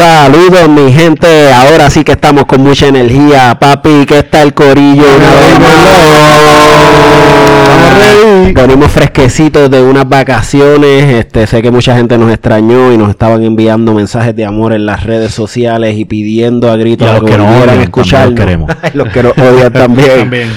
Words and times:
Saludos 0.00 0.66
mi 0.70 0.90
gente, 0.90 1.52
ahora 1.52 1.90
sí 1.90 2.04
que 2.04 2.12
estamos 2.12 2.46
con 2.46 2.62
mucha 2.62 2.86
energía, 2.86 3.58
papi, 3.60 4.06
que 4.06 4.20
está 4.20 4.40
el 4.40 4.54
corillo 4.54 5.04
una 5.14 5.34
vez 5.34 5.60
más. 5.60 6.00
Venimos 8.54 8.90
fresquecitos 8.90 9.70
de 9.70 9.80
unas 9.82 10.08
vacaciones, 10.08 11.04
este, 11.14 11.46
sé 11.46 11.62
que 11.62 11.70
mucha 11.70 11.96
gente 11.96 12.18
nos 12.18 12.30
extrañó 12.30 12.92
y 12.92 12.98
nos 12.98 13.10
estaban 13.10 13.42
enviando 13.44 13.94
mensajes 13.94 14.34
de 14.34 14.44
amor 14.44 14.72
en 14.72 14.86
las 14.86 15.04
redes 15.04 15.32
sociales 15.32 15.96
y 15.96 16.04
pidiendo 16.04 16.70
a 16.70 16.76
gritos 16.76 17.06
Y 17.06 17.10
a 17.10 17.14
los 17.20 17.30
que 17.30 17.36
nos 17.36 17.46
volvieran 17.46 17.68
odian, 17.68 17.80
a 17.80 17.84
escucharnos. 17.84 18.34
también 18.36 18.66
los 18.66 18.94
los 18.94 19.08
que 19.12 19.22
nos 19.22 19.38
odian 19.38 19.72
también. 19.72 20.18
También. 20.18 20.48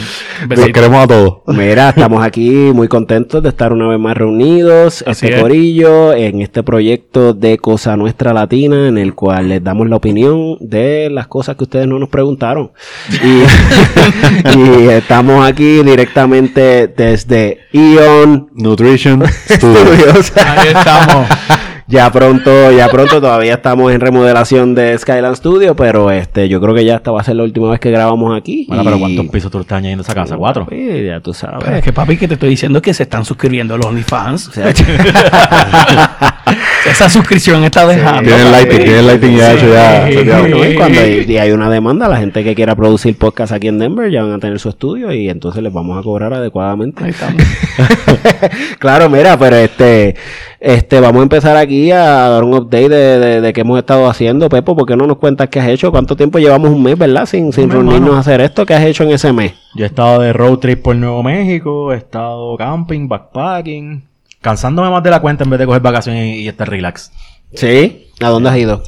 Los 0.49 0.69
queremos 0.69 1.03
a 1.03 1.07
todos. 1.07 1.37
Mira, 1.47 1.89
estamos 1.89 2.23
aquí 2.25 2.49
muy 2.73 2.87
contentos 2.87 3.41
de 3.41 3.49
estar 3.49 3.71
una 3.71 3.87
vez 3.87 3.99
más 3.99 4.17
reunidos, 4.17 5.03
Así 5.07 5.27
este 5.27 5.37
es. 5.37 5.41
corillo, 5.41 6.13
en 6.13 6.41
este 6.41 6.63
proyecto 6.63 7.33
de 7.33 7.57
Cosa 7.57 7.95
Nuestra 7.95 8.33
Latina, 8.33 8.87
en 8.87 8.97
el 8.97 9.13
cual 9.13 9.49
les 9.49 9.63
damos 9.63 9.87
la 9.87 9.95
opinión 9.95 10.57
de 10.59 11.09
las 11.09 11.27
cosas 11.27 11.55
que 11.55 11.63
ustedes 11.63 11.87
no 11.87 11.97
nos 11.99 12.09
preguntaron. 12.09 12.71
Y, 13.23 14.57
y 14.57 14.87
estamos 14.89 15.45
aquí 15.47 15.81
directamente 15.83 16.87
desde 16.87 17.59
Nutrition 18.53 19.23
Studio. 19.49 19.85
Studios. 19.95 20.31
Ahí 20.37 20.69
estamos. 20.69 21.27
Ya 21.87 22.09
pronto, 22.11 22.71
ya 22.71 22.87
pronto, 22.87 23.19
todavía 23.19 23.55
estamos 23.55 23.91
en 23.91 23.99
remodelación 23.99 24.73
de 24.73 24.97
Skyland 24.97 25.35
Studio, 25.35 25.75
pero 25.75 26.11
este, 26.11 26.47
yo 26.47 26.61
creo 26.61 26.73
que 26.73 26.85
ya 26.85 26.95
esta 26.95 27.11
va 27.11 27.19
a 27.21 27.23
ser 27.23 27.35
la 27.35 27.43
última 27.43 27.69
vez 27.69 27.79
que 27.79 27.91
grabamos 27.91 28.37
aquí. 28.37 28.65
Bueno, 28.67 28.83
pero 28.85 28.99
¿cuántos 28.99 29.27
pisos 29.27 29.51
tú 29.51 29.57
le 29.57 29.63
estás 29.63 29.79
añadiendo 29.79 30.01
a 30.01 30.05
esa 30.05 30.15
casa? 30.15 30.37
¿Cuatro? 30.37 30.65
Sí, 30.69 31.05
ya 31.05 31.19
tú 31.19 31.33
sabes. 31.33 31.59
Pero 31.63 31.75
es 31.75 31.83
que 31.83 31.91
papi, 31.91 32.17
que 32.17 32.27
te 32.27 32.35
estoy 32.35 32.49
diciendo 32.49 32.81
que 32.81 32.93
se 32.93 33.03
están 33.03 33.25
suscribiendo 33.25 33.73
a 33.73 33.77
los 33.77 33.85
OnlyFans. 33.85 34.47
O 34.47 34.51
sea, 34.51 34.73
Esa 36.89 37.09
suscripción 37.09 37.63
está 37.63 37.87
dejando. 37.87 38.23
Tienen 38.23 38.51
papi. 38.51 38.65
lighting, 38.65 38.83
tienen 38.83 39.07
lighting 39.07 39.37
ya 39.37 39.53
hecho 39.53 39.73
ya. 39.73 40.07
Sí. 40.07 40.75
cuando 40.75 40.99
hay, 40.99 41.25
y 41.27 41.37
hay 41.37 41.51
una 41.51 41.69
demanda, 41.69 42.07
la 42.07 42.17
gente 42.17 42.43
que 42.43 42.55
quiera 42.55 42.75
producir 42.75 43.17
podcast 43.17 43.53
aquí 43.53 43.67
en 43.69 43.79
Denver 43.79 44.11
ya 44.11 44.23
van 44.23 44.33
a 44.33 44.39
tener 44.39 44.59
su 44.59 44.69
estudio 44.69 45.11
y 45.13 45.29
entonces 45.29 45.63
les 45.63 45.71
vamos 45.71 45.97
a 45.97 46.03
cobrar 46.03 46.33
Ahí 46.33 46.39
adecuadamente. 46.39 47.07
estamos. 47.07 47.41
claro, 48.79 49.09
mira, 49.09 49.37
pero 49.37 49.55
este, 49.55 50.15
este, 50.65 51.01
vamos 51.01 51.19
a 51.19 51.23
empezar 51.23 51.57
aquí 51.57 51.91
a 51.91 52.29
dar 52.29 52.43
un 52.45 52.53
update 52.53 52.87
de, 52.87 53.19
de, 53.19 53.41
de 53.41 53.53
qué 53.53 53.61
hemos 53.61 53.77
estado 53.77 54.07
haciendo, 54.07 54.47
Pepo. 54.47 54.77
¿Por 54.77 54.87
qué 54.87 54.95
no 54.95 55.05
nos 55.05 55.17
cuentas 55.17 55.49
qué 55.49 55.59
has 55.59 55.67
hecho? 55.67 55.91
¿Cuánto 55.91 56.15
tiempo 56.15 56.39
llevamos 56.39 56.69
un 56.71 56.81
mes, 56.81 56.97
verdad? 56.97 57.25
Sin, 57.25 57.51
sin 57.51 57.69
reunirnos 57.69 58.15
a 58.15 58.19
hacer 58.19 58.39
esto. 58.39 58.65
¿Qué 58.65 58.73
has 58.73 58.85
hecho 58.85 59.03
en 59.03 59.11
ese 59.11 59.33
mes? 59.33 59.53
Yo 59.75 59.83
he 59.83 59.87
estado 59.87 60.21
de 60.21 60.31
road 60.31 60.59
trip 60.59 60.81
por 60.81 60.95
Nuevo 60.95 61.21
México, 61.21 61.91
he 61.91 61.97
estado 61.97 62.55
camping, 62.55 63.09
backpacking, 63.09 64.03
cansándome 64.39 64.89
más 64.89 65.03
de 65.03 65.09
la 65.09 65.19
cuenta 65.19 65.43
en 65.43 65.49
vez 65.49 65.59
de 65.59 65.65
coger 65.65 65.81
vacaciones 65.81 66.37
y, 66.37 66.43
y 66.43 66.47
estar 66.47 66.69
relax. 66.69 67.11
¿Sí? 67.53 68.07
¿A 68.21 68.29
dónde 68.29 68.49
has 68.49 68.57
ido? 68.57 68.83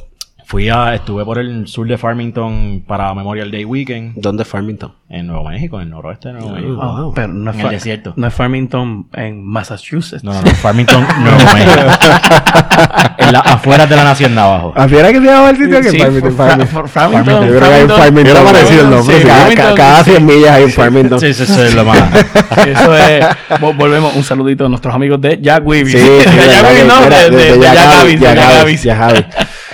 Fui 0.48 0.68
a, 0.68 0.94
estuve 0.94 1.24
por 1.24 1.38
el 1.40 1.66
sur 1.66 1.88
de 1.88 1.98
Farmington 1.98 2.84
para 2.86 3.12
Memorial 3.14 3.50
Day 3.50 3.64
Weekend 3.64 4.12
¿Dónde 4.14 4.44
es 4.44 4.48
Farmington? 4.48 4.92
en 5.08 5.26
Nuevo 5.26 5.48
México, 5.48 5.76
en 5.80 5.82
el 5.86 5.90
noroeste 5.90 6.28
de 6.28 6.34
Nuevo 6.34 6.50
Ah, 6.50 6.52
México. 6.54 6.80
Ah, 6.82 7.10
pero 7.16 7.28
no 7.28 7.50
es, 7.50 7.56
En 7.58 7.64
el 7.66 7.70
desierto. 7.72 8.12
no 8.16 8.26
es 8.28 8.32
Farmington 8.34 9.08
en 9.14 9.44
Massachusetts. 9.44 10.22
No, 10.22 10.32
no, 10.32 10.42
no, 10.42 10.50
Farmington, 10.52 11.04
Nuevo 11.20 11.38
México. 11.52 11.80
en 13.18 13.32
la, 13.32 13.40
afuera 13.40 13.86
de 13.88 13.96
la 13.96 14.04
nación 14.04 14.34
de 14.36 14.40
abajo. 14.40 14.72
¿Afuera 14.76 15.08
que 15.12 15.18
se 15.20 15.24
llama 15.26 15.50
el 15.50 15.56
sitio? 15.56 15.82
Sí, 15.82 15.98
Farmington, 15.98 16.32
Farmington. 16.36 16.66
Fra- 16.68 16.88
Farmington. 16.88 17.46
Yo 17.46 17.56
creo 17.56 17.60
que 17.60 17.74
hay 17.74 17.82
un 17.82 17.90
Farmington. 17.90 18.44
Parecido 18.44 18.82
el 18.82 18.90
nombre, 18.90 19.14
Sí, 19.16 19.20
sí. 19.22 19.26
cada, 19.26 19.40
Farmington, 19.40 19.74
cada 19.76 20.04
sí. 20.04 20.10
100 20.12 20.26
millas 20.26 20.50
hay 20.50 20.64
un 20.64 20.70
Farmington. 20.70 21.20
Sí, 21.20 21.34
sí, 21.34 21.46
sí, 21.46 21.60
es 21.60 21.74
lo 21.74 21.84
más. 21.84 21.98
Eso 22.66 22.96
es. 22.96 23.24
Vol- 23.60 23.76
Volvemos. 23.76 24.14
Un 24.14 24.22
saludito 24.22 24.66
a 24.66 24.68
nuestros 24.68 24.94
amigos 24.94 25.20
de 25.20 25.40
Jack 25.42 25.66
Weavy. 25.66 25.90
Sí, 25.90 25.98
de 25.98 26.20
sí, 26.22 26.24
Jack 26.24 26.62
Weavy, 26.64 26.78
que- 26.78 26.84
no, 26.84 27.00
de, 27.00 27.30
de, 27.30 27.52
de 27.52 27.60
Jack 27.60 27.74
Jack 28.20 28.38
Avis, 28.60 28.82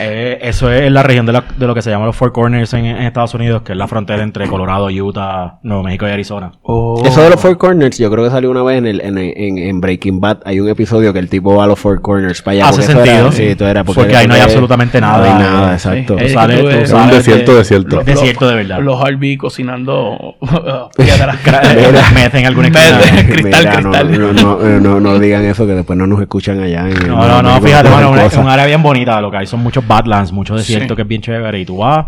Eh, 0.05 0.39
eso 0.43 0.71
es 0.71 0.83
en 0.83 0.95
la 0.95 1.03
región 1.03 1.27
de, 1.27 1.33
la- 1.33 1.45
de 1.57 1.67
lo 1.67 1.75
que 1.75 1.83
se 1.83 1.91
llama 1.91 2.07
los 2.07 2.17
Four 2.17 2.33
Corners 2.33 2.73
en, 2.75 2.85
en 2.87 3.03
Estados 3.03 3.35
Unidos, 3.35 3.63
que 3.63 3.73
es 3.73 3.79
la 3.79 3.87
frontera 3.89 4.23
entre 4.23 4.47
Colorado, 4.49 4.87
Utah, 4.89 5.59
Nuevo 5.63 5.83
México 5.83 6.07
y 6.07 6.11
Arizona. 6.11 6.53
Oh. 6.63 7.03
Eso 7.05 7.23
de 7.23 7.31
los 7.31 7.41
Four 7.41 7.59
Corners, 7.59 7.99
yo 7.99 8.11
creo 8.11 8.25
que 8.25 8.31
salió 8.31 8.51
una 8.51 8.62
vez 8.62 8.79
en, 8.79 8.87
el, 8.87 9.01
en, 9.01 9.19
en, 9.19 9.59
en 9.59 9.81
Breaking 9.81 10.21
Bad. 10.21 10.39
Hay 10.45 10.61
un 10.61 10.69
episodio 10.69 11.12
que 11.12 11.19
el 11.19 11.29
tipo 11.29 11.55
va 11.57 11.65
a 11.65 11.67
los 11.67 11.79
Four 11.79 12.01
Corners 12.03 12.43
para 12.43 12.53
allá. 12.57 12.69
Hace 12.69 12.83
sentido. 12.83 13.15
Era, 13.29 13.33
sí, 13.33 13.55
tú 13.55 13.65
era 13.65 13.85
Porque 13.85 14.17
ahí 14.17 14.27
no 14.27 14.35
hay 14.35 14.41
absolutamente 14.41 15.01
nada. 15.01 15.19
No 15.19 15.25
hay 15.25 15.43
nada, 15.43 15.73
exacto. 15.75 16.17
Sí. 16.19 16.35
Tú 16.35 16.41
tú 16.41 16.47
ves- 16.67 16.89
de- 16.91 17.17
desierto, 17.17 17.55
desierto. 17.57 17.97
Lo- 17.97 18.05
Desierto 18.05 18.49
de 18.49 18.55
verdad. 18.57 18.81
Los 18.81 19.01
Harvey 19.03 19.37
cocinando 19.37 20.37
piedras. 20.97 21.39
Mira. 21.77 22.03
Meten 22.15 22.41
en 22.41 22.47
alguna. 22.47 22.69
Cristal, 22.73 23.01
Mira, 23.15 23.73
cristal. 23.73 23.83
No, 24.21 24.33
no, 24.33 24.57
no, 24.57 24.81
no, 24.81 25.01
no 25.01 25.19
digan 25.19 25.45
eso 25.45 25.67
que 25.67 25.73
después 25.73 25.99
no 25.99 26.07
nos 26.07 26.21
escuchan 26.21 26.61
allá. 26.61 26.89
En, 26.89 27.09
No, 27.09 27.27
no, 27.27 27.43
no, 27.43 27.61
fíjate, 27.61 27.89
bueno, 27.91 28.11
mano, 28.11 28.23
es 28.23 28.37
un 28.37 28.49
área 28.49 28.67
bien 28.67 28.83
bonita. 28.83 29.21
Lo 29.21 29.31
que 29.31 29.39
hay 29.39 29.47
son 29.47 29.61
muchos 29.61 29.85
badlands, 29.95 30.33
mucho 30.33 30.57
desierto 30.57 30.95
Sí. 30.95 30.97
que 30.97 31.03
es 31.03 31.09
bien 31.09 31.23
chévere. 31.23 31.61
Y 31.61 31.65
tú 31.65 31.79
vas, 31.79 32.07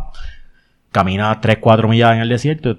caminas 0.93 1.41
3, 1.41 1.59
4 1.61 1.89
millas 1.89 2.15
en 2.15 2.21
el 2.21 2.28
desierto, 2.28 2.77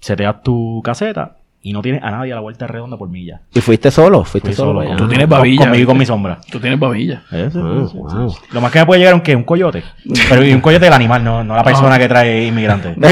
seteas 0.00 0.42
tu 0.42 0.80
caseta 0.84 1.36
y 1.60 1.72
no 1.72 1.82
tienes 1.82 2.02
a 2.02 2.10
nadie 2.10 2.32
a 2.32 2.36
la 2.36 2.40
vuelta 2.40 2.66
redonda 2.66 2.96
por 2.96 3.08
milla. 3.08 3.40
¿Y 3.52 3.60
fuiste 3.60 3.90
solo? 3.90 4.24
¿Fuiste 4.24 4.50
Fui 4.50 4.54
solo? 4.56 4.80
Tú 4.96 5.08
tienes 5.08 5.26
Con- 5.26 5.38
babilla. 5.38 5.62
Conmigo 5.64 5.82
y 5.82 5.86
con 5.86 5.98
mi 5.98 6.06
sombra. 6.06 6.38
Tú 6.50 6.60
tienes 6.60 6.78
babilla. 6.78 7.22
Eso, 7.32 7.60
Ah, 7.64 7.84
eso, 7.84 7.94
wow. 7.96 8.28
eso. 8.28 8.40
Lo 8.52 8.60
más 8.60 8.70
que 8.72 8.78
me 8.78 8.86
puede 8.86 9.00
llegar 9.00 9.14
es 9.14 9.18
un, 9.18 9.22
¿qué? 9.24 9.34
un 9.36 9.42
coyote. 9.44 9.82
Pero 10.28 10.44
y 10.44 10.52
un 10.52 10.60
coyote 10.60 10.84
del 10.84 10.94
animal, 10.94 11.24
no, 11.24 11.42
no 11.44 11.56
la 11.56 11.64
persona 11.64 11.98
que 11.98 12.08
trae 12.08 12.46
inmigrante. 12.46 12.94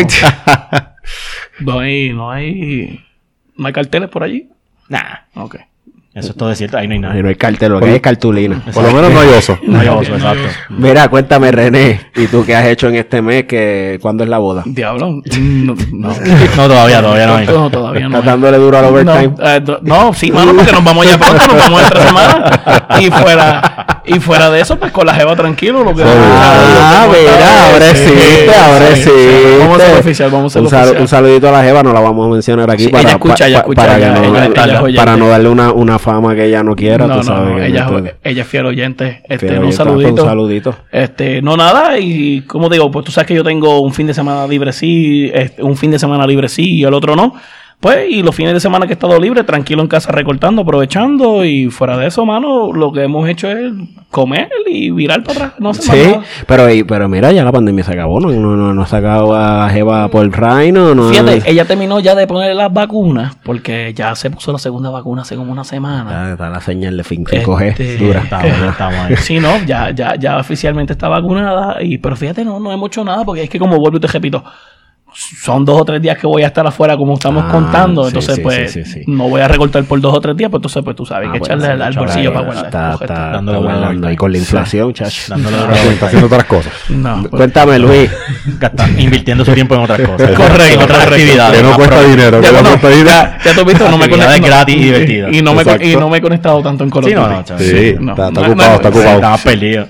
No 1.61 1.79
hay, 1.81 2.13
no 2.13 2.31
hay, 2.31 3.01
no 3.57 3.67
hay 3.67 3.73
carteles 3.73 4.11
por 4.11 4.23
allí. 4.23 4.49
Nah, 4.89 5.21
Ok. 5.35 5.57
Eso 6.17 6.31
es 6.31 6.37
todo 6.37 6.49
desierto, 6.49 6.79
ahí 6.79 6.87
no 6.89 6.93
hay 6.93 6.97
Ay, 6.97 7.03
nada. 7.03 7.15
No 7.23 7.29
hay 7.29 7.35
cartel, 7.37 7.73
lo 7.73 7.81
que 7.81 7.87
hay 7.91 7.95
es 7.97 8.01
cartulina. 8.01 8.63
Por 8.73 8.83
lo 8.85 8.91
menos 8.93 9.11
no 9.13 9.21
hay 9.21 9.29
oso. 9.29 9.59
No 9.63 9.79
hay 9.81 9.89
oso, 9.89 10.15
exacto. 10.15 10.49
Mira, 10.71 11.09
cuéntame, 11.09 11.53
René, 11.53 12.01
¿y 12.17 12.27
tú 12.27 12.45
qué 12.45 12.57
has 12.57 12.67
hecho 12.67 12.89
en 12.89 12.97
este 12.97 13.21
mes? 13.23 13.45
Que, 13.45 13.99
¿Cuándo 14.01 14.25
es 14.25 14.31
la 14.31 14.39
boda? 14.39 14.63
Diablo. 14.65 15.21
No, 15.39 15.75
no. 15.93 16.09
No, 16.57 16.69
todavía, 16.69 17.01
todavía 17.03 17.27
no 17.27 17.37
hay. 17.37 17.47
No, 17.47 17.71
todavía 17.71 18.09
no. 18.09 18.19
¿Estás 18.19 18.23
hay. 18.23 18.27
dándole 18.31 18.59
duro 18.59 18.79
al 18.79 18.85
overtime? 18.87 19.29
No, 19.39 19.47
eh, 19.47 19.79
no, 19.83 20.15
sí, 20.15 20.33
mano, 20.33 20.53
porque 20.55 20.73
nos 20.73 20.85
vamos 20.85 21.07
ya 21.07 21.19
pronto, 21.19 21.47
nos 21.49 21.57
vamos 21.59 21.83
en 21.83 21.89
tres 21.91 22.03
semanas. 22.05 22.61
Y 23.01 23.11
fuera, 23.11 24.03
y 24.07 24.21
fuera 24.21 24.51
de 24.51 24.61
eso, 24.61 24.79
pues 24.79 24.93
con 24.93 25.07
la 25.07 25.15
jeva 25.15 25.37
tranquilo, 25.37 25.85
lo 25.85 25.95
que 25.95 26.03
Ah, 26.05 27.07
mira, 27.11 27.67
ahora 27.73 27.95
Sí, 27.95 28.47
ahora 28.49 28.97
sí. 28.97 29.11
Vamos 29.61 29.81
a 29.81 29.87
ser 29.87 29.99
oficial, 29.99 30.31
vamos 30.31 30.53
a 30.53 30.55
ser 30.55 30.63
un, 30.63 30.71
sal- 30.71 30.81
oficial. 30.83 31.03
un 31.03 31.09
saludito 31.09 31.49
a 31.49 31.53
la 31.53 31.63
Jeva, 31.63 31.83
no 31.83 31.93
la 31.93 32.01
vamos 32.01 32.27
a 32.27 32.33
mencionar 32.33 32.71
aquí 32.71 32.85
Sí, 32.85 32.89
para, 32.89 33.03
ella 33.03 33.11
escucha, 33.13 33.37
pa- 33.37 33.47
ella 33.49 33.57
pa- 33.57 33.61
escucha, 33.61 33.83
para, 34.97 35.17
no, 35.17 35.29
darle 35.29 35.49
una, 35.49 35.73
una 35.73 35.99
fama 36.07 36.35
que 36.35 36.47
ella 36.47 36.63
no 36.63 36.75
quiera, 36.75 37.07
No, 37.07 37.15
tú 37.15 37.19
no, 37.19 37.23
sabes. 37.25 37.51
no, 37.55 37.63
ella, 37.63 37.87
no 37.91 37.99
es- 37.99 38.15
ella 38.25 38.43
es 38.43 38.49
fiel 38.49 38.65
oyente. 38.67 39.21
Este, 39.29 39.39
Fiel 39.49 39.53
un 39.59 39.59
oyente, 39.67 39.77
saludito. 39.77 40.23
un 40.23 40.29
saludito. 40.29 40.75
Este, 40.91 41.43
no 41.43 41.57
nada, 41.57 41.99
y 41.99 42.41
como 42.43 42.69
digo, 42.71 42.91
pues 42.91 43.05
tú 43.05 43.13
sabes 43.13 43.29
que 43.29 43.35
yo 43.35 43.45
tengo 43.45 43.81
un 43.83 43.93
fin 43.93 44.07
de 44.07 44.15
semana 44.15 44.47
libre 44.47 44.73
sí, 44.73 45.31
este, 45.35 45.63
un 45.63 45.77
fin 45.77 45.91
de 45.91 45.99
semana 45.99 46.27
libre 46.27 46.49
sí 46.49 46.77
y 46.79 46.85
el 46.85 46.95
otro 46.95 47.15
no. 47.17 47.35
Pues, 47.79 48.07
y 48.11 48.23
los 48.23 48.35
fines 48.35 48.55
de 48.55 48.61
semana 48.61 48.87
que 48.87 48.93
he 48.93 48.95
estado 48.95 49.21
libre, 49.21 49.45
tranquilo 49.45 49.83
en 49.83 49.89
casa 49.89 50.11
recortando, 50.11 50.63
aprovechando, 50.63 51.45
y 51.45 51.69
fuera 51.71 51.97
de 51.99 52.07
eso, 52.07 52.25
mano, 52.25 52.73
lo 52.73 52.91
que 52.91 53.03
hemos 53.05 53.29
hecho 53.29 53.49
es 53.51 53.71
comer 54.11 54.49
y 54.67 54.91
virar 54.91 55.23
para 55.23 55.47
atrás. 55.47 55.61
No 55.61 55.75
sé 55.75 55.83
Sí, 55.83 55.91
nada. 56.13 56.23
pero, 56.47 56.67
pero 56.89 57.09
mira, 57.09 57.33
ya 57.33 57.45
la 57.45 57.53
pandemia 57.53 57.85
se 57.85 57.93
acabó, 57.93 58.19
no, 58.19 58.31
no, 58.31 58.57
no, 58.57 58.73
no 58.73 58.83
ha 58.83 58.87
sacado 58.87 59.35
a 59.37 59.69
Jeva 59.69 60.09
por 60.09 60.27
Rhino, 60.31 60.95
no. 60.95 61.11
Fíjate, 61.11 61.43
ella 61.45 61.67
terminó 61.67 62.01
ya 62.01 62.15
de 62.15 62.27
poner 62.27 62.57
las 62.57 62.73
vacunas, 62.73 63.37
porque 63.45 63.93
ya 63.95 64.15
se 64.17 64.31
puso 64.31 64.53
la 64.53 64.59
segunda 64.59 64.89
vacuna 64.89 65.23
hace 65.23 65.37
como 65.37 65.53
una 65.53 65.63
semana. 65.65 66.11
Está, 66.11 66.33
está 66.33 66.49
la 66.49 66.61
señal 66.63 66.97
de 66.97 67.05
fin 67.05 67.25
Este, 67.31 67.45
5G 67.45 67.99
dura. 67.99 68.23
Estamos 68.71 69.01
ahí. 69.07 69.17
Sí, 69.17 69.39
no, 69.39 69.51
ya, 69.67 69.91
ya, 69.91 70.15
ya 70.17 70.39
oficialmente 70.39 70.95
está 70.95 71.09
vacunada. 71.09 71.83
Y, 71.83 71.99
pero 71.99 72.17
fíjate, 72.17 72.43
no, 72.43 72.59
no 72.59 72.73
hemos 72.73 72.89
hecho 72.89 73.05
nada, 73.05 73.23
porque 73.25 73.43
es 73.43 73.51
que 73.51 73.59
como 73.59 73.77
vuelvo 73.79 73.99
y 73.99 74.01
te 74.01 74.07
repito, 74.09 74.43
son 75.19 75.65
dos 75.65 75.81
o 75.81 75.85
tres 75.85 76.03
días 76.03 76.19
que 76.19 76.27
voy 76.27 76.43
a 76.43 76.49
estar 76.49 76.67
afuera 76.67 76.95
como 76.97 77.15
estamos 77.15 77.45
Ah, 77.47 77.51
contando. 77.51 78.03
sí, 78.05 78.09
entonces, 78.09 78.35
sí, 78.37 78.41
pues, 78.43 78.71
sí, 78.73 78.85
sí, 78.85 78.93
sí. 78.93 79.01
no 79.07 79.29
voy 79.29 79.41
a 79.41 79.49
recortar 79.49 79.83
por 79.85 79.99
dos 80.01 80.13
o 80.15 80.21
tres 80.21 80.37
días, 80.37 80.51
pues 80.51 80.59
entonces, 80.59 80.83
pues 80.85 80.95
tú 80.95 81.07
sabes, 81.07 81.29
Ah, 81.29 81.33
que 81.33 81.39
bueno, 81.39 81.55
echarle 81.57 81.77
sí, 81.77 81.83
al, 81.83 81.93
bolsillo 82.05 82.33
para 82.35 82.45
guardar. 82.45 82.65
está, 82.67 82.93
está, 83.01 83.31
Dándole 83.31 83.95
está. 83.95 84.13
Y 84.13 84.17
con 84.17 84.33
la 84.33 84.39
inflación, 84.39 84.93
chacho. 84.93 85.23
Dándole 85.29 85.57
Está 85.57 85.71
haciendo- 85.73 85.93
está 85.93 86.07
haciendo 86.07 86.27
otras 86.27 86.45
cosas. 86.45 86.73
No, 86.91 87.17
pues, 87.23 87.31
Cuéntame, 87.31 87.79
Luis. 87.79 88.11
Invirtiendo 88.99 89.45
su 89.45 89.53
tiempo 89.53 89.75
en 89.75 89.81
otras 89.83 90.01
cosas. 90.01 90.31
Correcto, 90.33 90.75
En 90.75 90.83
otras 90.83 91.07
actividades. 91.07 91.57
Que 91.59 91.63
no 91.67 91.75
cuesta 91.77 92.03
dinero. 92.03 92.41
Que 92.41 92.47
Ya, 92.47 92.53
no 92.63 92.69
cuesta 92.69 92.89
dinero. 92.91 93.11
ya, 93.45 93.55
tú 93.55 93.61
has 93.61 93.67
visto, 93.67 93.91
no 93.91 93.99
me 93.99 94.09
conecto. 94.09 94.47
gratis 94.47 94.77
y 94.77 94.79
divertidas. 94.79 95.33
Y 95.33 95.43
no, 95.43 95.55
me, 95.55 95.63
Exacto. 95.63 95.87
y 95.87 95.97
no 95.97 96.09
me 96.11 96.19
he 96.19 96.21
conectado 96.21 96.63
tanto 96.63 96.85
en 96.85 96.93
of 96.93 97.05
Sí, 97.07 97.15
no, 97.15 97.29
no, 97.29 98.11
está, 98.13 98.29
ocupado, 98.29 98.75
está 98.75 98.89
ocupado. 98.89 99.15
Estabas 99.17 99.41
perdido. 99.43 99.89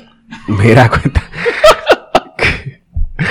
Mira, 0.49 0.89
cuenta. 0.89 1.23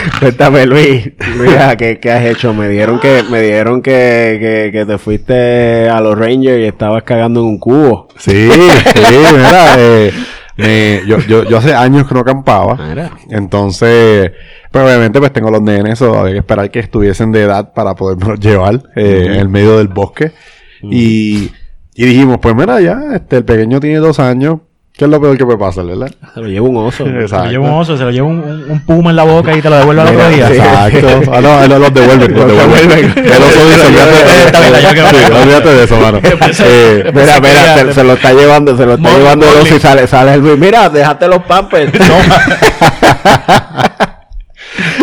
Cuéntame, 0.19 0.65
Luis. 0.65 1.11
Mira, 1.39 1.75
¿qué, 1.75 1.99
qué 1.99 2.11
has 2.11 2.25
hecho? 2.25 2.53
Me 2.53 2.67
dieron 2.69 2.99
que 2.99 3.23
me 3.29 3.41
dieron 3.41 3.81
que, 3.81 4.37
que, 4.39 4.69
que 4.71 4.85
te 4.85 4.97
fuiste 4.97 5.89
a 5.89 5.99
los 6.01 6.17
Rangers 6.17 6.59
y 6.59 6.65
estabas 6.65 7.03
cagando 7.03 7.41
en 7.41 7.45
un 7.47 7.59
cubo. 7.59 8.07
Sí, 8.17 8.49
sí, 8.49 9.01
mira, 9.33 9.75
eh, 9.77 10.11
me- 10.57 11.01
yo, 11.07 11.17
yo, 11.19 11.43
yo 11.43 11.57
hace 11.57 11.73
años 11.73 12.07
que 12.07 12.13
no 12.13 12.21
acampaba. 12.21 12.75
Mira. 12.87 13.11
Entonces, 13.29 14.31
pues 14.71 14.83
obviamente 14.85 15.19
pues 15.19 15.33
tengo 15.33 15.49
los 15.51 15.61
nenes, 15.61 16.01
o 16.01 16.17
había 16.19 16.33
que 16.33 16.39
esperar 16.39 16.69
que 16.71 16.79
estuviesen 16.79 17.31
de 17.31 17.43
edad 17.43 17.73
para 17.73 17.95
podernos 17.95 18.39
llevar 18.39 18.81
eh, 18.95 19.25
en 19.27 19.33
el 19.35 19.49
medio 19.49 19.77
del 19.77 19.87
bosque. 19.87 20.31
y, 20.81 21.51
y 21.95 22.05
dijimos, 22.05 22.37
pues 22.41 22.55
mira, 22.55 22.79
ya, 22.81 22.99
este, 23.15 23.37
el 23.37 23.45
pequeño 23.45 23.79
tiene 23.79 23.97
dos 23.99 24.19
años, 24.19 24.59
¿Qué 24.97 25.03
es 25.03 25.11
lo 25.11 25.19
peor 25.19 25.37
que 25.37 25.43
puede 25.43 25.57
pasar, 25.57 25.85
verdad? 25.85 26.09
Se 26.33 26.39
lo 26.39 26.47
lleva 26.47 26.69
un 26.69 26.77
oso. 26.77 27.03
Se 27.05 27.11
lo 27.11 27.45
lleva 27.49 27.65
un 27.65 27.73
oso, 27.81 27.97
se 27.97 28.03
lo 28.03 28.11
lleva 28.11 28.27
un, 28.27 28.65
un- 28.69 28.85
puma 28.85 29.09
en 29.09 29.17
la 29.17 29.23
boca 29.23 29.53
y 29.55 29.61
te 29.61 29.69
lo 29.69 29.75
devuelve 29.75 30.01
al 30.03 30.07
otro 30.07 30.29
día. 30.29 30.47
Exacto. 30.47 31.07
Ah, 31.33 31.41
no, 31.41 31.63
él 31.63 31.69
los 31.81 31.93
devuelve. 31.93 32.27
Los 32.29 32.47
devuelve. 32.47 33.01
El 33.01 33.43
oso 33.43 33.65
dice, 33.67 33.87
olvídate 35.41 35.69
de 35.69 35.83
eso, 35.83 35.99
mano. 35.99 36.19
Mira, 36.21 37.39
mira, 37.41 37.93
se, 37.93 38.03
lo 38.05 38.13
está 38.13 38.31
llevando, 38.33 38.77
se 38.77 38.85
lo 38.85 38.93
está 38.95 39.17
llevando 39.17 39.45
el 39.51 39.57
oso 39.57 39.75
y 39.75 39.79
sale, 39.79 40.07
sale 40.07 40.33
el 40.35 40.39
Luis. 40.41 40.57
Mira, 40.57 40.87
déjate 40.89 41.27
los 41.27 41.43
pampers. 41.43 41.91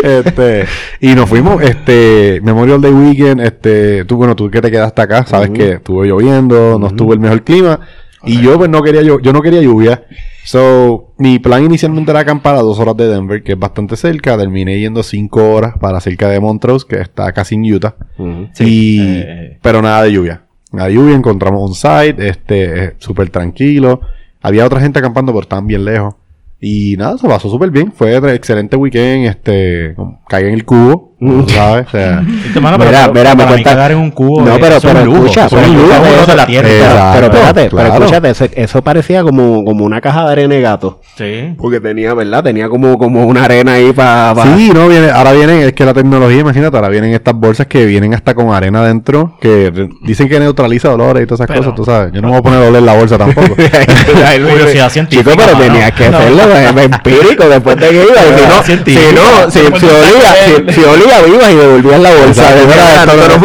este, 0.03 0.67
y 1.01 1.15
nos 1.15 1.29
fuimos, 1.29 1.63
este, 1.63 2.41
Memorial 2.43 2.81
Day 2.81 2.93
Weekend, 2.93 3.41
este, 3.41 4.05
tú, 4.05 4.17
bueno, 4.17 4.35
tú 4.37 4.51
que 4.51 4.61
te 4.61 4.71
quedaste 4.71 5.03
acá, 5.03 5.25
sabes 5.27 5.51
que 5.51 5.73
estuvo 5.73 6.05
lloviendo, 6.05 6.79
no 6.79 6.87
estuvo 6.89 7.13
el 7.13 7.21
mejor 7.21 7.43
clima, 7.43 7.81
y 8.25 8.41
yo 8.43 8.57
pues 8.59 8.71
no 8.71 8.83
quería, 8.83 9.03
llu- 9.03 9.21
yo 9.23 9.33
no 9.33 9.43
quería 9.43 9.61
lluvia, 9.63 10.05
so, 10.45 11.13
mi 11.19 11.39
plan 11.39 11.65
inicialmente 11.65 12.11
era 12.11 12.21
acampar 12.21 12.55
a 12.57 12.61
dos 12.63 12.79
horas 12.79 12.97
de 12.97 13.09
Denver, 13.09 13.43
que 13.43 13.53
es 13.53 13.59
bastante 13.59 13.97
cerca, 13.97 14.37
terminé 14.37 14.79
yendo 14.81 15.03
cinco 15.03 15.53
horas 15.53 15.75
para 15.81 16.01
cerca 16.01 16.29
de 16.29 16.41
Montrose, 16.41 16.87
que 16.89 17.01
está 17.01 17.33
casi 17.33 17.55
en 17.55 17.73
Utah, 17.73 17.95
Sí, 18.55 18.65
y, 18.65 19.01
eh, 19.25 19.59
pero 19.63 19.83
nada 19.83 20.03
de 20.05 20.13
lluvia, 20.13 20.45
nada 20.73 20.89
de 20.89 20.95
lluvia, 20.95 21.15
encontramos 21.15 21.69
un 21.69 21.75
site, 21.75 22.29
este, 22.29 22.85
eh, 22.85 22.93
súper 22.99 23.31
tranquilo, 23.31 24.01
había 24.41 24.67
otra 24.67 24.81
gente 24.81 24.99
acampando, 24.99 25.33
pero 25.33 25.43
estaban 25.43 25.67
bien 25.67 25.85
lejos. 25.85 26.15
Y 26.65 26.95
nada, 26.97 27.19
se 27.19 27.27
pasó 27.27 27.51
súper 27.51 27.71
bien. 27.71 27.93
Fue 27.93 28.17
un 28.21 28.29
excelente 28.29 28.77
weekend. 28.77 29.27
Este, 29.27 29.97
caí 30.29 30.45
en 30.47 30.55
el 30.55 30.65
cubo, 30.65 31.15
¿sabes? 31.49 31.89
O 31.89 31.91
sea, 31.91 32.23
Este, 32.47 32.61
mano, 32.61 32.79
pero- 32.79 32.91
Mira, 32.91 33.11
pero 33.13 33.31
mira, 33.31 33.35
me 33.35 33.47
cuenta- 33.47 33.71
cagar 33.71 33.91
en 33.91 33.99
un 33.99 34.11
cubo. 34.13 34.43
No, 34.43 34.55
eh, 34.55 34.59
pero, 34.61 34.77
pero 34.81 35.01
escucha, 35.13 35.49
pero 35.51 37.27
espérate, 37.27 37.69
pero 37.71 37.87
escúchate, 37.95 38.31
eso, 38.31 38.45
eso 38.55 38.83
parecía 38.83 39.23
como, 39.23 39.65
como 39.65 39.85
una 39.85 40.01
caja 40.01 40.25
de 40.27 40.33
arena 40.33 40.55
de 40.55 40.61
gato. 40.61 41.01
Sí. 41.17 41.55
Porque 41.59 41.81
tenía, 41.81 42.15
¿verdad? 42.15 42.45
Tenía 42.45 42.69
como, 42.69 42.97
como 42.99 43.25
una 43.27 43.45
arena 43.45 43.73
ahí 43.75 43.93
para... 43.93 44.35
Sí, 44.57 44.71
no, 44.73 44.89
viene, 44.89 45.11
ahora 45.11 45.33
vienen, 45.33 45.61
es 45.63 45.73
que 45.73 45.85
la 45.85 45.95
tecnología, 45.95 46.41
imagínate, 46.41 46.77
ahora 46.77 46.89
vienen 46.89 47.13
estas 47.13 47.35
bolsas 47.35 47.67
que 47.67 47.85
vienen 47.87 48.15
hasta 48.15 48.35
con 48.35 48.53
arena 48.53 48.81
adentro, 48.83 49.37
que 49.41 49.73
dicen 50.05 50.29
que 50.29 50.39
neutraliza 50.39 50.89
dolores 50.91 51.25
y 51.25 51.27
todas 51.27 51.41
esas 51.41 51.49
Pero- 51.49 51.61
cosas, 51.61 51.75
tú 51.75 51.85
sabes. 51.85 52.13
Yo 52.13 52.21
no 52.23 52.29
me 52.29 52.33
voy 52.33 52.41
a 52.41 52.43
poner 52.43 52.63
a 52.65 52.69
oler 52.69 52.83
la 52.83 52.95
bolsa 52.95 53.19
tampoco. 53.19 53.55
Curiosidad 53.57 54.91
científica. 54.91 55.31
Chico, 55.33 55.45
pero 55.47 55.59
tenías 55.59 55.93
que 55.93 56.05
hacerlo 56.07 56.43
eh, 56.57 56.85
empírico 56.85 57.49
después 57.49 57.77
de 57.77 57.89
que 57.89 57.95
ibas. 58.05 58.65
Si 58.67 58.73
no, 58.73 58.83
si 58.85 59.15
no, 59.15 59.51
si, 59.51 59.59
si 59.61 59.87
olía, 59.87 60.35
si, 60.67 60.73
si 60.75 60.85
olía, 60.85 61.27
ibas 61.29 61.51
y 61.53 61.57
devolvías 61.57 62.01
la 62.01 62.11
bolsa. 62.15 62.55
De 62.55 62.67
verdad, 62.67 63.05
esto 63.05 63.17
no, 63.17 63.23
esto 63.23 63.39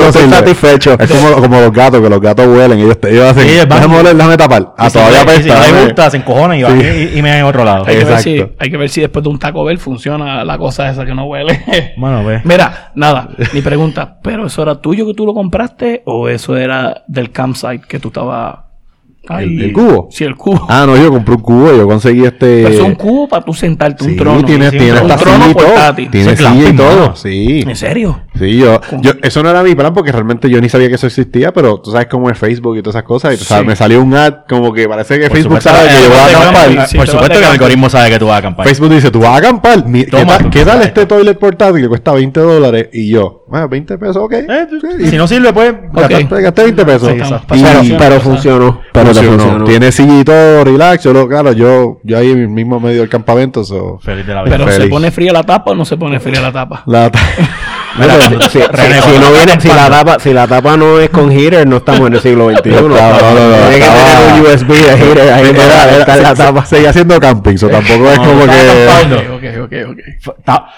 no 0.00 0.06
estoy 0.08 0.22
sirve. 0.22 0.36
satisfecho. 0.36 0.96
Es 0.98 1.10
como, 1.10 1.32
como 1.42 1.60
los 1.60 1.72
gatos, 1.72 2.00
que 2.02 2.08
los 2.08 2.20
gatos 2.20 2.46
huelen, 2.46 2.78
ellos, 2.78 3.00
te, 3.00 3.10
ellos 3.10 3.30
hacen, 3.30 3.44
Sí, 3.48 3.56
es 3.58 3.68
déjame 3.68 3.98
oler, 3.98 4.16
déjame 4.16 4.36
tapar. 4.36 4.74
A 4.76 4.86
Y 4.86 4.90
si 4.90 4.98
todavía 4.98 5.18
y 5.18 5.20
si 5.42 5.50
apesta, 5.50 5.54
no 5.54 5.60
déjame- 5.64 5.84
gusta, 5.84 6.10
se 6.10 6.16
encojona 6.18 6.56
y 6.56 6.62
va 6.62 6.70
Sí. 6.70 7.10
y, 7.14 7.18
y 7.18 7.22
me 7.22 7.38
en 7.38 7.44
otro 7.44 7.64
lado. 7.64 7.84
Hay 7.86 7.96
que, 7.98 8.04
ver 8.04 8.18
si, 8.20 8.44
hay 8.58 8.70
que 8.70 8.76
ver 8.76 8.88
si 8.90 9.00
después 9.00 9.22
de 9.22 9.28
un 9.30 9.38
Taco 9.38 9.64
Bell 9.64 9.78
funciona 9.78 10.44
la 10.44 10.58
cosa 10.58 10.88
esa 10.90 11.04
que 11.04 11.14
no 11.14 11.24
huele. 11.24 11.64
Bueno, 11.96 12.22
pues. 12.22 12.44
Mira, 12.44 12.92
nada, 12.94 13.28
mi 13.52 13.60
pregunta, 13.62 14.18
¿pero 14.22 14.46
eso 14.46 14.62
era 14.62 14.76
tuyo 14.80 15.06
que 15.06 15.14
tú 15.14 15.26
lo 15.26 15.34
compraste 15.34 16.02
o 16.06 16.28
eso 16.28 16.56
era 16.56 17.02
del 17.08 17.30
campsite 17.32 17.80
que 17.88 17.98
tú 17.98 18.08
estabas 18.08 18.56
¿El- 19.30 19.60
el 19.60 19.72
cubo? 19.72 20.08
Sí, 20.10 20.24
el 20.24 20.36
cubo. 20.36 20.66
Ah, 20.68 20.84
no, 20.86 20.96
yo 20.96 21.10
compré 21.10 21.34
un 21.34 21.40
cubo, 21.42 21.72
yo 21.76 21.86
conseguí 21.86 22.24
este... 22.24 22.62
Pero 22.64 22.68
es 22.68 22.80
un 22.80 22.94
cubo 22.94 23.28
para 23.28 23.44
tú 23.44 23.52
sentarte, 23.52 24.04
un 24.04 24.10
Sí, 24.10 24.16
trono. 24.16 24.44
tiene, 24.44 24.70
sí, 24.70 24.78
tiene 24.78 24.92
un 25.00 25.10
hasta 25.10 25.16
trono 25.16 25.38
silla 25.44 25.50
y 25.50 25.54
todo. 25.54 25.66
portátil. 25.66 26.10
Tiene 26.10 26.32
Eso 26.32 26.42
es 26.46 26.52
silla 26.52 26.68
y 26.70 26.76
todo. 26.76 27.16
Sí. 27.16 27.60
¿En 27.66 27.76
serio? 27.76 28.20
Sí, 28.38 28.58
yo, 28.58 28.80
yo, 29.00 29.12
eso 29.22 29.42
no 29.42 29.50
era 29.50 29.62
mi 29.62 29.74
plan 29.74 29.92
porque 29.92 30.12
realmente 30.12 30.48
yo 30.48 30.60
ni 30.60 30.68
sabía 30.68 30.88
que 30.88 30.94
eso 30.94 31.06
existía, 31.06 31.52
pero 31.52 31.80
tú 31.80 31.90
sabes 31.90 32.06
cómo 32.08 32.30
es 32.30 32.38
Facebook 32.38 32.76
y 32.76 32.82
todas 32.82 32.96
esas 32.96 33.02
cosas. 33.04 33.34
Y 33.34 33.38
tú 33.38 33.44
sabes, 33.44 33.62
Sí. 33.62 33.68
me 33.68 33.76
salió 33.76 34.02
un 34.02 34.14
ad 34.14 34.34
como 34.48 34.72
que 34.72 34.88
parece 34.88 35.18
que 35.18 35.28
Por 35.28 35.36
Facebook 35.36 35.60
supuesto, 35.62 35.70
sabe 35.70 35.88
que 35.88 35.94
eh, 35.94 36.02
yo 36.04 36.08
voy 36.10 36.18
a 36.18 36.22
a 36.22 36.26
acampar. 36.40 36.88
Sí, 36.88 36.96
Por 36.96 37.06
supuesto 37.08 37.32
que 37.38 37.44
el 37.44 37.50
algoritmo 37.52 37.90
sabe 37.90 38.10
que 38.10 38.18
tú 38.18 38.26
vas 38.26 38.34
a 38.36 38.38
acampar. 38.38 38.66
Facebook 38.66 38.90
dice, 38.90 39.10
tú 39.10 39.20
vas 39.20 39.30
a 39.30 39.36
acampar. 39.36 39.86
Mi- 39.86 40.04
¿Qué, 40.04 40.10
Toma, 40.10 40.38
tal, 40.38 40.50
qué 40.50 40.60
este 40.62 41.06
toilet 41.06 41.38
portátil 41.38 41.82
que 41.82 41.88
cuesta 41.88 42.12
20 42.12 42.40
dólares? 42.40 42.88
Y 42.92 43.10
yo, 43.10 43.44
bueno, 43.48 43.68
20 43.68 43.98
pesos, 43.98 44.16
ok. 44.18 44.32
Eh, 44.32 44.66
Sí, 44.98 45.10
si 45.10 45.16
no 45.16 45.26
sirve, 45.26 45.52
pues. 45.52 45.74
Gastaste, 45.92 46.40
gasté 46.42 46.62
20 46.64 46.84
pesos. 46.84 47.08
Sí, 47.08 47.14
Y- 47.16 47.20
exacto. 47.20 47.54
Pero, 47.98 48.20
funcionó. 48.20 48.80
Pero 48.92 49.06
funcionó. 49.06 49.38
funcionó. 49.38 49.64
Tiene 49.64 50.24
todo, 50.24 50.64
relax. 50.64 51.04
Yo, 51.04 51.28
claro, 51.28 51.52
yo, 51.52 51.98
yo 52.04 52.18
ahí 52.18 52.34
mismo 52.34 52.78
medio 52.80 53.00
del 53.00 53.08
campamento. 53.08 53.64
So, 53.64 53.98
Feliz 54.02 54.26
de 54.26 54.34
la 54.34 54.42
vida. 54.44 54.56
¿Pero 54.56 54.70
se 54.70 54.86
pone 54.88 55.10
fría 55.10 55.32
la 55.32 55.42
tapa 55.42 55.72
o 55.72 55.74
no 55.74 55.84
se 55.84 55.96
pone 55.96 56.20
fría 56.20 56.40
la 56.40 56.52
tapa? 56.52 56.82
la, 56.86 57.10
Mira, 57.98 58.20
si, 58.48 58.58
si- 58.58 58.64
René, 58.66 58.94
si 58.94 59.00
cuando 59.00 59.20
no 59.20 59.26
estás 59.26 59.44
viene, 59.46 59.60
si 59.60 59.68
la 59.68 59.90
tapa, 59.90 60.18
si 60.18 60.32
la 60.32 60.46
tapa 60.46 60.76
no 60.76 61.00
es 61.00 61.10
con 61.10 61.30
heater, 61.30 61.66
no 61.66 61.76
estamos 61.78 62.06
en 62.08 62.14
el 62.14 62.20
siglo 62.20 62.50
XXI. 62.56 62.70
No, 62.70 62.80
no, 62.82 62.88
no, 62.88 62.94
no, 62.94 63.56
Tiene 63.68 63.70
que 63.70 63.78
estaba- 63.78 64.06
tener 64.06 64.32
un 64.34 64.40
USB 64.46 64.68
de 64.68 64.96
heater 64.98 65.32
ahí 65.32 65.46
era, 65.48 65.56
para 65.56 65.84
era, 65.84 65.98
estar 66.00 66.18
la 66.20 66.34
tapa. 66.34 66.64
se- 66.64 66.76
seguía 66.76 66.90
haciendo 66.90 67.20
camping, 67.20 67.56
so 67.56 67.68
tampoco 67.68 68.10
es 68.10 68.18
No, 68.18 68.24
como 68.24 68.40
que... 68.46 69.28
Ok, 69.34 69.64
ok, 69.64 69.90
ok. 69.90 69.98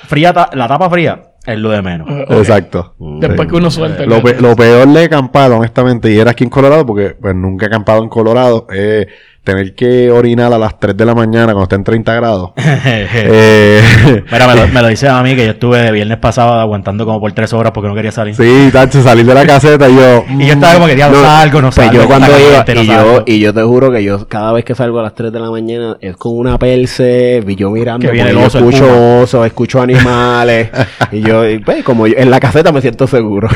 Fría, 0.07 0.33
ta- 0.33 0.51
la 0.55 0.69
tapa 0.69 0.89
fría 0.91 1.21
es 1.47 1.59
lo 1.59 1.71
de 1.71 1.81
menos. 1.83 2.07
Exacto. 2.29 2.95
Después 2.99 3.49
que 3.49 3.57
uno 3.57 3.71
suelta 3.71 4.03
el 4.05 4.11
Lo, 4.11 4.23
pe- 4.23 4.41
lo 4.41 4.55
peor 4.55 4.87
de 4.89 5.05
acampar, 5.05 5.51
honestamente, 5.53 6.11
y 6.13 6.19
era 6.19 6.33
aquí 6.33 6.45
en 6.45 6.51
Colorado, 6.51 6.85
porque 6.85 7.17
pues, 7.21 7.35
nunca 7.35 7.65
he 7.67 7.69
acampado 7.69 8.03
en 8.03 8.09
Colorado, 8.11 8.67
es 8.71 9.07
tener 9.43 9.75
que 9.75 10.11
orinar 10.11 10.53
a 10.53 10.59
las 10.59 10.79
3 10.79 10.95
de 10.97 11.05
la 11.07 11.15
mañana 11.15 11.47
cuando 11.47 11.63
está 11.63 11.77
en 11.77 11.85
30 11.85 12.15
grados. 12.15 12.51
eh, 12.57 13.83
Mira, 14.31 14.47
me 14.47 14.55
lo, 14.55 14.69
me 14.69 14.83
lo 14.83 14.89
dice 14.89 15.09
a 15.09 15.23
mí 15.23 15.35
que 15.35 15.45
yo 15.47 15.53
estuve 15.53 15.79
de 15.79 15.91
viernes 15.93 16.19
pasado 16.19 16.53
aguantando 16.61 17.07
como 17.07 17.21
por 17.21 17.33
tres 17.33 17.53
horas 17.53 17.73
porque 17.73 17.89
no 17.89 17.95
quería 17.95 18.13
salir. 18.13 18.35
sí, 18.35 18.69
tacho, 18.73 19.03
salir 19.03 19.25
de 19.25 19.35
la 19.35 19.47
caseta 19.47 19.89
y 19.89 19.97
yo... 19.97 20.25
Y 20.41 20.47
yo 20.47 20.53
estaba 20.53 20.75
como 20.75 20.87
que 20.87 20.95
diablo, 20.95 21.19
No, 21.19 21.25
salgo, 21.25 21.63
no 21.63 21.71
Pues 21.71 21.75
salgo. 21.87 22.03
yo 22.03 22.07
cuando 22.07 22.27
iba, 22.29 22.65
caliente, 22.65 22.75
no 22.75 22.83
y 22.83 22.87
yo, 22.87 23.23
y 23.27 23.41
yo 23.41 23.55
te 23.55 23.63
juro 23.63 23.91
que 23.91 24.05
yo 24.05 24.29
cada 24.29 24.53
vez 24.53 24.65
que 24.65 24.75
salgo 24.75 25.01
a 25.01 25.03
las 25.05 25.15
3 25.15 25.33
de 25.33 25.41
la 25.41 25.51
mañana 25.51 25.97
es 26.01 26.17
con 26.17 26.37
una 26.37 26.59
perse, 26.59 27.43
y 27.47 27.57
yo 27.57 27.71
mirando, 27.71 28.07
Que 28.07 28.13
viene 28.13 28.31
porque 28.31 28.41
el 28.41 28.47
oso, 28.47 28.59
el 28.59 28.65
escucho 28.65 29.21
osos, 29.23 29.47
escucho 29.47 29.81
animales, 29.81 30.69
y 31.13 31.21
yo, 31.23 31.49
y, 31.49 31.59
pues, 31.59 31.83
como 31.83 32.07
yo- 32.07 32.15
en 32.19 32.31
la 32.31 32.41
caseta 32.41 32.73
me 32.73 32.81
siento 32.81 33.07
seguro. 33.07 33.49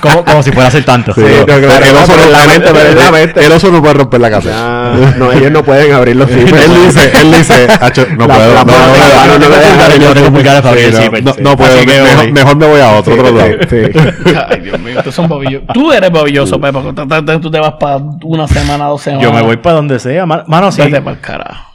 como, 0.00 0.24
como 0.24 0.42
si 0.42 0.50
fuera 0.52 0.68
a 0.68 0.70
ser 0.70 0.84
tanto. 0.84 1.14
Sí, 1.14 1.20
no, 1.22 1.44
claro, 1.46 1.86
el, 1.86 1.96
oso 1.96 2.12
no, 2.16 2.30
la 2.30 2.46
mente, 2.46 3.38
el- 3.40 3.44
el 3.44 3.52
oso 3.52 3.70
puede 3.80 3.94
romper 3.94 4.20
la 4.20 4.30
casa. 4.30 4.50
No, 5.18 5.32
ellos 5.32 5.50
no 5.50 5.62
pueden 5.62 5.92
abrir 5.92 6.16
los 6.16 6.28
él 6.30 6.44
dice, 6.46 7.12
él 7.20 7.32
dice, 7.32 7.66
"Acho, 7.80 8.06
no 8.16 8.26
puedo, 8.26 8.54
no, 8.54 8.66
puedo, 11.56 11.76
mejor, 12.32 12.56
me 12.56 12.66
voy 12.66 12.80
a 12.80 12.90
otro, 12.92 13.14
otro 13.14 13.30
lado. 13.36 13.48
Ay, 14.50 14.60
Dios 14.60 14.80
mío, 14.80 15.00
tú 15.02 15.12
son 15.12 15.28
babillosos. 15.28 15.68
Tú 15.72 15.92
eres 15.92 16.10
babilloso, 16.10 16.60
Pepe. 16.60 16.78
tú- 17.40 17.50
te 17.50 17.60
vas 17.60 17.74
para 17.78 17.98
una 18.22 18.48
semana, 18.48 18.86
dos 18.86 19.02
semanas. 19.02 19.22
Yo 19.24 19.32
me 19.32 19.42
voy 19.42 19.56
para 19.56 19.76
donde 19.76 19.98
sea. 19.98 20.26
ma- 20.26 20.44
Mano, 20.46 20.70
sí. 20.72 20.82
Vete 20.82 21.00
para 21.00 21.16
el 21.16 21.20
carajo. 21.20 21.73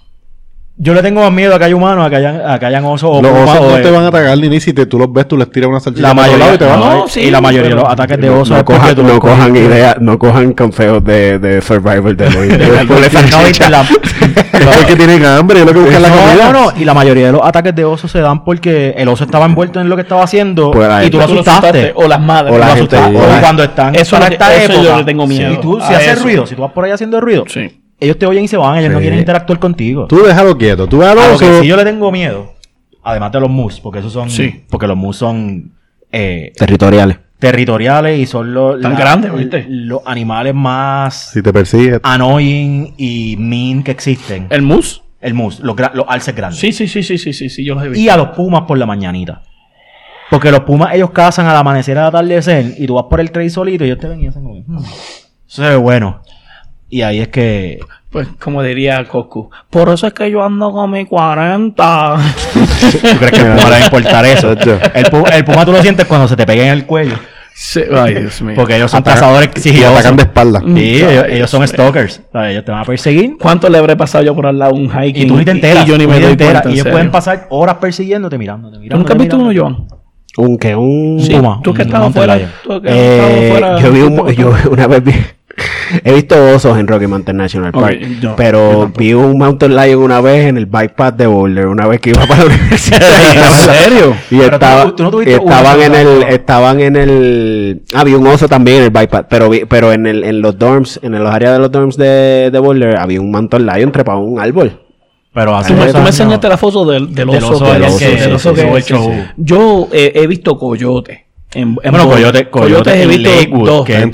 Yo 0.81 0.93
le 0.93 1.01
tengo 1.01 1.19
más 1.21 1.31
miedo 1.33 1.53
a 1.53 1.59
que 1.59 1.65
haya 1.65 1.75
humanos, 1.75 2.07
a 2.07 2.09
que 2.09 2.15
hayan, 2.15 2.41
a 2.49 2.57
que 2.57 2.65
hayan 2.65 2.85
osos 2.85 3.09
o 3.11 3.21
Los 3.21 3.33
osos 3.33 3.59
no 3.61 3.75
de- 3.75 3.81
te 3.83 3.91
van 3.91 4.05
a 4.05 4.07
atacar 4.07 4.37
ni 4.37 4.47
ni 4.47 4.61
si 4.61 4.71
te, 4.71 4.85
tú 4.85 4.97
los 4.97 5.11
ves, 5.11 5.27
tú 5.27 5.35
les 5.35 5.51
tiras 5.51 5.69
una 5.69 5.81
salchicha 5.81 6.07
La 6.07 6.13
mayoría, 6.13 6.37
lado 6.45 6.55
y 6.55 6.57
te 6.57 6.65
van 6.65 6.75
a 6.75 6.77
No, 6.85 6.95
no, 6.99 7.07
sí, 7.09 7.19
y 7.19 7.31
la 7.31 7.41
mayoría 7.41 7.69
de 7.71 7.75
los 7.75 7.83
ataques 7.89 8.17
de 8.17 8.29
osos 8.29 8.55
No 8.57 8.63
cojan, 8.63 8.95
no 8.95 9.03
los 9.03 9.19
cojan 9.19 9.49
coges. 9.49 9.65
idea, 9.65 9.97
no 9.99 10.17
cojan 10.17 10.53
consejos 10.53 11.03
de, 11.03 11.37
de 11.37 11.61
Survivor 11.61 12.15
de 12.15 12.25
los 12.29 12.35
Es 14.59 14.77
porque 14.77 14.95
tienen 14.95 15.25
hambre, 15.25 15.59
es 15.59 15.65
lo 15.65 15.73
que 15.73 15.79
buscan 15.79 16.01
la 16.01 16.09
No, 16.09 16.15
comida. 16.15 16.51
no, 16.51 16.71
no. 16.71 16.79
Y 16.79 16.85
la 16.85 16.93
mayoría 16.93 17.25
de 17.27 17.31
los 17.33 17.41
ataques 17.43 17.75
de 17.75 17.83
osos 17.85 18.09
se 18.09 18.19
dan 18.21 18.43
porque 18.45 18.93
el 18.97 19.07
oso 19.09 19.25
estaba 19.25 19.45
envuelto 19.45 19.79
en 19.81 19.89
lo 19.89 19.95
que 19.97 20.01
estaba 20.03 20.23
haciendo 20.23 20.71
Pues 20.71 21.07
y 21.07 21.09
tú 21.09 21.17
lo 21.17 21.23
asustaste. 21.25 21.67
asustaste, 21.67 21.91
O 21.95 22.07
las 22.07 22.19
madres. 22.21 22.53
O 22.53 22.57
la 22.57 22.67
gente- 22.75 22.95
asustaste. 22.97 23.37
O 23.37 23.41
cuando 23.41 23.63
están 23.63 23.95
Eso 23.95 24.15
para 24.17 24.31
esta 24.33 24.55
eso 24.55 24.73
yo 24.73 24.79
época. 24.81 24.97
le 24.97 25.03
tengo 25.03 25.27
miedo 25.27 25.53
Y 25.53 25.57
tú, 25.57 25.79
si 25.85 25.93
a 25.93 25.97
haces 25.97 26.21
ruido, 26.21 26.45
si 26.45 26.55
tú 26.55 26.61
vas 26.61 26.71
por 26.71 26.85
ahí 26.85 26.91
haciendo 26.91 27.19
ruido, 27.21 27.43
Sí. 27.47 27.78
Ellos 27.99 28.17
te 28.17 28.25
oyen 28.25 28.43
y 28.43 28.47
se 28.47 28.57
van. 28.57 28.77
Ellos 28.77 28.91
no 28.93 28.99
quieren 28.99 29.19
interactuar 29.19 29.59
contigo. 29.59 30.07
Tú 30.07 30.23
déjalo 30.23 30.57
quieto, 30.57 30.87
tú 30.87 30.99
déjalo 30.99 31.21
A 31.21 31.27
lo 31.33 31.37
que 31.37 31.45
oso. 31.45 31.61
sí 31.61 31.67
yo 31.67 31.75
le 31.77 31.83
tengo 31.83 32.11
miedo, 32.11 32.53
además 33.03 33.31
de 33.31 33.39
los 33.39 33.49
mus, 33.49 33.79
porque 33.79 33.99
esos 33.99 34.13
son. 34.13 34.29
Sí. 34.29 34.63
Porque 34.69 34.87
los 34.87 34.97
mus 34.97 35.17
son 35.17 35.73
eh, 36.11 36.51
Territoriales. 36.57 37.17
territoriales 37.39 38.19
y 38.19 38.25
son 38.25 38.53
los. 38.53 38.81
Tan 38.81 38.93
la- 38.93 38.99
grandes, 38.99 39.33
¿viste? 39.33 39.65
Los 39.69 40.01
animales 40.05 40.53
más 40.55 41.31
Si 41.33 41.41
te 41.41 41.51
persigue. 41.53 41.99
annoying 42.03 42.93
y 42.97 43.35
mean 43.37 43.83
que 43.83 43.91
existen. 43.91 44.47
¿El 44.49 44.61
mus? 44.61 45.03
El 45.21 45.33
mus, 45.33 45.59
los, 45.59 45.75
los 45.93 46.05
alces 46.07 46.33
grandes. 46.33 46.59
Sí, 46.59 46.71
sí, 46.71 46.87
sí, 46.87 47.03
sí, 47.03 47.17
sí, 47.17 47.33
sí, 47.33 47.49
sí, 47.49 47.65
yo 47.65 47.75
los 47.75 47.83
he 47.83 47.89
visto. 47.89 47.99
Y 48.01 48.07
a 48.07 48.15
los 48.15 48.29
pumas 48.29 48.61
por 48.61 48.77
la 48.77 48.85
mañanita. 48.85 49.41
Porque 50.29 50.49
los 50.51 50.61
pumas, 50.61 50.93
ellos 50.93 51.09
cazan 51.11 51.47
al 51.47 51.57
amanecer 51.57 51.97
al 51.97 52.05
atardecer 52.07 52.75
y 52.77 52.85
tú 52.87 52.93
vas 52.93 53.05
por 53.09 53.19
el 53.19 53.31
trail 53.31 53.49
solito 53.51 53.83
y 53.83 53.87
ellos 53.87 53.99
te 53.99 54.07
ven 54.07 54.21
y 54.21 54.27
hacen 54.27 54.43
como, 54.43 54.55
"Hmm, 54.65 54.77
eso 54.77 54.93
se 55.47 55.61
ve 55.63 55.75
bueno. 55.75 56.21
Y 56.89 57.01
ahí 57.03 57.19
es 57.19 57.27
que 57.27 57.79
Pues, 58.09 58.27
como 58.39 58.63
diría 58.63 59.05
Coco, 59.05 59.51
por 59.69 59.89
eso 59.89 60.07
es 60.07 60.13
que 60.13 60.31
yo 60.31 60.43
ando 60.43 60.71
con 60.71 60.89
mi 60.91 61.05
40. 61.05 62.17
tú 62.53 62.59
crees 63.19 63.31
que 63.31 63.37
el 63.41 63.45
puma 63.55 63.63
le 63.65 63.69
va 63.69 63.75
a 63.75 63.83
importar 63.83 64.25
eso. 64.25 64.51
El, 64.51 64.57
pu- 65.05 65.31
el 65.31 65.45
puma 65.45 65.65
tú 65.65 65.71
lo 65.71 65.81
sientes 65.81 66.05
cuando 66.07 66.27
se 66.27 66.35
te 66.35 66.45
pega 66.45 66.63
en 66.63 66.69
el 66.71 66.85
cuello. 66.85 67.15
Sí, 67.53 67.81
Ay, 67.93 68.15
Dios 68.15 68.41
mío. 68.41 68.55
Porque 68.55 68.77
ellos 68.77 68.89
son 68.89 69.03
cazadores 69.03 69.49
Y 69.49 69.51
exigiosos. 69.51 69.91
atacan 69.93 70.15
de 70.15 70.23
espalda. 70.23 70.61
Sí, 70.65 70.95
ellos, 71.03 71.25
ellos 71.29 71.49
son 71.49 71.67
stalkers. 71.67 72.21
Ellos 72.33 72.63
te 72.63 72.71
van 72.71 72.81
a 72.81 72.85
perseguir 72.85 73.35
¿Cuánto 73.37 73.67
le 73.69 73.77
habré 73.77 73.97
pasado 73.97 74.23
yo 74.23 74.33
por 74.33 74.47
al 74.47 74.57
lado 74.57 74.73
un 74.75 74.89
hiking? 74.89 75.23
y 75.23 75.27
tú 75.27 75.35
ni 75.37 75.43
te 75.45 75.51
enteras. 75.51 75.85
Y 75.85 75.89
yo 75.89 75.97
ni 75.97 76.07
me 76.07 76.19
doy 76.21 76.31
enteras. 76.31 76.53
cuenta, 76.53 76.69
Y 76.69 76.73
ellos 76.73 76.83
serio. 76.83 76.93
pueden 76.93 77.11
pasar 77.11 77.47
horas 77.49 77.75
persiguiéndote, 77.75 78.37
mirándote, 78.37 78.77
¿Tú 78.77 78.81
mirándote. 78.81 78.97
nunca 78.99 79.13
has 79.13 79.19
visto 79.19 79.37
uno. 79.37 79.51
Joan? 79.61 79.87
Un 80.37 80.57
que 80.57 80.73
un 80.75 81.19
Sí, 81.19 81.33
puma, 81.35 81.59
tú 81.61 81.73
que 81.73 81.81
estabas 81.81 82.13
fuera. 82.13 82.39
tú 82.63 82.81
que 82.81 82.87
Eh, 82.91 83.49
fuera- 83.51 83.77
yo 83.81 83.91
vi 83.91 83.99
un, 84.01 84.27
yo 84.33 84.53
una 84.71 84.87
vez 84.87 85.03
vi, 85.03 85.11
He 86.03 86.13
visto 86.13 86.35
osos 86.55 86.77
en 86.77 86.87
Rocky 86.87 87.07
Mountain 87.07 87.37
National 87.37 87.71
Park, 87.71 87.99
yo 88.21 88.35
pero 88.35 88.91
vi 88.97 89.13
un 89.13 89.37
mountain 89.37 89.75
lion 89.75 90.01
una 90.03 90.21
vez 90.21 90.45
en 90.45 90.57
el 90.57 90.65
bike 90.65 90.93
path 90.95 91.15
de 91.15 91.27
Boulder, 91.27 91.67
una 91.67 91.87
vez 91.87 91.99
que 91.99 92.11
iba 92.11 92.25
para 92.25 92.43
la 92.45 92.53
universidad. 92.55 93.01
¿En 93.01 93.75
serio? 93.75 94.15
Y 94.31 94.37
tú 94.37 94.43
estaba- 94.43 94.85
no- 94.85 94.93
tú 94.95 95.03
no 95.11 95.21
estaban 95.21 95.81
en 95.81 95.95
el, 95.95 96.19
no. 96.21 96.27
estaban 96.27 96.79
en 96.79 96.95
el, 96.95 97.81
había 97.93 98.17
un 98.17 98.27
oso 98.27 98.47
también 98.47 98.77
en 98.77 98.83
el 98.83 98.89
bike 98.91 99.09
path, 99.09 99.25
pero 99.29 99.49
vi- 99.49 99.65
pero 99.65 99.91
en 99.91 100.05
el, 100.07 100.23
en 100.23 100.41
los 100.41 100.57
dorms, 100.57 100.99
en 101.03 101.11
los 101.11 101.33
áreas 101.33 101.53
de 101.53 101.59
los 101.59 101.71
dorms 101.71 101.97
de, 101.97 102.49
de 102.51 102.59
Boulder, 102.59 102.97
había 102.97 103.19
un 103.19 103.31
mountain 103.31 103.65
lion 103.65 103.91
trepado 103.91 104.19
en 104.19 104.33
un 104.33 104.39
árbol. 104.39 104.81
Pero 105.33 105.55
hace 105.55 105.73
Tú 105.73 105.79
me, 105.99 106.07
enseñaste 106.07 106.49
la 106.49 106.57
foto 106.57 106.85
del, 106.85 107.03
oso, 107.03 107.63
que- 107.63 107.71
del 108.05 108.25
del 108.29 108.33
oso. 108.33 108.53
Yo 109.37 109.87
eh, 109.91 110.11
he 110.15 110.27
visto 110.27 110.57
coyote. 110.57 111.25
En, 111.53 111.69
en 111.83 111.91
Bueno, 111.91 112.05
Boulder. 112.05 112.49
coyote, 112.49 112.49
coyote 112.49 112.89
he 112.93 113.03
en 113.03 113.09
visto 113.09 113.29
Lakewood, 113.29 113.65
dos. 113.67 113.85
que 113.85 113.93
Están 113.93 114.01
es 114.01 114.05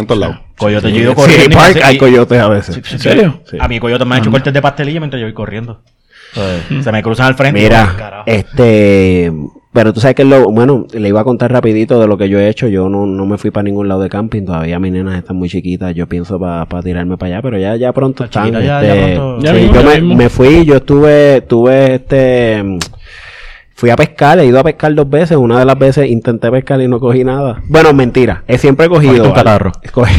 en 0.00 0.06
todos 0.06 0.18
lados. 0.20 0.36
Coyote, 0.56 0.90
yo 0.92 0.98
he 0.98 1.00
ido 1.02 1.10
Sí, 1.12 1.16
corriendo. 1.16 1.56
park 1.56 1.80
hay 1.82 1.98
coyotes 1.98 2.40
a 2.40 2.48
veces. 2.48 2.76
¿En 2.92 2.98
serio? 2.98 3.40
Sí. 3.50 3.56
A 3.60 3.66
mi 3.68 3.80
coyote 3.80 4.04
me 4.04 4.14
han 4.14 4.20
hecho 4.22 4.30
cortes 4.30 4.52
de 4.52 4.62
pastelilla 4.62 5.00
mientras 5.00 5.20
yo 5.20 5.26
voy 5.26 5.34
corriendo. 5.34 5.80
Entonces, 6.36 6.84
Se 6.84 6.92
me 6.92 7.02
cruzan 7.02 7.26
al 7.26 7.34
frente. 7.34 7.60
y 7.60 7.62
Mira, 7.64 8.22
este, 8.26 9.32
pero 9.72 9.92
tú 9.92 10.00
sabes 10.00 10.14
que 10.16 10.24
lo, 10.24 10.50
bueno, 10.50 10.86
le 10.92 11.08
iba 11.08 11.20
a 11.20 11.24
contar 11.24 11.52
rapidito 11.52 12.00
de 12.00 12.06
lo 12.06 12.16
que 12.18 12.28
yo 12.28 12.38
he 12.38 12.48
hecho. 12.48 12.66
Yo 12.68 12.88
no, 12.88 13.06
no 13.06 13.26
me 13.26 13.38
fui 13.38 13.50
para 13.50 13.64
ningún 13.64 13.88
lado 13.88 14.00
de 14.02 14.08
camping. 14.08 14.44
Todavía 14.44 14.78
mis 14.78 14.92
nenas 14.92 15.16
están 15.18 15.36
muy 15.36 15.48
chiquitas. 15.48 15.94
Yo 15.94 16.06
pienso 16.08 16.38
para 16.38 16.66
tirarme 16.82 17.16
para 17.16 17.34
allá, 17.34 17.42
pero 17.42 17.58
ya, 17.58 17.76
ya 17.76 17.92
pronto 17.92 18.24
Está 18.24 18.46
están. 18.46 18.60
chiquita, 18.60 18.80
ya- 18.80 18.82
ya 18.86 18.94
este, 18.94 19.14
pronto- 19.16 19.42
Ya 19.44 19.50
sí, 19.54 19.60
mismo, 19.60 19.74
yo 19.74 19.80
ya 19.80 19.86
me, 19.88 20.00
mismo. 20.00 20.14
me 20.16 20.28
fui, 20.28 20.64
yo 20.64 20.76
estuve, 20.76 21.36
estuve, 21.38 21.94
este, 21.96 22.64
fui 23.84 23.90
a 23.90 23.96
pescar, 23.96 24.38
he 24.38 24.46
ido 24.46 24.58
a 24.58 24.64
pescar 24.64 24.94
dos 24.94 25.10
veces. 25.10 25.36
Una 25.36 25.58
de 25.58 25.66
las 25.66 25.78
veces 25.78 26.08
intenté 26.08 26.50
pescar 26.50 26.80
y 26.80 26.88
no 26.88 26.98
cogí 27.00 27.22
nada. 27.22 27.62
Bueno, 27.68 27.92
mentira. 27.92 28.42
He 28.48 28.56
siempre 28.56 28.88
cogido. 28.88 29.24
Un 29.26 29.32
catarro. 29.32 29.72
Cogí, 29.92 30.14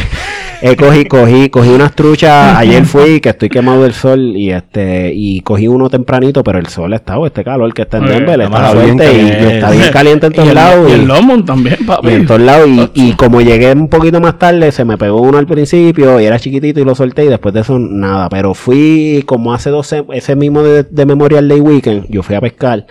he 0.62 0.74
cogí, 0.76 1.04
cogí, 1.04 1.48
cogí 1.50 1.70
unas 1.70 1.92
truchas. 1.96 2.56
Ayer 2.58 2.84
fui, 2.84 3.20
que 3.20 3.30
estoy 3.30 3.48
quemado 3.48 3.82
del 3.82 3.92
sol, 3.92 4.20
y 4.36 4.50
este, 4.52 5.10
y 5.12 5.40
cogí 5.40 5.66
uno 5.66 5.90
tempranito, 5.90 6.44
pero 6.44 6.58
el 6.58 6.66
sol 6.68 6.92
está, 6.94 7.16
este 7.26 7.42
calor 7.42 7.74
que 7.74 7.82
está 7.82 7.98
en 7.98 8.06
Denver, 8.06 8.40
está 8.40 8.68
fuerte 8.70 9.12
y, 9.20 9.26
está 9.54 9.70
bien 9.72 9.90
caliente 9.92 10.26
en 10.28 10.32
todos 10.32 10.54
lados. 10.54 10.88
y 10.88 10.92
el 10.92 11.02
y- 11.02 11.06
Longmont 11.06 11.44
también, 11.44 11.76
papi. 11.84 12.08
y 12.08 12.12
en 12.12 12.26
todos 12.26 12.40
lados. 12.40 12.68
Y, 12.94 13.08
y 13.10 13.12
como 13.14 13.40
llegué 13.42 13.72
un 13.72 13.88
poquito 13.88 14.20
más 14.20 14.38
tarde, 14.38 14.70
se 14.72 14.84
me 14.84 14.96
pegó 14.96 15.20
uno 15.20 15.38
al 15.38 15.46
principio 15.46 16.20
y 16.20 16.24
era 16.24 16.38
chiquitito 16.38 16.78
y 16.80 16.84
lo 16.84 16.94
solté. 16.94 17.24
Y 17.24 17.28
después 17.28 17.52
de 17.52 17.60
eso, 17.62 17.78
nada. 17.80 18.28
Pero 18.30 18.54
fui 18.54 19.24
como 19.26 19.52
hace 19.52 19.70
dos, 19.70 19.88
se- 19.88 20.04
ese 20.12 20.36
mismo 20.36 20.62
de, 20.62 20.84
de 20.84 21.04
Memorial 21.06 21.48
Day 21.48 21.60
Weekend, 21.60 22.06
yo 22.08 22.22
fui 22.22 22.34
a 22.36 22.40
pescar. 22.40 22.86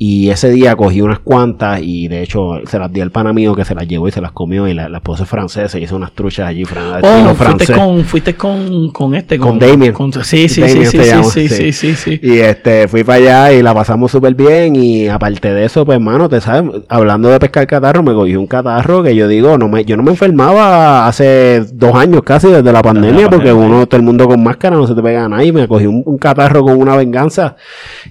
Y 0.00 0.30
ese 0.30 0.50
día 0.50 0.76
cogí 0.76 1.00
unas 1.00 1.18
cuantas 1.18 1.80
y 1.82 2.06
de 2.06 2.22
hecho 2.22 2.60
se 2.66 2.78
las 2.78 2.92
di 2.92 3.00
al 3.00 3.10
pana 3.10 3.32
mío 3.32 3.56
que 3.56 3.64
se 3.64 3.74
las 3.74 3.88
llevó 3.88 4.06
y 4.06 4.12
se 4.12 4.20
las 4.20 4.30
comió. 4.30 4.68
Y 4.68 4.72
la, 4.74 4.88
la 4.88 4.98
esposa 4.98 5.24
es 5.24 5.28
francesa 5.28 5.76
y 5.76 5.82
hizo 5.82 5.96
unas 5.96 6.12
truchas 6.12 6.46
allí, 6.46 6.64
fran- 6.64 7.00
Oh, 7.02 7.34
fuiste 7.34 7.34
francés. 7.44 7.70
con, 7.76 8.04
fuiste 8.04 8.34
con, 8.36 8.92
con 8.92 9.14
este, 9.16 9.38
Con 9.40 9.58
Damien. 9.58 9.92
con- 9.92 10.12
sí, 10.12 10.48
sí, 10.48 10.60
Damien 10.60 10.86
sí, 10.86 10.98
sí, 10.98 11.04
sí, 11.04 11.48
sí. 11.48 11.48
sí, 11.48 11.72
sí, 11.72 11.94
sí. 11.96 12.20
Y 12.22 12.38
este, 12.38 12.86
fui 12.86 13.02
para 13.02 13.18
allá 13.18 13.52
y 13.54 13.62
la 13.62 13.74
pasamos 13.74 14.12
súper 14.12 14.34
bien. 14.36 14.76
Y 14.76 15.08
aparte 15.08 15.52
de 15.52 15.64
eso, 15.64 15.84
pues, 15.84 15.96
hermano, 15.96 16.28
te 16.28 16.40
sabes, 16.40 16.70
hablando 16.88 17.28
de 17.30 17.40
pescar 17.40 17.66
catarro, 17.66 18.04
me 18.04 18.12
cogí 18.14 18.36
un 18.36 18.46
catarro 18.46 19.02
que 19.02 19.16
yo 19.16 19.26
digo, 19.26 19.58
no 19.58 19.66
me, 19.68 19.84
yo 19.84 19.96
no 19.96 20.04
me 20.04 20.12
enfermaba 20.12 21.08
hace 21.08 21.64
dos 21.72 21.96
años 21.96 22.22
casi 22.22 22.46
desde 22.46 22.70
la 22.72 22.82
pandemia, 22.82 23.28
porque 23.28 23.48
pandemia. 23.48 23.66
uno, 23.78 23.86
todo 23.88 23.96
el 23.96 24.04
mundo 24.06 24.28
con 24.28 24.40
máscara, 24.44 24.76
no 24.76 24.86
se 24.86 24.94
te 24.94 25.02
pega 25.02 25.24
a 25.24 25.28
nadie. 25.28 25.52
Me 25.52 25.66
cogí 25.66 25.86
un, 25.86 26.04
un 26.06 26.18
catarro 26.18 26.62
con 26.62 26.76
una 26.80 26.94
venganza 26.94 27.56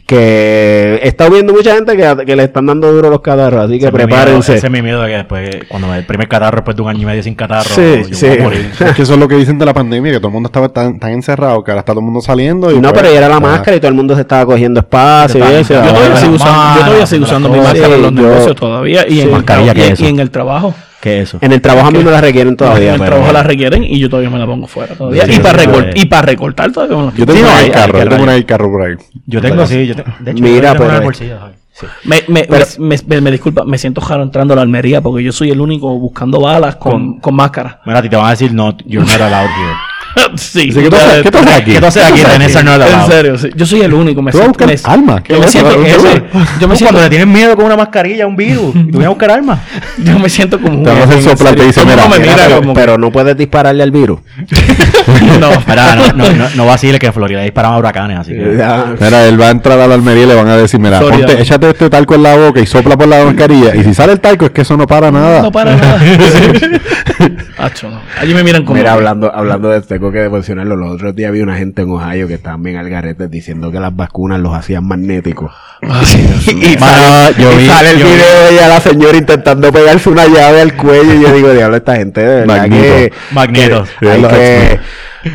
que 0.06 1.00
he 1.02 1.08
estado 1.08 1.32
viendo 1.32 1.54
mucha 1.54 1.77
gente 1.78 1.98
que, 1.98 2.26
que 2.26 2.36
le 2.36 2.44
están 2.44 2.66
dando 2.66 2.92
duro 2.92 3.10
los 3.10 3.22
catarros, 3.22 3.66
así 3.66 3.80
que 3.80 3.86
Ese 3.86 3.88
es 3.88 3.94
mi 3.94 3.98
miedo- 3.98 4.08
prepárense. 4.08 4.56
Ese 4.56 4.68
es 4.68 4.72
mi 4.74 4.82
miedo 4.82 5.02
de 5.02 5.10
que 5.10 5.16
después, 5.18 5.50
cuando 5.68 5.88
me, 5.88 5.98
el 5.98 6.06
primer 6.06 6.28
catarro, 6.28 6.58
después 6.58 6.76
de 6.76 6.84
un 6.84 6.90
año 6.90 7.02
y 7.02 7.06
medio 7.06 7.24
sin 7.24 7.36
catarro, 7.36 7.70
Sí, 7.70 8.04
yo 8.10 8.16
sí. 8.16 8.28
voy 8.28 8.38
a 8.40 8.44
morir. 8.44 8.72
Es 8.80 8.96
que 8.96 9.02
eso 9.04 9.14
es 9.14 9.20
lo 9.20 9.28
que 9.28 9.36
dicen 9.36 9.58
de 9.58 9.66
la 9.66 9.74
pandemia, 9.74 10.12
que 10.12 10.18
todo 10.20 10.28
el 10.28 10.34
mundo 10.34 10.48
estaba 10.48 10.70
tan, 10.70 11.00
tan 11.00 11.12
encerrado, 11.12 11.64
que 11.64 11.72
ahora 11.72 11.80
está 11.80 11.94
todo 11.94 12.02
el 12.02 12.06
mundo 12.06 12.22
saliendo. 12.22 12.72
Y 12.72 12.76
no, 12.76 12.90
pues, 12.90 12.94
pero 13.02 13.12
ya 13.14 13.18
era 13.20 13.30
la 13.30 13.38
ah, 13.38 13.40
máscara 13.40 13.78
y 13.78 13.80
todo 13.80 13.90
el 13.90 13.96
mundo 13.96 14.16
se 14.16 14.22
estaba 14.22 14.46
cogiendo 14.46 14.80
espacio 14.82 15.40
y 15.40 15.54
eso. 15.56 15.74
Yo 15.74 15.82
todavía 15.94 16.16
sigo 16.18 16.36
usando, 16.36 16.54
yo 16.54 16.74
todavía 16.76 16.94
manos, 16.94 17.10
sigo 17.10 17.22
las 17.22 17.30
usando 17.32 17.50
mi 17.50 17.60
máscara 17.60 17.96
en 17.96 18.02
los 18.02 18.12
Sí, 18.12 18.16
yo- 18.18 18.22
negocios 18.24 18.56
todavía. 18.56 19.06
Y, 19.08 19.20
en 19.22 19.28
el, 19.28 19.34
Mascarilla, 19.34 19.72
tra- 19.72 19.76
¿qué 19.76 19.80
y- 19.80 19.84
es 19.84 19.92
eso? 19.92 20.04
y 20.04 20.08
en 20.08 20.20
el 20.20 20.32
trabajo. 20.32 20.74
¿Qué 21.00 21.22
es 21.22 21.30
eso? 21.30 21.38
En 21.42 21.52
el 21.52 21.62
trabajo 21.62 21.90
a 21.90 21.92
mí 21.92 22.04
me 22.04 22.10
la 22.10 22.20
requieren 22.22 22.58
todavía. 22.58 22.88
en 22.90 22.94
el 22.96 23.00
pero- 23.00 23.12
trabajo 23.12 23.32
la 23.32 23.44
requieren 23.44 23.84
y 23.84 24.00
yo 24.00 24.10
todavía 24.10 24.32
me 24.32 24.40
la 24.40 24.48
pongo 24.48 24.66
fuera 24.68 24.96
todavía. 24.96 25.26
Sí, 25.28 25.34
y, 25.36 25.40
para 25.40 25.60
sí, 25.64 25.70
sí. 25.72 26.02
y 26.02 26.06
para 26.06 26.22
recortar 26.24 26.72
todavía 26.72 26.98
me 26.98 27.04
la 27.06 27.12
Yo 27.14 27.26
tengo 27.26 27.38
Sí, 27.40 27.44
una 27.46 27.60
del 27.62 27.72
carro, 27.72 27.94
yo 28.00 28.04
tengo 28.04 28.16
una 28.16 28.18
rayar. 28.26 28.34
del 28.36 28.46
carro 28.46 28.72
por 28.72 28.82
ahí. 28.82 28.96
Yo 29.28 29.42
tengo 29.42 29.62
así, 29.62 29.86
yo 29.88 29.96
te- 29.96 30.04
de 30.20 30.32
hecho, 30.32 30.44
Mira, 30.44 30.56
yo 30.56 30.62
tengo 30.74 30.86
pero- 30.86 30.90
una 30.98 31.00
bolsillo. 31.02 31.38
Sí. 31.80 31.86
Me, 32.06 32.24
me, 32.28 32.44
Pero- 32.46 32.66
me, 32.80 32.96
me- 33.06 33.22
me 33.22 33.32
disculpa, 33.32 33.64
me 33.64 33.78
siento 33.78 34.02
jaro 34.02 34.24
entrando 34.24 34.54
a 34.54 34.58
la 34.58 34.64
almería 34.64 35.00
porque 35.02 35.24
yo 35.24 35.32
soy 35.32 35.52
el 35.52 35.62
único 35.62 35.88
buscando 36.00 36.40
balas 36.42 36.76
con, 36.78 36.92
Con- 36.92 37.20
con 37.20 37.36
máscara. 37.36 37.82
Mira, 37.86 38.00
a 38.00 38.02
ti 38.02 38.10
te 38.10 38.16
van 38.16 38.26
a 38.26 38.30
decir, 38.32 38.52
no, 38.54 38.76
you're 38.86 39.06
not 39.06 39.22
allowed 39.22 39.50
here. 39.50 39.76
sí. 40.36 40.66
Dice, 40.68 40.84
¿Qué 40.84 40.90
tú 40.90 40.96
haces- 40.96 41.24
qué 41.24 41.32
tú 41.32 41.38
haces 41.38 41.54
aquí? 41.54 41.72
¿Qué 41.74 41.80
tú 41.80 41.86
haces 41.88 42.04
aquí? 42.04 42.22
Tenés 42.24 42.52
ser 42.54 42.66
not 42.66 42.82
En 42.82 43.08
serio, 43.12 43.38
sí. 43.38 43.50
Yo 43.56 43.66
soy 43.66 43.82
el 43.82 43.94
único. 43.94 44.22
Me 44.22 44.32
Tú 44.32 44.40
vas 44.40 44.48
a 44.48 44.54
siento, 44.54 45.14
me- 45.14 45.24
¿qué 45.24 45.34
Yo 45.34 45.40
me 45.40 45.48
siento, 45.48 45.72
ese- 45.84 46.00
seguro. 46.00 46.12
yo 46.60 46.68
me 46.68 46.76
siento, 46.76 46.94
cuando 46.94 47.02
le 47.02 47.10
tienes 47.10 47.28
miedo 47.28 47.56
con 47.56 47.66
una 47.66 47.76
mascarilla, 47.78 48.28
un 48.28 48.36
virus, 48.36 48.76
y 48.76 48.80
tú 48.80 48.98
vienes 48.98 49.06
a 49.06 49.10
buscar 49.10 49.32
armas. 49.32 49.60
yo 50.04 50.20
me 50.20 50.30
siento 50.30 50.60
como 50.60 50.78
un 50.80 50.84
Te 50.84 50.90
van 50.90 51.10
a 51.10 51.14
en 51.14 51.24
soplar, 51.24 51.56
te 51.56 51.64
mundo 51.64 51.82
mira, 51.86 52.08
me 52.08 52.20
Mira, 52.20 52.34
mira 52.34 52.36
pero, 52.48 52.58
como 52.60 52.74
pero 52.74 52.98
no 52.98 53.12
puedes 53.12 53.38
dispararle 53.38 53.84
al 53.84 53.92
virus. 53.92 54.20
no. 55.40 55.50
Mira, 55.68 55.96
no, 55.96 56.14
no, 56.14 56.30
no, 56.34 56.50
no 56.56 56.66
vaciles 56.66 57.00
que 57.00 57.08
en 57.08 57.14
Florida 57.14 57.42
disparaban 57.42 57.80
huracanes, 57.80 58.20
así 58.20 58.34
que... 58.34 58.40
Mira, 59.00 59.26
él 59.28 59.40
va 59.40 59.48
a 59.48 59.52
entrar 59.52 59.80
a 59.80 59.88
la 59.88 59.96
almería 59.96 60.24
y 60.24 60.28
le 60.28 60.36
van 60.36 60.48
a 60.50 60.58
decir, 60.58 60.80
mira, 60.80 61.00
ponte, 61.00 61.42
échate 61.42 61.70
este 61.70 61.90
talco 61.90 62.16
en 62.16 62.24
la 62.24 62.36
boca 62.36 62.60
y 62.60 62.66
sopla 62.66 62.98
por 62.98 63.08
la 63.08 63.24
mascarilla. 63.24 63.76
Y 63.76 63.84
si 63.84 63.94
sale 63.94 64.14
el 64.14 64.20
talco 64.20 64.46
es 64.46 64.52
que 64.52 64.62
eso 64.62 64.76
no 64.78 64.88
para 64.88 65.12
nada. 65.12 65.42
No 65.42 65.52
para 65.52 65.76
nada. 65.76 66.00
No. 67.84 68.02
Allí 68.20 68.34
me 68.34 68.44
miran 68.44 68.64
como. 68.64 68.78
Mira, 68.78 68.94
hablando, 68.94 69.34
hablando 69.34 69.70
de 69.70 69.80
esto, 69.80 70.00
tengo 70.12 70.24
que 70.26 70.30
mencionarlo. 70.30 70.76
Los 70.76 70.92
otros 70.94 71.16
días 71.16 71.32
vi 71.32 71.42
una 71.42 71.56
gente 71.58 71.82
en 71.84 71.92
Ohio 71.92 72.28
que 72.28 72.36
estaban 72.36 72.62
bien 72.64 72.78
al 72.78 72.90
garete 72.90 73.28
diciendo 73.28 73.72
que 73.72 73.80
las 73.80 73.96
vacunas 73.96 74.40
los 74.40 74.54
hacían 74.54 74.86
magnéticos. 74.86 75.52
y, 75.82 76.78
Mano, 76.78 77.04
sale, 77.04 77.36
yo 77.38 77.52
y 77.54 77.58
vi- 77.58 77.66
sale 77.68 77.92
el 77.92 77.98
yo 78.00 78.06
vi- 78.08 78.12
video 78.14 78.40
de 78.44 78.50
ella, 78.54 78.68
la 78.68 78.80
señora 78.80 79.18
intentando 79.18 79.72
pegarse 79.72 80.10
una 80.10 80.26
llave 80.28 80.62
al 80.62 80.76
cuello. 80.76 81.14
Y 81.14 81.22
yo 81.22 81.34
digo, 81.34 81.52
diablo, 81.54 81.78
esta 81.78 81.96
gente 81.96 82.22
de 82.22 82.28
verdad 82.42 82.58
Magneto. 82.58 82.84
que. 82.84 83.14
Magneto. 83.32 83.86
que 84.00 84.10
hay 84.10 84.22
Los 84.22 84.32
que- 84.34 84.80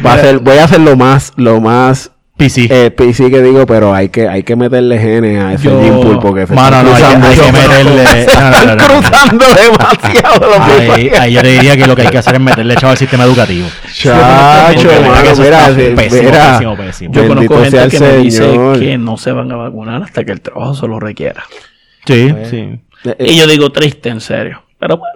va 0.04 0.14
a 0.14 0.18
ser, 0.18 0.38
voy 0.38 0.58
a 0.58 0.64
hacer 0.64 0.80
lo 0.80 0.96
más, 0.96 1.32
lo 1.36 1.60
más 1.60 2.10
PC. 2.36 2.66
eh, 2.70 2.90
PC 2.90 3.30
que 3.30 3.40
digo, 3.42 3.66
pero 3.66 3.94
hay 3.94 4.08
que, 4.08 4.26
hay 4.28 4.42
que 4.42 4.56
meterle 4.56 4.98
genes 4.98 5.40
a 5.42 5.52
ese 5.52 5.64
Yo- 5.64 5.80
Jim 5.82 6.00
Pool 6.00 6.18
porque 6.18 6.46
se 6.46 6.54
Mano, 6.54 6.78
están 6.94 7.20
no, 7.20 7.26
hay 7.26 7.36
que, 7.36 7.42
hay 7.42 7.52
meterle... 7.52 8.02
No. 8.76 8.76
cruzando 8.86 9.44
demasiado 9.54 10.46
los 10.50 11.20
Ahí, 11.20 11.32
yo 11.34 11.42
te 11.42 11.48
diría 11.48 11.76
que 11.76 11.86
lo 11.86 11.94
que 11.94 12.02
hay 12.02 12.08
que 12.08 12.18
hacer 12.18 12.34
es 12.34 12.40
meterle 12.40 12.74
chavo 12.76 12.90
al 12.92 12.96
sistema 12.98 13.24
educativo. 13.24 13.68
Chacho, 13.92 14.88
mano, 14.88 15.30
eso 15.30 15.42
mira, 15.42 15.66
pésimo, 15.66 16.22
mira. 16.22 16.52
pésimo, 16.52 16.76
pésimo. 16.76 17.14
Yo 17.14 17.28
conozco 17.28 17.62
gente 17.62 17.88
que 17.88 18.00
me 18.00 18.16
dice 18.16 18.58
que 18.78 18.98
no 18.98 19.16
se 19.16 19.32
van 19.32 19.52
a 19.52 19.56
vacunar 19.56 20.02
hasta 20.02 20.24
que 20.24 20.32
el 20.32 20.40
trabajo 20.40 20.74
se 20.74 20.88
lo 20.88 20.98
requiera. 20.98 21.44
Sí, 22.06 22.32
sí. 22.50 22.80
Eh, 23.04 23.16
Y 23.20 23.36
yo 23.36 23.46
digo 23.46 23.70
triste, 23.70 24.08
en 24.08 24.20
serio. 24.20 24.62
Pero 24.78 24.96
bueno. 24.96 25.14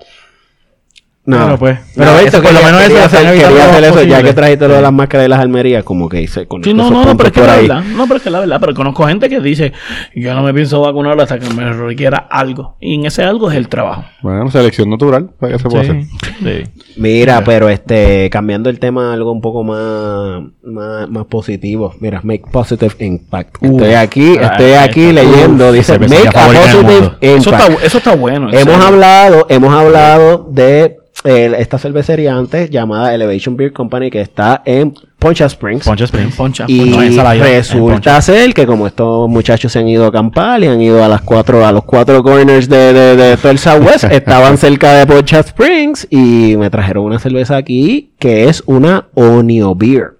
No, 1.26 1.38
Bueno, 1.38 1.58
pues. 1.58 1.78
Pero 1.96 2.10
Pero 2.12 2.26
esto, 2.26 2.40
por 2.42 2.52
lo 2.52 2.62
menos 2.62 2.80
eso, 2.82 3.02
hacer, 3.04 3.26
hacer 3.26 3.84
eso, 3.84 4.02
ya 4.04 4.22
que 4.22 4.32
trajiste 4.32 4.68
lo 4.68 4.74
de 4.74 4.82
las 4.82 4.92
máscaras 4.92 5.26
y 5.26 5.28
las 5.28 5.40
almerías, 5.40 5.82
como 5.82 6.08
que 6.08 6.20
hice 6.22 6.46
con 6.46 6.62
Sí, 6.62 6.72
no, 6.72 6.88
no, 6.88 7.04
no, 7.04 7.16
pero 7.16 7.28
es 7.28 7.32
que 7.34 7.40
la 7.40 7.56
verdad. 7.56 7.82
No, 7.96 8.04
pero 8.04 8.16
es 8.18 8.22
que 8.22 8.30
la 8.30 8.40
verdad. 8.40 8.58
Pero 8.60 8.74
conozco 8.74 9.06
gente 9.06 9.28
que 9.28 9.40
dice, 9.40 9.72
yo 10.14 10.34
no 10.34 10.42
me 10.44 10.54
pienso 10.54 10.80
vacunar 10.80 11.20
hasta 11.20 11.38
que 11.40 11.52
me 11.52 11.72
requiera 11.72 12.18
algo. 12.30 12.76
Y 12.80 12.94
en 12.94 13.06
ese 13.06 13.24
algo 13.24 13.50
es 13.50 13.56
el 13.56 13.68
trabajo. 13.68 14.04
Bueno, 14.22 14.48
selección 14.52 14.88
natural, 14.88 15.30
¿para 15.40 15.54
qué 15.54 15.58
se 15.58 15.68
puede 15.68 15.82
hacer? 15.82 16.02
Sí. 16.42 16.70
Mira, 16.96 17.42
pero 17.44 17.68
este, 17.68 18.30
cambiando 18.30 18.70
el 18.70 18.78
tema 18.78 19.10
a 19.10 19.14
algo 19.14 19.32
un 19.32 19.40
poco 19.40 19.64
más, 19.64 20.42
más, 20.62 21.08
más 21.10 21.24
positivo. 21.26 21.92
Mira, 21.98 22.20
make 22.22 22.44
positive 22.52 22.94
impact. 23.00 23.56
Estoy 23.64 23.94
aquí, 23.94 24.36
Ah, 24.40 24.46
estoy 24.52 24.72
aquí 24.74 25.12
leyendo, 25.12 25.68
uf, 25.70 25.74
dice 25.74 25.98
make 25.98 26.28
a 26.28 26.46
positive. 26.46 27.10
Eso 27.20 27.50
impact. 27.50 27.70
está, 27.72 27.84
eso 27.86 27.98
está 27.98 28.14
bueno. 28.14 28.48
en 28.48 28.54
Hemos 28.54 28.74
serio. 28.74 28.86
hablado, 28.86 29.46
hemos 29.48 29.74
hablado 29.74 30.46
de 30.50 30.98
eh, 31.26 31.52
esta 31.58 31.78
cervecería 31.78 32.34
antes 32.34 32.70
llamada 32.70 33.14
Elevation 33.14 33.56
Beer 33.56 33.72
Company 33.72 34.10
que 34.10 34.20
está 34.20 34.62
en 34.64 34.94
Poncha 35.18 35.46
Springs. 35.46 35.84
Poncha 35.84 36.04
Springs. 36.04 36.34
Poncha. 36.36 36.64
Y 36.68 36.90
No, 36.90 37.12
Salaya, 37.12 37.44
resulta 37.44 37.94
Poncha. 37.94 38.22
ser 38.22 38.54
que 38.54 38.66
como 38.66 38.86
estos 38.86 39.28
muchachos 39.28 39.72
se 39.72 39.78
han 39.80 39.88
ido 39.88 40.04
a 40.04 40.08
acampar 40.08 40.62
y 40.62 40.66
han 40.68 40.80
ido 40.80 41.02
a 41.04 41.08
las 41.08 41.22
cuatro, 41.22 41.66
a 41.66 41.72
los 41.72 41.84
cuatro 41.84 42.22
corners 42.22 42.68
de, 42.68 42.92
de, 42.92 43.16
de 43.16 43.36
todo 43.36 43.50
el 43.50 43.58
Southwest, 43.58 44.04
estaban 44.10 44.56
cerca 44.58 44.94
de 44.94 45.06
Poncha 45.06 45.40
Springs 45.40 46.06
y 46.10 46.56
me 46.56 46.70
trajeron 46.70 47.04
una 47.04 47.18
cerveza 47.18 47.56
aquí 47.56 48.12
que 48.18 48.48
es 48.48 48.62
una 48.66 49.08
Onio 49.14 49.74
Beer. 49.74 50.12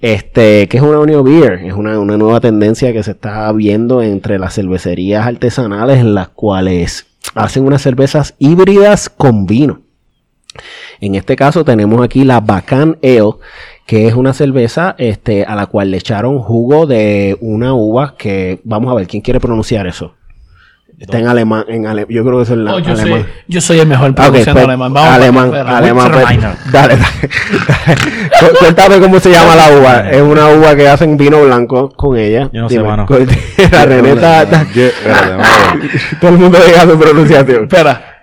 Este, 0.00 0.68
¿qué 0.68 0.76
es 0.76 0.82
una 0.82 0.98
Onio 1.00 1.22
Beer? 1.22 1.54
Es 1.64 1.72
una, 1.72 1.98
una 1.98 2.16
nueva 2.18 2.40
tendencia 2.40 2.92
que 2.92 3.02
se 3.02 3.12
está 3.12 3.50
viendo 3.52 4.02
entre 4.02 4.38
las 4.38 4.54
cervecerías 4.54 5.26
artesanales 5.26 5.98
en 6.00 6.14
las 6.14 6.28
cuales 6.28 7.06
hacen 7.34 7.64
unas 7.64 7.82
cervezas 7.82 8.34
híbridas 8.38 9.08
con 9.08 9.46
vino. 9.46 9.80
En 11.00 11.14
este 11.14 11.36
caso 11.36 11.64
tenemos 11.64 12.02
aquí 12.02 12.24
la 12.24 12.40
Bacan 12.40 12.98
Ale, 13.02 13.32
que 13.86 14.06
es 14.08 14.14
una 14.14 14.32
cerveza 14.32 14.94
este, 14.98 15.44
a 15.44 15.54
la 15.54 15.66
cual 15.66 15.90
le 15.90 15.98
echaron 15.98 16.38
jugo 16.40 16.86
de 16.86 17.36
una 17.40 17.72
uva 17.74 18.14
que, 18.18 18.60
vamos 18.64 18.90
a 18.90 18.94
ver, 18.96 19.06
¿quién 19.06 19.22
quiere 19.22 19.38
pronunciar 19.40 19.86
eso? 19.86 20.14
Está 20.98 21.18
en 21.18 21.28
alemán, 21.28 21.64
en 21.68 21.86
ale- 21.86 22.06
yo 22.08 22.24
creo 22.24 22.38
que 22.38 22.44
es 22.44 22.50
en 22.50 22.66
Oh, 22.66 22.78
yo, 22.78 22.92
alemán. 22.94 23.20
soy, 23.22 23.24
yo 23.48 23.60
soy 23.60 23.80
el 23.80 23.86
mejor 23.86 24.14
pronunciando 24.14 24.54
pues, 24.62 24.66
alemán. 24.66 24.94
Vamos 24.94 25.10
alemán, 25.14 25.54
alemán, 25.54 26.10
pues, 26.10 26.24
dale, 26.24 26.38
dale, 26.72 26.96
dale. 26.96 27.04
Cu- 28.40 28.56
Cuéntame 28.60 28.98
cómo 29.00 29.20
se 29.20 29.30
llama 29.30 29.54
la 29.56 29.78
uva. 29.78 30.10
Es 30.10 30.22
una 30.22 30.48
uva 30.48 30.74
que 30.74 30.88
hacen 30.88 31.18
vino 31.18 31.42
blanco 31.44 31.90
con 31.90 32.16
ella. 32.16 32.48
Yo 32.50 32.62
no 32.62 32.68
sé, 32.70 32.80
mano. 32.80 33.06
La 33.72 33.84
reneta, 33.84 34.42
está- 34.44 34.60
a 34.62 35.76
todo 36.18 36.30
el 36.30 36.38
mundo 36.38 36.58
diga 36.66 36.84
su 36.86 36.98
pronunciación. 36.98 37.64
Espera. 37.64 38.15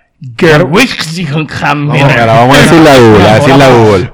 Vamos, 1.88 2.12
ahora 2.18 2.26
vamos 2.26 2.56
a 2.56 2.60
decirle 2.62 2.90
a 2.90 2.98
Google, 2.98 3.24
a 3.28 3.34
decirle 3.34 3.64
a 3.64 3.68
Google. 3.74 4.10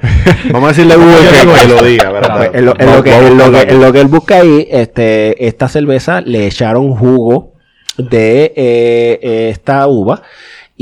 Vamos 0.51 0.65
a 0.65 0.69
decirle 0.69 0.93
a 0.93 0.97
Google 0.97 1.17
que, 1.31 1.61
que 1.61 1.69
lo 1.69 1.83
diga, 1.83 2.11
¿verdad? 2.11 2.51
En, 2.55 2.65
lo, 2.67 2.75
en 2.79 2.87
lo 2.93 3.03
que, 3.03 3.15
en, 3.15 3.39
lo 3.39 3.53
que, 3.53 3.61
en 3.61 3.81
lo 3.81 3.93
que 3.93 4.01
él 4.01 4.07
busca 4.09 4.37
ahí, 4.37 4.67
este, 4.71 5.47
esta 5.47 5.69
cerveza 5.69 6.21
le 6.21 6.47
echaron 6.47 6.95
jugo 6.95 7.53
de 7.97 8.53
eh, 8.57 9.51
esta 9.51 9.87
uva 9.87 10.23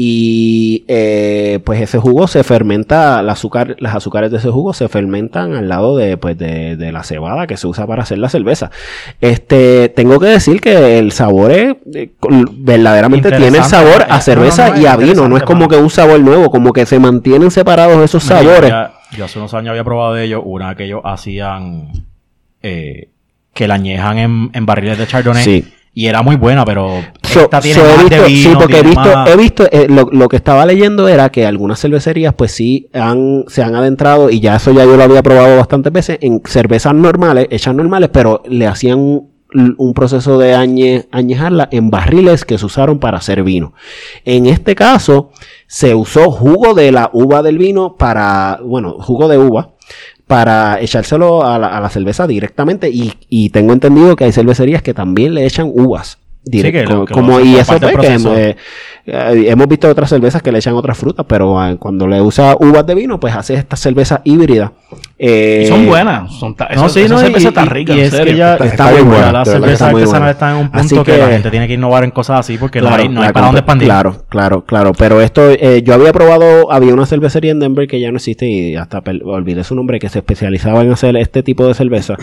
y 0.00 0.84
eh, 0.86 1.58
pues 1.64 1.80
ese 1.80 1.98
jugo 1.98 2.28
se 2.28 2.44
fermenta, 2.44 3.18
el 3.18 3.28
azúcar, 3.28 3.74
las 3.80 3.96
azúcares 3.96 4.30
de 4.30 4.36
ese 4.36 4.48
jugo 4.48 4.72
se 4.72 4.88
fermentan 4.88 5.56
al 5.56 5.68
lado 5.68 5.96
de, 5.96 6.16
pues, 6.16 6.38
de, 6.38 6.76
de 6.76 6.92
la 6.92 7.02
cebada 7.02 7.48
que 7.48 7.56
se 7.56 7.66
usa 7.66 7.84
para 7.84 8.04
hacer 8.04 8.18
la 8.18 8.28
cerveza. 8.28 8.70
Este, 9.20 9.88
tengo 9.88 10.20
que 10.20 10.26
decir 10.26 10.60
que 10.60 11.00
el 11.00 11.10
sabor 11.10 11.50
es, 11.50 11.74
eh, 11.94 12.12
verdaderamente 12.52 13.28
tiene 13.30 13.58
el 13.58 13.64
sabor 13.64 14.06
a 14.08 14.20
cerveza 14.20 14.68
no, 14.68 14.74
no, 14.74 14.76
no, 14.76 14.82
y 14.82 14.86
a 14.86 14.96
vino, 14.96 15.28
no 15.28 15.36
es 15.36 15.42
como 15.42 15.66
que 15.66 15.76
un 15.76 15.90
sabor 15.90 16.20
nuevo, 16.20 16.48
como 16.48 16.72
que 16.72 16.86
se 16.86 17.00
mantienen 17.00 17.50
separados 17.50 18.00
esos 18.04 18.22
sabores. 18.22 18.70
ya- 18.70 18.92
Yo, 19.16 19.24
hace 19.24 19.40
unos 19.40 19.52
años 19.54 19.70
había 19.70 19.82
probado 19.82 20.14
de 20.14 20.22
ellos 20.26 20.42
una 20.44 20.76
que 20.76 20.84
ellos 20.84 21.00
hacían 21.04 21.88
eh, 22.62 23.08
que 23.52 23.66
la 23.66 23.74
añejan 23.74 24.18
en, 24.18 24.50
en 24.52 24.64
barriles 24.64 24.96
de 24.96 25.08
Chardonnay. 25.08 25.42
Sí. 25.42 25.64
Y 25.94 26.06
era 26.06 26.22
muy 26.22 26.36
buena, 26.36 26.64
pero 26.64 27.00
So- 27.22 27.40
esta 27.42 27.60
tiene 27.60 27.80
so 27.80 27.86
he 27.86 27.92
más 27.94 28.04
visto- 28.04 28.22
de 28.22 28.28
vino, 28.28 28.50
sí, 28.50 28.56
porque 28.58 28.78
he 28.78 28.82
visto, 28.82 29.00
más- 29.00 29.30
he 29.30 29.36
visto 29.36 29.68
eh, 29.72 29.86
lo, 29.88 30.08
lo 30.12 30.28
que 30.28 30.36
estaba 30.36 30.64
leyendo 30.64 31.08
era 31.08 31.28
que 31.30 31.44
algunas 31.46 31.80
cervecerías, 31.80 32.34
pues 32.34 32.52
sí, 32.52 32.88
han, 32.92 33.44
se 33.48 33.62
han 33.62 33.74
adentrado, 33.74 34.30
y 34.30 34.38
ya 34.40 34.56
eso 34.56 34.70
ya 34.72 34.84
yo 34.84 34.96
lo 34.96 35.02
había 35.02 35.22
probado 35.22 35.56
bastantes 35.56 35.92
veces, 35.92 36.18
en 36.20 36.40
cervezas 36.44 36.94
normales, 36.94 37.48
hechas 37.50 37.74
normales, 37.74 38.10
pero 38.12 38.42
le 38.48 38.66
hacían 38.68 38.98
un, 39.00 39.30
un 39.78 39.94
proceso 39.94 40.38
de 40.38 40.54
añe, 40.54 41.06
añejarla 41.10 41.68
en 41.72 41.90
barriles 41.90 42.44
que 42.44 42.58
se 42.58 42.66
usaron 42.66 42.98
para 43.00 43.18
hacer 43.18 43.42
vino. 43.42 43.72
En 44.24 44.46
este 44.46 44.74
caso, 44.76 45.30
se 45.66 45.94
usó 45.94 46.30
jugo 46.30 46.74
de 46.74 46.92
la 46.92 47.10
uva 47.12 47.42
del 47.42 47.58
vino 47.58 47.96
para, 47.96 48.60
bueno, 48.62 48.96
jugo 49.00 49.26
de 49.26 49.38
uva, 49.38 49.70
para 50.28 50.80
echárselo 50.80 51.44
a 51.44 51.58
la, 51.58 51.66
a 51.76 51.80
la 51.80 51.88
cerveza 51.88 52.28
directamente. 52.28 52.88
Y, 52.90 53.12
y 53.28 53.50
tengo 53.50 53.72
entendido 53.72 54.14
que 54.14 54.24
hay 54.24 54.32
cervecerías 54.32 54.82
que 54.82 54.94
también 54.94 55.34
le 55.34 55.44
echan 55.44 55.68
uvas 55.74 56.18
direct- 56.44 56.72
que 56.72 56.84
lo- 56.84 57.04
como, 57.06 57.38
que 57.38 57.44
y 57.44 57.56
eso 57.56 57.72
pues, 57.80 58.06
que, 58.06 58.18
eh, 58.36 58.56
eh, 59.06 59.44
hemos 59.48 59.66
visto 59.68 59.88
otras 59.88 60.08
cervezas 60.08 60.40
que 60.42 60.52
le 60.52 60.58
echan 60.58 60.74
otras 60.74 60.96
frutas 60.96 61.26
pero 61.28 61.58
ah, 61.60 61.74
cuando 61.78 62.06
le 62.06 62.22
usa 62.22 62.56
uvas 62.60 62.86
de 62.86 62.94
vino 62.94 63.18
pues 63.18 63.34
hace 63.34 63.54
esta 63.54 63.76
cerveza 63.76 64.20
híbrida 64.24 64.72
Eh, 65.20 65.66
Son 65.68 65.84
buenas. 65.86 66.32
Son 66.38 66.54
No, 66.58 66.66
esa- 66.86 66.88
sí, 66.90 67.00
esa 67.00 67.14
no, 67.14 67.20
y, 67.20 67.24
cerveza 67.24 67.48
está 67.48 67.62
y- 67.64 67.68
rica, 67.68 67.92
y 67.92 67.98
en 67.98 68.04
es 68.04 68.10
serio. 68.12 68.32
que 68.32 68.38
ya 68.38 68.52
Está- 68.52 68.64
está, 68.66 68.84
está 68.90 69.02
muy 69.02 69.02
buena, 69.16 69.26
de 69.26 69.50
verdad 69.58 69.68
que 69.68 70.30
está 70.30 70.50
en 70.52 70.56
un 70.58 70.70
punto 70.70 71.04
que, 71.04 71.12
que- 71.12 71.18
la 71.18 71.28
gente 71.28 71.50
tiene 71.50 71.66
que 71.66 71.74
innovar 71.74 72.04
en 72.04 72.10
cosas 72.12 72.38
así 72.40 72.56
porque 72.56 72.80
no 72.80 72.86
Claro, 72.86 73.02
hay, 73.02 73.08
no 73.08 73.20
hay 73.22 73.26
la 73.26 73.32
para 73.32 73.46
dónde 73.46 73.58
expandir. 73.60 73.88
Claro, 73.88 74.24
claro, 74.28 74.64
claro. 74.64 74.92
Pero 74.96 75.20
esto, 75.20 75.50
eh, 75.50 75.82
yo 75.84 75.94
había 75.94 76.12
probado, 76.12 76.70
había 76.70 76.94
una 76.94 77.04
cervecería 77.04 77.50
en 77.50 77.58
Denver 77.58 77.88
que 77.88 77.98
ya 78.00 78.10
no 78.12 78.18
existe 78.18 78.46
y 78.48 78.76
hasta 78.76 79.02
olvidé 79.24 79.64
su 79.64 79.74
nombre, 79.74 79.98
que 79.98 80.08
se 80.08 80.18
especializaba 80.20 80.82
en 80.82 80.92
hacer 80.92 81.16
este 81.16 81.42
tipo 81.42 81.66
de 81.66 81.74
cerveza. 81.74 82.14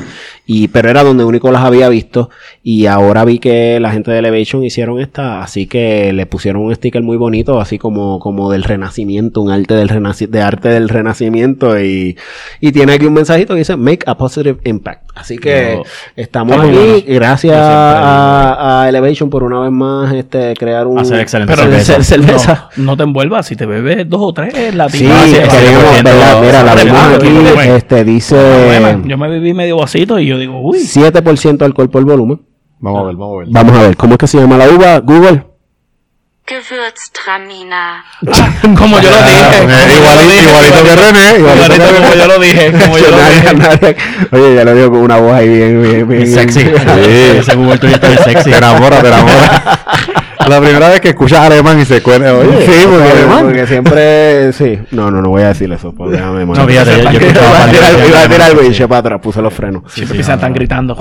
Y, 0.45 0.69
pero 0.69 0.89
era 0.89 1.03
donde 1.03 1.25
único 1.25 1.51
las 1.51 1.63
había 1.65 1.89
visto. 1.89 2.29
Y 2.63 2.85
ahora 2.85 3.25
vi 3.25 3.39
que 3.39 3.77
la 3.81 3.91
gente 3.91 4.09
de 4.11 4.19
Elevation 4.19 4.63
hicieron 4.63 5.01
esta, 5.01 5.41
así 5.43 5.67
que 5.67 6.13
le 6.13 6.25
pusieron 6.27 6.61
un 6.61 6.73
sticker 6.73 7.03
muy 7.03 7.17
bonito, 7.17 7.59
así 7.59 7.77
como, 7.77 8.19
como 8.19 8.49
del 8.51 8.63
renacimiento, 8.63 9.41
un 9.41 9.51
arte 9.51 9.73
del 9.73 9.89
renaci- 9.89 10.29
de 10.29 10.41
arte 10.41 10.69
del 10.69 10.87
renacimiento. 10.87 11.77
Y, 11.77 12.15
y 12.61 12.71
tiene 12.71 12.84
aquí 12.93 13.05
un 13.05 13.13
mensajito 13.13 13.53
que 13.53 13.59
dice 13.59 13.75
Make 13.75 14.03
a 14.05 14.17
positive 14.17 14.59
impact. 14.65 15.09
Así 15.15 15.37
que 15.37 15.81
estamos 16.15 16.57
aquí. 16.59 17.05
Gracias 17.07 17.55
a, 17.57 18.81
a 18.83 18.89
Elevation 18.89 19.29
por 19.29 19.43
una 19.43 19.59
vez 19.61 19.71
más 19.71 20.13
este 20.13 20.53
crear 20.55 20.87
un 20.87 20.99
Hacer 20.99 21.19
excelente 21.19 21.53
Pero 21.55 21.63
cerveza. 21.69 21.97
cer- 21.97 22.01
cerveza. 22.03 22.69
No, 22.77 22.83
no 22.83 22.97
te 22.97 23.03
envuelvas. 23.03 23.45
Si 23.45 23.55
te 23.55 23.65
bebes 23.65 24.09
dos 24.09 24.21
o 24.23 24.33
tres 24.33 24.75
latinas. 24.75 25.23
Sí, 25.29 25.35
Ah, 25.37 25.47
queremos, 25.49 26.03
¿verdad? 26.03 26.41
mira, 26.41 26.63
la 26.63 26.75
vemos 26.75 27.01
aquí, 27.15 27.27
sí. 27.27 27.69
este, 27.69 28.03
dice 28.03 28.35
Bueno, 28.35 29.07
yo 29.07 29.17
me 29.17 29.29
bebí 29.29 29.53
medio 29.53 29.77
vasito 29.77 30.19
y 30.19 30.25
yo 30.27 30.37
digo, 30.37 30.59
uy. 30.61 30.79
7% 30.79 31.61
alcohol 31.63 31.89
por 31.89 32.03
volumen. 32.03 32.41
Vamos 32.79 33.01
a 33.01 33.05
ver, 33.05 33.15
vamos 33.15 33.35
a 33.35 33.39
ver. 33.39 33.47
Vamos 33.51 33.73
a 33.77 33.81
ver, 33.83 33.95
¿cómo 33.97 34.13
es 34.13 34.17
que 34.19 34.27
se 34.27 34.37
llama 34.39 34.57
la 34.57 34.69
uva? 34.69 34.99
Google. 34.99 35.45
Gewürztraminer. 36.47 38.03
como 38.77 38.99
yo 38.99 39.09
lo 39.09 39.17
dije. 39.23 39.41
Ah, 39.41 39.63
igualito- 39.63 40.29
dije, 40.29 40.43
igualito 40.43 40.83
que 40.83 40.95
René, 40.95 41.37
igualito 41.39 41.95
como 41.95 42.13
yo 42.15 42.27
lo 42.27 42.39
dije. 42.39 42.71
Como 42.71 42.97
yo 42.99 43.09
lo 43.09 43.17
dije. 43.79 43.97
Oye, 44.31 44.55
ya 44.55 44.63
lo 44.63 44.75
digo 44.75 44.89
con 44.91 44.99
una 45.01 45.17
voz 45.17 45.33
ahí 45.33 45.47
bien, 45.49 45.81
bien, 45.81 46.07
bien. 46.07 46.33
Sexy. 46.33 46.59
Sí. 46.61 46.69
Ese 47.39 47.55
Google 47.55 47.77
tuyo 47.79 47.95
está 47.95 48.07
bien 48.09 48.23
sexy. 48.23 48.51
Te 48.51 48.57
enamora, 48.57 49.01
te 49.01 49.07
enamora. 49.07 49.63
La 50.47 50.59
primera 50.61 50.89
vez 50.89 51.01
que 51.01 51.09
escuchas 51.09 51.39
alemán 51.39 51.79
y 51.79 51.85
se 51.85 52.01
cuenta, 52.03 52.33
oye, 52.35 52.65
Sí, 52.65 52.85
porque, 52.89 53.09
alemán. 53.11 53.43
porque 53.45 53.67
siempre, 53.67 54.53
sí. 54.53 54.79
No, 54.91 55.09
no, 55.09 55.21
no 55.21 55.29
voy 55.29 55.41
a 55.43 55.47
decir 55.49 55.71
eso, 55.71 55.93
porque 55.95 56.17
déjame 56.17 56.45
No, 56.45 56.67
fíjate, 56.67 57.03
yo- 57.03 57.11
yo 57.11 57.19
escuchaba 57.19 57.71
Iba 58.07 58.23
a 58.23 58.27
tirar- 58.29 58.53
y 58.63 58.67
eché 58.67 58.87
para 58.87 58.99
atrás, 58.99 59.19
puse 59.21 59.41
los 59.41 59.53
frenos. 59.53 59.83
Siempre 59.91 60.15
empiezan 60.15 60.39
tan 60.39 60.53
gritando. 60.53 60.95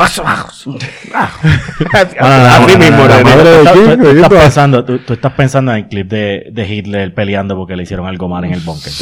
Así 2.19 2.79
mismo, 2.79 3.05
no, 3.05 3.25
madre 3.25 3.51
de 3.51 3.65
tú- 3.65 3.71
quién, 3.73 3.99
tú- 3.99 4.05
tú 4.05 4.11
estás 4.11 4.29
pensando, 4.43 4.85
tú, 4.85 4.99
tú 4.99 5.13
estás 5.15 5.33
pensando 5.33 5.73
en 5.73 5.79
el 5.79 5.89
clip 5.89 6.09
de, 6.11 6.47
de 6.53 6.69
Hitler 6.69 7.15
peleando 7.15 7.57
porque 7.57 7.77
le 7.77 7.83
hicieron 7.83 8.07
algo 8.07 8.29
mal 8.29 8.45
en 8.45 8.53
el 8.55 8.61
bunker. 8.61 8.93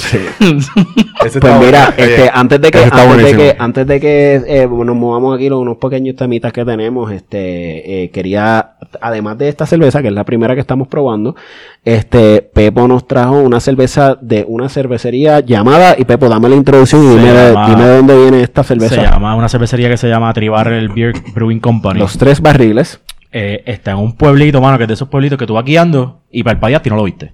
Ese 1.25 1.41
Pues 1.41 1.53
mira, 1.61 1.93
bueno. 1.97 2.13
este, 2.13 2.31
antes 2.33 2.61
de 2.61 2.71
que, 2.71 2.79
antes 2.79 3.17
de 3.25 3.37
que, 3.37 3.57
antes 3.59 3.87
de 3.87 4.01
que 4.01 4.35
eh, 4.47 4.67
nos 4.69 4.97
movamos 4.97 5.37
aquí 5.37 5.49
los 5.49 5.61
unos 5.61 5.77
pequeños 5.77 6.17
temitas 6.17 6.53
que 6.53 6.65
tenemos, 6.65 7.13
este, 7.13 8.05
eh, 8.05 8.11
quería, 8.11 8.73
además 9.01 9.39
de 9.39 9.49
esta 9.49 9.67
cerveza, 9.67 10.01
que 10.03 10.09
es 10.09 10.15
la 10.15 10.25
primera 10.25 10.55
que 10.55 10.61
estamos 10.61 10.89
probando, 10.89 11.37
este, 11.85 12.43
Pepo 12.43 12.89
nos 12.89 13.07
trajo 13.07 13.41
una 13.41 13.61
cerveza 13.61 14.17
de 14.21 14.45
una 14.49 14.69
cervecería 14.69 15.41
llamada, 15.41 15.95
y 15.99 16.05
Pepo, 16.05 16.29
dame 16.29 16.49
la 16.49 16.57
introducción 16.57 17.05
y 17.05 17.09
dime, 17.17 17.33
llama- 17.33 17.69
dime 17.69 17.85
de 17.85 17.97
dónde 17.97 18.17
viene 18.17 18.41
esta 18.43 18.63
cerveza. 18.65 18.95
Se 18.95 19.03
llama 19.03 19.35
una 19.37 19.49
cervecería 19.49 19.89
que 19.89 19.97
se 19.97 20.09
llama 20.09 20.33
Tribarrel 20.33 20.89
Beer 20.89 21.13
Brewing 21.35 21.61
Company. 21.61 21.99
Los 22.01 22.17
tres 22.19 22.41
barriles. 22.41 23.01
Eh, 23.35 23.63
está 23.65 23.93
en 23.93 23.97
un 23.97 24.15
pueblito, 24.15 24.61
mano, 24.61 24.77
que 24.77 24.85
es 24.85 24.89
de 24.89 24.95
esos 24.95 25.09
pueblitos 25.09 25.39
que 25.39 25.47
tú 25.47 25.55
vas 25.55 25.65
guiando 25.65 26.21
y 26.31 26.43
parpadeaste 26.43 26.89
y 26.89 26.91
no 26.91 26.97
lo 26.97 27.05
viste. 27.05 27.33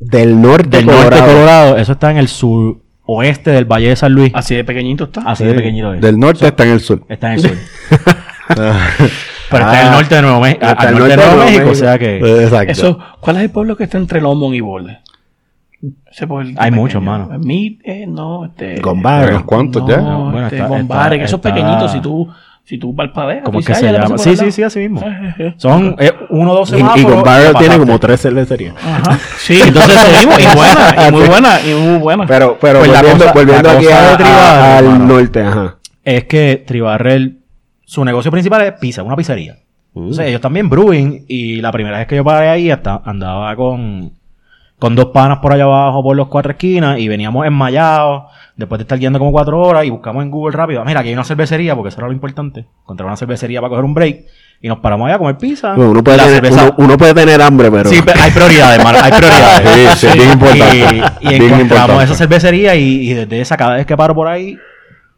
Del 0.00 0.40
norte 0.40 0.68
Del 0.68 0.84
Colorado. 0.86 1.10
norte 1.10 1.20
de 1.20 1.26
Colorado, 1.34 1.76
eso 1.76 1.92
está 1.92 2.10
en 2.10 2.16
el 2.18 2.28
suroeste 2.28 3.50
del 3.50 3.64
Valle 3.64 3.88
de 3.88 3.96
San 3.96 4.12
Luis. 4.12 4.30
Así 4.34 4.54
de 4.54 4.64
pequeñito 4.64 5.04
está. 5.04 5.22
Así 5.22 5.44
de 5.44 5.54
pequeñito 5.54 5.94
es. 5.94 6.00
Del 6.00 6.18
norte 6.18 6.46
está 6.46 6.64
en 6.64 6.70
el 6.70 6.80
sur. 6.80 7.02
Está 7.08 7.28
en 7.28 7.32
el 7.34 7.40
sur. 7.40 7.56
Pero 9.50 9.64
está 9.64 9.80
en 9.80 9.86
el 9.86 9.92
Ah, 9.92 9.96
norte 9.96 10.14
de 10.14 10.22
Nuevo 10.22 10.40
México. 10.40 10.66
está 10.66 10.88
Al 10.88 10.94
norte 10.98 11.08
de 11.08 11.16
Nuevo 11.16 11.44
México, 11.44 11.70
o 11.70 11.74
sea 11.74 11.98
que. 11.98 12.18
Exacto. 12.44 12.72
Eso, 12.72 12.98
¿Cuál 13.20 13.36
es 13.36 13.42
el 13.42 13.50
pueblo 13.50 13.76
que 13.76 13.84
está 13.84 13.98
entre 13.98 14.20
Longmont 14.20 14.54
y 14.54 14.60
Borde? 14.60 14.98
Ese 16.10 16.26
pueblo 16.26 16.52
Hay 16.58 16.70
muchos, 16.70 17.02
mano. 17.02 17.28
Mi, 17.38 17.78
eh, 17.84 18.04
no, 18.06 18.44
este. 18.46 18.80
Cuantos 18.80 19.82
no, 19.82 19.88
ya. 19.88 20.00
Bueno, 20.00 20.44
este, 20.46 20.56
está- 20.58 20.78
está- 20.78 21.14
esos 21.14 21.38
está- 21.38 21.54
pequeñitos, 21.54 21.92
si 21.92 22.00
tú, 22.00 22.28
si 22.68 22.76
tú 22.76 22.94
palpadeas. 22.94 23.42
¿Cómo 23.44 23.52
tú 23.54 23.60
es 23.60 23.66
que 23.66 23.74
se 23.74 23.88
"Ah, 23.88 23.92
ya 23.92 23.98
le 23.98 24.04
llama? 24.04 24.18
Sí, 24.18 24.36
sí, 24.36 24.52
sí, 24.52 24.62
así 24.62 24.78
mismo. 24.80 25.00
lado". 25.00 25.12
Eh, 25.12 25.34
eh, 25.38 25.54
Son 25.56 25.96
eh, 25.98 26.12
uno 26.28 26.52
o 26.52 26.54
dos 26.54 26.70
Y, 26.70 26.74
y 26.74 26.78
semáforos. 26.78 27.12
Gombarro 27.14 27.50
y 27.50 27.54
tiene 27.54 27.78
como 27.78 27.98
tres 27.98 28.20
cervecerías. 28.20 28.74
Ajá. 28.76 29.18
Sí, 29.38 29.58
entonces 29.64 29.96
mismo, 30.12 30.32
y 30.38 30.44
buena, 30.56 31.08
y 31.08 31.12
muy 31.12 31.26
buena, 31.28 31.60
y 31.62 31.74
muy 31.74 31.98
buena. 31.98 32.26
Pero, 32.26 32.58
pero 32.60 32.80
Pues 32.80 32.90
volviendo, 32.90 33.24
cosa- 33.24 33.32
volviendo 33.32 33.68
la 33.72 33.74
aquí 33.78 33.86
al 33.88 35.08
norte, 35.08 35.40
ajá. 35.42 35.76
es 36.04 36.24
que 36.24 36.62
Tribarrel, 36.66 37.38
su 37.86 38.04
negocio 38.04 38.30
principal 38.30 38.60
es 38.62 38.72
pizza, 38.74 39.02
una 39.02 39.16
pizzería. 39.16 39.56
Entonces, 39.94 40.26
ellos 40.26 40.40
también 40.42 40.68
brewing. 40.68 41.24
Y 41.26 41.62
la 41.62 41.72
primera 41.72 41.96
vez 41.98 42.06
que 42.06 42.16
yo 42.16 42.22
paré 42.24 42.50
ahí, 42.50 42.70
hasta 42.70 43.00
andaba 43.04 43.56
con, 43.56 44.12
con 44.78 44.94
dos 44.94 45.06
panas 45.06 45.38
por 45.38 45.52
allá 45.52 45.64
abajo, 45.64 46.02
por 46.02 46.16
los 46.16 46.28
cuatro 46.28 46.52
esquinas, 46.52 46.98
y 46.98 47.08
veníamos 47.08 47.44
enmayados, 47.46 48.24
después 48.56 48.78
de 48.78 48.82
estar 48.84 48.98
guiando 48.98 49.18
como 49.18 49.32
cuatro 49.32 49.60
horas, 49.60 49.84
y 49.84 49.90
buscamos 49.90 50.22
en 50.22 50.30
Google 50.30 50.56
rápido, 50.56 50.84
mira, 50.84 51.00
aquí 51.00 51.08
hay 51.08 51.14
una 51.14 51.24
cervecería, 51.24 51.74
porque 51.74 51.88
eso 51.88 51.98
era 51.98 52.06
lo 52.06 52.12
importante, 52.12 52.66
encontrar 52.82 53.06
una 53.06 53.16
cervecería 53.16 53.60
para 53.60 53.70
coger 53.70 53.84
un 53.84 53.94
break, 53.94 54.20
y 54.60 54.68
nos 54.68 54.78
paramos 54.78 55.06
allá 55.06 55.16
a 55.16 55.18
comer 55.18 55.36
pizza. 55.38 55.74
Bueno, 55.74 55.90
uno, 55.92 56.02
puede 56.04 56.16
La 56.16 56.24
tener, 56.24 56.36
cerveza- 56.44 56.74
uno, 56.76 56.86
uno 56.86 56.96
puede 56.98 57.14
tener 57.14 57.40
hambre, 57.42 57.70
pero... 57.70 57.88
Sí, 57.90 58.00
pero 58.04 58.20
hay 58.20 58.30
prioridades, 58.30 58.78
hermano, 58.78 58.98
hay 59.02 59.12
prioridades. 59.12 59.90
Sí, 59.98 60.06
sí, 60.08 60.18
bien 60.18 60.32
importante. 60.32 60.76
Y, 61.20 61.26
y 61.26 61.28
Bien 61.30 61.42
encontramos 61.42 61.62
importante. 61.62 62.04
esa 62.04 62.14
cervecería 62.14 62.74
y, 62.74 63.10
y 63.10 63.14
desde 63.14 63.40
esa, 63.40 63.56
cada 63.56 63.74
vez 63.76 63.86
que 63.86 63.96
paro 63.96 64.14
por 64.14 64.26
ahí, 64.28 64.56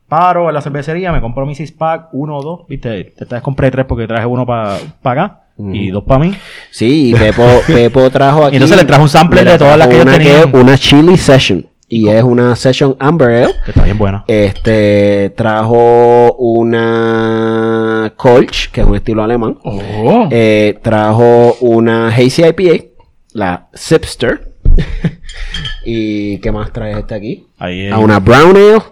paro 0.09 0.49
en 0.49 0.55
la 0.55 0.61
cervecería, 0.61 1.13
me 1.13 1.21
compro 1.21 1.47
mi 1.47 1.55
six 1.55 1.73
pack, 1.73 2.09
uno 2.13 2.37
o 2.37 2.43
dos, 2.43 2.61
viste, 2.69 3.15
esta 3.19 3.37
vez 3.37 3.43
compré 3.43 3.71
tres 3.71 3.87
porque 3.87 4.07
traje 4.07 4.27
uno 4.27 4.45
para 4.45 4.77
acá 5.05 5.41
y 5.73 5.91
dos 5.91 6.05
para 6.05 6.25
mí. 6.25 6.35
Sí, 6.71 7.11
y 7.11 7.15
Pepo, 7.15 7.45
Pepo 7.67 8.11
trajo 8.11 8.45
aquí. 8.45 8.55
Y 8.55 8.57
entonces 8.57 8.77
le 8.79 8.85
trajo 8.85 9.03
un 9.03 9.09
sampler 9.09 9.45
de 9.49 9.59
todas 9.59 9.77
las 9.79 9.89
que 9.89 9.97
yo 9.97 10.03
una 10.03 10.13
tenía. 10.19 10.47
Una 10.53 10.79
chili 10.79 11.17
session. 11.17 11.67
y 11.89 12.09
es 12.09 12.23
una 12.23 12.55
Session 12.55 12.97
Amber 13.01 13.29
Ale. 13.31 13.55
Que 13.65 13.71
está 13.73 13.85
bien 13.85 13.99
buena. 13.99 14.25
Este 14.29 15.31
trajo 15.37 16.35
una 16.39 18.13
Kolsch, 18.17 18.71
que 18.71 18.81
es 18.83 18.87
un 18.87 18.95
estilo 18.95 19.23
alemán. 19.23 19.59
Oh. 19.65 20.29
Eh, 20.31 20.79
trajo 20.83 21.57
una 21.61 22.09
Hazy 22.09 22.45
IPA, 22.45 22.85
la 23.33 23.69
Zipster. 23.77 24.53
y 25.85 26.39
¿qué 26.39 26.53
más 26.53 26.73
trae 26.73 26.99
este 26.99 27.15
aquí? 27.15 27.47
Ahí 27.59 27.87
es. 27.87 27.93
A 27.93 27.99
una 27.99 28.21
Brown 28.21 28.57
Ale. 28.57 28.83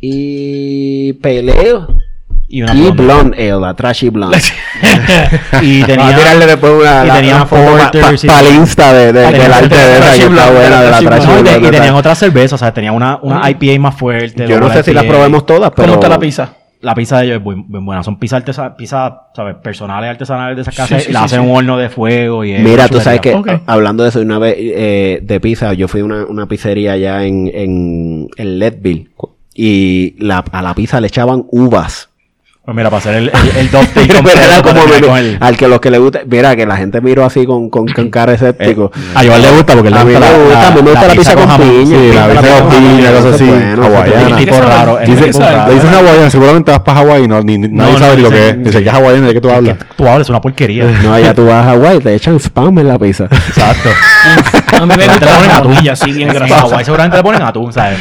Y 0.00 1.12
Pale 1.14 1.52
Ale. 1.52 1.78
Y 2.50 2.62
una 2.62 2.74
Y 2.74 2.90
blonde. 2.90 3.36
Ale, 3.50 3.60
la 3.60 3.74
Trashy 3.74 4.08
Blonde. 4.10 4.38
Y 5.62 5.80
Vamos 5.80 5.82
a 5.82 5.86
tenía. 5.86 6.16
tirarle 6.16 6.46
después 6.46 6.72
una, 6.72 7.04
y 7.04 7.08
la- 7.08 7.14
tenía 7.14 7.36
una 7.36 7.46
foto 7.46 7.62
pa- 7.64 7.78
porters 7.90 8.24
y- 8.24 8.26
pa- 8.26 8.34
pa'l 8.34 8.54
Insta 8.56 8.92
de, 8.92 9.12
de, 9.12 9.24
Tenía- 9.24 9.42
del 9.42 9.52
arte 9.52 9.74
de 9.76 9.98
esa 9.98 10.12
que 10.14 10.22
está 10.22 10.50
buena 10.50 10.82
de 10.82 10.90
la 10.90 10.98
Trashy 11.00 11.24
y, 11.24 11.32
Blonde. 11.32 11.50
y 11.50 11.54
total. 11.54 11.70
tenían 11.70 11.94
otras 11.94 12.18
cervezas, 12.18 12.52
o 12.54 12.58
sea, 12.58 12.72
tenía 12.74 12.92
una, 12.92 13.18
una 13.22 13.48
IPA 13.50 13.78
más 13.80 13.94
fuerte. 13.94 14.46
Yo 14.46 14.58
no 14.60 14.70
sé 14.72 14.82
si 14.82 14.92
las 14.92 15.04
probemos 15.04 15.46
todas, 15.46 15.70
pero... 15.74 15.88
¿Cómo 15.88 15.94
está 15.94 16.08
la 16.08 16.18
pizza? 16.18 16.54
La 16.82 16.94
pizza 16.94 17.18
de 17.18 17.26
ellos 17.26 17.36
es 17.36 17.42
muy, 17.42 17.56
muy 17.56 17.80
buena. 17.80 18.02
Son 18.02 18.18
pizzas 18.18 18.42
artesa- 18.42 18.74
pizza, 18.74 19.24
¿sabes? 19.36 19.56
Personales, 19.62 20.10
artesanales 20.10 20.56
de 20.56 20.62
esas 20.62 20.74
Sí, 20.74 20.80
casas. 20.80 21.02
sí, 21.02 21.10
y 21.10 21.12
la 21.12 21.18
sí, 21.20 21.24
hacen 21.26 21.40
un 21.42 21.54
horno 21.54 21.76
de 21.76 21.90
fuego 21.90 22.42
y 22.44 22.52
es 22.52 22.62
Mira, 22.62 22.88
tú 22.88 23.00
sabes 23.00 23.20
que 23.20 23.38
hablando 23.66 24.02
de 24.02 24.08
eso, 24.08 24.20
una 24.20 24.38
vez 24.38 24.54
eh, 24.58 25.20
de 25.22 25.40
pizza, 25.40 25.74
yo 25.74 25.88
fui 25.88 26.00
a 26.00 26.04
una, 26.06 26.24
una 26.24 26.46
pizzería 26.46 26.92
allá 26.92 27.24
en, 27.24 27.50
en, 27.52 28.28
en 28.36 28.58
Leadville 28.58 29.10
y 29.54 30.14
la, 30.24 30.38
a 30.52 30.62
la 30.62 30.74
pizza 30.74 31.00
le 31.00 31.08
echaban 31.08 31.44
uvas. 31.50 32.08
Pues 32.70 32.76
mira, 32.76 32.88
para 32.88 32.98
hacer 33.00 33.14
el, 33.16 33.32
el, 33.34 33.56
el 33.56 33.68
era 34.38 34.62
como 34.62 35.16
el- 35.16 35.38
al 35.40 35.56
que 35.56 35.66
los 35.66 35.80
que 35.80 35.90
le 35.90 35.98
gusta, 35.98 36.20
mira 36.24 36.54
que 36.54 36.64
la 36.66 36.76
gente 36.76 37.00
miró 37.00 37.24
así 37.24 37.44
con, 37.44 37.68
con, 37.68 37.88
con 37.88 38.10
cara 38.12 38.34
escéptico. 38.34 38.92
A 39.16 39.24
Joel 39.24 39.42
le 39.42 39.50
gusta 39.50 39.72
porque 39.74 39.90
le 39.90 39.98
a 39.98 40.04
mí 40.04 40.12
gusta 40.12 40.30
me 40.30 40.32
la- 40.38 40.44
gusta, 40.44 40.60
la- 40.62 40.70
me 40.70 40.80
gusta 40.82 41.00
la 41.02 41.08
la 41.08 41.14
pizza 41.14 41.34
con 41.34 41.42
con 41.42 41.50
jamón. 41.50 41.68
piña. 41.68 41.98
Sí, 41.98 42.12
la 42.14 42.26
pizza 42.28 42.40
gusta 42.40 42.60
con 42.62 42.70
piña, 42.70 43.10
cosas 43.10 43.34
así, 43.34 43.44
bueno, 43.44 43.84
hawaiana. 43.86 44.36
tipo 44.36 44.36
¿Quieres 44.36 44.60
raro. 44.60 44.98
le 45.00 45.06
dices 45.74 45.90
hawaiana, 45.92 46.30
seguramente 46.30 46.70
vas 46.70 46.80
para 46.82 46.98
Hawái 47.00 47.24
y 47.24 47.26
no, 47.26 47.42
ni, 47.42 47.58
nadie 47.58 47.92
no, 47.92 47.98
sabe 47.98 48.16
ni 48.18 48.22
lo 48.22 48.30
que 48.30 48.48
es. 48.50 48.62
Dice 48.64 48.82
que 48.84 48.88
es 48.88 48.94
hawaiana, 48.94 49.26
¿de 49.26 49.34
qué 49.34 49.40
tú 49.40 49.50
hablas? 49.50 49.76
tú 49.96 50.06
hablas, 50.06 50.20
es 50.26 50.30
una 50.30 50.40
porquería. 50.40 50.84
No, 51.02 51.12
allá 51.12 51.34
tú 51.34 51.46
vas 51.46 51.66
a 51.66 51.70
Hawái 51.70 51.96
y 51.96 52.00
te 52.00 52.14
echan 52.14 52.36
spam 52.38 52.78
en 52.78 52.86
la 52.86 53.00
pizza. 53.00 53.24
Exacto. 53.24 53.88
A 54.76 54.86
mí 54.86 54.86
me 54.86 54.96
Te 54.96 55.06
gusta 55.08 55.26
ponen 55.26 55.48
la 55.48 55.56
atún. 55.56 55.74
jamón 55.74 55.88
así 55.90 56.12
bien 56.12 56.28
En 56.28 56.34
grasa. 56.36 56.54
Hawái 56.60 56.84
seguramente 56.84 57.16
le 57.16 57.22
ponen 57.24 57.42
atún, 57.42 57.72
¿sabes? 57.72 57.98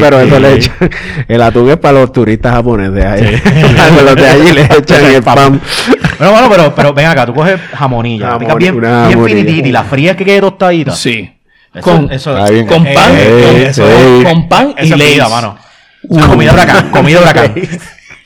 Pero 0.00 0.20
eso 0.20 0.38
le 0.40 0.54
echan. 0.54 0.74
El 1.28 1.42
atún 1.42 1.70
es 1.70 1.76
para 1.84 2.00
los 2.00 2.12
turistas 2.12 2.52
japoneses. 2.54 3.04
Ahí. 3.04 3.22
los 4.04 4.16
de 4.16 4.28
allí 4.28 4.52
le 4.52 4.62
echan 4.78 5.04
el 5.04 5.16
spam. 5.22 5.60
Bueno, 6.18 6.32
bueno, 6.32 6.48
pero, 6.50 6.74
pero 6.74 6.94
ven 6.94 7.06
acá, 7.06 7.26
tú 7.26 7.34
coges 7.34 7.60
jamonilla, 7.78 8.38
picas 8.38 8.56
bien, 8.56 8.80
bien 8.80 9.24
finitita 9.24 9.68
y 9.68 9.72
la 9.72 9.84
frías 9.84 10.16
que 10.16 10.24
quede 10.24 10.40
tostadita. 10.40 10.92
Sí. 10.92 11.30
Eso, 11.74 11.82
Con- 11.82 12.10
eso, 12.12 12.34
bien. 12.50 12.66
Con 12.66 12.86
eh, 12.86 12.94
pan, 12.94 13.12
eh, 13.14 13.44
con, 13.46 13.56
eso 13.62 13.86
sí. 13.86 13.92
es- 13.92 14.24
con 14.32 14.48
pan 14.48 14.74
y 14.80 14.88
Lay's. 14.90 15.14
vida, 15.14 15.28
mano. 15.28 15.58
Comida 16.08 16.52
huracán, 16.54 16.90
comida 16.90 17.20
huracán. 17.20 17.54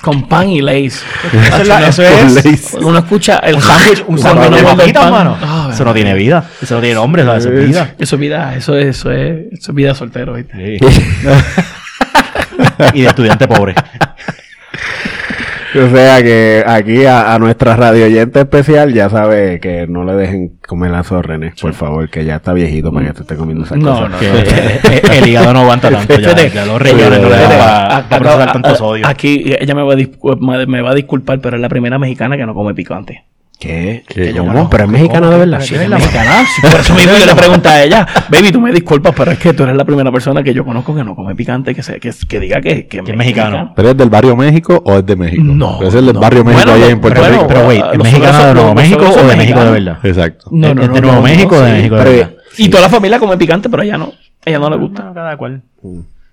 Con 0.02 0.28
pan 0.28 0.48
y 0.50 0.60
Lay's. 0.60 1.02
Eso 1.32 1.62
es, 1.62 1.66
la- 1.68 1.88
eso 1.88 2.02
es. 2.04 2.74
Uno 2.80 2.98
escucha 2.98 3.38
el 3.38 3.60
sándwich, 3.60 4.04
un 4.06 4.18
sándwich 4.18 4.50
de 4.50 4.62
papitas, 4.62 5.02
pan. 5.02 5.12
mano. 5.12 5.36
Ah, 5.42 5.70
Eso 5.72 5.84
no 5.84 5.92
tiene 5.94 6.14
vida. 6.14 6.44
Eso 6.62 6.74
no 6.76 6.80
tiene 6.80 6.94
nombre, 6.94 7.24
¿sabes? 7.24 7.46
Eso 7.46 7.54
es 7.54 7.66
vida. 7.66 7.94
Eso 7.98 8.14
es 8.16 8.20
vida, 8.20 8.54
eso 8.54 8.76
es, 8.78 8.86
eso 8.98 9.10
es, 9.10 9.52
eso 9.52 9.70
es 9.72 9.74
vida 9.74 9.94
soltero, 9.94 10.34
¿viste? 10.34 10.78
Sí. 10.78 10.86
Y 12.94 13.02
de 13.02 13.08
estudiante 13.08 13.46
pobre. 13.48 13.74
O 15.74 15.88
sea 15.94 16.22
que 16.22 16.64
aquí 16.66 17.04
a, 17.04 17.34
a 17.34 17.38
nuestra 17.38 17.76
radio 17.76 18.06
oyente 18.06 18.40
especial 18.40 18.94
ya 18.94 19.10
sabe 19.10 19.60
que 19.60 19.86
no 19.86 20.02
le 20.02 20.14
dejen 20.14 20.58
comer 20.66 20.94
a 20.94 21.02
René, 21.02 21.52
por 21.60 21.74
favor, 21.74 22.08
que 22.08 22.24
ya 22.24 22.36
está 22.36 22.54
viejito 22.54 22.90
para 22.90 23.08
que 23.08 23.12
te 23.12 23.20
esté 23.20 23.36
comiendo 23.36 23.64
esas 23.64 23.76
No, 23.76 23.92
cosas. 23.92 24.10
no, 24.12 24.18
Que 24.18 24.26
eh, 24.28 25.02
el 25.18 25.28
hígado 25.28 25.52
no 25.52 25.60
aguanta 25.60 25.90
tanto 25.90 26.18
ya. 26.18 26.34
Ya 26.48 26.64
los 26.64 26.80
riñones 26.80 27.20
no 27.20 27.28
le 27.28 27.36
dan 27.36 28.04
para 28.08 28.18
procesar 28.18 28.52
tanto 28.52 28.74
sodio. 28.76 29.06
Aquí 29.06 29.44
ella 29.60 29.74
me 29.74 29.82
va, 29.82 29.92
a 29.92 30.66
me 30.66 30.80
va 30.80 30.90
a 30.90 30.94
disculpar, 30.94 31.38
pero 31.40 31.56
es 31.56 31.62
la 31.62 31.68
primera 31.68 31.98
mexicana 31.98 32.36
que 32.38 32.46
no 32.46 32.54
come 32.54 32.74
picante. 32.74 33.24
¿Qué? 33.58 34.04
¿Qué? 34.06 34.32
yo 34.32 34.42
¿Cómo? 34.42 34.52
conozco, 34.52 34.70
Pero 34.70 34.84
es 34.84 34.90
mexicana 34.90 35.30
de 35.30 35.38
verdad. 35.38 35.60
Sí, 35.60 35.74
es 35.74 35.88
mexicana. 35.88 36.44
Por 36.62 36.80
eso 36.80 36.94
mismo 36.94 37.12
yo 37.18 37.26
le 37.26 37.34
pregunté 37.36 37.68
a 37.68 37.82
ella, 37.82 38.06
baby, 38.30 38.52
tú 38.52 38.60
me 38.60 38.70
disculpas, 38.70 39.12
pero 39.16 39.32
es 39.32 39.38
que 39.38 39.52
tú 39.52 39.64
eres 39.64 39.74
la 39.74 39.84
primera 39.84 40.12
persona 40.12 40.44
que 40.44 40.54
yo 40.54 40.64
conozco 40.64 40.94
que 40.94 41.02
no 41.02 41.16
come 41.16 41.34
picante, 41.34 41.74
que, 41.74 41.82
se, 41.82 41.98
que, 41.98 42.12
que 42.28 42.38
diga 42.38 42.60
que, 42.60 42.86
que, 42.86 42.98
es 42.98 43.16
mexicano. 43.16 43.72
¿Pero 43.74 43.90
es 43.90 43.96
del 43.96 44.10
barrio 44.10 44.36
México 44.36 44.80
o 44.84 44.98
es 44.98 45.06
de 45.06 45.16
México? 45.16 45.42
No, 45.42 45.82
es 45.82 45.92
el 45.94 46.06
del 46.06 46.14
no. 46.14 46.20
barrio 46.20 46.44
México 46.44 46.64
Bueno, 46.64 46.84
allá 46.84 46.92
en 46.92 47.00
Puerto 47.00 47.20
bueno, 47.20 47.34
Rico. 47.34 47.48
Pero, 47.48 47.64
güey, 47.64 47.82
¿es 47.92 47.98
mexicano 47.98 48.46
de 48.46 48.54
Nuevo 48.54 48.74
México 48.74 49.04
o 49.10 49.26
de 49.26 49.36
México 49.36 49.64
de 49.64 49.70
verdad? 49.72 49.98
Exacto. 50.04 50.48
No, 50.52 50.68
¿Es 50.68 50.74
no, 50.76 50.82
de 50.82 50.88
no, 50.88 51.00
Nuevo 51.00 51.22
México 51.22 51.56
o 51.56 51.60
de. 51.60 51.72
México 51.72 51.96
de 51.96 52.04
verdad? 52.04 52.34
Y 52.58 52.68
toda 52.68 52.82
la 52.82 52.88
familia 52.88 53.18
come 53.18 53.36
picante, 53.36 53.68
pero 53.68 53.82
a 53.82 53.84
ella 53.84 53.98
no. 53.98 54.12
A 54.46 54.50
ella 54.50 54.58
no 54.60 54.70
le 54.70 54.76
gusta. 54.76 55.10
Cada 55.12 55.36
cual. 55.36 55.62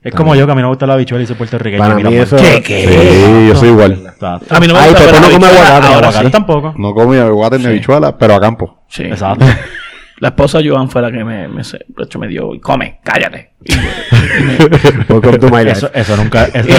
Es 0.05 0.13
como 0.13 0.35
yo 0.35 0.45
que 0.45 0.51
a 0.51 0.55
mí 0.55 0.61
no 0.61 0.67
me 0.67 0.71
gusta 0.71 0.85
la 0.85 0.95
bichuela 0.95 1.23
y 1.23 1.27
soy 1.27 1.35
puertorriqueño. 1.35 1.81
Para 1.81 1.95
mí 1.95 2.03
pues. 2.03 2.31
eso... 2.31 2.37
¿Qué, 2.37 2.61
qué? 2.61 2.87
Sí, 2.87 3.47
yo 3.47 3.55
soy 3.55 3.69
igual. 3.69 4.13
A 4.21 4.59
mí 4.59 4.67
no 4.67 4.73
me 4.75 4.79
Ay, 4.79 4.89
gusta 4.89 5.03
Pepe 5.05 5.11
ver 5.11 5.21
no 5.21 5.27
la 5.27 5.33
come 5.33 5.47
habichuela, 5.47 5.77
aguacate, 5.77 5.93
ahora 5.95 6.11
sí. 6.11 6.29
tampoco. 6.29 6.73
No 6.77 6.93
comí 6.93 7.17
aguacate 7.17 7.57
ni 7.57 7.65
habichuela, 7.65 8.15
pero 8.15 8.35
a 8.35 8.39
campo. 8.39 8.83
Sí. 8.87 9.03
Exacto. 9.03 9.45
La 10.19 10.29
esposa 10.29 10.59
de 10.59 10.69
Joan 10.69 10.89
fue 10.89 11.01
la 11.01 11.11
que 11.11 11.25
me, 11.25 11.49
me, 11.49 11.61
de 11.61 12.03
hecho, 12.03 12.19
me 12.19 12.27
dio, 12.29 12.55
y 12.55 12.59
come, 12.61 13.01
cállate. 13.03 13.51
Y, 13.65 13.73
to 15.07 15.49
my 15.49 15.65
life. 15.65 15.71
Eso, 15.71 15.91
eso 15.93 16.15
nunca. 16.15 16.45
eso- 16.53 16.69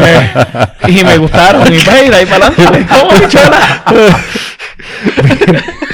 y 0.88 0.92
me, 0.94 1.00
y 1.00 1.04
me 1.04 1.18
gustaron. 1.18 1.70
Y 1.70 1.76
y 1.76 1.80
de 1.82 2.16
ahí 2.16 2.24
para 2.24 2.46
adelante, 2.46 2.86
como 2.88 3.20
bichuela. 3.20 3.84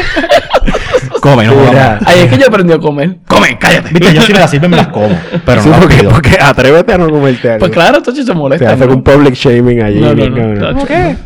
Come, 1.22 1.44
no 1.46 1.52
jodas. 1.54 2.02
Ahí 2.04 2.18
es 2.20 2.30
que 2.30 2.36
yo 2.38 2.48
aprendí 2.48 2.72
a 2.72 2.78
comer. 2.78 3.18
Come, 3.28 3.56
cállate. 3.56 3.90
Viste, 3.90 4.12
yo 4.12 4.22
si 4.22 4.32
me 4.32 4.38
las 4.40 4.50
sirven 4.50 4.70
me 4.72 4.76
las 4.76 4.88
como. 4.92 5.16
Pero 5.46 5.62
Sí, 5.62 5.68
no 5.68 5.76
las 5.76 5.80
porque, 5.82 5.96
pido. 5.98 6.10
porque 6.10 6.36
atrévete 6.40 6.92
a 6.94 6.98
no 6.98 7.08
comerte 7.08 7.48
algo. 7.48 7.60
Pues 7.60 7.70
claro, 7.70 7.98
entonces 7.98 8.26
se 8.26 8.34
molesta. 8.34 8.72
hace 8.72 8.86
¿no? 8.86 8.94
un 8.94 9.02
public 9.04 9.34
shaming 9.34 9.82
allí. 9.84 10.00
No, 10.00 10.14
no, 10.14 10.26
no. 10.28 10.36
cabrón. 10.60 10.76
¿Por 10.78 10.86
qué? 10.88 11.16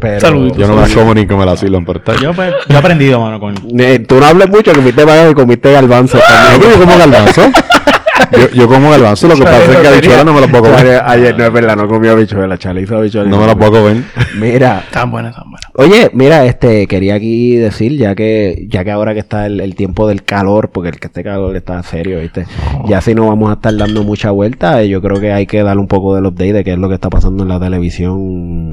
Pero- 0.00 0.20
Saluditos. 0.20 0.56
Yo 0.58 0.66
no 0.68 0.74
me 0.76 0.80
las 0.80 0.92
como 0.92 1.12
ni 1.14 1.26
que 1.26 1.36
me 1.36 1.44
las 1.44 1.60
sirvan, 1.60 1.84
pero 1.84 2.00
Yo, 2.18 2.32
pues, 2.32 2.54
yo 2.66 2.74
he 2.74 2.78
aprendido, 2.78 3.20
mano, 3.20 3.38
con. 3.38 3.54
Eh, 3.78 3.98
tú 3.98 4.18
no 4.18 4.24
hables 4.24 4.48
mucho, 4.48 4.72
comiste 4.72 5.04
mayo 5.04 5.30
y 5.30 5.34
comiste 5.34 5.70
garbanzo 5.70 6.18
como 6.80 6.96
garbanzo. 6.98 7.42
Yo, 8.32 8.50
yo 8.50 8.68
como 8.68 8.90
garbanzo, 8.90 9.28
lo 9.28 9.34
que 9.34 9.42
pasa 9.42 9.64
es 9.64 9.76
que 9.78 9.88
habichuela 9.88 10.24
no 10.24 10.32
me 10.32 10.40
la 10.40 10.48
puedo 10.48 10.64
comer. 10.64 11.02
Ayer, 11.04 11.36
no 11.36 11.44
es 11.44 11.52
verdad, 11.52 11.76
no 11.76 11.88
comió 11.88 12.12
habichuela, 12.12 12.58
Chale 12.58 12.82
hizo 12.82 12.96
habichuela. 12.96 13.28
No 13.28 13.38
me 13.40 13.46
la 13.46 13.54
puedo 13.56 13.72
comer. 13.72 14.02
Mira, 14.38 14.84
Tan 14.90 15.10
buena, 15.10 15.32
tan 15.32 15.44
buena. 15.50 15.66
oye, 15.74 16.10
mira, 16.12 16.44
este, 16.44 16.86
quería 16.86 17.14
aquí 17.16 17.56
decir, 17.56 17.96
ya 17.96 18.14
que, 18.14 18.66
ya 18.68 18.84
que 18.84 18.90
ahora 18.90 19.14
que 19.14 19.20
está 19.20 19.46
el, 19.46 19.60
el 19.60 19.74
tiempo 19.74 20.06
del 20.08 20.22
calor, 20.24 20.70
porque 20.70 20.90
el 20.90 21.00
que 21.00 21.06
este 21.08 21.22
calor 21.24 21.56
está 21.56 21.82
serio, 21.82 22.20
¿viste? 22.20 22.46
Ya 22.86 23.00
si 23.00 23.14
no 23.14 23.26
vamos 23.28 23.50
a 23.50 23.54
estar 23.54 23.76
dando 23.76 24.02
mucha 24.04 24.30
vuelta, 24.30 24.82
eh, 24.82 24.88
yo 24.88 25.00
creo 25.02 25.20
que 25.20 25.32
hay 25.32 25.46
que 25.46 25.62
dar 25.62 25.78
un 25.78 25.88
poco 25.88 26.14
del 26.14 26.26
update 26.26 26.52
de 26.52 26.64
qué 26.64 26.72
es 26.72 26.78
lo 26.78 26.88
que 26.88 26.94
está 26.94 27.10
pasando 27.10 27.42
en 27.42 27.48
la 27.48 27.60
televisión 27.60 28.72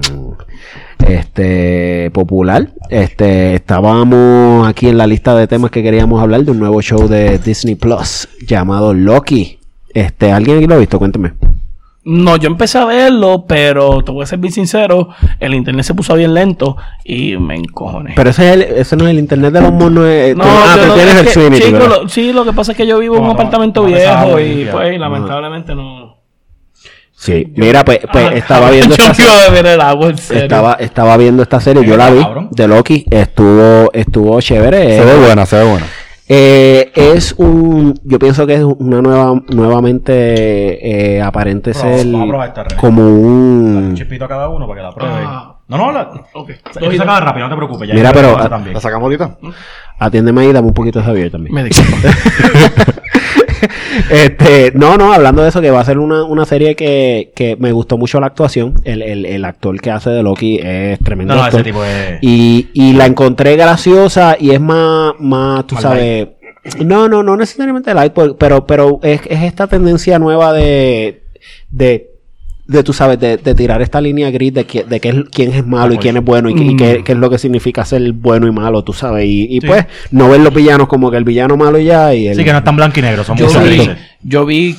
este 1.08 2.12
popular. 2.12 2.70
Este, 2.90 3.56
estábamos 3.56 4.68
aquí 4.68 4.88
en 4.90 4.98
la 4.98 5.08
lista 5.08 5.36
de 5.36 5.48
temas 5.48 5.72
que 5.72 5.84
queríamos 5.84 6.22
hablar 6.22 6.44
de 6.44 6.52
un 6.52 6.60
nuevo 6.60 6.82
show 6.82 7.08
de 7.08 7.38
Disney 7.40 7.76
Plus 7.76 8.28
llamado 8.48 8.94
Loki. 8.94 9.60
Este, 9.94 10.32
¿alguien 10.32 10.58
aquí 10.58 10.68
lo 10.68 10.76
ha 10.76 10.80
visto? 10.80 11.00
Cuénteme. 11.00 11.34
No, 12.10 12.38
yo 12.38 12.48
empecé 12.48 12.78
a 12.78 12.86
verlo, 12.86 13.44
pero 13.50 14.02
te 14.02 14.14
voy 14.14 14.24
a 14.24 14.26
ser 14.26 14.40
bien 14.40 14.54
sincero, 14.54 15.10
el 15.42 15.54
internet 15.54 15.84
se 15.84 15.94
puso 15.94 16.16
bien 16.16 16.34
lento 16.34 16.78
y 17.04 17.36
me 17.36 17.56
encojoné. 17.56 18.14
Pero 18.16 18.30
ese, 18.30 18.48
es 18.48 18.54
el, 18.56 18.62
ese 18.62 18.96
no 18.96 19.04
es 19.06 19.10
el 19.12 19.20
internet 19.20 19.52
de 19.52 19.60
los 19.62 19.74
monos. 19.74 20.06
eh, 20.08 20.34
no, 20.38 20.44
tú- 20.46 20.50
ah, 20.50 20.74
yo 20.78 20.82
tú 20.84 20.88
no- 20.88 20.94
tienes 20.94 21.16
es 21.16 21.36
el 21.38 21.50
que, 21.52 21.60
chico, 21.62 21.80
lo- 21.80 22.08
sí, 22.08 22.32
lo 22.32 22.46
que 22.46 22.54
pasa 22.54 22.72
es 22.72 22.78
que 22.78 22.88
yo 22.88 22.98
vivo 23.00 23.16
en 23.16 23.22
un 23.24 23.28
No, 23.28 23.34
apartamento 23.34 23.84
viejo 23.84 24.40
y 24.40 24.66
pues 24.72 24.98
lamentablemente 24.98 25.76
no. 25.76 26.07
Sí, 27.20 27.52
mira, 27.56 27.84
pues, 27.84 28.00
pues 28.12 28.26
Ah, 28.28 28.34
estaba 28.36 28.70
viendo 28.72 28.96
yo 28.96 29.04
esta 29.04 29.14
serie. 29.16 29.32
a 29.32 29.50
beber 29.50 29.66
el 29.74 29.82
agua, 29.82 30.10
en 30.10 30.18
serio. 30.20 30.44
Estaba, 30.44 30.74
estaba 30.74 31.18
viendo 31.18 31.42
esta 31.42 31.60
serie, 31.60 31.84
yo 31.84 31.98
la 31.98 32.12
vi, 32.12 32.22
Cabrón. 32.22 32.50
de 32.52 32.68
Loki, 32.68 33.06
estuvo, 33.10 33.92
estuvo 33.92 34.40
chévere. 34.40 34.84
Se 34.84 35.02
eh, 35.02 35.06
ve 35.06 35.26
buena, 35.26 35.46
se 35.48 35.56
ve 35.58 35.64
buena. 35.64 35.86
eh, 36.30 36.92
es 36.94 37.34
un, 37.38 38.00
yo 38.04 38.20
pienso 38.20 38.46
que 38.46 38.54
es 38.54 38.62
una 38.64 39.02
nueva, 39.02 39.42
nuevamente 39.50 41.16
eh, 41.16 41.22
aparente 41.22 41.74
ser 41.74 42.06
vamos 42.06 42.22
a 42.22 42.28
probar 42.30 42.48
esta, 42.50 42.64
René. 42.66 42.76
como 42.80 43.02
Un 43.02 43.76
un, 43.88 43.96
chispito 43.96 44.26
a 44.26 44.28
cada 44.28 44.50
uno 44.50 44.68
para 44.68 44.80
que 44.80 44.84
la 44.84 44.92
prueben. 44.94 45.16
Ah. 45.26 45.54
No, 45.70 45.78
no, 45.78 45.92
la. 45.92 46.12
Ok. 46.34 46.52
Esto 46.52 46.80
se 46.92 47.02
acaba 47.02 47.20
rápido, 47.20 47.46
no 47.48 47.54
te 47.54 47.58
preocupes. 47.58 47.90
ya 47.90 47.94
Mira, 47.96 48.14
pero-. 48.14 48.38
¿La 48.38 48.80
sacamos 48.80 49.04
ahorita? 49.06 49.38
atiéndeme 50.00 50.42
ahí, 50.42 50.54
dame 50.54 50.68
un 50.68 50.74
poquito 50.74 51.00
de 51.00 51.06
Javier 51.06 51.32
también. 51.32 51.54
Me 51.56 51.64
disculpo. 51.64 51.98
este, 54.12 54.72
no, 54.76 54.98
no, 54.98 55.14
hablando 55.14 55.42
de 55.42 55.50
eso, 55.50 55.62
que 55.62 55.72
va 55.72 55.82
a 55.82 55.86
ser 55.86 56.00
una, 56.00 56.24
una 56.24 56.46
serie 56.46 56.76
que, 56.76 57.32
que 57.36 57.56
me 57.58 57.72
gustó 57.72 57.98
mucho 57.98 58.20
la 58.20 58.28
actuación. 58.28 58.76
El, 58.84 59.02
el, 59.02 59.26
el 59.26 59.46
actor 59.46 59.80
que 59.80 59.92
hace 59.92 60.10
de 60.10 60.24
Loki 60.24 60.60
es 60.62 61.00
tremendo. 61.00 61.34
No, 61.34 61.42
no, 61.42 61.46
actor. 61.46 61.62
ese 61.62 61.70
tipo 61.70 61.84
es. 61.84 62.20
Y, 62.22 62.70
y 62.74 62.94
la 62.94 63.06
encontré 63.06 63.56
graciosa 63.56 64.38
y 64.40 64.52
es 64.52 64.62
más, 64.62 65.14
más 65.20 65.66
tú 65.68 65.76
sabes. 65.78 66.30
No, 66.84 67.08
no, 67.08 67.24
no 67.24 67.38
necesariamente 67.38 67.94
light, 67.94 68.14
pero, 68.38 68.68
pero 68.68 69.00
es, 69.02 69.22
es 69.28 69.44
esta 69.44 69.68
tendencia 69.68 70.20
nueva 70.20 70.52
de, 70.52 71.24
de 71.70 72.17
de 72.68 72.84
tú 72.84 72.92
sabes, 72.94 73.20
de, 73.20 73.38
de 73.38 73.56
tirar 73.56 73.82
esta 73.82 74.02
línea 74.02 74.30
gris 74.30 74.54
de, 74.54 74.66
que, 74.66 74.84
de 74.84 75.00
que 75.00 75.10
es, 75.10 75.16
quién 75.32 75.54
es 75.54 75.66
malo 75.66 75.94
y 75.94 75.98
quién 75.98 76.18
es 76.18 76.24
bueno 76.24 76.50
y, 76.50 76.56
qué- 76.56 76.64
y 76.64 76.76
qué, 76.76 77.02
qué 77.06 77.12
es 77.14 77.18
lo 77.18 77.30
que 77.30 77.38
significa 77.38 77.86
ser 77.86 78.12
bueno 78.12 78.46
y 78.48 78.52
malo, 78.52 78.84
tú 78.84 78.92
sabes. 78.94 79.26
Y, 79.26 79.44
y 79.50 79.62
Sí. 79.62 79.68
pues, 79.68 79.86
no 80.12 80.30
ver 80.30 80.42
los 80.42 80.54
villanos 80.54 80.88
como 80.88 81.10
que 81.10 81.18
el 81.18 81.24
villano 81.24 81.56
malo 81.58 81.80
y 81.80 81.86
ya 81.86 82.14
y 82.14 82.28
el... 82.28 82.36
Sí, 82.36 82.44
que 82.44 82.52
no 82.52 82.58
están 82.60 82.76
blanco 82.76 83.00
y 83.00 83.04
negro, 83.04 83.24
son 83.24 83.38
Yo 83.38 83.48
vi, 83.62 83.90
yo 84.24 84.46
vi 84.46 84.76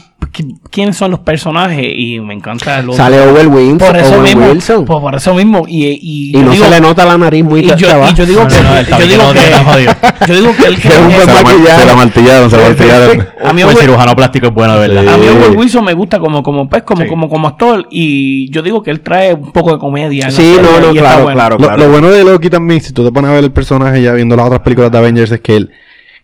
quiénes 0.70 0.96
son 0.96 1.10
los 1.10 1.20
personajes 1.20 1.84
y 1.94 2.20
me 2.20 2.34
encanta 2.34 2.82
lo 2.82 2.92
Sale 2.92 3.20
Owen 3.20 3.48
Wilson, 3.48 3.78
por 3.78 3.96
eso 3.96 4.10
Owen 4.14 4.22
mismo, 4.22 4.46
Wilson. 4.50 4.84
por, 4.84 5.00
por 5.00 5.14
eso 5.14 5.34
mismo 5.34 5.64
y, 5.66 5.86
y, 5.86 6.30
y 6.38 6.42
no 6.42 6.50
digo- 6.52 6.64
se 6.64 6.70
le 6.70 6.80
nota 6.80 7.04
la 7.04 7.18
nariz 7.18 7.44
muy 7.44 7.60
y 7.60 7.66
yo, 7.74 7.74
y 8.10 8.14
yo 8.14 8.26
digo 8.26 8.42
No, 8.42 8.48
que 8.48 8.56
no, 8.62 8.70
no, 8.70 8.78
el 8.78 8.86
yo 8.86 8.96
digo 9.06 9.32
que 9.32 10.26
yo 10.26 10.34
digo 10.34 10.56
que 10.56 10.66
él 10.66 10.76
que 10.80 10.88
un 10.88 11.10
Se 11.10 11.26
la, 11.26 11.78
se 11.78 11.86
la 11.86 11.94
martillaron, 11.94 12.50
se 12.50 12.56
la 12.56 12.62
martillaron. 12.68 13.20
a 13.44 13.52
mí 13.52 13.62
Pues 13.62 13.76
Owen- 13.76 13.80
cirujano 13.80 14.16
plástico 14.16 14.46
es 14.48 14.54
bueno, 14.54 14.78
de 14.78 14.88
verdad. 14.88 15.14
a 15.14 15.16
mí 15.16 15.24
Sí. 15.24 15.28
Owen 15.30 15.58
Wilson 15.58 15.84
me 15.84 15.94
gusta 15.94 16.18
como 16.18 16.42
como 16.42 16.68
pues 16.68 16.82
como 16.82 17.02
Sí. 17.02 17.08
como 17.08 17.28
como 17.28 17.48
actor 17.48 17.86
y 17.90 18.50
yo 18.50 18.62
digo 18.62 18.82
que 18.82 18.90
él 18.90 19.00
trae 19.00 19.34
un 19.34 19.52
poco 19.52 19.72
de 19.72 19.78
comedia 19.78 20.30
Sí, 20.30 20.56
no, 20.56 20.80
no, 20.80 20.92
claro, 20.92 21.22
bueno. 21.24 21.36
claro, 21.36 21.56
Lo, 21.58 21.66
claro. 21.66 21.82
lo 21.84 21.90
bueno 21.90 22.10
de 22.10 22.24
Loki 22.24 22.50
también, 22.50 22.80
si 22.80 22.92
tú 22.92 23.04
te 23.04 23.12
pones 23.12 23.30
a 23.30 23.34
ver 23.34 23.44
el 23.44 23.52
personaje 23.52 24.02
ya 24.02 24.12
viendo 24.12 24.36
las 24.36 24.46
otras 24.46 24.60
películas 24.60 24.90
de 24.92 24.98
Avengers, 24.98 25.30
es 25.32 25.40
que 25.40 25.56
él, 25.56 25.70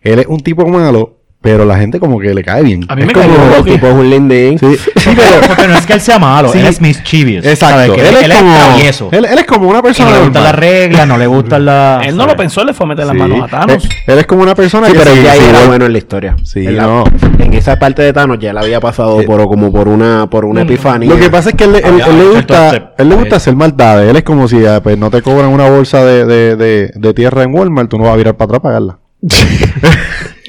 él 0.02 0.18
es 0.18 0.26
un 0.26 0.40
tipo 0.40 0.66
malo, 0.66 1.18
pero 1.44 1.66
la 1.66 1.76
gente 1.76 2.00
como 2.00 2.18
que 2.18 2.32
le 2.32 2.42
cae 2.42 2.62
bien. 2.62 2.86
A 2.88 2.96
mí 2.96 3.02
Es 3.02 3.06
me 3.08 3.12
como- 3.12 3.26
cae 3.26 3.36
bien 3.36 3.48
el 3.52 3.58
Loki. 3.58 3.70
tipo 3.72 3.86
es 3.86 3.92
un 3.94 4.08
lindín. 4.10 4.58
Sí, 4.58 4.76
sí, 4.96 5.10
pero... 5.14 5.46
Porque 5.46 5.68
no 5.68 5.76
es 5.76 5.84
que 5.86 5.92
él 5.92 6.00
sea 6.00 6.18
malo, 6.18 6.48
Sí. 6.50 6.58
él 6.58 6.66
es 6.66 6.80
mischievous. 6.80 7.44
Exacto. 7.44 7.94
él, 7.94 8.00
él 8.00 8.32
es 8.32 8.38
como... 8.38 8.54
travieso. 8.56 9.08
Él, 9.12 9.24
él 9.26 9.38
es 9.38 9.44
como 9.44 9.68
una 9.68 9.80
Y 9.80 9.82
persona 9.82 10.10
no 10.10 10.16
le 10.16 10.22
gustan 10.24 10.42
las 10.42 10.54
reglas, 10.54 11.06
no 11.06 11.18
le 11.18 11.26
gustan 11.26 11.64
las... 11.66 12.06
él 12.06 12.16
no 12.16 12.26
lo 12.26 12.34
pensó, 12.34 12.64
le 12.64 12.72
fue 12.72 12.86
a 12.86 12.88
meter 12.88 13.04
las 13.04 13.12
Sí. 13.14 13.18
manos 13.20 13.42
a 13.42 13.48
Thanos. 13.48 13.84
Él, 13.84 13.90
él 14.06 14.18
es 14.20 14.26
como 14.26 14.42
una 14.42 14.54
persona 14.54 14.86
Sí, 14.86 14.94
que 14.94 14.98
pero 14.98 15.14
sí, 15.14 15.22
ya 15.22 15.34
era 15.36 15.66
bueno 15.66 15.84
en 15.84 15.92
la 15.92 15.98
historia. 15.98 16.34
Sí, 16.44 16.66
En 16.66 16.76
la- 16.78 16.82
no. 16.84 17.04
En 17.38 17.52
esa 17.52 17.78
parte 17.78 18.00
de 18.00 18.12
Thanos 18.14 18.38
ya 18.40 18.50
él 18.50 18.56
había 18.58 18.80
pasado 18.80 19.20
Sí. 19.20 19.26
por 19.26 19.44
como 19.46 19.70
por 19.70 19.86
una 19.88 20.26
por 20.30 20.46
una 20.46 20.62
epifanía. 20.62 21.10
Lo 21.10 21.18
que 21.18 21.28
pasa 21.28 21.50
es 21.50 21.56
que 21.56 21.64
él, 21.64 21.74
él- 21.76 21.84
Había 21.84 22.06
él 22.06 22.18
le 22.18 22.24
gusta, 22.24 22.64
entonces, 22.68 22.82
él 22.96 23.08
le 23.10 23.14
gusta 23.16 23.34
eh, 23.34 23.36
hacer 23.36 23.54
maldades. 23.54 24.08
Él 24.10 24.16
es 24.16 24.22
como 24.22 24.48
si 24.48 24.64
ah, 24.64 24.80
pues, 24.82 24.96
no 24.96 25.10
te 25.10 25.20
cobran 25.20 25.50
una 25.50 25.68
bolsa 25.68 26.02
de, 26.06 26.24
de, 26.24 26.56
de, 26.56 26.90
de 26.94 27.12
tierra 27.14 27.42
en 27.42 27.54
Walmart, 27.54 27.90
tú 27.90 27.98
no 27.98 28.04
vas 28.04 28.14
a 28.14 28.16
virar 28.16 28.34
para 28.36 28.46
atrás 28.46 28.58
a 28.60 28.62
pagarla. 28.62 28.98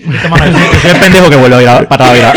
Este 0.06 0.80
soy 0.82 0.92
el 0.92 0.98
pendejo 1.00 1.30
que 1.30 1.36
vuelve 1.36 1.56
a 1.58 1.62
ir 1.62 1.70
a, 1.70 1.82
para 1.90 2.10
a 2.12 2.18
ir 2.18 2.24
a. 2.26 2.34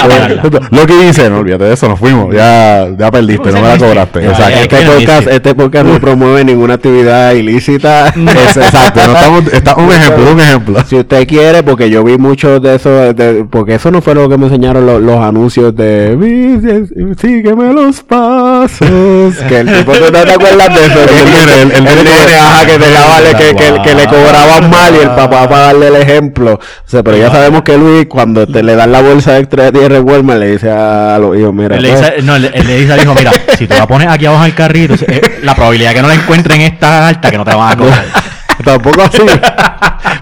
Lo 0.71 0.87
que 0.87 0.97
dice, 1.05 1.29
no 1.31 1.39
olvídate 1.39 1.65
de 1.65 1.75
eso, 1.75 1.89
nos 1.89 1.99
fuimos. 1.99 2.35
Ya, 2.35 2.89
ya 2.99 3.11
perdiste, 3.11 3.51
no 3.53 3.61
me 3.61 3.69
la 3.69 3.79
cobraste. 3.79 4.23
Ya, 4.23 4.29
Exacto. 4.31 4.51
ya, 4.55 4.61
este 4.63 4.77
que 4.79 4.85
podcast, 4.87 5.27
este 5.29 5.55
podcast 5.55 5.87
no 5.87 6.01
promueve 6.01 6.45
ninguna 6.45 6.75
actividad 6.75 7.33
ilícita. 7.33 8.09
Es- 8.49 8.57
exacto, 8.57 9.01
no 9.07 9.13
estamos, 9.17 9.53
está 9.53 9.75
un 9.77 9.93
ejemplo, 9.93 10.33
un 10.33 10.41
ejemplo. 10.41 10.85
Si 10.87 10.97
usted 10.97 11.27
quiere, 11.27 11.63
porque 11.63 11.91
yo 11.91 12.05
vi 12.05 12.17
muchos 12.19 12.63
de 12.63 12.75
esos, 12.77 13.15
de- 13.17 13.45
porque 13.51 13.75
eso 13.75 13.91
no 13.91 14.01
fue 14.01 14.15
lo 14.15 14.29
que 14.29 14.37
me 14.39 14.47
enseñaron 14.47 14.87
lo- 14.87 14.99
los 15.01 15.21
anuncios 15.21 15.75
de 15.77 16.17
"Vi- 16.17 17.17
sígueme 17.21 17.73
los 17.73 18.03
pasos. 18.03 18.89
que 19.49 19.59
el 19.61 19.73
tipo, 19.73 19.93
¿tú 19.93 20.05
no 20.13 20.25
te 20.25 20.33
acuerdas 20.33 20.69
de 20.75 20.87
eso? 20.87 20.99
El 21.09 21.09
Que 21.09 21.63
el- 21.63 21.73
el 21.73 21.85
nene 21.85 22.05
nene, 22.05 22.27
que- 22.27 22.35
ajá, 22.37 22.67
que, 22.67 22.79
te 22.79 22.91
daba- 22.91 23.21
que, 23.39 23.55
que- 23.55 23.83
que 23.83 23.95
le 23.95 24.07
cobraban 24.07 24.71
mal 24.71 24.95
y 24.95 24.99
el 24.99 25.09
papá 25.11 25.49
para 25.49 25.63
darle 25.67 25.89
el 25.89 25.97
ejemplo. 25.97 26.55
O 26.55 26.61
sea, 26.91 27.03
pero 27.03 27.17
ya 27.17 27.31
sabemos 27.31 27.58
que 27.65 27.77
Luis, 27.79 28.07
cuando 28.09 28.47
te 28.47 28.63
le 28.63 28.75
dan 28.77 28.91
la 28.93 29.01
bolsa 29.03 29.33
de 29.35 29.47
tierra 29.47 29.97
en 29.97 30.09
Walmart, 30.09 30.41
le 30.41 30.53
dice 30.53 30.71
a 30.71 31.19
los 31.19 31.37
hijos, 31.37 31.53
mira, 31.55 31.77
Él 31.77 31.83
le, 31.83 31.89
pues, 31.91 32.01
dice, 32.01 32.23
no, 32.23 32.37
él, 32.37 32.51
él 32.53 32.67
le 32.67 32.77
dice 32.81 32.93
al 32.93 33.01
hijo, 33.03 33.15
mira, 33.15 33.33
si 33.57 33.67
tú 33.67 33.75
la 33.75 33.87
pones 33.87 34.09
aquí 34.09 34.27
abajo 34.27 34.45
en 34.45 34.51
el 34.51 34.55
carrito, 34.57 34.95
eh, 35.07 35.21
la 35.43 35.55
probabilidad 35.55 35.93
que 35.93 36.03
no 36.03 36.09
la 36.09 36.15
encuentren 36.15 36.61
es 36.61 36.79
tan 36.79 37.03
alta 37.05 37.31
que 37.31 37.37
no 37.39 37.45
te 37.45 37.51
la 37.51 37.57
van 37.57 37.73
a 37.73 37.77
cobrar. 37.77 38.05
Tampoco 38.65 39.03
así. 39.03 39.19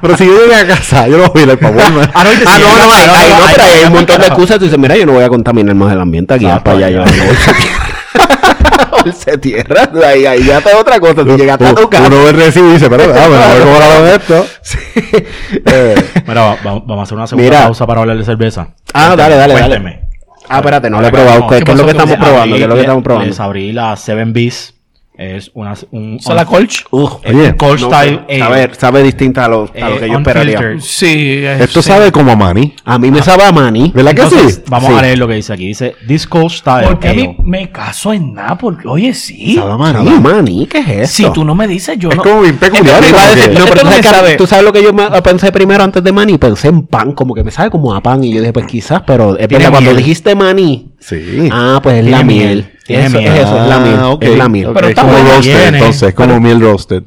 Pero 0.03 0.17
si 0.17 0.27
yo 0.27 0.33
llegué 0.43 0.55
a 0.57 0.67
casa, 0.67 1.09
yo 1.09 1.17
no 1.19 1.29
voy 1.33 1.43
a 1.43 1.53
ir 1.53 1.59
para 1.59 1.75
Walmart. 1.75 2.11
Ah, 2.15 2.25
no, 2.25 2.31
te- 2.39 2.45
Ah, 2.47 2.59
no, 2.59 2.69
no, 2.69 2.87
no, 2.87 2.93
hay, 2.93 3.07
no, 3.07 3.15
hay- 3.15 3.29
no, 3.31 3.45
hay- 3.47 3.55
pero 3.55 3.63
hay 3.69 3.79
hay 3.81 3.85
un 3.87 3.93
montón 3.95 4.21
de 4.21 4.27
excusas. 4.27 4.59
Tú 4.59 4.65
dices, 4.65 4.79
mira, 4.79 4.97
yo 4.97 5.07
no 5.07 5.13
voy 5.13 5.25
a 5.25 5.29
contaminar 5.29 5.75
más 5.75 5.93
el 5.93 6.01
ambiente 6.01 6.35
aquí, 6.35 6.47
para 6.63 6.77
allá 6.77 6.91
ya. 6.91 7.05
de 9.27 9.39
tierra, 9.39 9.91
ahí, 10.05 10.27
ahí 10.27 10.43
ya 10.45 10.59
está 10.59 10.77
otra 10.79 10.99
cosa. 10.99 11.15
Tú 11.25 11.37
llegaste 11.37 11.67
a 11.67 11.75
tu 11.75 11.89
casa. 11.89 12.07
Uno 12.09 12.25
ve 12.25 12.31
el 12.31 12.37
recibo 12.37 12.69
y 12.69 12.73
dice, 12.73 12.89
pero, 12.91 13.05
ah, 13.05 13.29
bueno, 13.29 13.45
voy 13.49 13.61
a 13.61 13.75
cobrar 13.75 14.03
de 14.03 14.17
esto. 14.17 14.47
Eh, 15.67 15.95
Mira, 16.27 16.41
va- 16.43 16.55
va- 16.57 16.81
vamos 16.81 16.99
a 17.01 17.03
hacer 17.03 17.17
una 17.17 17.27
segunda 17.27 17.49
Mira. 17.51 17.63
pausa 17.65 17.87
para 17.87 18.01
hablar 18.01 18.17
de 18.19 18.25
cerveza. 18.25 18.69
Ah, 18.93 19.15
dale, 19.17 19.37
dale, 19.37 19.55
dale. 19.55 19.67
Cuénteme. 19.69 20.01
Ah, 20.49 20.59
espérate, 20.59 20.91
no 20.91 21.01
lo 21.01 21.07
he 21.09 21.11
probado. 21.11 21.47
que 21.49 21.57
¿Qué, 21.57 21.61
no, 21.61 21.65
qué 21.65 21.73
es 21.73 21.79
lo 21.79 21.85
que 21.85 21.91
estamos 21.93 22.11
Les 22.19 22.19
probando? 22.29 22.57
¿Qué 22.57 22.63
es 22.63 22.69
lo 22.69 22.75
que 22.75 22.81
estamos 22.81 23.03
probando? 23.05 23.29
Les 23.29 23.41
abrí 23.41 23.73
la 23.73 23.97
Seven 23.97 24.33
Bees. 24.33 24.75
Es 25.19 25.51
una... 25.55 25.73
Un, 25.93 26.19
¿Se 26.21 26.35
la 26.35 26.45
Colch? 26.45 26.85
Uf, 26.91 27.15
es 27.25 27.35
Oye, 27.35 27.49
un 27.49 27.57
no, 27.59 27.79
Style 27.79 28.21
pero 28.29 28.45
Ale. 28.45 28.63
sabe, 28.65 28.75
sabe 28.75 29.03
distinta 29.03 29.47
a 29.47 29.49
lo, 29.49 29.63
a 29.75 29.89
lo 29.89 29.97
Eh, 29.97 29.99
que 30.01 30.09
yo 30.11 30.19
esperaría. 30.19 30.61
Sí. 30.81 31.43
es- 31.43 31.61
esto 31.63 31.81
sí. 31.81 31.89
sabe 31.89 32.13
como 32.13 32.33
a 32.33 32.37
maní. 32.37 32.75
A 32.85 32.99
mí 32.99 33.11
me 33.11 33.23
sabe 33.23 33.45
a 33.45 33.53
maní. 33.53 33.93
¿Verdad 33.95 34.15
que 34.15 34.27
sí? 34.27 34.61
vamos 34.69 34.91
Sí. 34.93 34.99
a 34.99 35.03
leer 35.03 35.19
lo 35.19 35.27
que 35.27 35.35
dice 35.35 35.55
aquí. 35.55 35.67
Dice, 35.69 35.95
This 36.07 36.27
Cold 36.27 36.51
Style 36.51 36.87
Porque 36.89 37.09
a 37.09 37.15
mí 37.15 37.23
Ale. 37.25 37.37
me 37.45 37.71
caso 37.73 38.13
en 38.13 38.35
nada, 38.35 38.59
porque 38.59 38.87
oye, 38.89 39.15
sí. 39.15 39.55
Sabe 39.57 39.73
a 39.73 39.93
Sabe 39.93 40.11
a 40.11 40.21
maní, 40.21 40.67
¿qué 40.67 40.79
es 40.81 40.89
eso? 40.89 41.13
Si 41.29 41.33
tú 41.33 41.45
no 41.45 41.55
me 41.55 41.67
dices, 41.67 41.99
yo 41.99 42.11
Es 42.11 42.17
no. 42.17 42.23
como 42.23 42.43
bien 42.43 42.59
peculiar. 42.59 42.97
A 42.97 43.35
que- 43.35 43.49
no, 43.55 43.65
pero 43.65 43.81
tú 43.81 43.87
no 43.87 43.91
sabes, 43.91 43.97
me 43.97 43.97
que- 44.03 44.09
sabe. 44.09 44.37
tú 44.37 44.47
sabes 44.47 44.65
lo 44.67 44.73
que 44.73 44.83
yo 44.83 44.95
pensé 45.23 45.51
primero 45.51 45.83
antes 45.83 46.05
de 46.05 46.13
maní. 46.13 46.37
Pensé 46.37 46.69
en 46.69 46.87
pan, 46.87 47.13
como 47.13 47.35
que 47.35 47.43
me 47.43 47.51
sabe 47.51 47.71
como 47.71 47.95
a 47.95 48.03
pan. 48.03 48.23
Y 48.23 48.35
yo 48.35 48.41
dije, 48.41 48.53
pues 48.53 48.67
quizás, 48.67 49.03
pero 49.07 49.39
es 49.39 49.49
cuando 49.71 49.95
dijiste 49.95 50.35
maní, 50.35 50.93
Sí. 51.01 51.49
ah, 51.51 51.81
pues 51.83 52.05
es 52.05 52.11
la 52.11 52.23
miel. 52.23 52.73
Tiene 52.87 53.07
Eso, 53.07 53.19
miel. 53.19 53.33
es 53.33 53.39
eso, 53.41 53.63
es 53.63 53.69
la 53.69 53.79
miel. 53.81 53.97
Ah, 53.99 54.09
ok, 54.11 54.23
Es 54.23 54.37
la 54.39 54.49
miel. 54.49 54.71
Pero 54.75 54.89
está 54.89 55.03
como 55.03 55.17
roasted, 55.17 55.41
Tiene, 55.43 55.79
entonces, 55.79 56.15
como 56.15 56.41
miel 56.41 56.61
roasted. 56.61 57.03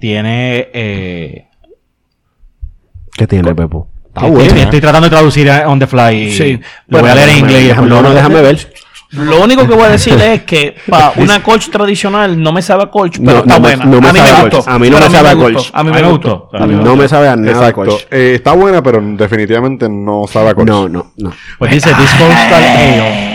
Tiene... 0.00 0.68
Eh, 0.72 1.46
¿Qué 3.12 3.26
tiene, 3.26 3.54
Pepo? 3.54 3.88
Está 4.08 4.26
estoy, 4.26 4.30
buena. 4.48 4.62
estoy 4.62 4.80
tratando 4.80 5.06
de 5.06 5.10
traducir 5.10 5.50
a- 5.50 5.68
on 5.68 5.78
the 5.78 5.86
fly. 5.86 6.32
Sí. 6.32 6.60
Lo 6.88 7.00
voy 7.00 7.10
a 7.10 7.14
leer 7.14 7.28
en 7.30 7.38
inglés 7.38 7.68
déjame- 7.68 7.88
lo 7.88 8.02
no, 8.02 8.12
déjame 8.14 8.42
ver. 8.42 8.72
Lo 9.12 9.42
único 9.42 9.66
que 9.68 9.74
voy 9.74 9.84
a 9.84 9.88
decir 9.90 10.14
es 10.20 10.42
que 10.44 10.74
para 10.88 11.12
una 11.16 11.42
colch 11.42 11.70
tradicional 11.70 12.40
no 12.42 12.50
me 12.52 12.62
sabe 12.62 12.84
a 12.84 12.86
colch, 12.86 13.18
pero 13.18 13.32
No, 13.32 13.38
está 13.40 13.54
no 13.54 13.60
me- 13.60 13.76
buena. 13.76 13.84
no 13.84 14.00
me 14.00 14.08
a 14.08 14.12
mí 14.12 14.18
sabe 14.18 14.30
a 14.30 14.34
me 14.34 14.40
colch. 14.40 14.54
gustó. 14.56 14.70
A 14.70 14.78
mí 14.78 14.90
no 14.90 14.98
me 14.98 15.10
sabe 15.10 15.28
a 15.28 15.34
colch. 15.36 15.70
A 15.72 15.82
mí 15.84 15.90
me 15.92 16.02
gustó. 16.02 16.48
No 16.52 16.96
me 16.96 17.08
sabe 17.08 17.28
a 17.28 17.36
nada, 17.36 17.52
Exacto. 17.52 17.74
coach. 17.84 18.02
Eh, 18.10 18.32
está 18.36 18.52
buena, 18.52 18.82
pero 18.82 19.00
definitivamente 19.02 19.88
no 19.88 20.24
sabe 20.32 20.50
a 20.50 20.54
coach. 20.54 20.66
No, 20.66 20.88
no, 20.88 21.12
no. 21.18 21.32
Pues 21.58 21.70
dice, 21.72 21.90
Ale. 21.92 23.32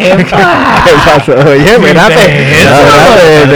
¿Qué 0.00 0.92
pasó? 1.04 1.32
Oye, 1.32 1.64
espérate. 1.74 2.24
El, 3.30 3.50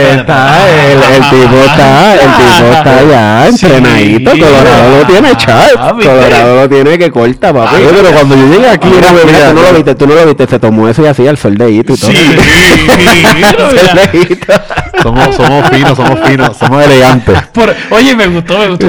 el 1.02 1.30
tipo 1.30 1.56
está, 1.64 2.14
el 2.14 2.20
tipo 2.20 2.66
está 2.72 3.02
ya 3.10 3.48
entrenadito. 3.48 4.30
Sí. 4.32 4.40
Colorado 4.40 4.98
lo 4.98 5.06
tiene 5.06 5.36
chat. 5.36 5.70
Ah, 5.78 5.92
¿viste? 5.92 6.10
Colorado 6.12 6.56
lo 6.56 6.68
tiene 6.68 6.98
que 6.98 7.10
corta, 7.10 7.52
papi. 7.52 7.76
Oye, 7.76 7.86
pero 7.92 8.10
cuando 8.12 8.36
yo 8.36 8.46
llegué 8.46 8.68
aquí, 8.68 8.88
no 8.88 8.94
tú 9.08 9.54
no 9.54 9.62
lo 9.62 9.72
viste, 9.74 9.94
tú 9.94 10.06
no 10.06 10.14
lo 10.14 10.26
viste, 10.26 10.46
se 10.46 10.58
tomó 10.58 10.88
eso 10.88 11.02
y 11.02 11.06
hacía 11.06 11.30
el 11.30 11.38
soldeíto 11.64 11.92
y 11.92 11.96
todo. 11.96 12.10
Sí, 12.10 12.18
mira. 13.36 13.50
Soldeíto. 13.56 14.52
somos, 15.02 15.34
somos 15.36 15.68
finos, 15.70 15.96
somos 15.96 16.20
finos, 16.28 16.56
somos 16.56 16.84
elegantes. 16.84 17.42
Por- 17.52 17.74
oye, 17.90 18.14
me 18.16 18.26
gustó, 18.28 18.58
me 18.58 18.68
gustó. 18.68 18.86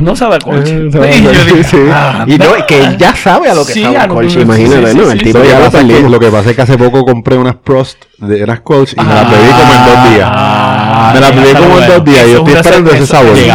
No 0.00 0.16
sabe 0.16 0.36
a 0.36 0.38
colch. 0.38 0.68
Eh, 0.68 0.88
Y 1.18 1.22
yo 1.22 1.30
dije, 1.44 1.64
sí. 1.64 1.76
ah, 1.92 2.24
Y 2.26 2.38
no, 2.38 2.46
que 2.66 2.84
él 2.84 2.96
ya 2.98 3.14
sabe 3.14 3.50
a 3.50 3.54
lo 3.54 3.64
que 3.64 3.72
Sí, 3.72 3.82
sabe 3.82 3.98
a 3.98 4.08
colch, 4.08 4.34
que- 4.34 4.42
imagínate, 4.42 4.92
sí, 4.92 4.96
¿no? 4.98 5.04
sí, 5.06 5.10
El 5.12 5.18
sí, 5.18 5.24
tipo 5.24 5.44
ya 5.44 5.58
lo 5.58 6.08
lo 6.08 6.20
que 6.20 6.28
pasa 6.30 6.50
es 6.50 6.56
que 6.56 6.62
hace 6.62 6.78
poco 6.78 7.04
compré 7.04 7.36
unas 7.36 7.56
Prost 7.56 8.04
de 8.18 8.42
unas 8.44 8.60
Colts 8.60 8.94
y 8.96 9.00
me 9.00 9.12
las 9.12 9.30
bebí 9.30 9.48
como 9.50 9.72
en 9.74 9.84
dos 9.84 10.10
días. 10.14 10.28
Ah, 10.32 10.63
me 11.12 11.20
las 11.20 11.30
bebí 11.34 11.46
llegaste 11.46 11.58
a 11.58 11.68
como 11.68 11.80
en 11.80 11.86
dos 11.88 12.04
días. 12.04 12.22
Yo 12.22 12.32
es 12.32 12.38
estoy 12.38 12.54
esperando 12.54 12.90
ese 12.92 13.06
sabor. 13.06 13.30
No, 13.32 13.36
y 13.36 13.40
es 13.40 13.50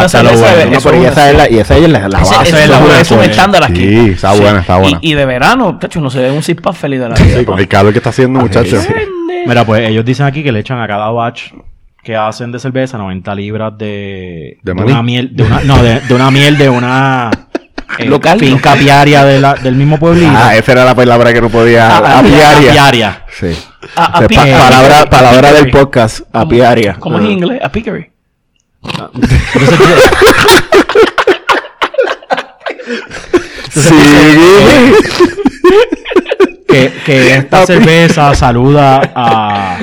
esa 1.11 1.29
es 1.31 1.37
la, 1.37 1.49
y 1.49 1.59
esa 1.59 1.77
es 1.77 1.89
la, 1.89 2.07
la 2.07 2.19
base. 2.19 2.35
ese 2.43 2.63
es 2.63 2.69
la 2.69 2.75
la- 2.75 2.79
buena, 2.79 3.01
es 3.01 3.11
un 3.11 3.17
pues. 3.17 3.29
estándar 3.29 3.63
aquí. 3.63 3.79
Sí, 3.79 4.09
está 4.11 4.33
buena, 4.33 4.59
está 4.59 4.77
buena. 4.77 4.99
Y, 5.01 5.13
de 5.13 5.25
verano, 5.25 5.77
tacho, 5.79 5.99
uno 5.99 6.09
se 6.09 6.19
ve 6.19 6.31
un 6.31 6.43
six 6.43 6.61
feliz 6.73 6.99
de 6.99 7.09
la 7.09 7.15
vida. 7.15 7.39
Sí, 7.39 7.45
con 7.45 7.59
el 7.59 7.67
calor 7.67 7.91
que 7.91 7.99
está 7.99 8.09
haciendo, 8.11 8.39
muchachos. 8.39 8.85
Mira, 9.47 9.65
pues 9.65 9.87
ellos 9.89 10.05
dicen 10.05 10.25
aquí 10.25 10.43
que 10.43 10.51
le 10.51 10.59
echan 10.59 10.79
a 10.81 10.87
cada 10.87 11.09
batch 11.09 11.53
que 12.03 12.15
hacen 12.15 12.51
de 12.51 12.59
cerveza 12.59 12.97
90 12.97 13.35
libras 13.35 13.77
de, 13.77 14.57
¿De 14.63 14.71
una 14.71 15.03
miel, 15.03 15.35
de 15.35 15.43
una, 15.43 15.61
no, 15.61 15.81
de, 15.83 15.99
de 15.99 16.13
una 16.13 16.31
miel 16.31 16.57
de 16.57 16.69
una 16.69 17.29
eh, 17.97 18.05
Local. 18.05 18.39
finca 18.39 18.71
apiaria 18.73 19.25
de 19.25 19.39
la- 19.39 19.55
del 19.55 19.75
mismo 19.75 19.97
pueblito. 19.99 20.31
Ah, 20.33 20.55
esa 20.55 20.71
era 20.71 20.85
la 20.85 20.95
palabra 20.95 21.33
que 21.33 21.41
no 21.41 21.49
podía. 21.49 21.87
Ah, 21.97 22.19
apiaria. 22.19 22.69
apiaria. 22.69 23.25
Sí. 23.37 23.47
A, 23.99 24.05
a 24.05 24.11
Pa- 24.21 24.27
pi- 24.27 24.35
palabra 24.35 25.01
a 25.01 25.09
palabra 25.09 25.53
del 25.53 25.69
podcast, 25.71 26.21
apiaria. 26.33 26.95
¿Cómo 26.99 27.17
es 27.19 27.25
en 27.25 27.31
inglés? 27.31 27.59
A 27.63 27.71
pickery. 27.71 28.09
Sí. 33.71 33.95
que, 36.67 36.91
que 37.05 37.35
esta 37.35 37.65
cerveza 37.65 38.33
saluda 38.35 39.01
a, 39.15 39.77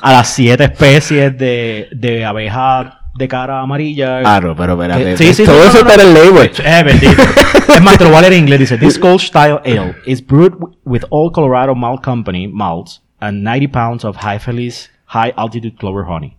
a 0.00 0.12
las 0.12 0.28
siete 0.28 0.64
especies 0.64 1.36
de, 1.36 1.88
de 1.92 2.24
abeja 2.24 3.00
de 3.16 3.28
cara 3.28 3.60
amarilla. 3.60 4.20
Ah, 4.24 4.40
no, 4.40 4.56
pero 4.56 4.72
espérate. 4.74 5.16
Sí, 5.16 5.34
sí, 5.34 5.44
Todo 5.44 5.58
no, 5.58 5.64
eso 5.64 5.78
no, 5.78 5.84
no. 5.84 5.90
está 5.90 6.02
en 6.02 6.08
el 6.08 6.14
label. 6.14 6.50
Eh, 6.64 6.82
bendito. 6.84 7.22
es 7.74 7.82
más, 7.82 7.98
te 7.98 8.04
lo 8.04 8.10
voy 8.10 8.18
a 8.18 8.22
leer 8.22 8.32
en 8.34 8.38
inglés. 8.40 8.60
Dice, 8.60 8.78
This 8.78 8.98
Cold 8.98 9.20
Style 9.20 9.60
Ale 9.64 9.94
is 10.06 10.24
brewed 10.24 10.52
with 10.84 11.04
all 11.10 11.30
Colorado 11.30 11.74
Malt 11.74 12.02
Company 12.04 12.48
malts 12.48 13.02
and 13.28 13.42
90 13.44 13.68
pounds 13.68 14.04
of 14.04 14.16
Haifelis 14.16 14.88
high 15.06 15.32
altitude 15.36 15.76
clover 15.78 16.04
honey. 16.04 16.36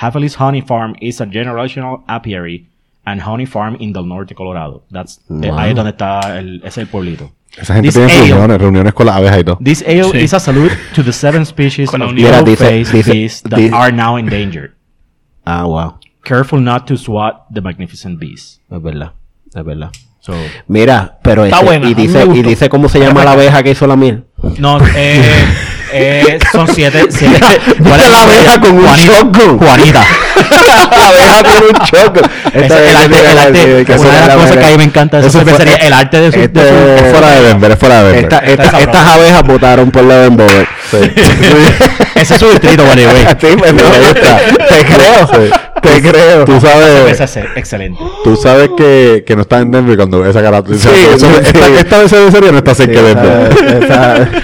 Haifelis 0.00 0.34
Honey 0.36 0.60
Farm 0.60 0.94
is 1.00 1.20
a 1.20 1.26
generational 1.26 2.02
apiary 2.08 2.66
and 3.06 3.20
honey 3.20 3.46
farm 3.46 3.76
in 3.80 3.92
Del 3.92 4.04
Norte, 4.06 4.32
of 4.32 4.36
Colorado. 4.38 4.82
That's, 4.90 5.20
eh, 5.42 5.50
ahí 5.52 5.70
es 5.70 5.76
donde 5.76 5.90
está 5.90 6.38
el, 6.38 6.60
es 6.64 6.76
el 6.78 6.86
pueblito. 6.86 7.30
Esa 7.56 7.74
gente 7.74 7.88
This 7.88 7.94
tiene 7.94 8.12
ale. 8.12 8.26
reuniones, 8.28 8.58
reuniones 8.60 8.94
con 8.94 9.06
las 9.06 9.16
abejas 9.16 9.38
y 9.40 9.44
todo. 9.44 9.58
This 9.62 9.84
ale 9.86 10.04
Sí. 10.10 10.18
is 10.24 10.34
a 10.34 10.40
salute 10.40 10.72
to 10.94 11.04
the 11.04 11.12
seven 11.12 11.44
species 11.46 11.88
of 11.90 12.00
unión. 12.00 12.16
Dice- 12.16 12.64
yellow-faced 12.64 12.92
dice- 12.92 13.12
bees 13.12 13.42
that 13.42 13.58
dice- 13.58 13.72
are 13.74 13.92
now 13.92 14.16
endangered. 14.16 14.72
Ah, 15.44 15.64
wow. 15.66 15.98
Careful 16.24 16.60
not 16.60 16.86
to 16.86 16.96
swat 16.96 17.44
the 17.52 17.60
magnificent 17.60 18.18
bees. 18.18 18.60
Es 18.70 18.82
verdad. 18.82 19.12
Es 19.54 19.64
verdad. 19.64 19.90
So, 20.20 20.32
Mira, 20.66 21.18
pero 21.22 21.44
Está 21.44 21.58
ese- 21.58 21.66
buena, 21.66 21.86
a 21.86 21.90
y 21.90 21.94
mí 21.94 22.02
dice, 22.02 22.24
y 22.34 22.42
dice 22.42 22.68
cómo 22.70 22.88
se 22.88 22.98
llama 22.98 23.24
la 23.24 23.32
abeja 23.32 23.62
que 23.62 23.70
hizo 23.72 23.86
la 23.86 23.94
miel. 23.94 24.24
no, 24.58 24.78
eh, 24.96 25.22
eh, 25.94 26.38
son 26.52 26.66
siete, 26.68 27.04
siete. 27.10 27.40
¿Cuál 27.82 28.00
es 28.00 28.10
la 28.10 28.22
abeja 28.22 28.60
con 28.60 28.76
un 28.78 28.84
Juanita. 28.86 29.12
shotgun. 29.12 29.58
Juanita. 29.58 30.02
la 30.96 31.08
abeja 31.08 31.42
tiene 31.42 31.66
un 31.66 31.86
choco. 31.86 32.20
Ese 32.52 32.66
es 32.66 32.90
el 32.90 32.96
arte, 32.96 33.30
el 33.30 33.38
arte, 33.38 33.94
una 33.98 34.10
de 34.10 34.26
las 34.26 34.36
cosas 34.36 34.56
que 34.56 34.64
a 34.64 34.68
mí 34.70 34.76
me 34.78 34.84
encanta 34.84 35.20
de 35.20 35.26
Eso 35.28 35.44
sería 35.56 35.76
el 35.76 35.92
arte 35.92 36.20
de 36.20 36.32
su, 36.32 36.38
de 36.38 36.44
este- 36.44 36.60
su- 36.68 37.04
Es 37.04 37.10
fuera 37.12 37.30
de 37.30 37.42
Denver, 37.42 37.70
es 37.72 37.78
fuera 37.78 38.02
de 38.02 38.12
Denver. 38.12 38.22
Esta- 38.24 38.38
esta- 38.38 38.64
sabroso. 38.64 38.84
estas 38.90 39.06
abejas 39.14 39.42
votaron 39.44 39.90
por 39.90 40.04
la 40.04 40.16
Ben 40.18 40.36
Bower. 40.36 40.66
Sí. 40.90 40.96
Ese 42.14 42.34
es 42.34 42.40
su 42.40 42.48
distrito, 42.50 42.84
vale, 42.84 43.04
güey. 43.04 43.16
Sí, 43.40 43.56
pues, 43.58 43.72
Ahí 43.72 44.04
está. 44.14 44.38
Te 44.68 44.84
creo. 44.84 45.50
Te 45.82 46.00
creo. 46.02 46.44
Tú 46.44 46.60
sabes, 46.60 47.20
excelente. 47.56 48.00
tú 48.22 48.36
sabes 48.36 48.70
que, 48.76 49.24
que 49.26 49.34
no 49.36 49.42
está 49.42 49.58
en 49.60 49.70
Denver 49.70 49.96
cuando 49.96 50.20
ves 50.20 50.30
esa 50.30 50.42
cara. 50.42 50.62
Sí, 50.66 50.88
esta, 51.12 51.78
esta 51.80 51.98
vez 51.98 52.10
de 52.10 52.30
serie 52.30 52.52
no 52.52 52.58
está 52.58 52.74
cerca 52.74 53.02
de 53.02 53.14
Denver. 53.14 54.42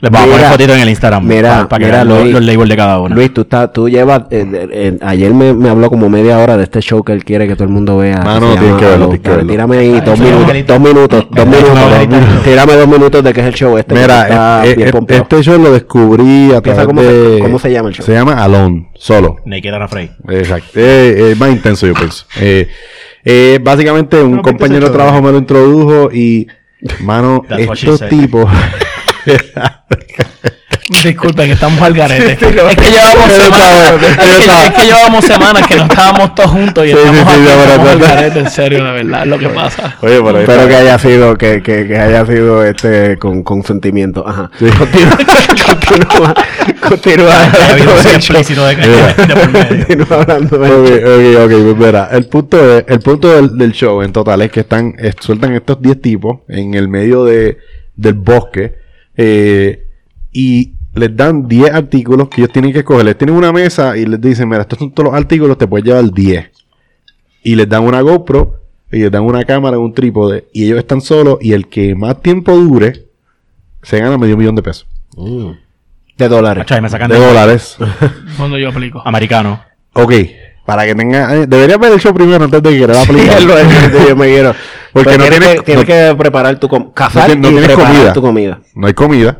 Les 0.00 0.12
vamos 0.12 0.28
a 0.28 0.30
poner 0.30 0.38
Mira, 0.38 0.50
fotito 0.52 0.74
en 0.74 0.80
el 0.80 0.88
Instagram. 0.90 1.26
mira, 1.26 1.48
para, 1.50 1.68
para 1.68 1.78
que 1.80 1.84
mira, 1.86 1.96
vean 2.04 2.08
los, 2.08 2.20
Luis. 2.22 2.32
los 2.34 2.44
labels 2.44 2.68
de 2.70 2.76
cada 2.76 3.00
uno. 3.00 3.14
Luis, 3.16 3.34
tú, 3.34 3.40
estás, 3.40 3.72
tú 3.72 3.88
llevas. 3.88 4.22
eh, 4.30 4.46
eh, 4.52 4.68
eh, 4.72 4.98
ayer 5.02 5.34
me, 5.34 5.52
me 5.54 5.68
habló 5.68 5.90
como 5.90 6.08
media 6.08 6.38
hora 6.38 6.56
de 6.56 6.62
este 6.62 6.80
show 6.80 7.02
que 7.02 7.12
él 7.12 7.24
quiere 7.24 7.48
que 7.48 7.54
todo 7.54 7.64
el 7.64 7.70
mundo 7.70 7.96
vea. 7.96 8.18
Mano, 8.22 8.54
tienes 8.56 8.76
que 8.76 8.84
verlo, 8.84 9.10
que. 9.10 9.18
Tírame 9.18 9.78
ahí 9.78 10.00
dos 10.00 10.14
es 10.14 10.20
minutos, 10.20 10.66
dos 10.66 10.80
minutos, 10.80 11.26
dos 11.30 11.46
es 12.00 12.08
minutos. 12.08 12.42
Tírame 12.44 12.72
dos 12.74 12.88
minutos 12.88 13.24
de 13.24 13.32
qué 13.32 13.40
es 13.40 13.46
el 13.48 13.54
show 13.54 13.76
este. 13.76 13.94
que 13.94 14.00
Mira, 14.00 14.22
está 14.22 14.66
eh, 14.66 14.74
bien 14.76 14.88
eh, 14.88 14.92
pompeado. 14.92 15.22
este 15.24 15.42
show 15.42 15.58
lo 15.60 15.72
descubrí 15.72 16.52
a 16.54 16.60
través 16.60 16.86
cómo 16.86 17.00
se- 17.02 17.12
de... 17.12 17.38
cómo 17.40 17.58
se 17.58 17.72
llama 17.72 17.88
el 17.88 17.94
show. 17.96 18.06
Se 18.06 18.12
llama 18.12 18.34
Alone, 18.34 18.90
solo. 18.94 19.36
Naked 19.46 19.74
and 19.74 19.82
Afraid. 19.82 20.10
Exacto. 20.28 20.68
Eh, 20.76 21.30
eh, 21.32 21.34
más 21.36 21.50
intenso, 21.50 21.86
yo 21.88 21.94
pienso. 21.94 22.24
Eh, 22.40 22.68
eh, 23.24 23.58
básicamente, 23.60 24.16
un 24.22 24.30
No, 24.30 24.36
¿viste 24.36 24.50
compañero 24.52 24.86
de 24.86 24.92
trabajo 24.92 25.20
me 25.20 25.32
lo 25.32 25.38
introdujo 25.38 26.10
y, 26.12 26.46
mano, 27.02 27.42
estos 27.58 28.08
tipos. 28.08 28.48
Disculpe, 31.04 31.44
que 31.46 31.52
estamos 31.52 31.80
al 31.82 31.92
garete. 31.92 32.32
es 32.32 32.38
que 32.38 32.46
llevamos 32.90 33.30
semanas, 33.30 33.92
es 34.02 34.16
que, 34.16 34.66
es 34.66 34.70
que 34.74 34.84
llevamos 34.86 35.24
semanas 35.24 35.66
que 35.66 35.76
no 35.76 35.82
estábamos 35.84 36.34
todos 36.34 36.50
juntos 36.50 36.86
y 36.86 36.88
Sí, 36.92 36.96
estamos 36.96 37.18
sí, 37.20 37.24
sí, 37.26 37.50
aquí, 37.50 37.60
estamos 37.62 37.88
al 37.90 37.98
garete, 37.98 38.38
en 38.40 38.50
serio, 38.50 38.82
la 38.84 38.92
verdad, 38.92 39.22
es 39.22 39.28
lo 39.28 39.38
que 39.38 39.48
pasa. 39.50 39.96
Oye, 40.00 40.14
ahí 40.14 40.18
Espero 40.20 40.42
está. 40.62 40.68
que 40.68 40.76
haya 40.76 40.98
sido, 40.98 41.36
que, 41.36 41.62
que, 41.62 41.86
que 41.86 41.98
haya 41.98 42.24
sido 42.26 42.64
este 42.64 43.18
con 43.18 43.42
consentimiento. 43.42 44.26
Ajá. 44.26 44.50
Sí. 44.58 44.66
Continúa, 45.68 46.34
continúa, 46.88 47.44
hablando 50.10 50.56
Ok, 50.56 50.90
ok, 51.04 51.44
ok, 51.44 51.50
pues 51.50 51.76
mira, 51.76 52.08
el 52.12 52.26
punto, 52.26 52.76
es- 52.78 52.84
el 52.88 53.00
punto 53.00 53.28
del, 53.28 53.56
del 53.58 53.72
show 53.72 54.02
en 54.02 54.12
total 54.12 54.42
es 54.42 54.50
que 54.50 54.60
están, 54.60 54.94
eh, 54.98 55.12
sueltan 55.20 55.54
estos 55.54 55.80
10 55.82 56.00
tipos 56.00 56.38
en 56.48 56.74
el 56.74 56.88
medio 56.88 57.24
de, 57.24 57.58
del 57.94 58.14
bosque 58.14 58.87
eh, 59.18 59.86
y 60.32 60.72
les 60.94 61.14
dan 61.14 61.46
10 61.46 61.74
artículos 61.74 62.28
que 62.28 62.40
ellos 62.40 62.52
tienen 62.52 62.72
que 62.72 62.78
escoger. 62.78 63.04
Les 63.04 63.18
tienen 63.18 63.36
una 63.36 63.52
mesa 63.52 63.96
y 63.96 64.06
les 64.06 64.20
dicen, 64.20 64.48
mira, 64.48 64.62
estos 64.62 64.78
son 64.78 64.90
todos 64.92 65.10
los 65.10 65.14
artículos, 65.20 65.58
te 65.58 65.66
puedes 65.66 65.84
llevar 65.84 66.10
10. 66.10 66.50
Y 67.42 67.54
les 67.56 67.68
dan 67.68 67.82
una 67.84 68.00
GoPro 68.00 68.60
y 68.90 69.00
les 69.00 69.10
dan 69.10 69.22
una 69.24 69.44
cámara, 69.44 69.78
un 69.78 69.92
trípode 69.92 70.46
y 70.52 70.64
ellos 70.64 70.78
están 70.78 71.00
solos 71.02 71.38
y 71.42 71.52
el 71.52 71.68
que 71.68 71.94
más 71.94 72.22
tiempo 72.22 72.56
dure 72.56 73.04
se 73.82 73.98
gana 74.00 74.16
medio 74.18 74.36
millón 74.36 74.54
de 74.56 74.62
pesos. 74.62 74.86
Mm. 75.16 75.50
De 76.16 76.28
dólares. 76.28 76.62
Achai, 76.62 76.80
me 76.80 76.88
sacan 76.88 77.10
De 77.10 77.18
de 77.18 77.26
dólares. 77.26 77.76
Cuando 78.36 78.58
yo 78.58 78.70
aplico. 78.70 79.00
americano. 79.04 79.62
ok, 79.92 80.12
para 80.66 80.84
que 80.84 80.94
tenga... 80.94 81.34
eh, 81.34 81.46
deberías 81.46 81.78
ver 81.78 81.92
el 81.92 82.00
show 82.00 82.12
primero 82.12 82.44
antes 82.44 82.62
de 82.62 82.70
que 82.78 82.86
le 82.86 82.94
Sí, 82.94 83.00
aplicar. 83.00 83.38
es 83.38 83.44
lo 83.44 83.54
que 83.98 84.08
yo 84.08 84.16
me 84.16 84.26
quiero. 84.26 84.54
Porque 84.92 85.10
no 85.18 85.24
tienes, 85.24 85.38
tienes- 85.40 85.56
que, 85.56 85.62
tienes 85.64 85.84
no- 85.88 86.14
que 86.14 86.14
preparar 86.18 86.58
tu 86.58 86.68
com- 86.68 86.92
cazar 86.92 87.28
no 87.28 87.34
tien- 87.34 87.40
no 87.40 87.48
y 87.48 87.50
tienes 87.52 87.68
preparar 87.68 87.92
comida. 87.92 88.12
tu 88.12 88.22
comida. 88.22 88.58
no 88.74 88.86
hay 88.86 88.94
comida. 88.94 89.38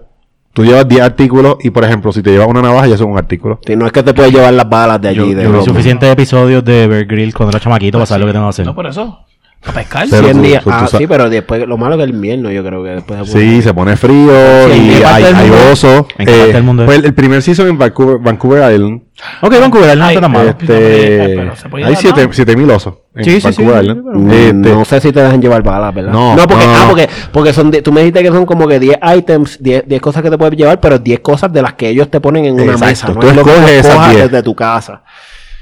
Tú 0.52 0.64
llevas 0.64 0.88
10 0.88 1.02
artículos 1.02 1.56
y, 1.60 1.70
por 1.70 1.84
ejemplo, 1.84 2.10
si 2.12 2.20
te 2.22 2.30
llevas 2.30 2.48
una 2.48 2.60
navaja, 2.60 2.86
ya 2.88 2.96
es 2.96 3.00
un 3.00 3.16
artículo. 3.16 3.60
Si 3.64 3.76
no 3.76 3.86
es 3.86 3.92
que 3.92 4.02
te 4.02 4.12
puedes 4.12 4.32
llevar 4.32 4.52
las 4.52 4.68
balas 4.68 5.00
de 5.00 5.08
allí. 5.08 5.18
Yo, 5.18 5.26
de 5.36 5.44
yo 5.44 5.52
vi 5.52 5.64
suficientes 5.64 6.10
episodios 6.10 6.64
de 6.64 6.86
Bear 6.88 7.04
Grylls 7.06 7.34
cuando 7.34 7.50
era 7.56 7.62
chamaquito 7.62 7.98
para 7.98 8.06
saber 8.06 8.22
lo 8.22 8.26
que 8.26 8.32
tengo 8.32 8.46
que 8.46 8.50
hacer. 8.50 8.66
No, 8.66 8.74
por 8.74 8.86
eso. 8.86 9.20
A 9.64 9.72
pescar. 9.72 10.06
Pero 10.08 10.22
100 10.24 10.36
tú- 10.36 10.42
días. 10.42 10.62
tú- 10.64 10.70
tú 10.70 10.76
ah, 10.76 10.86
sí, 10.86 11.06
pero 11.08 11.28
después, 11.28 11.66
lo 11.66 11.76
malo 11.76 11.96
que 11.96 12.04
el 12.04 12.10
invierno, 12.10 12.50
yo 12.50 12.64
creo 12.64 12.82
que 12.84 12.90
después 12.90 13.28
se 13.28 13.38
Sí, 13.40 13.60
se 13.62 13.74
pone 13.74 13.96
frío 13.96 14.30
Sí, 14.66 14.72
¿en 14.72 14.84
y 14.86 15.02
hay, 15.02 15.24
hay 15.24 15.50
osos. 15.72 16.06
¿En 16.16 16.26
qué 16.26 16.32
parte 16.32 16.52
del 16.52 16.62
mundo 16.62 16.82
es? 16.84 16.86
Pues 16.86 16.98
el, 17.00 17.04
el 17.06 17.14
primer 17.14 17.42
season 17.42 17.66
en 17.68 17.76
Vancouver, 17.76 18.18
Vancouver 18.18 18.72
Island. 18.72 19.02
Ok, 19.42 19.60
Vancouver, 19.60 19.98
no 19.98 20.04
Ay, 20.04 20.14
está 20.14 20.20
tan 20.20 20.32
malo. 20.32 20.50
eh, 20.50 20.54
Este, 20.60 20.72
hay 20.72 21.36
llevar, 21.82 21.96
7 21.96 22.26
¿no? 22.28 22.32
siete 22.32 22.56
mil 22.56 22.70
osos 22.70 22.94
en 23.16 23.24
Sí, 23.24 23.30
sí, 23.32 23.40
sí, 23.40 23.46
Vancouver 23.62 23.74
sí, 23.74 23.80
Island. 23.90 24.02
pero- 24.06 24.32
Este, 24.32 24.52
No 24.78 24.84
sé 24.84 25.00
si 25.00 25.12
te 25.12 25.20
dejan 25.22 25.42
llevar 25.42 25.62
balas, 25.64 25.92
¿verdad? 25.94 26.12
No, 26.12 26.36
porque, 26.48 26.64
no, 26.64 26.72
ah, 26.74 26.78
no. 26.82 26.88
porque, 26.88 27.08
porque 27.32 27.52
son, 27.52 27.70
di- 27.72 27.82
tú 27.82 27.90
me 27.92 28.00
dijiste 28.02 28.22
que 28.22 28.28
son 28.28 28.46
como 28.46 28.68
que 28.68 28.78
10 28.78 28.96
items, 29.16 29.60
10, 29.60 29.82
10 29.88 30.00
cosas 30.00 30.22
que 30.22 30.30
te 30.30 30.38
puedes 30.38 30.56
llevar, 30.56 30.78
pero 30.80 31.00
10 31.00 31.18
cosas 31.18 31.52
de 31.52 31.62
las 31.62 31.72
que 31.74 31.88
ellos 31.88 32.08
te 32.08 32.20
ponen 32.20 32.44
en 32.44 32.54
una 32.54 32.74
Exacto, 32.74 32.86
mesa. 32.86 33.08
No 33.08 33.14
tú 33.20 33.26
es 33.28 33.34
lo 33.36 33.42
que 33.44 33.50
escoges 33.50 33.70
esas 33.72 33.86
escojas 33.90 34.10
10. 34.14 34.30
desde 34.30 34.42
tu 34.44 34.54
casa. 34.54 35.02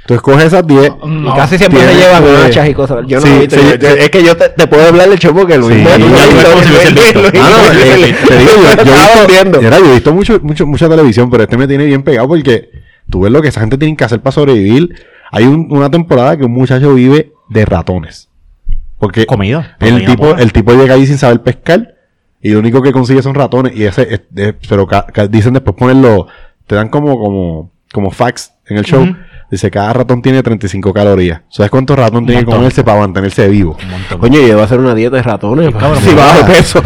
Tú 0.07 0.15
escoges 0.15 0.45
esas 0.45 0.67
10. 0.67 0.93
No. 1.05 1.33
y 1.33 1.37
casi 1.37 1.59
siempre 1.59 1.81
se 1.81 1.95
llevan 1.97 2.23
que- 2.23 2.37
hachas 2.47 2.69
y 2.69 2.75
cosas. 2.75 3.05
Yo 3.09 3.19
no 3.21 3.27
Sí, 3.27 3.33
he 3.33 3.39
visto, 3.41 3.57
sí, 3.57 3.63
yo- 3.71 3.75
yo- 3.77 3.91
sí. 3.91 3.97
es 4.01 4.11
que 4.11 4.23
yo 4.25 4.37
te, 4.37 4.49
te 4.51 4.67
puedo 4.69 4.87
hablar 4.89 5.09
del 5.09 5.19
show 5.19 5.35
porque 5.35 5.59
Luis 5.59 5.75
Sí, 5.77 5.85
Ah, 5.89 5.99
no, 5.99 6.07
eh, 6.07 6.11
yo, 6.11 6.13
he 7.93 8.07
visto, 8.07 9.27
viendo. 9.29 9.61
mira, 9.63 9.79
yo 9.79 9.87
he 9.91 9.95
visto 9.95 10.13
mucho, 10.15 10.41
mucho, 10.43 10.67
mucha 10.67 10.89
televisión, 10.89 11.31
pero 11.31 11.43
este 11.45 11.57
me 11.57 11.67
tiene 11.67 11.85
bien 11.87 12.03
pegado 12.03 12.29
porque 12.29 12.71
tú 13.11 13.21
ves 13.23 13.33
lo 13.33 13.43
que 13.43 13.49
esa 13.49 13.61
gente 13.61 13.79
tiene 13.79 13.97
que 13.97 14.05
hacer 14.05 14.21
para 14.21 14.33
sobrevivir. 14.33 14.95
Hay 15.33 15.45
un- 15.45 15.67
una 15.71 15.91
temporada 15.91 16.37
que 16.37 16.45
un 16.45 16.53
muchacho 16.53 16.95
vive 16.95 17.33
de 17.49 17.65
ratones. 17.65 18.29
Porque 18.99 19.27
Comida. 19.27 19.77
el 19.81 20.05
tipo, 20.07 20.37
el 20.37 20.53
tipo 20.53 20.73
llega 20.73 20.95
ahí 20.95 21.07
sin 21.07 21.19
saber 21.19 21.43
pescar 21.43 21.95
y 22.41 22.51
lo 22.51 22.61
único 22.61 22.81
que 22.81 22.93
consigue 22.93 23.23
son 23.23 23.35
ratones 23.35 23.75
y 23.77 23.85
ese, 23.85 24.03
es- 24.03 24.21
es- 24.35 24.55
pero 24.69 24.87
ca- 24.87 25.07
ca- 25.07 25.27
dicen 25.27 25.53
después 25.53 25.77
ponerlo, 25.77 26.29
te 26.67 26.77
dan 26.77 26.89
como, 26.89 27.19
como, 27.19 27.71
como 27.93 28.11
facts 28.11 28.53
en 28.69 28.79
el 28.79 28.85
show. 28.85 29.07
Dice, 29.51 29.71
cada 29.71 29.93
ratón 29.93 30.23
tiene 30.23 30.43
35 30.43 30.93
calorías. 30.93 31.41
¿Sabes 31.49 31.71
cuántos 31.71 31.97
ratón 31.97 32.27
tiene 32.27 32.41
que 32.45 32.51
comerse 32.51 32.83
para 32.83 32.99
mantenerse 33.01 33.47
vivo? 33.49 33.77
Un 33.83 33.91
montón. 33.91 34.19
Coño, 34.19 34.41
yo 34.41 34.55
voy 34.55 34.63
a 34.63 34.65
hacer 34.65 34.81
una 34.81 34.95
dieta 34.95 35.17
de 35.17 35.23
ratones. 35.23 35.71
si 36.03 36.15
bajo 36.15 36.39
de 36.39 36.45
peso. 36.53 36.83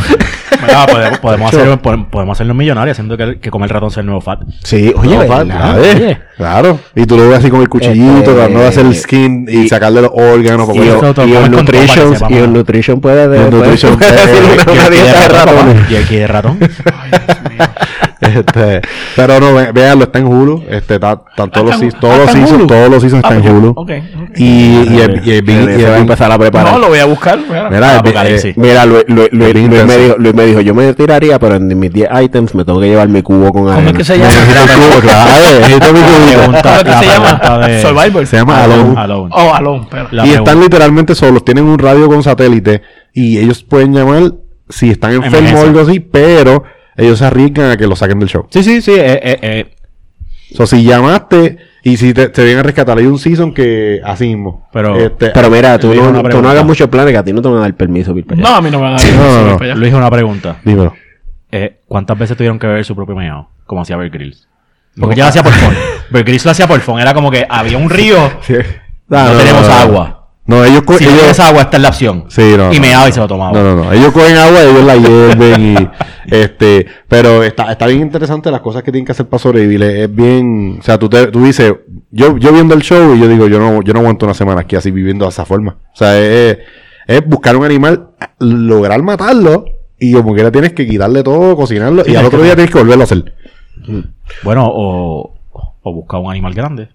Mira, 0.61 0.87
podemos, 0.87 1.19
podemos, 1.21 1.55
hacer, 1.55 1.79
podemos, 1.81 2.37
hacernos 2.37 2.55
millonarios 2.55 2.95
haciendo 2.97 3.17
que, 3.17 3.41
que 3.41 3.51
comer 3.51 3.71
ratón 3.73 3.91
sea 3.91 4.03
el 4.03 4.07
nuevo 4.09 4.21
fat. 4.21 4.41
Sí, 4.63 4.93
oye, 4.95 5.15
No, 5.15 5.21
¿verdad? 5.21 5.47
fa- 5.47 5.59
¿sabes? 5.73 5.95
Oye. 5.95 6.19
Claro. 6.37 6.79
Y 6.95 7.07
tú 7.07 7.17
lo 7.17 7.29
ves 7.31 7.39
así 7.39 7.49
con 7.51 7.63
el 7.63 7.69
cuchillito, 7.71 8.19
Este, 8.19 8.33
tratando 8.35 8.61
de 8.61 8.67
hacer 8.67 8.85
el 8.85 8.95
skin 8.95 9.47
y, 9.49 9.57
y- 9.61 9.69
sacarle 9.71 10.03
los 10.03 10.11
órganos. 10.13 10.69
Y, 10.75 10.79
porque- 10.81 10.85
y 10.85 10.91
comes 10.91 11.17
el 11.17 11.33
para 11.33 11.49
nutrition, 11.49 12.15
y 12.29 12.35
el 12.37 12.53
nutrition 12.53 13.01
puede, 13.01 13.27
de, 13.29 13.37
El 13.43 13.49
puede- 13.49 13.63
nutrition 13.63 13.97
puede 13.99 14.13
puede- 14.13 14.23
hacer 14.23 14.71
una, 14.71 14.91
dieta 14.91 15.21
de 15.23 15.29
ratón, 15.29 15.57
ratones. 15.57 15.75
papá. 15.77 15.89
Jerky 15.89 16.17
de 16.17 16.27
ratón. 16.27 16.59
Ay, 16.61 17.11
Dios 17.11 17.53
mío. 17.53 17.65
Este, 18.21 18.83
pero 19.17 19.41
no, 19.41 19.55
ve- 19.55 19.73
véanlo, 19.73 20.05
está 20.05 20.19
en 20.19 20.27
Hulu. 20.27 20.63
Este, 20.69 20.95
está, 20.97 21.21
están 21.31 21.51
todos 21.51 21.67
los 21.67 21.75
Está 21.75 21.85
en- 21.85 21.91
seasons, 21.91 22.01
todos 22.01 22.19
los 22.19 22.27
está 22.29 22.39
seasons, 22.47 22.67
todos 22.67 22.91
los 22.91 23.03
seasons 23.03 23.25
Ah, 23.25 23.29
están 23.29 23.43
pues 23.43 23.51
en 23.51 23.59
Hulu. 23.59 23.75
Y, 24.37 24.45
y, 24.45 25.01
es- 25.01 25.27
y 25.79 25.83
va 25.85 25.95
a 25.95 25.99
empezar 25.99 26.31
a 26.33 26.39
preparar. 26.39 26.73
No, 26.75 26.79
lo 26.79 26.89
voy 26.89 26.99
a 26.99 27.07
buscar. 27.07 27.39
mira. 27.39 28.03
Eh, 28.27 28.53
Mira, 28.57 28.85
Luis, 28.87 29.05
Luis, 29.09 29.29
Luis- 29.33 29.49
Es 29.49 29.55
bien 29.55 29.71
Luis 29.71 29.85
me 29.87 29.97
dijo, 29.97 30.15
Luis 30.19 30.35
me 30.35 30.47
dijo, 30.47 30.61
yo 30.61 30.75
me 30.75 30.93
tiraría, 30.95 31.39
pero 31.39 31.55
en 31.57 31.79
mis 31.79 31.93
10 31.93 32.09
items 32.23 32.55
me 32.55 32.65
tengo 32.65 32.79
que 32.81 32.89
llevar 32.89 33.09
mi 33.09 33.23
cubo 33.23 33.51
con 33.53 33.63
¿Cómo 33.65 33.71
es 33.73 33.77
arena. 33.79 33.93
que 33.99 34.05
se 34.05 34.19
llama? 34.19 34.31
El 34.31 34.75
cubo, 34.75 35.01
claro, 35.01 35.31
¿Cómo 36.43 36.57
es 36.57 36.85
que 36.85 36.93
se 36.93 37.07
llama? 37.07 37.41
Survivor. 37.81 38.27
Se 38.27 38.37
llama 38.37 38.65
Alone. 38.65 38.95
Alone. 39.01 39.31
Oh, 39.33 39.81
y 40.25 40.31
están 40.31 40.61
literalmente 40.61 41.15
solos, 41.15 41.45
tienen 41.45 41.65
un 41.65 41.79
radio 41.79 42.07
con 42.09 42.23
satélite 42.23 42.83
y 43.13 43.39
ellos 43.39 43.63
pueden 43.65 43.95
llamar 43.95 44.33
si 44.69 44.91
están 44.91 45.13
enfermos 45.13 45.53
o 45.55 45.63
algo 45.63 45.81
así, 45.81 46.01
pero 46.01 46.63
ellos 47.01 47.19
se 47.19 47.25
arriesgan 47.25 47.71
a 47.71 47.77
que 47.77 47.87
lo 47.87 47.97
saquen 47.97 48.19
del 48.21 48.29
show. 48.29 48.47
Sí, 48.51 48.63
sí, 48.63 48.81
sí. 48.83 48.93
Eh, 48.93 49.21
eh, 49.23 49.39
eh. 49.43 49.75
O 50.53 50.57
sea, 50.57 50.67
si 50.67 50.83
llamaste 50.85 51.59
y 51.85 51.97
si 51.97 52.13
te, 52.13 52.29
te 52.29 52.43
vienen 52.43 52.61
a 52.61 52.63
rescatar, 52.65 52.99
hay 52.99 53.07
un 53.07 53.19
season 53.19 53.55
que 53.55 54.01
así 54.05 54.27
mismo. 54.29 54.69
Pero- 54.73 54.97
Este, 54.97 55.31
Pero 55.31 55.49
mira, 55.51 55.79
tú 55.79 55.95
no, 55.95 56.23
tú 56.29 56.43
no 56.43 56.49
hagas 56.51 56.65
muchos 56.65 56.89
planes 56.89 57.13
que 57.13 57.19
a 57.19 57.25
ti 57.25 57.33
no 57.33 57.41
te 57.41 57.49
van 57.49 57.59
a 57.59 57.61
dar 57.63 57.75
permiso, 57.75 58.13
Bill, 58.13 58.25
para 58.25 58.41
No, 58.41 58.49
allá. 58.49 58.57
a 58.57 58.61
mí 58.61 58.71
no 58.71 58.79
me 58.79 58.85
van 58.85 58.95
a 58.95 58.97
dar. 59.03 59.13
No, 59.15 59.23
no, 59.43 59.47
no. 59.51 59.59
para 59.59 59.73
allá. 59.73 59.81
Luis, 59.81 59.95
una 59.95 60.11
pregunta. 60.11 60.57
dímelo. 60.65 60.95
Eh, 61.53 61.81
¿Cuántas 61.87 62.19
veces 62.19 62.37
tuvieron 62.37 62.59
que 62.59 62.67
ver 62.67 62.85
su 62.85 62.95
propio 62.97 63.15
meado? 63.17 63.49
Como 63.67 63.81
hacía 63.83 63.97
Bear 63.97 64.11
Grylls. 64.11 64.49
Porque 64.99 65.15
ya 65.17 65.25
lo 65.25 65.29
hacía 65.31 65.43
por 65.45 65.53
fun. 65.53 65.75
Bear 66.11 66.25
Grylls 66.25 66.45
lo 66.45 66.51
hacía 66.51 66.67
por 66.67 66.81
fun. 66.81 67.01
Era 67.01 67.15
como 67.15 67.31
que 67.31 67.47
había 67.49 67.79
un 67.79 67.89
río. 67.91 68.17
Sí. 68.43 68.55
No 69.09 69.37
tenemos 69.37 69.69
agua. 69.69 70.20
No, 70.47 70.65
ellos, 70.65 70.83
co- 70.83 70.95
Si 70.99 71.05
no 71.05 71.11
ellos- 71.11 71.21
tienes 71.21 71.41
agua, 71.41 71.63
esta 71.63 71.77
es 71.77 71.83
la 71.83 71.89
opción. 71.91 72.25
Sí, 72.29 72.55
no. 72.57 72.73
y 72.73 72.77
no. 72.77 72.81
meaba 72.83 73.09
y 73.09 73.13
se 73.13 73.21
lo 73.21 73.29
tomaba. 73.29 73.53
No, 73.53 73.63
no, 73.63 73.85
no. 73.85 73.93
Ellos 73.93 74.13
cogen 74.13 74.37
agua 74.37 74.59
y 74.65 74.69
ellos 74.69 74.85
la 74.85 74.97
hierven 74.97 75.63
y 75.63 75.89
este, 76.35 76.87
pero 77.09 77.45
está, 77.45 77.71
está 77.71 77.87
bien 77.87 78.01
interesante 78.01 78.51
las 78.51 78.61
cosas 78.61 78.83
que 78.83 78.91
tienen 78.91 79.07
que 79.07 79.13
hacer 79.13 79.27
para 79.29 79.39
sobrevivir. 79.41 79.83
Es, 79.83 80.13
bien, 80.15 80.79
o 80.81 80.83
sea, 80.83 80.99
tú 80.99 81.09
te, 81.09 81.27
tú 81.29 81.45
dices, 81.45 81.73
yo, 82.11 82.37
yo 82.37 82.53
viendo 82.53 82.75
el 82.75 82.83
show 82.83 83.15
y 83.15 83.21
yo 83.21 83.29
digo, 83.29 83.47
yo 83.47 83.59
no, 83.61 83.83
yo 83.83 83.93
no 83.93 84.01
aguanto 84.01 84.27
una 84.27 84.35
semana 84.35 84.63
aquí 84.63 84.75
así 84.77 84.91
viviendo 84.91 85.25
de 85.25 85.29
esa 85.31 85.45
forma. 85.45 85.77
O 85.93 85.97
sea, 85.97 86.19
es, 86.19 86.59
Es 87.07 87.25
buscar 87.27 87.57
un 87.57 87.65
animal, 87.65 88.09
lograr 88.41 89.03
matarlo 89.03 89.65
y 89.99 90.13
como 90.15 90.33
quiera 90.35 90.51
tienes 90.51 90.73
que 90.73 90.87
quitarle 90.87 91.23
todo, 91.23 91.55
cocinarlo 91.55 92.03
y 92.07 92.17
al 92.17 92.25
otro 92.27 92.43
día 92.43 92.55
tienes 92.57 92.73
que 92.73 92.79
volverlo 92.79 93.03
a 93.03 93.05
hacer. 93.05 93.35
Bueno, 94.43 94.65
o, 94.67 95.35
o 95.83 95.93
busca 95.95 96.19
un 96.19 96.31
animal 96.31 96.55
grande, 96.55 96.89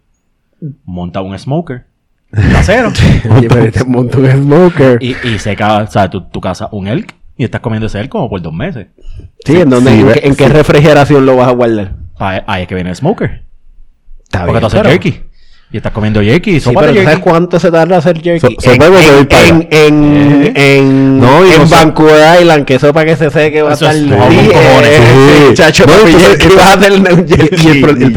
monta 0.86 1.22
un 1.22 1.38
smoker, 1.38 1.86
casero, 2.32 2.92
Oye, 3.38 3.48
pero 3.48 3.64
este 3.64 3.80
smoker. 3.82 4.98
y, 5.02 5.16
y 5.28 5.40
seca, 5.40 5.78
o 5.78 5.88
sea, 5.88 6.10
tú, 6.10 6.22
tú 6.30 6.42
cazas 6.42 6.70
un 6.72 6.88
elk 6.88 7.14
y 7.38 7.44
estás 7.44 7.62
comiendo 7.62 7.88
ese 7.88 8.00
elk 8.00 8.10
como 8.10 8.30
por 8.30 8.42
dos 8.42 8.54
meses. 8.54 8.88
Sí, 9.46 9.60
¿en, 9.62 9.70
dónde, 9.70 9.92
sí, 9.92 10.00
en, 10.02 10.12
qué, 10.14 10.28
en 10.28 10.36
qué 10.36 10.50
refrigeración 10.50 11.26
lo 11.26 11.38
vas 11.38 11.48
a 11.50 11.52
guardar? 11.52 11.94
Ahí, 12.18 12.40
ahí 12.48 12.62
es 12.64 12.68
que 12.68 12.76
viene 12.76 12.90
el 12.90 12.96
smoker. 12.96 13.44
Está 14.24 14.46
Porque 14.46 14.60
tú 14.62 14.66
haces 14.68 14.80
pero- 14.80 14.90
jerky. 14.92 15.22
Y 15.72 15.78
estás 15.78 15.92
comiendo 15.92 16.22
jerky. 16.22 16.60
Sí, 16.60 16.70
pero 16.80 16.94
¿tú 16.94 17.02
¿sabes 17.04 17.20
cuánto 17.20 17.60
se 17.60 17.72
tarda 17.72 17.98
hacer 17.98 18.22
jerky? 18.22 18.40
So- 18.40 18.62
so 18.62 18.72
en, 18.72 18.82
en, 18.82 19.28
en, 19.32 19.68
en, 19.72 20.54
en, 20.56 21.20
No, 21.20 21.42
no 21.44 21.66
Vancouver 21.68 22.40
Island, 22.40 22.66
que 22.66 22.76
eso 22.76 22.94
para 22.94 23.08
que 23.08 23.16
se 23.18 23.30
seque 23.32 23.62
va 23.64 23.72
a 23.72 23.74
Eso 23.74 23.90
estar... 23.90 24.10
como 24.18 24.32
eh, 24.32 25.50
eh, 25.50 25.54
chacho, 25.54 25.86
No, 25.88 25.94
papi, 25.94 26.06
entonces, 26.12 26.38
jerky, 26.38 26.56
vas 26.56 26.66
a 26.66 26.74
hacer 26.74 26.92
un 26.94 27.26
Y, 27.28 27.68
y 27.68 27.68
el, 28.04 28.14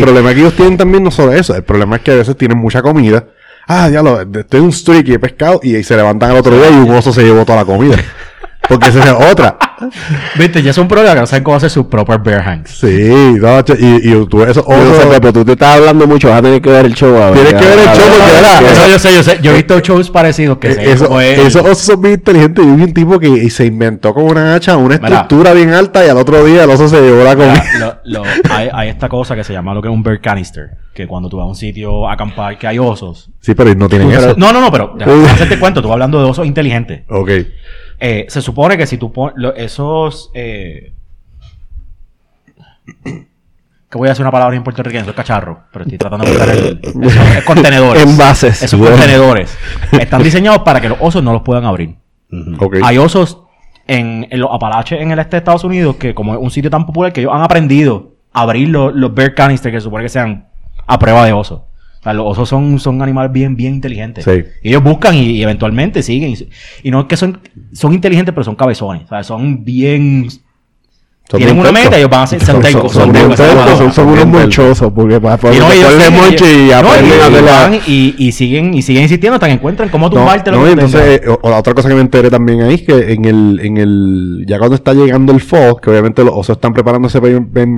problema 0.00 0.32
que 0.32 0.40
ellos 0.40 0.54
tienen 0.54 0.78
también 0.78 1.02
no 1.02 1.10
solo 1.10 1.32
eso, 1.32 1.54
el 1.56 1.64
problema 1.64 1.96
es 1.96 2.02
que 2.02 2.12
a 2.12 2.16
veces 2.16 2.36
tienen 2.36 2.56
mucha 2.56 2.80
comida. 2.80 3.24
Ah, 3.66 3.88
ya 3.88 4.02
lo, 4.02 4.20
estoy 4.20 4.60
en 4.60 4.66
un 4.66 4.72
streak 4.72 5.08
y 5.08 5.14
he 5.14 5.18
pescado 5.18 5.60
y, 5.62 5.76
y 5.76 5.84
se 5.84 5.96
levantan 5.96 6.30
al 6.30 6.36
otro 6.36 6.56
día 6.56 6.70
y 6.70 6.74
un 6.74 6.90
oso 6.90 7.12
se 7.12 7.22
llevó 7.22 7.44
toda 7.44 7.58
la 7.58 7.64
comida. 7.64 7.96
Porque 8.68 8.88
esa 8.88 9.04
es 9.04 9.30
otra. 9.30 9.58
Viste, 10.36 10.62
ya 10.62 10.70
es 10.70 10.78
un 10.78 10.88
problema 10.88 11.14
que 11.14 11.20
no 11.20 11.26
saben 11.26 11.42
cómo 11.44 11.56
hacer 11.56 11.70
su 11.70 11.88
proper 11.88 12.18
bear 12.20 12.40
hanks. 12.48 12.78
Sí, 12.80 13.10
no, 13.40 13.58
y, 13.78 14.10
y 14.12 14.26
tú 14.26 14.42
esos 14.42 14.64
Yo 14.66 14.76
no 14.76 14.94
sé, 14.94 15.00
osos. 15.00 15.06
Pepo, 15.14 15.32
tú 15.32 15.44
te 15.44 15.52
estás 15.52 15.76
hablando 15.78 16.06
mucho, 16.06 16.28
vas 16.28 16.38
a 16.38 16.42
tener 16.42 16.60
que 16.62 16.70
ver 16.70 16.86
el 16.86 16.94
show. 16.94 17.14
a 17.16 17.30
ver. 17.30 17.34
Tienes 17.44 17.54
que 17.62 17.68
ver 17.68 17.78
el 17.78 17.84
show 17.86 18.08
porque 18.08 18.38
era- 18.38 18.60
Eso 18.72 18.88
yo 18.88 18.98
sé, 18.98 19.14
yo 19.14 19.22
sé. 19.22 19.38
Yo 19.42 19.50
he 19.52 19.54
visto 19.56 19.78
shows 19.80 20.10
parecidos 20.10 20.58
que 20.58 20.68
eso- 20.70 21.20
es. 21.20 21.38
esos 21.38 21.62
osos 21.62 21.78
son 21.78 22.00
bien 22.00 22.14
inteligentes. 22.14 22.64
Yo 22.64 22.74
vi 22.74 22.82
un 22.84 22.94
tipo 22.94 23.18
que 23.18 23.48
se 23.50 23.66
inventó 23.66 24.14
como 24.14 24.26
una 24.28 24.54
hacha, 24.54 24.76
una 24.76 24.96
Mira. 24.96 25.08
estructura 25.08 25.52
bien 25.52 25.72
alta 25.74 26.04
y 26.04 26.08
al 26.08 26.16
otro 26.16 26.44
día 26.44 26.64
el 26.64 26.70
oso 26.70 26.88
se 26.88 27.00
llevó 27.00 27.22
la 27.24 27.34
comida. 27.36 27.64
Mira, 27.74 28.00
lo- 28.04 28.22
lo- 28.24 28.30
hay, 28.50 28.68
hay 28.72 28.88
esta 28.88 29.08
cosa 29.08 29.34
que 29.36 29.44
se 29.44 29.52
llama 29.52 29.74
lo 29.74 29.82
que 29.82 29.88
es 29.88 29.94
un 29.94 30.02
bear 30.02 30.20
canister. 30.20 30.70
Que 30.94 31.06
cuando 31.06 31.30
tú 31.30 31.38
vas 31.38 31.44
a 31.44 31.48
un 31.48 31.54
sitio 31.56 32.06
a 32.06 32.12
acampar 32.12 32.58
que 32.58 32.66
hay 32.66 32.78
osos. 32.78 33.30
Sí, 33.40 33.54
pero 33.54 33.74
no 33.74 33.88
tienen 33.88 34.10
eso. 34.12 34.34
No, 34.36 34.52
no, 34.52 34.60
no, 34.60 34.70
pero 34.70 34.92
déjame 34.98 35.24
hacerte 35.30 35.58
cuento. 35.58 35.80
Tú 35.80 35.88
vas 35.88 35.94
hablando 35.94 36.22
de 36.22 36.28
osos 36.28 36.46
inteligentes. 36.46 37.02
Ok. 37.08 37.30
Eh, 38.04 38.26
se 38.28 38.42
supone 38.42 38.76
que 38.76 38.84
si 38.84 38.98
tú 38.98 39.12
pones 39.12 39.36
esos. 39.54 40.32
Eh, 40.34 40.92
que 43.04 43.96
voy 43.98 44.08
a 44.08 44.12
hacer 44.12 44.24
una 44.24 44.32
palabra 44.32 44.56
en 44.56 44.64
puertorriqueño, 44.64 45.08
es 45.08 45.14
cacharro, 45.14 45.60
pero 45.72 45.84
estoy 45.84 45.98
tratando 45.98 46.24
de 46.26 46.32
buscar 46.32 46.48
el. 46.50 46.80
eso 46.82 47.22
es 47.22 47.44
contenedores. 47.46 48.02
Envases. 48.02 48.60
Esos 48.60 48.80
contenedores 48.80 49.56
están 49.92 50.20
diseñados 50.20 50.62
para 50.62 50.80
que 50.80 50.88
los 50.88 50.98
osos 51.00 51.22
no 51.22 51.32
los 51.32 51.42
puedan 51.42 51.64
abrir. 51.64 51.94
Hay 52.82 52.98
osos 52.98 53.38
en, 53.86 54.26
en 54.30 54.40
los 54.40 54.50
Apalaches 54.52 55.00
en 55.00 55.12
el 55.12 55.20
este 55.20 55.36
de 55.36 55.38
Estados 55.38 55.62
Unidos 55.62 55.94
que, 55.94 56.12
como 56.12 56.34
es 56.34 56.40
un 56.40 56.50
sitio 56.50 56.70
tan 56.70 56.86
popular, 56.86 57.12
que 57.12 57.20
ellos 57.20 57.32
han 57.32 57.42
aprendido 57.42 58.16
a 58.32 58.40
abrir 58.40 58.68
los, 58.68 58.92
los 58.96 59.14
bear 59.14 59.34
canisters 59.34 59.72
que 59.72 59.80
se 59.80 59.84
supone 59.84 60.02
que 60.02 60.08
sean 60.08 60.48
a 60.88 60.98
prueba 60.98 61.24
de 61.24 61.34
osos. 61.34 61.60
O 62.02 62.04
sea, 62.04 62.14
los 62.14 62.26
osos 62.26 62.48
son, 62.48 62.80
son 62.80 63.00
animales 63.00 63.30
bien, 63.30 63.54
bien 63.54 63.74
inteligentes. 63.74 64.24
Sí. 64.24 64.42
Y 64.60 64.70
ellos 64.70 64.82
buscan 64.82 65.14
y, 65.14 65.22
y 65.36 65.42
eventualmente 65.44 66.02
siguen. 66.02 66.30
Y, 66.32 66.48
y 66.82 66.90
no 66.90 67.02
es 67.02 67.06
que 67.06 67.16
son, 67.16 67.38
son 67.72 67.92
inteligentes, 67.92 68.34
pero 68.34 68.42
son 68.42 68.56
cabezones. 68.56 69.04
O 69.04 69.08
sea, 69.08 69.22
son 69.22 69.64
bien. 69.64 70.26
Tienen 71.28 71.58
una 71.60 71.70
meta 71.72 71.96
y 71.96 72.00
ellos 72.00 72.10
van 72.10 72.22
a 72.24 72.26
ser 72.26 72.44
Son- 72.44 72.60
son 72.60 72.72
son- 72.72 72.80
son 72.82 72.90
son 72.90 73.12
bien 73.12 73.28
tercos, 73.30 73.36
tercos, 73.36 73.64
son- 73.68 73.78
son, 73.78 73.92
son 73.92 74.08
unos 74.08 74.26
monchosos, 74.26 74.92
porque 74.92 75.20
para 75.20 75.36
ponerle 75.38 76.10
monche 76.10 76.66
y 76.66 76.72
aprenden 76.72 77.80
y- 77.86 78.14
y 78.18 78.32
siguen 78.32 78.74
y 78.74 78.82
siguen 78.82 79.04
insistiendo 79.04 79.36
hasta 79.36 79.46
que 79.46 79.52
encuentran 79.54 79.88
cómo 79.88 80.10
tumbarte 80.10 80.50
no, 80.50 80.66
entonces, 80.66 81.20
eh, 81.24 81.28
o, 81.40 81.48
la 81.48 81.58
otra 81.58 81.72
cosa 81.72 81.88
que 81.88 81.94
me 81.94 82.00
enteré 82.02 82.28
también 82.28 82.60
ahí 82.62 82.74
es 82.74 82.82
que 82.82 83.12
en 83.12 83.24
el, 83.24 83.60
en 83.62 83.76
el, 83.78 84.44
ya 84.46 84.58
cuando 84.58 84.74
está 84.74 84.92
llegando 84.92 85.32
el 85.32 85.40
fall, 85.40 85.76
que 85.80 85.88
obviamente 85.90 86.22
los 86.24 86.34
osos 86.34 86.56
están 86.56 86.74
preparándose 86.74 87.18
para 87.20 87.32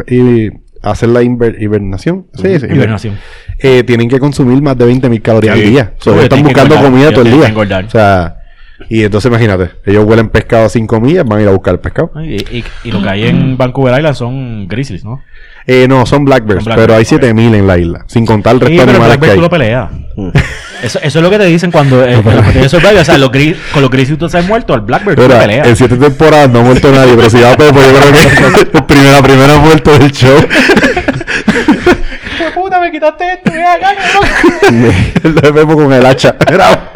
y 0.08 0.48
hacer 0.90 1.08
la 1.08 1.22
inver- 1.22 1.56
hibernación, 1.60 2.26
sí, 2.34 2.58
sí, 2.60 2.66
Hibernación. 2.66 3.16
eh, 3.58 3.82
tienen 3.84 4.08
que 4.08 4.18
consumir 4.18 4.60
más 4.62 4.76
de 4.78 4.84
20 4.86 5.08
mil 5.08 5.22
calorías 5.22 5.56
Sí. 5.56 5.62
al 5.64 5.70
día. 5.70 5.92
So, 5.98 6.20
están 6.20 6.42
buscando 6.42 6.74
engordar. 6.74 6.92
comida 6.92 7.10
todo 7.12 7.24
el 7.24 7.30
día. 7.32 7.48
engordar. 7.48 7.84
O 7.86 7.90
sea, 7.90 8.36
y 8.88 9.02
entonces 9.04 9.30
imagínate, 9.30 9.70
ellos 9.86 10.04
huelen 10.04 10.28
pescado 10.28 10.66
a 10.66 10.68
5 10.68 11.00
millas, 11.00 11.24
van 11.24 11.38
a 11.38 11.42
ir 11.42 11.48
a 11.48 11.52
buscar 11.52 11.74
el 11.74 11.80
pescado. 11.80 12.10
Y, 12.22 12.36
y- 12.58 12.64
y 12.84 12.90
lo 12.92 13.00
que 13.02 13.08
hay 13.08 13.24
en 13.28 13.56
Vancouver 13.56 13.94
Island 13.96 14.14
son 14.16 14.68
grizzlies, 14.68 15.04
¿no? 15.04 15.22
Eh, 15.66 15.86
no, 15.88 16.04
son 16.04 16.24
black 16.26 16.44
bears, 16.44 16.62
Son 16.64 16.66
black 16.74 16.78
pero 16.78 16.92
hay 16.92 16.98
bears, 16.98 17.08
7 17.08 17.32
mil 17.34 17.54
en 17.54 17.66
la 17.66 17.78
isla, 17.78 18.04
sin 18.06 18.26
contar 18.26 18.54
el 18.54 18.58
Sí, 18.60 18.64
resto 18.66 18.72
de 18.74 18.86
pero 18.86 18.90
el 18.90 18.96
animales 18.96 19.18
Black 19.18 19.20
que 19.20 19.26
Bear 19.26 19.32
hay. 19.32 19.36
tú 19.36 19.42
lo 19.42 19.50
peleas. 19.50 19.90
Eso, 20.84 20.98
eso 21.02 21.18
es 21.18 21.22
lo 21.22 21.30
que 21.30 21.38
te 21.38 21.46
dicen 21.46 21.70
cuando 21.70 22.04
eh, 22.04 22.20
de 22.52 22.68
Survivor. 22.68 23.00
O 23.00 23.04
sea, 23.06 23.16
los 23.16 23.32
gris, 23.32 23.56
con 23.72 23.80
los 23.80 23.90
grizzlies 23.90 24.18
tú 24.18 24.26
estás 24.26 24.44
muerto, 24.46 24.74
el 24.74 24.82
Blackbird 24.82 25.16
tú 25.16 25.22
lo 25.26 25.38
peleas. 25.38 25.66
en 25.66 25.76
siete 25.76 25.96
temporadas 25.96 26.50
no 26.50 26.58
ha 26.58 26.62
muerto 26.62 26.92
nadie, 26.92 27.14
pero 27.16 27.30
si 27.30 27.40
va 27.40 27.56
Pepo, 27.56 27.80
yo 27.80 27.88
creo 27.90 28.52
que 28.52 28.82
primera, 28.82 29.22
primera 29.22 29.56
muerto 29.56 29.98
del 29.98 30.12
show. 30.12 30.36
¡Hijo 32.34 32.44
de 32.44 32.50
puta, 32.52 32.80
me 32.80 32.90
quitaste 32.92 33.24
esto! 33.32 33.50
mira 33.50 33.72
acá, 33.72 33.94
el 35.22 35.34
de 35.34 35.52
Pepo 35.54 35.74
con 35.74 35.90
el 35.90 36.04
hacha. 36.04 36.36
Era- 36.52 36.90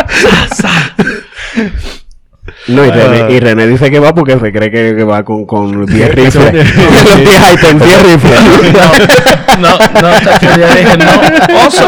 No, 2.69 2.85
y 2.85 2.91
René, 2.91 3.23
Ah. 3.23 3.31
y 3.31 3.41
René 3.41 3.67
dice 3.67 3.91
que 3.91 3.99
va 3.99 4.15
porque 4.15 4.39
se 4.39 4.53
cree 4.53 4.71
que, 4.71 5.03
va 5.05 5.25
con, 5.25 5.47
con 5.47 5.87
10 5.87 6.11
Eso- 6.17 6.41
rifles. 6.41 6.69
sí. 6.69 6.81
Los 7.05 7.17
10 7.19 7.53
items, 7.55 7.83
10 7.85 8.03
rifles. 8.03 8.41
No, 9.59 9.71
no, 9.77 10.21
chacho, 10.21 10.47
ya 10.57 10.73
dije, 10.73 10.97
no, 10.99 11.67
oso. 11.67 11.87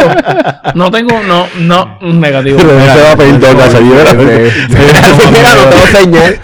No 0.75 0.91
tengo, 0.91 1.21
no, 1.23 1.47
no, 1.61 1.99
negativo. 2.03 2.59
René 2.59 2.93
se 2.93 3.01
va 3.01 3.13
a 3.13 3.17
pedir 3.17 3.39
¿verdad? 3.39 3.71
Mira, 5.31 5.55
no 5.55 5.65
tengo 5.69 5.87
señal. 5.87 6.41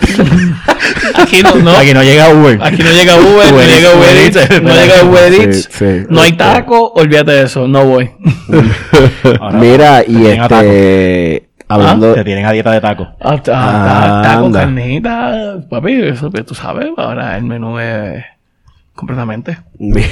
Aquí 1.15 1.43
no, 1.43 1.55
no. 1.57 1.73
Aquí 1.73 1.95
no 1.95 2.03
llega 2.05 2.29
Uber. 2.29 2.61
Aquí 2.63 2.81
no 2.81 2.91
llega 2.93 3.17
Uber, 3.17 3.53
no 3.53 3.61
llega 3.61 3.95
Uber 3.97 4.17
Eats, 4.19 4.63
no 4.63 4.75
llega 4.75 5.03
Uber 5.05 5.33
Eats, 5.33 5.69
no 6.11 6.21
hay 6.23 6.33
taco, 6.35 6.93
olvídate 6.95 7.33
de 7.33 7.43
eso, 7.43 7.67
no 7.67 7.85
voy. 7.85 8.09
Mira, 9.55 10.05
y 10.07 10.27
este. 10.27 11.46
Hablando. 11.69 12.15
Te 12.15 12.23
tienen 12.25 12.47
a 12.47 12.53
dieta 12.53 12.71
de 12.73 12.81
taco. 12.81 13.09
Ah, 13.21 13.43
ta- 13.43 14.23
taco, 14.23 14.47
Anda. 14.47 14.61
carnita, 14.61 15.59
papi, 15.69 15.93
eso 16.03 16.31
que 16.31 16.43
tú 16.45 16.55
sabes, 16.55 16.89
ahora 16.97 17.37
el 17.37 17.45
menú 17.45 17.79
es 17.79 18.25
completamente. 18.95 19.59
Mi- 19.79 20.03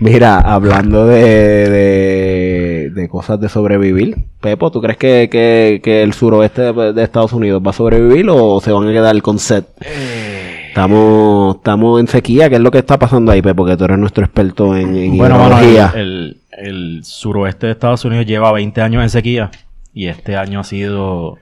Mira, 0.00 0.38
hablando 0.40 1.06
de, 1.06 1.70
de, 1.70 2.90
de 2.90 3.08
cosas 3.08 3.38
de 3.40 3.48
sobrevivir, 3.48 4.16
Pepo, 4.40 4.72
¿tú 4.72 4.80
crees 4.82 4.96
que, 4.98 5.28
que, 5.30 5.80
que 5.82 6.02
el 6.02 6.12
suroeste 6.12 6.72
de, 6.72 6.92
de 6.92 7.02
Estados 7.04 7.32
Unidos 7.32 7.62
va 7.64 7.70
a 7.70 7.74
sobrevivir 7.74 8.26
o 8.30 8.60
se 8.60 8.72
van 8.72 8.88
a 8.88 8.92
quedar 8.92 9.20
con 9.22 9.38
set? 9.38 9.66
Estamos, 10.68 11.56
estamos 11.56 12.00
en 12.00 12.08
sequía, 12.08 12.48
¿qué 12.48 12.56
es 12.56 12.60
lo 12.60 12.72
que 12.72 12.78
está 12.78 12.98
pasando 12.98 13.30
ahí, 13.30 13.42
Pepo? 13.42 13.64
Que 13.64 13.76
tú 13.76 13.84
eres 13.84 13.98
nuestro 13.98 14.24
experto 14.24 14.74
en, 14.76 14.96
en 14.96 15.16
Bueno, 15.18 15.38
el, 15.94 16.38
el 16.50 17.04
suroeste 17.04 17.66
de 17.66 17.72
Estados 17.72 18.04
Unidos 18.04 18.26
lleva 18.26 18.50
20 18.50 18.80
años 18.82 19.02
en 19.04 19.10
sequía 19.10 19.50
y 19.94 20.08
este 20.08 20.36
año 20.36 20.60
ha 20.60 20.64
sido 20.64 21.38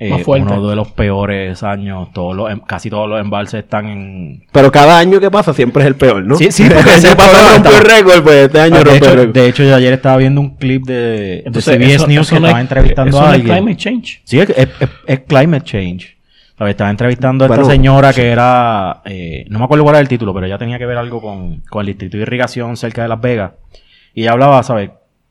eh, 0.00 0.22
uno 0.26 0.68
de 0.68 0.76
los 0.76 0.88
peores 0.92 1.62
años. 1.62 2.12
Todos 2.12 2.34
los, 2.36 2.50
em- 2.50 2.60
casi 2.60 2.88
todos 2.88 3.08
los 3.08 3.20
embalses 3.20 3.64
están 3.64 3.86
en... 3.86 4.44
Pero 4.52 4.70
cada 4.72 4.98
año 4.98 5.18
que 5.20 5.30
pasa 5.30 5.52
siempre 5.52 5.82
es 5.82 5.88
el 5.88 5.96
peor, 5.96 6.24
¿no? 6.24 6.36
Sí, 6.36 6.50
sí, 6.52 6.64
porque 6.72 6.90
año 6.90 7.16
pasado 7.16 7.16
problema 7.16 7.54
rompió 7.54 7.78
el 7.78 7.84
récord, 7.84 8.22
pues 8.22 8.36
este 8.46 8.60
año 8.60 8.76
de, 8.78 8.84
rompió 8.84 8.92
el 8.92 9.02
hecho, 9.02 9.16
récord. 9.16 9.34
de 9.34 9.46
hecho, 9.48 9.62
yo 9.64 9.74
ayer 9.74 9.92
estaba 9.92 10.16
viendo 10.16 10.40
un 10.40 10.56
clip 10.56 10.84
de, 10.86 10.94
de 10.94 11.42
Entonces, 11.46 11.76
CBS 11.76 11.94
eso- 11.96 12.06
News 12.06 12.26
eso 12.26 12.34
que 12.36 12.40
no 12.40 12.46
estaba 12.46 12.60
es- 12.60 12.64
entrevistando 12.64 13.08
eso 13.10 13.18
a 13.18 13.22
no 13.22 13.28
es 13.28 13.34
alguien. 13.34 13.54
climate 13.56 13.76
change. 13.76 14.20
Sí, 14.24 14.40
es, 14.40 14.48
es- 14.50 14.68
es- 14.80 14.88
es 15.06 15.20
climate 15.20 15.64
change. 15.64 16.16
Estaba 16.60 16.90
entrevistando 16.90 17.44
a 17.44 17.46
esta 17.46 17.56
Bueno, 17.56 17.70
señora 17.70 18.12
que 18.12 18.26
era, 18.30 19.00
eh, 19.04 19.44
no 19.48 19.60
me 19.60 19.64
acuerdo 19.64 19.84
cuál 19.84 19.94
era 19.94 20.00
el 20.00 20.08
título, 20.08 20.34
pero 20.34 20.44
ella 20.46 20.58
tenía 20.58 20.76
que 20.76 20.86
ver 20.86 20.96
algo 20.98 21.20
con, 21.22 21.58
con 21.70 21.80
el 21.82 21.86
distrito 21.86 22.16
de 22.16 22.22
irrigación 22.24 22.76
cerca 22.76 23.02
de 23.02 23.08
Las 23.08 23.20
Vegas. 23.20 23.52
Y 24.12 24.22
ella 24.22 24.32
hablaba, 24.32 24.60
¿sabes? 24.64 24.90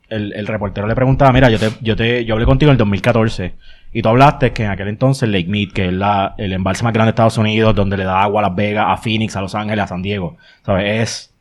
El, 0.10 0.34
el 0.34 0.48
reportero 0.48 0.88
le 0.88 0.96
preguntaba, 0.96 1.34
mira, 1.34 1.50
yo 1.50 1.60
te, 1.60 1.70
yo 1.82 1.96
te, 1.96 2.24
yo 2.24 2.36
hablé 2.36 2.46
contigo 2.46 2.70
en 2.70 2.76
el 2.76 2.78
2014 2.78 3.56
y 3.92 4.02
tú 4.02 4.10
hablaste 4.10 4.54
que 4.54 4.64
en 4.64 4.72
aquel 4.72 4.88
entonces 4.90 5.28
Lake 5.28 5.48
Mead, 5.48 5.72
que 5.74 5.88
es 5.88 5.94
la, 5.94 6.36
el 6.38 6.54
embalse 6.54 6.84
más 6.84 6.94
grande 6.94 7.08
de 7.08 7.12
Estados 7.12 7.38
Unidos, 7.38 7.76
donde 7.76 7.98
le 7.98 8.04
da 8.04 8.22
agua 8.22 8.42
a 8.42 8.48
Las 8.48 8.56
Vegas, 8.56 8.86
a 8.88 8.98
Phoenix, 8.98 9.36
a 9.36 9.42
Los 9.42 9.56
Ángeles, 9.56 9.84
a 9.84 9.88
San 9.88 10.02
Diego, 10.02 10.38
¿sabes? 10.64 11.02
Es 11.02 11.34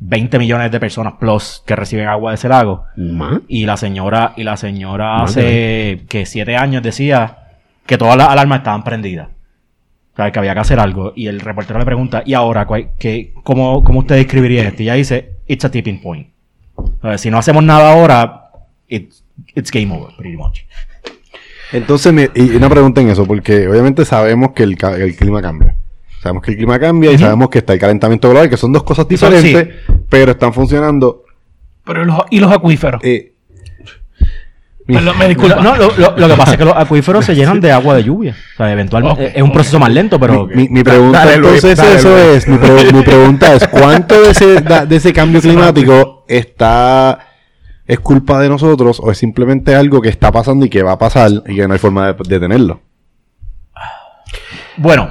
20 0.00 0.38
millones 0.38 0.70
de 0.70 0.80
personas 0.80 1.14
plus 1.14 1.62
que 1.66 1.76
reciben 1.76 2.08
agua 2.08 2.32
de 2.32 2.34
ese 2.34 2.48
lago. 2.48 2.84
Y 3.48 3.64
la 3.64 3.76
señora, 3.76 4.34
y 4.36 4.42
la 4.42 4.56
señora 4.56 5.22
hace 5.22 6.04
que 6.08 6.26
siete 6.26 6.56
años 6.56 6.82
decía 6.82 7.38
que 7.86 7.96
todas 7.96 8.16
las 8.16 8.28
alarmas 8.28 8.58
estaban 8.58 8.84
prendidas. 8.84 9.28
O 10.12 10.16
sea, 10.16 10.30
que 10.30 10.38
había 10.38 10.54
que 10.54 10.60
hacer 10.60 10.78
algo. 10.78 11.12
Y 11.16 11.26
el 11.26 11.40
reportero 11.40 11.78
le 11.78 11.84
pregunta, 11.84 12.22
¿y 12.24 12.34
ahora 12.34 12.66
qué, 12.98 13.32
cómo, 13.42 13.82
cómo 13.82 14.00
usted 14.00 14.16
describiría 14.16 14.68
esto? 14.68 14.82
Y 14.82 14.86
ella 14.86 14.94
dice, 14.94 15.36
it's 15.46 15.64
a 15.64 15.70
tipping 15.70 16.00
point. 16.02 16.33
Si 17.18 17.30
no 17.30 17.38
hacemos 17.38 17.62
nada 17.64 17.92
ahora, 17.92 18.50
it's, 18.88 19.22
it's 19.54 19.70
game 19.70 19.92
over, 19.94 20.14
pretty 20.16 20.36
much. 20.36 20.60
Entonces, 21.72 22.12
me- 22.12 22.30
y 22.34 22.54
una 22.56 22.68
pregunta 22.68 23.00
en 23.00 23.10
eso, 23.10 23.26
porque 23.26 23.66
obviamente 23.68 24.04
sabemos 24.04 24.52
que 24.54 24.62
el, 24.62 24.76
el 25.00 25.16
clima 25.16 25.42
cambia. 25.42 25.76
Sabemos 26.22 26.42
que 26.42 26.52
el 26.52 26.56
clima 26.56 26.78
cambia 26.78 27.10
y 27.10 27.14
sabemos 27.18 27.48
que 27.50 27.58
está 27.58 27.72
el 27.74 27.78
calentamiento 27.80 28.30
global, 28.30 28.48
que 28.48 28.56
son 28.56 28.72
dos 28.72 28.82
cosas 28.84 29.06
diferentes, 29.08 29.74
pero 30.08 30.32
están 30.32 30.52
funcionando. 30.54 31.24
Pero 31.84 32.04
los, 32.04 32.18
y 32.30 32.40
los 32.40 32.50
acuíferos. 32.50 33.02
eh, 33.04 33.33
Perdón, 34.86 35.18
me 35.18 35.28
disculpa. 35.28 35.56
No, 35.62 35.76
lo, 35.76 35.88
lo- 35.96 36.16
lo 36.16 36.28
que 36.28 36.34
pasa 36.34 36.52
es 36.52 36.58
que 36.58 36.64
los 36.64 36.76
acuíferos 36.76 37.24
se 37.24 37.34
llenan 37.36 37.60
de 37.60 37.72
agua 37.72 37.94
de 37.96 38.04
lluvia. 38.04 38.36
O 38.54 38.56
sea, 38.58 38.70
eventualmente 38.72 39.26
Ok, 39.28 39.32
es 39.36 39.42
un 39.42 39.52
proceso 39.52 39.78
más 39.78 39.90
lento, 39.90 40.20
pero... 40.20 40.46
Mi, 40.46 40.68
mi 40.68 40.82
pregunta 40.84 41.20
Dale, 41.24 41.34
entonces 41.36 41.76
dale, 41.78 41.94
eso 41.96 42.18
es, 42.18 42.46
mi, 42.46 42.58
pre- 42.58 42.92
mi 42.92 43.02
pregunta 43.02 43.54
es, 43.54 43.66
¿cuánto 43.68 44.20
de 44.20 44.30
ese, 44.30 44.60
da- 44.60 44.84
de 44.84 44.96
ese 44.96 45.12
cambio 45.14 45.40
climático 45.40 46.24
está, 46.28 47.18
es 47.86 47.98
culpa 48.00 48.40
de 48.40 48.48
nosotros 48.50 49.00
o 49.02 49.10
es 49.10 49.16
simplemente 49.16 49.74
algo 49.74 50.02
que 50.02 50.10
está 50.10 50.30
pasando 50.30 50.66
y 50.66 50.68
que 50.68 50.82
va 50.82 50.92
a 50.92 50.98
pasar 50.98 51.30
y 51.46 51.54
que 51.56 51.66
no 51.66 51.72
hay 51.72 51.78
forma 51.80 52.12
de 52.12 52.16
detenerlo? 52.28 52.80
Bueno, 54.76 55.08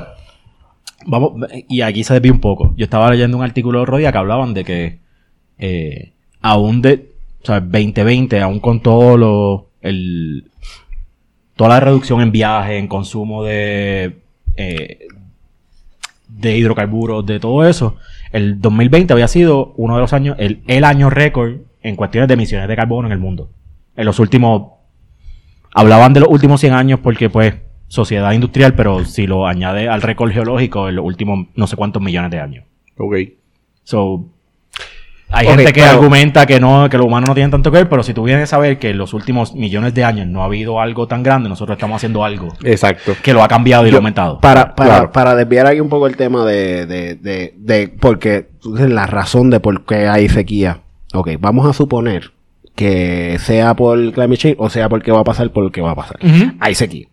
vamos, 1.05 1.33
y 1.69 1.81
aquí 1.81 2.03
se 2.03 2.13
desvía 2.13 2.31
un 2.31 2.41
poco. 2.41 2.73
Yo 2.77 2.83
estaba 2.83 3.09
leyendo 3.09 3.37
un 3.37 3.43
artículo 3.43 3.79
de 3.79 3.83
otro 3.83 3.97
día 3.97 4.11
que 4.11 4.17
hablaban 4.17 4.53
de 4.53 4.63
que 4.65 4.99
eh, 5.57 6.13
aún 6.41 6.81
de, 6.81 7.12
o 7.43 7.45
sea, 7.45 7.59
2020, 7.59 8.41
aún 8.41 8.59
con 8.59 8.81
todo 8.81 9.17
lo, 9.17 9.69
el, 9.81 10.49
toda 11.55 11.69
la 11.69 11.79
reducción 11.79 12.21
en 12.21 12.31
viaje, 12.31 12.77
en 12.77 12.87
consumo 12.87 13.43
de, 13.43 14.21
eh, 14.55 15.07
de 16.27 16.57
hidrocarburos, 16.57 17.25
de 17.25 17.39
todo 17.39 17.67
eso, 17.67 17.97
el 18.31 18.59
2020 18.59 19.13
había 19.13 19.27
sido 19.27 19.73
uno 19.77 19.95
de 19.95 20.01
los 20.01 20.13
años, 20.13 20.35
el, 20.39 20.63
el 20.67 20.83
año 20.83 21.09
récord 21.09 21.57
en 21.81 21.95
cuestiones 21.95 22.27
de 22.27 22.33
emisiones 22.33 22.67
de 22.67 22.75
carbono 22.75 23.07
en 23.07 23.11
el 23.11 23.19
mundo. 23.19 23.49
En 23.95 24.05
los 24.05 24.19
últimos 24.19 24.73
Hablaban 25.73 26.13
de 26.13 26.19
los 26.19 26.29
últimos 26.29 26.61
100 26.61 26.73
años 26.73 26.99
porque, 26.99 27.29
pues, 27.29 27.55
sociedad 27.87 28.31
industrial, 28.31 28.75
pero 28.75 29.05
si 29.05 29.25
lo 29.27 29.47
añade 29.47 29.89
al 29.89 30.01
récord 30.01 30.31
geológico, 30.31 30.87
en 30.87 30.95
los 30.95 31.05
últimos 31.05 31.47
no 31.55 31.67
sé 31.67 31.75
cuántos 31.75 32.01
millones 32.01 32.31
de 32.31 32.39
años. 32.39 32.65
Ok. 32.97 33.15
So, 33.83 34.29
hay 35.33 35.47
gente 35.47 35.73
que 35.73 35.81
pero- 35.81 35.93
argumenta 35.93 36.45
que 36.45 36.59
no, 36.59 36.87
que 36.89 36.97
los 36.97 37.05
humanos 37.07 37.29
no 37.29 37.33
tienen 37.33 37.51
tanto 37.51 37.71
que 37.71 37.77
ver, 37.79 37.89
pero 37.89 38.03
si 38.03 38.13
tú 38.13 38.23
vienes 38.23 38.43
a 38.43 38.47
saber 38.55 38.79
que 38.79 38.91
en 38.91 38.97
los 38.97 39.13
últimos 39.13 39.53
millones 39.53 39.93
de 39.93 40.03
años 40.03 40.27
no 40.27 40.41
ha 40.41 40.45
habido 40.45 40.79
algo 40.79 41.07
tan 41.07 41.23
grande, 41.23 41.49
nosotros 41.49 41.75
estamos 41.77 41.97
haciendo 41.97 42.23
algo 42.23 42.49
Exacto. 42.63 43.13
que 43.21 43.33
lo 43.33 43.43
ha 43.43 43.47
cambiado 43.47 43.85
y 43.87 43.91
lo 43.91 43.97
ha 43.97 43.99
aumentado. 43.99 44.39
Para, 44.39 44.75
para, 44.75 44.89
Claro. 44.89 45.11
para 45.11 45.35
desviar 45.35 45.67
aquí 45.67 45.79
un 45.79 45.89
poco 45.89 46.07
el 46.07 46.15
tema 46.15 46.45
de, 46.45 46.85
de, 46.85 47.15
de, 47.15 47.53
de 47.57 47.87
porque 47.87 48.49
la 48.63 49.05
razón 49.07 49.49
de 49.49 49.59
por 49.59 49.85
qué 49.85 50.07
hay 50.07 50.29
sequía. 50.29 50.79
Ok, 51.13 51.31
vamos 51.39 51.67
a 51.67 51.73
suponer 51.73 52.31
que 52.75 53.37
sea 53.39 53.75
por 53.75 53.97
climate 54.13 54.37
change 54.37 54.55
o 54.59 54.69
sea 54.69 54.89
porque 54.89 55.11
va 55.11 55.19
a 55.19 55.23
pasar 55.23 55.51
por 55.51 55.63
lo 55.63 55.71
que 55.71 55.81
va 55.81 55.91
a 55.91 55.95
pasar. 55.95 56.17
Hay 56.59 56.73
sequía. 56.75 57.07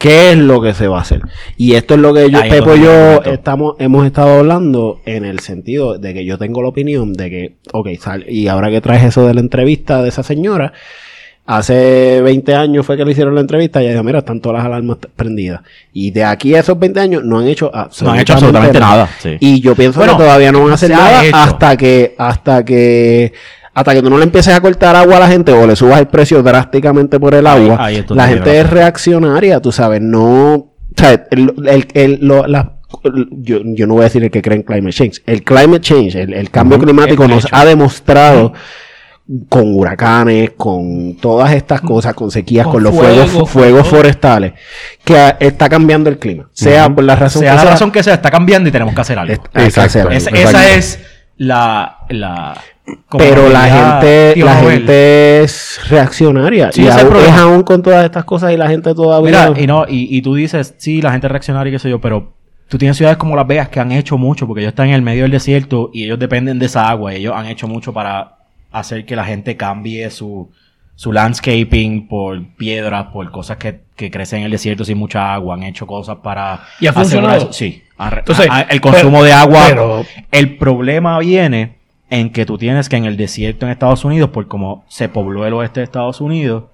¿Qué 0.00 0.30
es 0.30 0.38
lo 0.38 0.62
que 0.62 0.72
se 0.72 0.88
va 0.88 0.96
a 0.98 1.02
hacer? 1.02 1.20
Y 1.58 1.74
esto 1.74 1.92
es 1.92 2.00
lo 2.00 2.14
que 2.14 2.30
yo, 2.30 2.38
Ahí 2.40 2.48
Pepo 2.48 2.74
y 2.74 2.80
yo 2.82 3.22
estamos, 3.24 3.74
hemos 3.78 4.06
estado 4.06 4.38
hablando 4.38 5.00
en 5.04 5.26
el 5.26 5.40
sentido 5.40 5.98
de 5.98 6.14
que 6.14 6.24
yo 6.24 6.38
tengo 6.38 6.62
la 6.62 6.68
opinión 6.68 7.12
de 7.12 7.28
que, 7.28 7.54
ok, 7.72 7.88
sal- 8.00 8.24
y 8.26 8.48
ahora 8.48 8.70
que 8.70 8.80
traes 8.80 9.04
eso 9.04 9.26
de 9.26 9.34
la 9.34 9.40
entrevista 9.40 10.02
de 10.02 10.08
esa 10.08 10.22
señora, 10.22 10.72
hace 11.46 12.20
20 12.22 12.54
años 12.54 12.86
fue 12.86 12.96
que 12.96 13.04
le 13.04 13.12
hicieron 13.12 13.34
la 13.34 13.40
entrevista 13.42 13.80
y 13.80 13.84
ella 13.84 13.92
dijo, 13.92 14.04
mira, 14.04 14.20
están 14.20 14.40
todas 14.40 14.58
las 14.58 14.66
alarmas 14.66 14.98
prendidas. 15.16 15.60
Y 15.92 16.12
de 16.12 16.24
aquí 16.24 16.54
a 16.54 16.60
esos 16.60 16.78
20 16.78 16.98
años 17.00 17.24
no 17.24 17.38
han 17.38 17.46
hecho 17.48 17.70
absolutamente, 17.74 18.04
No 18.04 18.10
han 18.12 18.20
hecho 18.20 18.32
absolutamente 18.32 18.80
nada. 18.80 19.08
sí. 19.18 19.36
Y 19.40 19.60
yo 19.60 19.74
pienso 19.74 19.98
Bueno, 20.00 20.16
que 20.16 20.22
todavía 20.22 20.50
no 20.52 20.62
van 20.62 20.70
a 20.70 20.74
hacer 20.74 20.90
nada 20.90 21.24
hecho. 21.26 21.36
hasta 21.36 21.76
que, 21.76 22.14
hasta 22.16 22.64
que, 22.64 23.32
hasta 23.74 23.94
que 23.94 24.02
tú 24.02 24.10
no 24.10 24.18
le 24.18 24.24
empieces 24.24 24.52
a 24.54 24.60
cortar 24.60 24.96
agua 24.96 25.16
a 25.16 25.20
la 25.20 25.28
gente 25.28 25.52
o 25.52 25.66
le 25.66 25.76
subas 25.76 26.00
el 26.00 26.08
precio 26.08 26.42
drásticamente 26.42 27.18
por 27.20 27.34
el 27.34 27.46
agua, 27.46 27.76
ahí 27.80 28.04
la 28.10 28.26
gente 28.28 28.58
es 28.60 28.68
reaccionaria, 28.70 29.60
tú 29.60 29.70
sabes, 29.72 30.00
no, 30.00 30.54
o 30.54 30.74
sea, 30.96 31.26
el, 31.30 31.54
el- 31.66 31.88
el- 31.94 32.18
lo- 32.22 32.46
la- 32.46 32.76
yo, 33.30 33.60
yo 33.64 33.86
no 33.86 33.94
voy 33.94 34.00
a 34.02 34.04
decir 34.04 34.24
el 34.24 34.30
que 34.32 34.42
cree 34.42 34.56
en 34.56 34.62
climate 34.64 34.92
change. 34.92 35.22
El 35.24 35.44
climate 35.44 35.80
change, 35.80 36.16
el, 36.16 36.34
el 36.34 36.50
cambio 36.50 36.78
climático 36.78 37.28
nos 37.28 37.44
hecho. 37.44 37.54
ha 37.54 37.64
demostrado 37.64 38.52
con 39.48 39.76
huracanes, 39.76 40.50
con 40.56 41.14
todas 41.20 41.52
estas 41.52 41.80
cosas, 41.82 42.14
con 42.14 42.32
sequías, 42.32 42.64
Con 42.64 42.74
con, 42.74 42.82
los 42.82 42.94
fuego, 42.96 43.26
fuegos, 43.28 43.50
fuegos 43.50 43.86
forestales, 43.86 44.54
que 45.04 45.36
está 45.38 45.68
cambiando 45.68 46.10
el 46.10 46.18
clima. 46.18 46.48
Sea 46.52 46.92
por 46.92 47.04
la 47.04 47.14
razón 47.14 47.40
sea 47.42 47.52
que 47.52 47.56
la 47.56 47.62
sea, 47.62 47.70
razón 47.70 47.92
que 47.92 48.02
sea, 48.02 48.14
está 48.14 48.28
cambiando 48.32 48.68
y 48.68 48.72
tenemos 48.72 48.92
que 48.92 49.00
hacer 49.00 49.18
algo. 49.20 49.40
que 49.52 49.60
hacer. 49.80 50.12
Es- 50.12 50.26
esa 50.32 50.70
es 50.74 50.98
la... 51.36 51.98
la 52.08 52.54
como 53.08 53.24
pero 53.24 53.48
la 53.48 53.64
gente, 53.64 54.34
la 54.40 54.60
Nobel. 54.60 54.72
gente 54.78 55.42
es 55.42 55.80
reaccionaria. 55.88 56.72
Sí, 56.72 56.82
y 56.82 56.86
es 56.86 56.94
aún, 56.96 57.16
es 57.16 57.32
aún 57.32 57.62
con 57.62 57.82
todas 57.82 58.04
estas 58.04 58.24
cosas 58.24 58.52
y 58.52 58.56
la 58.56 58.68
gente 58.68 58.94
todavía. 58.94 59.48
Mira, 59.48 59.60
y 59.60 59.66
no, 59.66 59.84
y, 59.88 60.16
y 60.16 60.22
tú 60.22 60.34
dices, 60.34 60.74
sí, 60.78 61.00
la 61.02 61.12
gente 61.12 61.28
reaccionaria 61.28 61.70
y 61.70 61.74
qué 61.74 61.78
sé 61.78 61.90
yo, 61.90 62.00
pero 62.00 62.32
tú 62.68 62.78
tienes 62.78 62.96
ciudades 62.96 63.18
como 63.18 63.36
Las 63.36 63.46
Vegas 63.46 63.68
que 63.68 63.80
han 63.80 63.92
hecho 63.92 64.16
mucho, 64.18 64.46
porque 64.46 64.60
ellos 64.60 64.70
están 64.72 64.88
en 64.88 64.94
el 64.94 65.02
medio 65.02 65.22
del 65.22 65.32
desierto 65.32 65.90
y 65.92 66.04
ellos 66.04 66.18
dependen 66.18 66.58
de 66.58 66.66
esa 66.66 66.88
agua. 66.88 67.12
ellos 67.14 67.34
han 67.36 67.46
hecho 67.46 67.66
mucho 67.66 67.92
para 67.92 68.36
hacer 68.72 69.04
que 69.04 69.16
la 69.16 69.24
gente 69.24 69.56
cambie 69.56 70.08
su, 70.10 70.48
su 70.94 71.12
landscaping 71.12 72.06
por 72.06 72.44
piedras, 72.56 73.06
por 73.12 73.30
cosas 73.32 73.56
que, 73.56 73.80
que 73.96 74.10
crecen 74.10 74.40
en 74.40 74.44
el 74.46 74.50
desierto 74.52 74.84
sin 74.84 74.98
mucha 74.98 75.34
agua. 75.34 75.56
Han 75.56 75.64
hecho 75.64 75.86
cosas 75.86 76.18
para... 76.22 76.60
¿Y 76.80 76.86
ha 76.86 76.92
funcionado? 76.92 77.36
eso. 77.36 77.52
Sí. 77.52 77.82
Entonces, 77.98 78.48
a- 78.48 78.58
a- 78.58 78.60
el 78.62 78.80
consumo 78.80 79.18
pero- 79.18 79.24
de 79.24 79.32
agua... 79.32 79.64
pero- 79.68 80.04
el 80.30 80.56
problema 80.56 81.18
viene 81.18 81.79
en 82.10 82.30
que 82.30 82.44
tú 82.44 82.58
tienes 82.58 82.88
que 82.88 82.96
en 82.96 83.04
el 83.04 83.16
desierto 83.16 83.66
en 83.66 83.72
Estados 83.72 84.04
Unidos, 84.04 84.30
por 84.30 84.46
como 84.48 84.84
se 84.88 85.08
pobló 85.08 85.46
el 85.46 85.52
oeste 85.54 85.80
de 85.80 85.84
Estados 85.84 86.20
Unidos, 86.20 86.64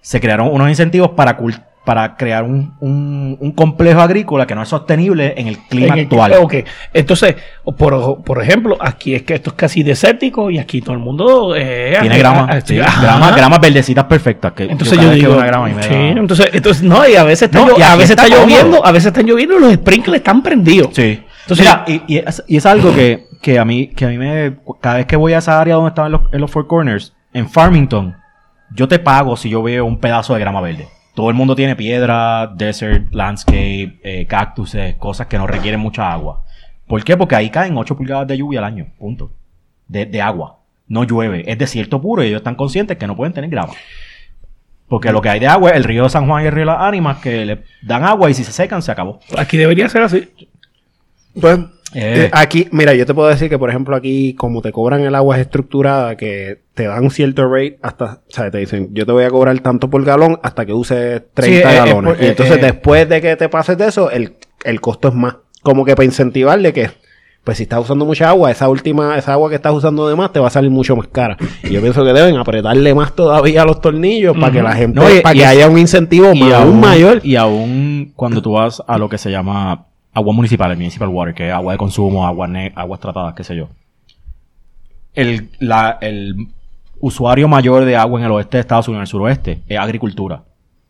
se 0.00 0.20
crearon 0.20 0.48
unos 0.50 0.68
incentivos 0.68 1.10
para, 1.10 1.38
para 1.84 2.16
crear 2.16 2.42
un, 2.44 2.72
un- 2.80 3.36
un 3.40 3.52
complejo 3.52 4.00
agrícola 4.00 4.46
que 4.46 4.54
no 4.54 4.62
es 4.62 4.68
sostenible 4.68 5.34
en 5.36 5.48
el 5.48 5.58
clima 5.58 5.88
En 5.88 5.92
el- 6.00 6.04
actual. 6.06 6.32
Ok, 6.40 6.54
entonces, 6.94 7.36
por, 7.76 8.22
por 8.22 8.42
ejemplo, 8.42 8.76
aquí 8.80 9.14
es 9.14 9.22
que 9.24 9.34
esto 9.34 9.50
es 9.50 9.56
casi 9.56 9.82
desértico 9.82 10.50
y 10.50 10.58
aquí 10.58 10.80
todo 10.80 10.92
el 10.94 11.00
mundo... 11.00 11.54
eh, 11.56 11.96
Tiene 12.00 12.14
ah, 12.14 12.18
grama, 12.18 12.46
ah, 12.50 12.60
sí, 12.62 12.78
ajá. 12.80 13.02
grama, 13.02 13.30
gramas 13.32 13.60
verdecitas 13.60 14.04
perfectas. 14.04 14.52
Que 14.52 14.64
Entonces 14.64 14.98
yo, 14.98 15.10
digo, 15.10 15.28
veo 15.30 15.38
una 15.38 15.46
grama 15.46 15.70
y 15.70 15.74
me 15.74 15.82
sí, 15.82 15.88
da- 15.90 15.98
entonces, 16.10 16.48
entonces, 16.52 16.82
no, 16.82 17.06
y 17.06 17.14
a 17.16 17.24
veces 17.24 17.42
está, 17.50 17.64
No, 17.66 17.78
y 17.78 17.82
a 17.82 17.94
veces 17.96 18.10
está 18.10 18.26
lloviendo, 18.28 18.84
a 18.86 18.92
veces 18.92 19.06
están 19.08 19.26
lloviendo 19.26 19.58
y 19.58 19.60
los 19.60 19.74
sprinkles 19.74 20.16
están 20.18 20.42
prendidos. 20.42 20.90
Sí. 20.94 21.20
Entonces- 21.50 21.66
Mira, 21.66 21.84
y, 22.06 22.14
y 22.14 22.18
es, 22.18 22.44
y 22.46 22.56
es 22.56 22.66
algo 22.66 22.94
que, 22.94 23.26
que 23.40 23.58
a 23.58 23.64
mí, 23.64 23.88
que 23.88 24.04
a 24.04 24.08
mí 24.08 24.18
me, 24.18 24.56
cada 24.80 24.96
vez 24.96 25.06
que 25.06 25.16
voy 25.16 25.32
a 25.32 25.38
esa 25.38 25.60
área 25.60 25.76
donde 25.76 25.88
estaban 25.88 26.12
los, 26.12 26.22
en 26.32 26.40
los 26.40 26.50
Four 26.50 26.66
Corners, 26.66 27.14
en 27.32 27.48
Farmington, 27.48 28.16
yo 28.74 28.86
te 28.88 28.98
pago 28.98 29.36
si 29.36 29.48
yo 29.48 29.62
veo 29.62 29.84
un 29.86 29.98
pedazo 29.98 30.34
de 30.34 30.40
grama 30.40 30.60
verde. 30.60 30.88
Todo 31.14 31.30
el 31.30 31.34
mundo 31.34 31.56
tiene 31.56 31.74
piedra, 31.74 32.46
desert, 32.54 33.12
landscape, 33.12 33.98
eh, 34.04 34.26
cactuses, 34.28 34.94
cosas 34.96 35.26
que 35.26 35.38
no 35.38 35.46
requieren 35.46 35.80
mucha 35.80 36.12
agua. 36.12 36.42
¿Por 36.86 37.02
qué? 37.02 37.16
Porque 37.16 37.34
ahí 37.34 37.50
caen 37.50 37.76
8 37.76 37.96
pulgadas 37.96 38.26
de 38.28 38.38
lluvia 38.38 38.60
al 38.60 38.64
año, 38.66 38.86
punto. 38.98 39.30
De, 39.88 40.06
de 40.06 40.20
agua. 40.22 40.58
No 40.86 41.04
llueve. 41.04 41.50
Es 41.50 41.58
desierto 41.58 42.00
puro 42.00 42.22
y 42.22 42.28
ellos 42.28 42.38
están 42.38 42.54
conscientes 42.54 42.96
que 42.98 43.06
no 43.06 43.16
pueden 43.16 43.32
tener 43.32 43.50
grama. 43.50 43.72
Porque 44.88 45.12
lo 45.12 45.20
que 45.20 45.28
hay 45.28 45.40
de 45.40 45.46
agua 45.48 45.70
es 45.70 45.76
el 45.76 45.84
río 45.84 46.04
de 46.04 46.08
San 46.10 46.26
Juan 46.26 46.44
y 46.44 46.46
el 46.46 46.52
río 46.52 46.62
de 46.62 46.66
las 46.72 46.80
Ánimas 46.80 47.18
que 47.18 47.44
le 47.44 47.62
dan 47.82 48.04
agua 48.04 48.30
y 48.30 48.34
si 48.34 48.44
se 48.44 48.52
secan 48.52 48.80
se 48.80 48.90
acabó. 48.92 49.20
Aquí 49.36 49.56
debería 49.58 49.88
ser 49.88 50.02
así. 50.02 50.28
Pues, 51.40 51.58
Eh. 51.94 52.24
eh, 52.26 52.30
aquí, 52.32 52.68
mira, 52.70 52.92
yo 52.94 53.06
te 53.06 53.14
puedo 53.14 53.28
decir 53.28 53.48
que, 53.48 53.58
por 53.58 53.70
ejemplo, 53.70 53.96
aquí, 53.96 54.34
como 54.34 54.60
te 54.60 54.72
cobran 54.72 55.00
el 55.00 55.14
agua 55.14 55.36
es 55.36 55.42
estructurada, 55.42 56.16
que 56.16 56.60
te 56.74 56.84
dan 56.86 57.10
cierto 57.10 57.48
rate 57.48 57.78
hasta, 57.82 58.04
o 58.28 58.30
sea, 58.30 58.50
te 58.50 58.58
dicen, 58.58 58.90
yo 58.92 59.06
te 59.06 59.12
voy 59.12 59.24
a 59.24 59.30
cobrar 59.30 59.58
tanto 59.60 59.88
por 59.88 60.04
galón 60.04 60.38
hasta 60.42 60.66
que 60.66 60.72
uses 60.74 61.22
30 61.34 61.70
Sí, 61.70 61.76
eh, 61.76 61.78
galones. 61.80 62.14
por- 62.14 62.22
y 62.22 62.26
entonces, 62.28 62.60
después 62.60 63.08
de 63.08 63.20
que 63.22 63.36
te 63.36 63.48
pases 63.48 63.78
de 63.78 63.86
eso, 63.88 64.10
el, 64.10 64.34
el 64.64 64.80
costo 64.80 65.08
es 65.08 65.14
más. 65.14 65.36
Como 65.62 65.84
que 65.84 65.94
para 65.96 66.04
incentivarle 66.04 66.72
que, 66.74 66.90
pues 67.42 67.56
si 67.56 67.62
estás 67.62 67.80
usando 67.80 68.04
mucha 68.04 68.28
agua, 68.28 68.50
esa 68.50 68.68
última, 68.68 69.16
esa 69.16 69.32
agua 69.32 69.48
que 69.48 69.56
estás 69.56 69.72
usando 69.72 70.06
de 70.08 70.14
más 70.14 70.30
te 70.32 70.38
va 70.40 70.48
a 70.48 70.50
salir 70.50 70.70
mucho 70.70 70.94
más 70.94 71.08
cara. 71.08 71.38
Y 71.64 71.70
yo 71.70 71.80
pienso 71.80 72.04
que 72.04 72.12
deben 72.12 72.36
apretarle 72.36 72.94
más 72.94 73.14
todavía 73.16 73.62
a 73.62 73.64
los 73.64 73.80
tornillos 73.80 74.36
para 74.36 74.52
que 74.52 74.62
la 74.62 74.72
gente, 74.72 75.00
No, 75.00 75.08
y- 75.10 75.20
para 75.20 75.34
y 75.34 75.38
que 75.38 75.44
es- 75.44 75.50
haya 75.50 75.68
un 75.68 75.78
incentivo 75.78 76.32
y 76.34 76.40
más, 76.40 76.52
aún, 76.52 76.64
aún 76.68 76.80
mayor. 76.80 77.20
Y 77.24 77.36
aún 77.36 78.12
cuando 78.14 78.42
tú 78.42 78.52
vas 78.52 78.82
a 78.86 78.98
lo 78.98 79.08
que 79.08 79.16
se 79.16 79.30
llama 79.30 79.86
agua 80.14 80.32
municipal, 80.34 80.70
el 80.70 80.76
municipal 80.76 81.08
water, 81.08 81.34
que 81.34 81.48
es 81.48 81.52
agua 81.54 81.72
de 81.72 81.78
consumo, 81.78 82.26
agua 82.26 82.46
ne- 82.48 82.72
aguas 82.74 83.00
tratadas, 83.00 83.34
qué 83.34 83.44
sé 83.44 83.56
yo. 83.56 83.68
El, 85.14 85.50
la- 85.58 85.98
el 86.00 86.48
usuario 87.00 87.48
mayor 87.48 87.84
de 87.84 87.96
agua 87.96 88.20
en 88.20 88.26
el 88.26 88.32
oeste 88.32 88.56
de 88.56 88.60
Estados 88.60 88.88
Unidos, 88.88 88.98
en 89.00 89.02
el 89.02 89.06
suroeste, 89.08 89.62
es 89.68 89.78
agricultura. 89.78 90.42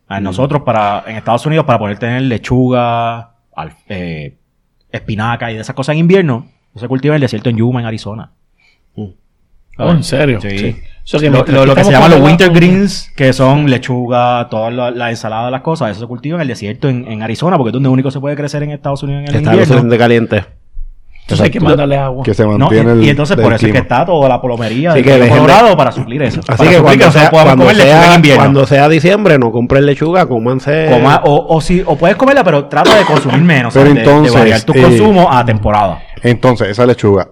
A 0.09 0.21
Nosotros, 0.21 0.63
para, 0.63 1.05
en 1.07 1.17
Estados 1.17 1.45
Unidos, 1.47 1.67
para 1.67 1.79
poder 1.79 1.99
tener 1.99 2.23
lechuga, 2.23 3.33
al- 3.55 3.73
eh, 3.89 4.37
espinaca 4.91 5.51
y 5.51 5.55
de 5.55 5.61
esas 5.61 5.75
cosas 5.75 5.93
en 5.95 5.99
invierno, 6.01 6.47
no 6.75 6.81
se 6.81 6.89
cultiva 6.89 7.13
en 7.15 7.17
el 7.17 7.23
desierto 7.23 7.51
en 7.51 7.57
Yuma, 7.59 7.81
en 7.81 7.87
Arizona. 7.87 8.31
Oh, 9.81 9.91
¿en 9.93 10.03
serio? 10.03 10.41
Sí. 10.41 10.59
Sí. 10.59 10.77
Que 11.11 11.27
Lo, 11.27 11.33
mientras 11.33 11.57
lo- 11.57 11.65
lo 11.67 11.75
que 11.75 11.85
se 11.85 11.91
llaman 11.93 12.11
los 12.11 12.21
winter 12.21 12.51
greens, 12.53 13.11
que 13.17 13.33
son 13.33 13.71
lechuga, 13.71 14.47
toda 14.51 14.71
la, 14.71 14.91
la 14.91 15.09
ensalada, 15.11 15.51
las 15.51 15.63
cosas, 15.63 15.91
eso 15.93 16.01
se 16.01 16.07
cultiva 16.07 16.37
en 16.37 16.43
el 16.43 16.49
desierto 16.49 16.89
en, 16.91 17.11
en 17.11 17.23
Arizona, 17.23 17.57
porque 17.57 17.71
es 17.71 17.73
donde 17.73 17.89
único 17.89 18.11
se 18.11 18.21
puede 18.21 18.37
crecer 18.37 18.63
en 18.63 18.71
Estados 18.73 19.03
Unidos 19.03 19.21
en 19.23 19.29
el 19.29 19.37
Está 19.37 19.51
lo 19.51 19.55
invierno. 19.57 19.75
suficiente 19.75 19.99
caliente. 19.99 20.45
Entonces 21.23 21.45
hay 21.45 21.51
que 21.51 21.61
mandarle 21.61 21.97
agua. 21.99 22.23
Que 22.25 22.33
se 22.33 22.43
No, 22.45 22.57
mantiene 22.59 22.89
y, 22.91 22.93
el 23.01 23.05
y 23.05 23.09
entonces 23.11 23.37
por 23.37 23.53
eso 23.53 23.67
es 23.67 23.73
que 23.73 23.79
está 23.79 24.05
toda 24.07 24.29
la 24.31 24.41
plomería 24.41 24.95
dejen 24.95 25.21
de- 25.21 25.29
Colorado 25.29 25.77
para 25.77 25.93
suplir 25.93 26.23
eso. 26.23 26.41
Así 26.49 26.57
Para 26.57 26.71
que 26.71 26.79
cuando 26.81 27.11
sea, 27.13 27.31
podamos 27.31 27.49
cuando, 27.49 27.65
comer 27.65 27.77
lechuga 27.77 27.97
en 27.99 28.03
sea, 28.05 28.15
invierno. 28.17 28.43
cuando 28.43 28.67
sea 28.67 28.89
diciembre, 28.89 29.39
no 29.39 29.53
compren 29.53 29.85
lechuga, 29.87 30.27
cómanse. 30.27 30.87
Coma- 30.91 31.21
o, 31.25 31.55
o, 31.55 31.61
si, 31.61 31.83
o 31.85 31.97
puedes 31.97 32.17
comerla, 32.17 32.45
pero 32.45 32.65
trata 32.67 32.95
de 32.97 33.05
consumir 33.05 33.41
menos. 33.43 33.75
Pero 33.75 33.87
¿sabes? 33.91 33.95
De- 33.95 34.11
entonces, 34.11 34.33
de, 34.33 34.39
variar 34.39 34.61
tu 34.63 34.73
eh, 34.73 34.81
consumo 34.83 35.31
a 35.31 35.45
temporada. 35.45 36.01
Entonces, 36.23 36.69
esa 36.69 36.87
lechuga, 36.87 37.29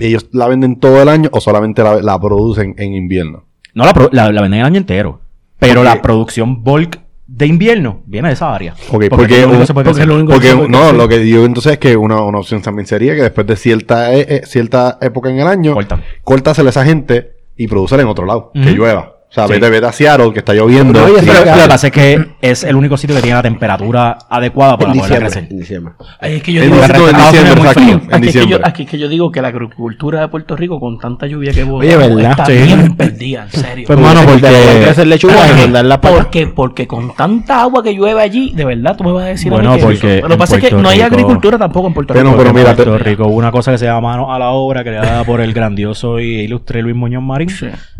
¿ellos 0.00 0.26
la 0.32 0.48
venden 0.48 0.78
todo 0.80 1.02
el 1.02 1.08
año 1.08 1.28
o 1.32 1.40
solamente 1.40 1.82
la, 1.82 2.00
la 2.02 2.20
producen 2.20 2.74
en 2.78 2.94
invierno? 2.94 3.44
No, 3.74 3.84
la, 3.84 4.08
la, 4.12 4.32
la 4.32 4.42
venden 4.42 4.60
el 4.60 4.66
año 4.66 4.78
entero. 4.78 5.20
Pero 5.58 5.82
la 5.82 6.00
producción 6.02 6.62
bulk 6.62 7.00
de 7.26 7.46
invierno 7.46 8.00
viene 8.06 8.28
de 8.28 8.34
esa 8.34 8.54
área. 8.54 8.74
Ok, 8.90 9.04
porque, 9.10 9.34
es 9.34 9.40
lo 9.42 9.48
único 9.48 9.60
que 9.60 9.66
se 9.66 9.74
puede 9.74 9.84
porque 9.84 9.96
crecer. 9.96 10.08
lo 10.08 10.14
único- 10.14 10.32
porque 10.32 10.46
que 10.46 10.50
se 10.52 10.56
puede 10.56 10.68
no, 10.70 10.78
hacer. 10.84 10.94
lo 10.94 11.08
que 11.08 11.18
digo 11.18 11.44
entonces 11.44 11.72
es 11.72 11.78
que 11.78 11.96
una, 11.96 12.22
una 12.22 12.38
opción 12.38 12.62
también 12.62 12.86
sería 12.86 13.14
que 13.14 13.22
después 13.22 13.46
de 13.46 13.56
cierta 13.56 14.14
eh, 14.14 14.26
eh, 14.28 14.42
cierta 14.46 14.98
época 15.00 15.28
en 15.30 15.40
el 15.40 15.46
año, 15.46 15.74
Cortan. 15.74 16.02
córtasela 16.24 16.68
a 16.68 16.70
esa 16.70 16.84
gente 16.84 17.32
y 17.56 17.66
producir 17.68 18.00
en 18.00 18.06
otro 18.06 18.24
lado, 18.24 18.50
que 18.54 18.70
llueva. 18.70 19.16
O 19.30 19.34
sea, 19.34 19.46
Sí. 19.46 19.52
vete, 19.52 19.68
vete 19.68 19.84
a 19.86 19.92
Seattle, 19.92 20.32
que 20.32 20.38
está 20.38 20.54
lloviendo. 20.54 20.98
No, 21.00 21.06
Pero 21.14 21.44
lo 21.44 21.62
que 21.62 21.68
pasa 21.68 21.86
es 21.88 21.92
que 21.92 22.28
es 22.40 22.64
el 22.64 22.74
único 22.76 22.96
sitio 22.96 23.14
que 23.14 23.20
tiene 23.20 23.36
la 23.36 23.42
temperatura 23.42 24.16
adecuada 24.30 24.78
para 24.78 24.92
En 24.92 24.98
poder 25.00 25.10
diciembre. 25.20 25.30
crecer. 25.30 25.48
En 25.52 25.58
diciembre. 25.58 25.94
Ay, 26.18 26.34
es 26.36 26.42
que 26.42 26.52
yo 26.54 26.62
En 26.62 26.70
digo, 26.70 26.76
diciembre, 26.80 27.02
en 27.10 27.16
Estados 27.16 27.32
diciembre, 27.32 27.52
Unidos 27.52 27.76
es 27.76 27.82
muy 27.82 27.90
exacto, 27.92 28.00
frío. 28.08 28.08
en 28.08 28.14
aquí, 28.24 28.28
es 28.28 28.32
que 28.44 28.50
yo, 28.50 28.58
aquí 28.66 28.82
es 28.84 28.88
que 28.88 28.98
yo 28.98 29.08
digo 29.08 29.30
que 29.30 29.42
la 29.42 29.48
agricultura 29.48 30.20
de 30.22 30.28
Puerto 30.28 30.56
Rico, 30.56 30.80
con 30.80 30.98
tanta 30.98 31.26
lluvia 31.26 31.52
que 31.52 31.62
hubo, 31.64 31.82
está 31.82 32.46
Sí. 32.46 32.52
bien 32.52 32.96
perdida, 32.96 33.42
en 33.44 33.50
serio. 33.50 33.84
Pues, 33.86 33.98
mano, 33.98 34.20
Porque 34.24 34.40
porque- 34.40 36.08
porque, 36.08 36.46
porque 36.46 36.86
con 36.86 37.14
tanta 37.14 37.60
agua 37.60 37.82
que 37.82 37.94
llueve 37.94 38.22
allí, 38.22 38.52
de 38.54 38.64
verdad, 38.64 38.96
tú 38.96 39.04
me 39.04 39.12
vas 39.12 39.24
a 39.24 39.28
decir 39.28 39.50
Bueno, 39.52 39.72
a 39.72 39.76
mí 39.76 39.82
porque 39.82 40.22
lo 40.22 40.28
que 40.28 40.36
pasa 40.38 40.56
es 40.56 40.64
que 40.64 40.72
no 40.74 40.88
hay 40.88 41.02
agricultura 41.02 41.58
tampoco 41.58 41.88
en 41.88 41.92
Puerto 41.94 42.14
Rico. 42.14 42.34
pero 42.36 42.54
mira, 42.54 42.70
en 42.70 42.76
Puerto 42.76 42.98
Rico 42.98 43.26
hubo 43.26 43.36
una 43.36 43.50
cosa 43.52 43.72
que 43.72 43.78
se 43.78 43.84
llama 43.84 44.08
Mano 44.08 44.32
a 44.32 44.38
la 44.38 44.48
Obra, 44.50 44.82
creada 44.82 45.22
por 45.24 45.40
el 45.42 45.52
grandioso 45.52 46.18
y 46.18 46.40
ilustre 46.40 46.80
Luis 46.82 46.96
Muñoz 46.96 47.22
Marín, 47.22 47.48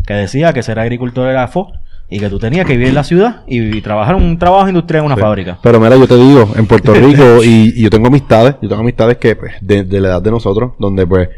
que 0.07 0.13
decía 0.13 0.53
que 0.53 0.63
ser 0.63 0.79
agricultor 0.79 1.18
era 1.27 1.47
fo 1.47 1.71
y 2.09 2.19
que 2.19 2.27
tú 2.29 2.39
tenías 2.39 2.65
que 2.65 2.73
vivir 2.73 2.87
en 2.89 2.95
la 2.95 3.03
ciudad 3.03 3.41
y, 3.47 3.77
y 3.77 3.81
trabajar 3.81 4.15
un 4.15 4.37
trabajo 4.39 4.67
industrial 4.67 5.01
en 5.01 5.05
una 5.07 5.15
Sí. 5.15 5.21
fábrica. 5.21 5.59
Pero 5.61 5.79
mira, 5.79 5.95
yo 5.95 6.07
te 6.07 6.15
digo, 6.17 6.49
en 6.55 6.65
Puerto 6.65 6.93
Rico, 6.95 7.43
y, 7.43 7.73
y 7.75 7.81
yo 7.83 7.89
tengo 7.89 8.07
amistades, 8.07 8.55
yo 8.61 8.69
tengo 8.69 8.81
amistades 8.81 9.17
que, 9.17 9.35
pues, 9.35 9.53
de, 9.61 9.83
de 9.83 10.01
la 10.01 10.07
edad 10.09 10.21
de 10.21 10.31
nosotros, 10.31 10.71
donde, 10.79 11.05
pues, 11.05 11.29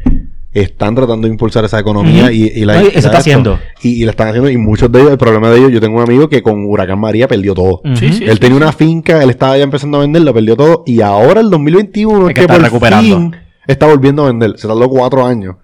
están 0.54 0.94
tratando 0.94 1.26
de 1.26 1.32
impulsar 1.32 1.64
esa 1.64 1.78
economía 1.78 2.30
y, 2.30 2.42
y 2.54 2.64
la 2.66 2.74
No, 2.74 2.80
y 2.82 2.90
la 2.92 2.98
está 2.98 3.18
haciendo. 3.18 3.58
Y, 3.82 4.04
la 4.04 4.10
están 4.10 4.28
haciendo, 4.28 4.50
y 4.50 4.56
muchos 4.58 4.92
de 4.92 5.00
ellos, 5.00 5.12
el 5.12 5.18
problema 5.18 5.48
de 5.50 5.58
ellos, 5.58 5.72
yo 5.72 5.80
tengo 5.80 5.96
un 5.96 6.02
amigo 6.02 6.28
que 6.28 6.42
con 6.42 6.64
Huracán 6.66 6.98
María 7.00 7.26
perdió 7.28 7.54
todo. 7.54 7.80
Ujú. 7.84 7.96
Sí, 7.96 8.12
sí. 8.12 8.24
él 8.24 8.38
tenía 8.38 8.56
una 8.58 8.72
finca, 8.72 9.22
él 9.22 9.30
estaba 9.30 9.56
ya 9.56 9.64
empezando 9.64 9.98
a 9.98 10.00
vender, 10.02 10.22
lo 10.22 10.34
perdió 10.34 10.56
todo, 10.56 10.82
y 10.86 11.00
ahora 11.00 11.40
el 11.40 11.48
2021 11.50 12.28
Es 12.28 12.28
que 12.28 12.34
que, 12.34 12.40
está 12.42 12.54
por 12.54 12.62
recuperando. 12.62 13.16
fin 13.16 13.36
está 13.66 13.86
volviendo 13.86 14.24
a 14.24 14.26
vender. 14.26 14.54
Se 14.58 14.66
tardó 14.68 14.88
cuatro 14.90 15.24
años. 15.24 15.54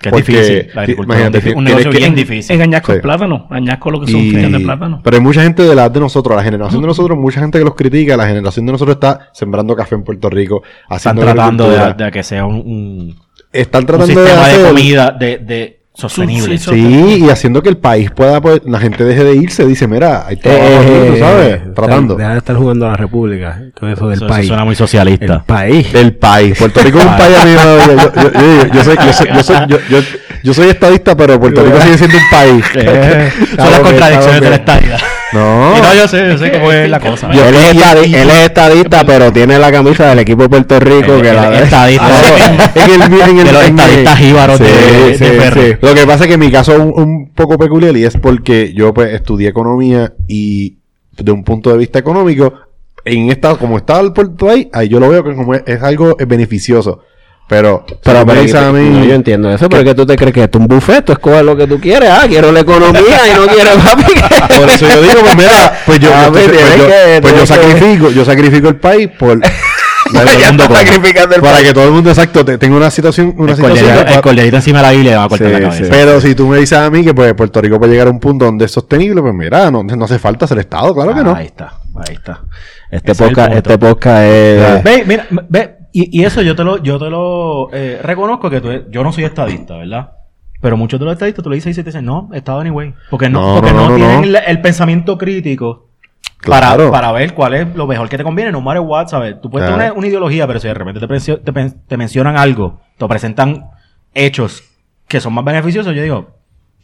Que 0.00 0.10
es 0.10 0.14
difícil. 0.16 0.68
La 0.74 0.82
agricultura 0.82 1.18
imagínate, 1.18 1.38
es 1.48 1.52
un, 1.54 1.58
un 1.58 1.64
negocio 1.64 1.90
que- 1.90 1.96
bien 1.98 2.10
En 2.10 2.14
difícil. 2.16 2.60
añasco 2.62 2.92
Sí. 2.92 2.96
es 2.96 3.02
plátano, 3.02 3.46
añasco 3.50 3.90
lo 3.90 4.00
que 4.00 4.12
son 4.12 4.20
Y- 4.20 4.30
de 4.32 4.60
plátano. 4.60 5.00
Pero 5.02 5.16
hay 5.16 5.22
mucha 5.22 5.42
gente 5.42 5.62
de 5.62 5.74
la 5.74 5.88
de 5.88 6.00
nosotros, 6.00 6.36
la 6.36 6.42
generación 6.44 6.80
de 6.82 6.86
nosotros, 6.86 7.18
mucha 7.18 7.40
gente 7.40 7.58
que 7.58 7.64
los 7.64 7.74
critica, 7.74 8.16
la 8.16 8.26
generación 8.26 8.66
de 8.66 8.72
nosotros 8.72 8.96
está 8.96 9.30
sembrando 9.32 9.74
café 9.74 9.94
en 9.94 10.04
Puerto 10.04 10.28
Rico, 10.28 10.62
Están 10.90 11.16
tratando 11.18 11.70
de, 11.70 11.94
de 11.94 12.10
que 12.10 12.22
sea 12.22 12.44
un, 12.44 12.56
un- 12.56 13.16
Están 13.52 13.82
un 13.82 13.86
tratando 13.86 14.14
de 14.20 14.26
sistema 14.26 14.46
de, 14.48 14.52
hacer... 14.54 14.66
comida 14.68 15.10
de, 15.12 15.38
de 15.38 15.80
sostenible. 15.96 16.58
Sí, 16.58 16.64
Sí, 16.70 17.24
y 17.24 17.30
haciendo 17.30 17.62
que 17.62 17.68
el 17.70 17.76
país 17.78 18.10
pueda, 18.10 18.40
pues, 18.40 18.60
la 18.66 18.78
gente 18.78 19.02
deje 19.04 19.24
de 19.24 19.34
irse, 19.36 19.64
dice, 19.66 19.88
mira, 19.88 20.26
hay 20.26 20.36
trabajo 20.36 20.62
Eh, 20.82 21.08
tú 21.12 21.18
sabes, 21.18 21.74
tratando. 21.74 22.14
Deja 22.16 22.32
de 22.32 22.38
estar 22.38 22.56
jugando 22.56 22.86
a 22.86 22.90
la 22.90 22.96
República. 22.96 23.60
Con 23.78 23.90
eso 23.90 24.06
del 24.08 24.16
Eso, 24.16 24.26
eso 24.26 24.34
país. 24.34 24.46
suena 24.48 24.64
muy 24.64 24.72
El 24.72 24.76
socialista. 24.76 25.42
país. 25.46 25.94
El 25.94 26.14
país. 26.14 26.58
Puerto 26.58 26.80
Rico 26.82 26.98
es 26.98 27.04
un 27.06 27.16
país 27.16 27.36
amigo. 27.38 27.60
Yo, 27.86 27.92
yo, 27.96 28.22
yo, 28.22 28.30
yo- 28.32 28.72
yo 28.74 28.84
soy, 28.84 28.96
yo, 28.96 29.12
soy, 29.12 29.28
yo, 29.34 29.42
soy, 29.42 29.56
yo, 29.68 29.78
yo- 29.90 30.02
yo 30.42 30.54
soy 30.54 30.68
estadista, 30.68 31.16
pero 31.16 31.40
Puerto 31.40 31.62
Rico 31.64 31.80
sigue 31.80 31.98
siendo 31.98 32.16
un 32.18 32.30
país. 32.30 32.64
Eh, 32.76 33.30
son 33.56 33.70
las 33.70 33.80
contradicciones 33.80 34.40
de 34.40 34.50
la 34.50 34.56
estadía. 34.56 34.96
No. 35.32 35.74
Y 35.76 35.80
no, 35.80 35.94
yo 35.94 36.06
sé, 36.08 36.28
yo 36.30 36.38
sé 36.38 36.52
cómo 36.52 36.70
es 36.72 36.88
la 36.88 37.00
cosa. 37.00 37.28
Él, 37.30 37.38
es 37.54 37.74
estadi- 37.76 38.14
él 38.14 38.30
es 38.30 38.38
estadista, 38.44 39.04
pero 39.04 39.32
tiene 39.32 39.58
la 39.58 39.72
camisa 39.72 40.06
del 40.10 40.20
equipo 40.20 40.42
de 40.42 40.48
Puerto 40.48 40.78
Rico 40.78 41.16
Eh, 41.16 41.22
que 41.22 41.32
la 41.32 41.46
él 41.48 41.50
de 41.50 41.56
es 41.58 41.64
estadista. 41.64 42.06
Ah, 42.06 42.20
no, 42.76 42.82
en 42.82 42.90
el, 43.02 43.02
en 43.02 43.38
el, 43.40 43.44
De 43.46 43.52
los 43.52 43.62
en 43.64 43.68
el- 43.78 43.84
estadistas 43.84 44.18
jíbaros 44.18 44.58
de- 44.60 45.18
de 45.18 45.40
Ferry. 45.40 45.74
Lo 45.86 45.94
que 45.94 46.06
pasa 46.06 46.24
es 46.24 46.30
que 46.30 46.38
mi 46.38 46.50
caso 46.50 46.72
es 46.72 46.78
un, 46.80 46.92
un 46.94 47.32
poco 47.34 47.56
peculiar 47.58 47.96
y 47.96 48.04
es 48.04 48.16
porque 48.16 48.72
yo 48.74 48.92
pues 48.92 49.12
estudié 49.14 49.48
economía 49.48 50.12
y 50.28 50.76
de 51.16 51.32
un 51.32 51.44
punto 51.44 51.70
de 51.70 51.78
vista 51.78 51.98
económico, 51.98 52.52
en 53.04 53.30
esta, 53.30 53.54
como 53.56 53.76
está 53.78 54.00
el 54.00 54.12
puerto 54.12 54.50
ahí, 54.50 54.68
ahí 54.72 54.88
yo 54.88 54.98
lo 55.00 55.08
veo 55.08 55.22
que 55.24 55.34
como 55.34 55.54
es, 55.54 55.62
es 55.66 55.82
algo 55.82 56.16
beneficioso. 56.26 57.00
Pero, 57.48 57.84
Pero, 58.02 58.26
pero 58.26 58.40
a 58.58 58.72
mí- 58.72 58.90
no, 58.90 59.04
yo 59.04 59.14
entiendo 59.14 59.48
eso, 59.48 59.68
porque 59.68 59.94
tú 59.94 60.04
te 60.04 60.16
crees 60.16 60.34
que 60.34 60.42
esto 60.42 60.58
es 60.58 60.62
un 60.62 60.66
buffet, 60.66 61.04
tú 61.04 61.12
escoges 61.12 61.44
lo 61.44 61.56
que 61.56 61.68
tú 61.68 61.78
quieres. 61.78 62.10
Ah, 62.10 62.24
quiero 62.28 62.50
la 62.50 62.58
economía 62.58 63.00
y 63.00 63.34
no 63.36 63.46
quiero 63.46 63.70
papi. 63.84 64.02
Por 64.58 64.68
eso 64.74 64.88
yo 64.88 65.00
digo, 65.02 65.20
pues 65.20 65.36
mira, 65.36 65.78
pues 65.86 66.00
yo, 66.00 66.10
Ah, 66.12 66.28
pues, 66.32 66.44
pues, 66.44 66.56
pues 66.56 66.58
tienes 66.66 66.76
yo, 66.78 66.86
que- 66.88 67.20
pues 67.22 67.34
yo 67.34 67.44
tienes 67.44 67.50
que- 67.50 67.70
sacrifico, 67.78 68.10
yo 68.10 68.24
sacrifico 68.24 68.68
el 68.68 68.76
país 68.80 69.08
por 69.16 69.40
Sacrificando 70.12 71.34
el 71.36 71.40
para 71.42 71.62
que 71.62 71.72
todo 71.72 71.84
el 71.84 71.90
mundo 71.92 72.10
exacto 72.10 72.44
te- 72.44 72.58
tenga 72.58 72.76
una 72.76 72.90
situación, 72.90 73.34
una 73.36 73.52
El 73.52 73.56
situación 73.56 73.86
encima 74.54 74.78
de 74.78 74.82
la 74.82 74.90
Biblia 74.92 75.18
va 75.18 75.24
a 75.24 75.28
cortar 75.28 75.48
Sí, 75.48 75.52
la 75.54 75.60
cabeza. 75.60 75.84
sí. 75.84 75.90
pero 75.90 76.20
si 76.20 76.34
tú 76.34 76.46
me 76.48 76.58
dices 76.58 76.78
a 76.78 76.90
mí 76.90 77.04
que 77.04 77.14
pues 77.14 77.34
Puerto 77.34 77.60
Rico 77.60 77.78
puede 77.78 77.92
llegar 77.92 78.08
a 78.08 78.10
un 78.10 78.20
punto 78.20 78.44
donde 78.44 78.64
es 78.66 78.70
sostenible, 78.72 79.20
pues 79.22 79.34
mira, 79.34 79.70
no, 79.70 79.82
no 79.82 80.04
hace 80.04 80.18
falta 80.18 80.46
ser 80.46 80.58
Estado, 80.58 80.94
claro 80.94 81.14
que 81.14 81.22
no. 81.22 81.34
Ahí 81.34 81.46
está, 81.46 81.74
ahí 82.08 82.14
está. 82.14 82.42
Este 82.90 83.12
Ese 83.12 83.22
es 83.24 83.28
podcast, 83.28 83.52
punto. 83.52 83.70
este 83.70 83.78
podcast 83.78 84.24
es... 84.24 84.84
Ve, 84.84 85.04
mira, 85.06 85.26
ve, 85.48 85.76
y, 85.92 86.20
y 86.20 86.24
eso 86.24 86.42
yo 86.42 86.54
te 86.54 86.62
lo, 86.64 86.82
yo 86.82 86.98
te 86.98 87.10
lo 87.10 87.68
eh, 87.72 87.98
reconozco 88.02 88.48
que 88.50 88.60
tú, 88.60 88.68
yo 88.90 89.02
no 89.02 89.12
soy 89.12 89.24
estadista, 89.24 89.76
¿verdad? 89.76 90.12
Pero 90.60 90.76
muchos 90.76 90.98
de 90.98 91.06
los 91.06 91.12
estadistas 91.14 91.42
tú 91.42 91.50
le 91.50 91.56
dices 91.56 91.76
y 91.76 91.82
te 91.82 91.90
dicen, 91.90 92.04
no, 92.04 92.30
Estado 92.32 92.60
anyway. 92.60 92.94
Porque 93.10 93.28
no, 93.28 93.40
No, 93.56 93.60
porque 93.60 93.72
no, 93.72 93.82
no, 93.84 93.88
no, 93.90 93.96
tienen 93.96 94.20
no. 94.32 94.38
El, 94.38 94.44
el 94.46 94.60
pensamiento 94.60 95.18
crítico 95.18 95.88
Claro. 96.38 96.90
para, 96.90 96.90
para 96.90 97.12
ver 97.12 97.34
cuál 97.34 97.54
es 97.54 97.74
lo 97.74 97.86
mejor 97.86 98.08
que 98.08 98.18
te 98.18 98.24
conviene, 98.24 98.52
no 98.52 98.60
matter 98.60 98.80
what, 98.82 99.08
¿sabes? 99.08 99.40
Tú 99.40 99.50
puedes 99.50 99.66
Claro. 99.66 99.78
tener 99.78 99.92
una, 99.92 99.98
una 99.98 100.06
ideología, 100.08 100.46
pero 100.46 100.60
si 100.60 100.68
de 100.68 100.74
repente 100.74 101.00
te, 101.00 101.36
te, 101.38 101.70
te 101.88 101.96
mencionan 101.96 102.36
algo, 102.36 102.80
te 102.98 103.06
presentan 103.08 103.70
hechos 104.14 104.62
que 105.08 105.20
son 105.20 105.32
más 105.34 105.44
beneficiosos, 105.44 105.94
yo 105.94 106.02
digo, 106.02 106.30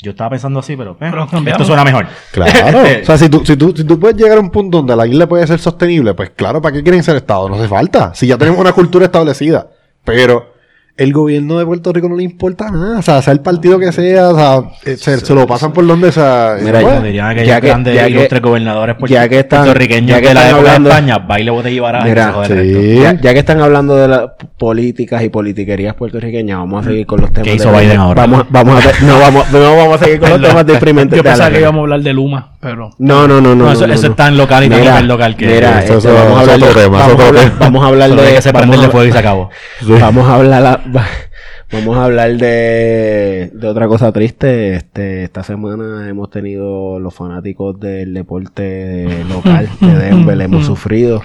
yo 0.03 0.11
estaba 0.13 0.31
pensando 0.31 0.59
así, 0.61 0.77
pero, 0.77 0.93
eh, 0.93 0.97
Pero 0.99 1.29
esto 1.47 1.65
suena 1.65 1.85
mejor. 1.85 2.07
Claro. 2.33 2.79
o 3.03 3.05
sea, 3.05 3.19
si 3.19 3.29
tú, 3.29 3.45
si, 3.45 3.57
tú, 3.57 3.73
si 3.77 3.85
tú 3.85 4.01
puedes 4.01 4.17
llegar 4.17 4.37
a 4.39 4.41
un 4.41 4.51
punto 4.51 4.79
donde 4.79 4.97
la 4.97 5.07
isla 5.07 5.29
puede 5.29 5.47
ser 5.47 5.61
sostenible, 5.61 6.15
pues 6.15 6.31
claro, 6.31 6.61
¿para 6.61 6.75
qué 6.75 6.83
quieren 6.83 7.03
ser 7.05 7.15
Estado? 7.17 7.49
No 7.49 7.55
hace 7.55 7.69
falta. 7.69 8.13
Si 8.15 8.27
ya 8.27 8.37
tenemos 8.37 8.59
una 8.61 8.73
cultura 8.73 9.05
establecida. 9.05 9.69
Pero 10.05 10.52
el 10.95 11.13
gobierno 11.13 11.59
de 11.59 11.65
Puerto 11.65 11.93
Rico 11.93 12.09
no 12.09 12.17
le 12.17 12.23
importa 12.23 12.71
nada. 12.71 12.99
O 12.99 13.03
sea, 13.03 13.23
sea 13.23 13.33
el 13.33 13.41
partido 13.41 13.79
que 13.79 13.91
sea, 13.93 14.29
o 14.29 14.35
sea, 14.37 14.63
eh, 14.85 14.97
se, 14.97 15.19
se 15.19 15.35
lo 15.35 15.47
pasan 15.47 15.73
por 15.73 15.87
donde, 15.87 16.13
sea... 16.13 16.57
Mira, 16.63 16.81
Como 16.83 17.01
dirían 17.01 17.29
aquellos 17.29 17.49
ya 17.49 17.61
que- 17.61 17.67
grandes 17.69 17.95
ya 17.95 18.05
que- 18.05 18.11
ilustres 18.11 18.43
gobernadores 18.43 18.97
puerto- 18.97 19.15
ya 19.15 19.29
que 19.29 19.39
están- 19.41 19.65
puertorriqueños 19.65 20.11
ya 20.11 20.21
que 20.21 20.29
de 20.29 20.35
la 20.35 20.41
están 20.43 20.55
época 20.57 20.69
hablando- 20.77 20.89
de 20.91 20.95
España, 20.95 21.19
baile, 21.19 21.51
botella 21.51 21.75
y 21.77 21.81
baraja 21.81 22.05
Mira, 22.07 22.35
el 22.49 22.73
sí. 22.75 23.01
Ya, 23.01 23.21
ya 23.21 23.33
que 23.33 23.39
están 23.39 23.61
hablando 23.63 23.97
de 23.97 24.09
las 24.09 24.21
políticas 24.59 25.23
y 25.23 25.29
politiquerías 25.31 25.95
puertorriqueñas, 25.95 26.59
vamos 26.59 26.85
a 26.85 26.89
seguir 26.91 27.07
con 27.07 27.21
los 27.23 27.33
temas. 27.33 27.49
¿Qué 27.49 27.55
hizo 27.55 27.73
de- 27.73 27.81
Biden 27.81 27.99
ahora? 27.99 28.23
Vamos, 28.27 28.47
vamos 28.51 28.83
a 28.83 28.87
ver- 28.87 29.03
no, 29.03 29.19
vamos, 29.19 29.51
no 29.51 29.61
vamos 29.77 30.01
a 30.01 30.05
seguir 30.05 30.21
con 30.21 30.31
los 30.31 30.41
temas 30.49 30.67
deprimentes. 30.67 31.17
Yo 31.17 31.23
pensaba 31.25 31.51
que 31.51 31.61
íbamos 31.61 31.79
a 31.81 31.83
hablar 31.83 32.01
de 32.03 32.13
Luma, 32.13 32.53
pero... 32.61 32.91
No, 32.99 33.27
no, 33.27 33.41
no, 33.41 33.55
no. 33.55 33.65
No, 33.65 33.73
eso, 33.73 33.87
no, 33.87 33.95
eso 33.95 34.07
no. 34.07 34.11
es 34.11 34.17
tan 34.17 34.37
local 34.37 34.65
y 34.65 34.69
tan 34.69 34.81
Mira, 34.81 34.93
hiperlocal 34.93 35.37
que 35.37 35.47
mira, 35.47 35.83
Eso- 35.83 35.97
este, 35.99 36.11
vamos 36.13 36.37
a 36.37 36.41
hablar 36.43 36.57
es 36.59 36.63
otro 36.65 36.81
de- 36.81 36.89
vamos 36.89 37.83
a 37.83 37.87
hablar- 37.89 38.11
de 38.11 38.35
que 38.35 38.43
se 38.43 38.53
vamos 38.53 38.61
prenderle 38.63 38.87
a- 38.87 38.91
fuego 38.91 39.07
y 39.09 39.13
se 39.13 39.19
acabó. 39.19 39.51
Vamos 40.01 40.29
a 40.29 40.35
hablar 40.35 40.82
vamos 41.73 41.97
a 41.97 42.05
hablar 42.05 42.33
de, 42.37 43.51
de 43.53 43.67
otra 43.69 43.87
cosa 43.89 44.13
triste. 44.13 44.75
Este, 44.75 45.25
esta 45.25 45.43
semana 45.43 46.09
hemos 46.09 46.31
tenido 46.31 46.99
los 46.99 47.15
fanáticos 47.15 47.79
del 47.79 48.15
deporte 48.15 49.25
local 49.29 49.69
de 49.81 49.95
Denver, 49.99 50.41
hemos 50.41 50.67
sufrido. 50.67 51.23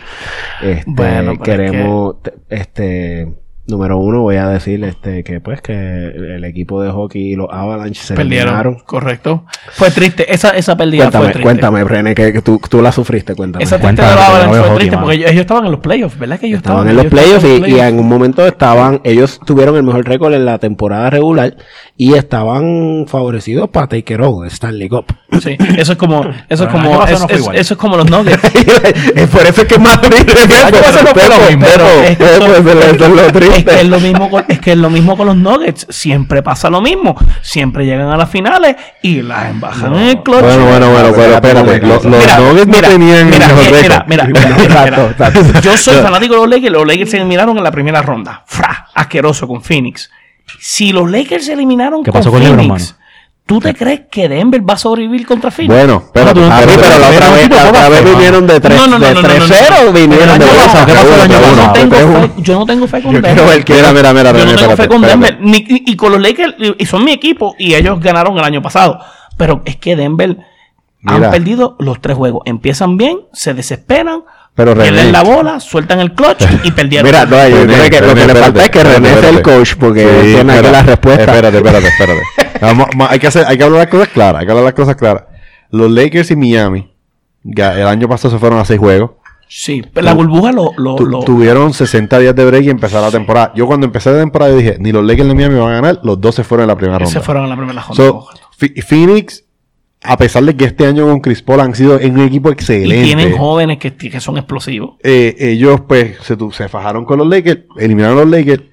Este, 0.61 0.83
Bueno, 0.87 1.37
queremos, 1.39 2.21
te- 2.21 2.33
este, 2.49 3.33
número 3.67 3.97
uno 3.97 4.21
voy 4.21 4.37
a 4.37 4.47
decir, 4.47 4.83
este, 4.83 5.23
que 5.23 5.39
pues 5.41 5.61
que 5.61 5.73
el 5.73 6.43
equipo 6.45 6.81
de 6.81 6.89
hockey, 6.91 7.35
los 7.35 7.47
Avalanche 7.51 8.01
se 8.01 8.13
Perdieron, 8.15 8.47
eliminaron. 8.47 8.79
correcto. 8.85 9.43
Fue 9.73 9.91
triste, 9.91 10.31
esa, 10.33 10.51
esa 10.51 10.75
pérdida 10.77 11.03
fue 11.03 11.11
Cuéntame, 11.11 11.25
triste. 11.33 11.43
cuéntame, 11.43 11.83
René, 11.83 12.15
que, 12.15 12.31
que 12.33 12.41
tú, 12.41 12.61
tú 12.69 12.81
la 12.81 12.91
sufriste, 12.91 13.35
cuéntame. 13.35 13.63
Esa 13.63 13.77
triste 13.77 14.01
Cuéntame, 14.01 14.09
de 14.09 14.15
los 14.15 14.23
Avalanche 14.25 14.49
fue 14.59 14.59
hockey, 14.69 14.77
triste 14.77 14.97
porque 14.97 15.15
ellos, 15.15 15.31
ellos 15.31 15.41
estaban 15.41 15.65
en 15.65 15.71
los 15.71 15.79
playoffs, 15.81 16.17
¿verdad 16.19 16.39
que 16.39 16.47
ellos 16.47 16.57
Estaban 16.57 16.87
estaban? 16.87 16.89
en 16.89 16.95
los 16.95 17.05
playoffs 17.41 17.67
y, 17.67 17.71
y 17.75 17.79
en 17.79 17.99
un 17.99 18.07
momento 18.07 18.47
estaban, 18.47 19.01
ellos 19.03 19.39
tuvieron 19.45 19.75
el 19.75 19.83
mejor 19.83 20.05
récord 20.07 20.33
en 20.33 20.45
la 20.45 20.59
temporada 20.59 21.09
regular 21.09 21.55
y 21.97 22.13
estaban 22.13 23.05
favorecidos 23.07 23.69
para 23.69 23.87
take 23.87 24.13
it 24.13 24.19
all, 24.21 24.45
Stanley 24.47 24.87
Cup. 24.87 25.05
Sí, 25.41 25.57
eso 25.77 25.91
es 25.91 25.97
como, 25.97 26.21
eso 26.49 26.63
es 26.65 26.69
Pero 26.69 26.69
el 26.69 26.71
como, 26.71 27.03
es- 27.05 27.19
no 27.19 27.27
fue 27.27 27.37
es- 27.55 27.61
eso 27.61 27.73
es 27.73 27.77
como 27.79 27.97
los 27.97 28.09
Nuggets. 28.09 28.43
es 29.15 29.27
por 29.29 29.41
eso 29.41 29.61
es 29.61 29.67
que 29.67 29.75
es 29.75 29.81
más 29.81 29.99
triste. 30.01 30.31
fue 30.31 30.47
pero 30.47 30.71
que 30.71 30.87
eso- 30.89 30.99
Eso 32.87 33.56
es 33.57 33.65
que 33.65 33.81
es 33.81 33.87
lo 33.87 33.99
mismo 33.99 34.29
con, 34.31 34.45
es 34.47 34.59
que 34.59 34.71
es 34.71 34.77
lo 34.77 34.89
mismo 34.89 35.17
con 35.17 35.27
los 35.27 35.35
Nuggets. 35.35 35.87
Siempre 35.89 36.43
pasa 36.43 36.69
lo 36.69 36.81
mismo. 36.81 37.15
Siempre 37.41 37.85
llegan 37.85 38.09
a 38.09 38.17
las 38.17 38.29
finales 38.29 38.75
y 39.01 39.21
las 39.21 39.49
embajan 39.49 39.95
en 39.95 40.03
el 40.03 40.23
clutch. 40.23 40.41
Bueno, 40.41 40.65
bueno, 40.65 40.91
bueno, 40.91 41.11
pero 41.15 41.35
espérate. 41.35 41.87
Los, 41.87 42.05
los 42.05 42.17
Mira, 42.17 42.37
Nuggets 42.37 42.67
mira, 42.67 42.81
no 42.81 42.93
tenían 42.93 43.29
mira, 43.29 43.45
el 43.45 43.55
mejor 43.55 43.81
mira, 43.81 44.05
mira, 44.07 44.25
mira, 44.25 45.13
mira. 45.17 45.61
Yo 45.61 45.77
soy 45.77 45.95
fanático 45.95 46.35
de 46.35 46.41
los 46.41 46.49
Lakers. 46.49 46.71
Los 46.71 46.87
Lakers 46.87 47.11
se 47.11 47.17
eliminaron 47.17 47.57
en 47.57 47.63
la 47.63 47.71
primera 47.71 48.01
ronda. 48.01 48.43
Fra, 48.45 48.87
asqueroso 48.93 49.47
con 49.47 49.61
Phoenix. 49.61 50.09
Si 50.59 50.91
los 50.91 51.09
Lakers 51.09 51.45
se 51.45 51.53
eliminaron 51.53 52.03
¿Qué 52.03 52.11
con 52.11 52.19
pasó 52.19 52.31
con 52.31 52.41
LeBron, 52.41 52.59
Phoenix, 52.59 52.95
¿tú 53.47 53.59
te 53.59 53.73
crees 53.73 54.01
que 54.11 54.29
Denver 54.29 54.61
va 54.69 54.75
a 54.75 54.77
sobrevivir 54.77 55.25
contra 55.25 55.49
Phoenix? 55.49 55.73
Bueno, 55.73 56.03
tú 56.13 56.41
no- 56.41 56.51
Ah, 56.51 56.59
espérate, 56.59 56.71
sí, 56.73 56.79
pero 56.79 56.99
la 56.99 57.09
otra 57.09 57.29
vez, 57.31 57.49
la 57.49 57.69
otra 57.69 57.89
vez 57.89 58.03
vinieron 58.05 58.45
de 58.47 58.59
3 58.59 58.75
No, 58.77 58.87
no, 58.87 58.99
3-0, 58.99 59.91
vinieron 59.93 60.37
de 60.39 60.45
a 60.45 60.85
¿qué 60.85 60.93
pasó 60.93 61.15
el 61.15 61.21
año 61.21 61.37
uno, 61.39 61.55
yo, 61.55 61.65
no 61.65 61.73
tengo 61.73 61.95
fe, 61.97 62.31
yo 62.37 62.59
no 62.59 62.65
tengo 62.65 62.87
fe 62.87 63.01
con 63.01 63.13
Yo 63.13 63.21
Denver. 63.21 63.63
que- 63.65 63.73
Mira, 63.73 63.91
mira, 63.93 64.13
mira, 64.13 64.31
Yo 64.33 64.45
no 64.45 64.55
tengo 64.55 64.75
fe 64.75 64.87
con. 64.87 65.01
Denver. 65.01 65.37
Ni- 65.41 65.65
y, 65.67 65.91
y 65.91 65.95
con 65.95 66.11
los 66.11 66.21
Lakers, 66.21 66.55
y 66.77 66.85
son 66.85 67.03
mi 67.03 67.11
equipo, 67.13 67.55
y 67.57 67.73
ellos 67.73 67.99
ganaron 67.99 68.37
el 68.37 68.43
año 68.43 68.61
pasado. 68.61 68.99
Pero 69.37 69.61
es 69.65 69.77
que 69.77 69.95
Denver 69.95 70.35
Han 71.05 71.31
perdido 71.31 71.75
los 71.79 72.01
tres 72.01 72.17
juegos. 72.17 72.41
Empiezan 72.45 72.97
bien, 72.97 73.19
se 73.31 73.53
desesperan, 73.53 74.23
Pero 74.55 74.73
René- 74.73 74.81
pierden 74.83 75.11
la 75.11 75.23
bola, 75.23 75.59
sueltan 75.59 75.99
el 75.99 76.13
clutch 76.13 76.43
y 76.63 76.71
perdieron. 76.71 77.05
Mira, 77.05 77.25
no, 77.25 77.47
yo 77.47 77.57
René, 77.57 77.73
creo 77.73 77.89
que 77.89 78.01
lo 78.01 78.07
René, 78.07 78.21
que 78.27 78.33
le 78.33 78.39
falta 78.39 78.63
es 78.63 78.69
que 78.69 78.77
espérate, 78.79 78.95
René 78.99 79.09
el 79.09 79.15
espérate. 79.25 79.43
coach, 79.43 79.73
porque 79.79 80.01
Sí, 80.03 80.33
tiene 80.33 80.39
aquí 80.39 80.49
espera, 80.49 80.71
la 80.71 80.83
respuesta. 80.83 81.23
Espérate, 81.23 81.57
espérate, 81.57 81.87
espérate. 81.87 82.21
Vamos- 82.61 82.87
ma- 82.95 83.07
hay, 83.09 83.19
que 83.19 83.27
hacer, 83.27 83.45
hay 83.47 83.57
que 83.57 83.63
hablar 83.63 83.81
las 83.81 83.89
cosas 83.89 84.07
claras. 84.09 84.39
Hay 84.41 84.45
que 84.45 84.51
hablar 84.51 84.65
las 84.65 84.73
cosas 84.73 84.95
claras. 84.95 85.23
Los 85.69 85.91
Lakers 85.91 86.31
y 86.31 86.35
Miami, 86.35 86.91
el 87.45 87.87
año 87.87 88.09
pasado 88.09 88.33
se 88.33 88.39
fueron 88.39 88.57
a 88.59 88.65
seis 88.65 88.79
juegos. 88.79 89.11
Sí, 89.49 89.81
pero 89.93 90.03
la 90.03 90.13
burbuja 90.13 90.51
lo... 90.51 90.71
lo, 90.77 90.95
Tu- 90.95 91.05
lo- 91.05 91.19
Tuvieron 91.23 91.73
60 91.73 92.19
días 92.19 92.35
de 92.35 92.43
break 92.45 92.63
y 92.65 92.69
empezar 92.69 93.01
la 93.01 93.11
temporada. 93.11 93.53
Yo 93.55 93.65
cuando 93.67 93.85
empecé 93.85 94.11
la 94.11 94.19
temporada 94.19 94.53
dije, 94.53 94.75
ni 94.79 94.91
los 94.91 95.05
Lakers 95.05 95.27
ni 95.29 95.35
Miami 95.35 95.55
van 95.55 95.69
a 95.71 95.75
ganar, 95.75 95.99
los 96.03 96.19
dos 96.19 96.35
se 96.35 96.43
fueron 96.43 96.63
en 96.65 96.67
la 96.69 96.75
primera 96.75 96.97
se 97.05 97.13
ronda. 97.13 97.21
fueron 97.21 97.43
en 97.43 97.49
la 97.51 97.55
primera 97.55 97.81
ronda. 97.81 97.95
So, 97.95 98.27
Phoenix, 98.85 99.45
a 100.07 100.17
pesar 100.17 100.43
de 100.43 100.55
que 100.55 100.65
este 100.65 100.85
año 100.85 101.05
con 101.05 101.19
Chris 101.19 101.41
Paul 101.41 101.59
han 101.61 101.75
sido 101.75 101.99
en 101.99 102.17
un 102.19 102.25
equipo 102.25 102.49
y 102.49 102.53
excelente. 102.53 103.03
tienen 103.03 103.37
jóvenes 103.37 103.77
que, 103.77 103.95
que 103.95 104.19
son 104.19 104.37
explosivos. 104.37 104.95
eh, 105.03 105.35
ellos 105.39 105.81
pues 105.87 106.17
se, 106.21 106.35
se 106.51 106.67
fajaron 106.69 107.05
con 107.05 107.19
los 107.19 107.27
Lakers, 107.27 107.61
eliminaron 107.77 108.17
a 108.17 108.21
los 108.21 108.29
Lakers, 108.29 108.63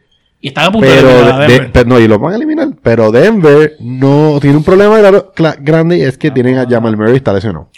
Y 0.40 0.48
están 0.48 0.66
a 0.66 0.72
punto 0.72 0.86
de 0.88 0.94
pero, 0.96 1.08
eliminar 1.10 1.32
a 1.34 1.38
de- 1.46 1.52
Denver. 1.52 1.72
pero 1.72 1.88
no, 1.88 2.00
y 2.00 2.08
los 2.08 2.18
van 2.20 2.32
a 2.32 2.36
eliminar. 2.36 2.68
Pero 2.82 3.10
Denver 3.10 3.72
no 3.80 4.38
tiene 4.40 4.56
un 4.58 4.64
problema 4.64 4.98
claro- 4.98 5.32
cla- 5.34 5.56
grande 5.60 5.98
y 5.98 6.02
es 6.02 6.18
que 6.18 6.30
tienen 6.30 6.58
a 6.58 6.66
Jamal 6.68 6.96
Murray 6.96 7.16
está 7.16 7.32
lesionado. 7.32 7.68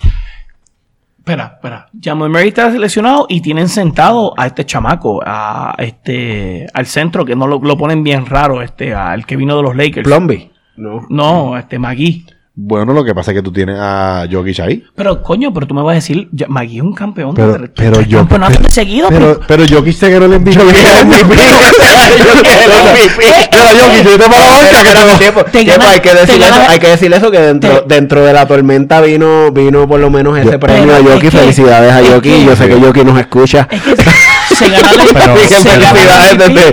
Espera, 1.18 1.54
espera. 1.56 1.88
Jamal 2.00 2.28
Murray 2.30 2.48
está 2.48 2.70
seleccionado 2.70 3.26
y 3.28 3.40
tienen 3.40 3.68
sentado 3.68 4.32
a 4.36 4.46
este 4.46 4.64
chamaco, 4.64 5.20
a 5.26 5.74
este, 5.78 6.66
al 6.72 6.86
centro, 6.86 7.24
que 7.24 7.34
no 7.34 7.48
lo, 7.48 7.58
lo 7.60 7.76
ponen 7.76 8.04
bien 8.04 8.26
raro, 8.26 8.62
este, 8.62 8.94
al 8.94 9.26
que 9.26 9.34
vino 9.36 9.56
de 9.56 9.62
los 9.64 9.74
Lakers. 9.76 10.04
Plomby. 10.06 10.50
No. 10.76 11.04
No, 11.08 11.56
este, 11.58 11.78
Magui. 11.80 12.26
Bueno, 12.58 12.94
lo 12.94 13.04
que 13.04 13.14
pasa 13.14 13.32
es 13.32 13.36
que 13.36 13.42
tú 13.42 13.52
tienes 13.52 13.76
a 13.78 14.26
Jokic 14.32 14.60
ahí. 14.60 14.82
Pero, 14.94 15.22
coño, 15.22 15.52
pero 15.52 15.66
tú 15.66 15.74
me 15.74 15.82
vas 15.82 15.92
a 15.92 15.94
decir, 15.96 16.26
ya- 16.32 16.46
Magui 16.48 16.78
es 16.78 16.82
un 16.82 16.94
campeón 16.94 17.34
Pero, 17.34 17.52
de 17.58 17.68
pero 17.68 18.00
yo. 18.00 18.20
campeonatos 18.20 18.56
pero, 18.58 18.70
seguidos. 18.70 19.10
pero, 19.10 19.40
pero 19.46 19.64
Jokic 19.68 19.92
se 19.94 20.10
ganó 20.10 20.24
el 20.24 20.40
MVP. 20.40 20.58
Jokic, 20.58 20.76
yo 24.04 24.18
te 24.18 24.24
pongo 24.24 24.38
la 24.38 24.48
banca 24.48 24.82
que 24.82 25.12
te- 25.12 25.18
tiempo, 25.18 25.44
Te 25.44 25.64
tiempo, 25.64 25.86
hay 25.86 26.00
que 26.00 26.14
decir 26.14 26.42
eso, 26.42 26.60
hay 26.68 26.78
que 26.78 26.88
decir 26.88 27.12
eso 27.12 27.30
que 27.30 27.38
dentro, 27.40 27.82
te- 27.84 27.94
dentro 27.94 28.24
de 28.24 28.32
la 28.32 28.46
tormenta 28.46 29.00
vino, 29.00 29.50
vino 29.52 29.88
por 29.88 30.00
lo 30.00 30.10
menos 30.10 30.38
ese 30.38 30.52
Yo- 30.52 30.60
premio 30.60 30.94
a 30.94 30.98
Pero 30.98 31.12
es 31.14 31.20
que- 31.20 31.30
Felicidades 31.30 31.92
a 31.92 32.00
es 32.00 32.20
que- 32.22 32.44
Yo 32.44 32.56
sé 32.56 32.68
que 32.68 32.80
Yoki 32.80 33.04
nos 33.04 33.18
escucha. 33.18 33.68
Es 33.70 33.82
que 33.82 33.96
se 34.54 34.68
gana 34.68 34.92
la 34.92 35.04
desde, 36.34 36.64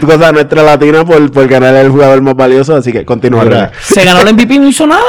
cosa 0.00 0.32
nuestra 0.32 0.62
latina 0.62 1.04
por, 1.04 1.30
por 1.30 1.46
ganar 1.48 1.74
el 1.76 1.90
jugador 1.90 2.22
más 2.22 2.34
valioso. 2.34 2.74
Así 2.76 2.92
que. 2.92 3.04
René. 3.44 3.70
Se 3.82 4.04
ganó 4.04 4.20
el 4.20 4.32
MVP 4.34 4.54
y 4.54 4.58
no 4.58 4.68
hizo 4.68 4.86
nada. 4.86 5.02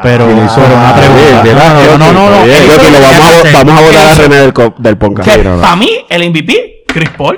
Pero, 0.00 0.26
Ah, 0.30 0.36
pero 0.60 0.62
una 0.76 0.92
bien, 0.92 1.12
pregunta. 1.12 1.42
bien, 1.42 1.56
No, 1.56 1.80
bien, 1.80 1.98
no, 1.98 2.12
no, 2.12 2.30
lo 2.30 2.46
vamos, 3.00 3.26
a, 3.26 3.40
hace. 3.40 3.52
vamos 3.52 3.78
a 3.78 3.80
votar 3.82 4.06
a 4.06 4.10
René 4.12 4.36
del, 4.36 4.52
del 4.78 4.96
no. 4.96 5.60
Para 5.60 5.74
mí, 5.76 5.90
el 6.08 6.30
MVP, 6.30 6.84
Chris 6.86 7.10
Paul. 7.16 7.36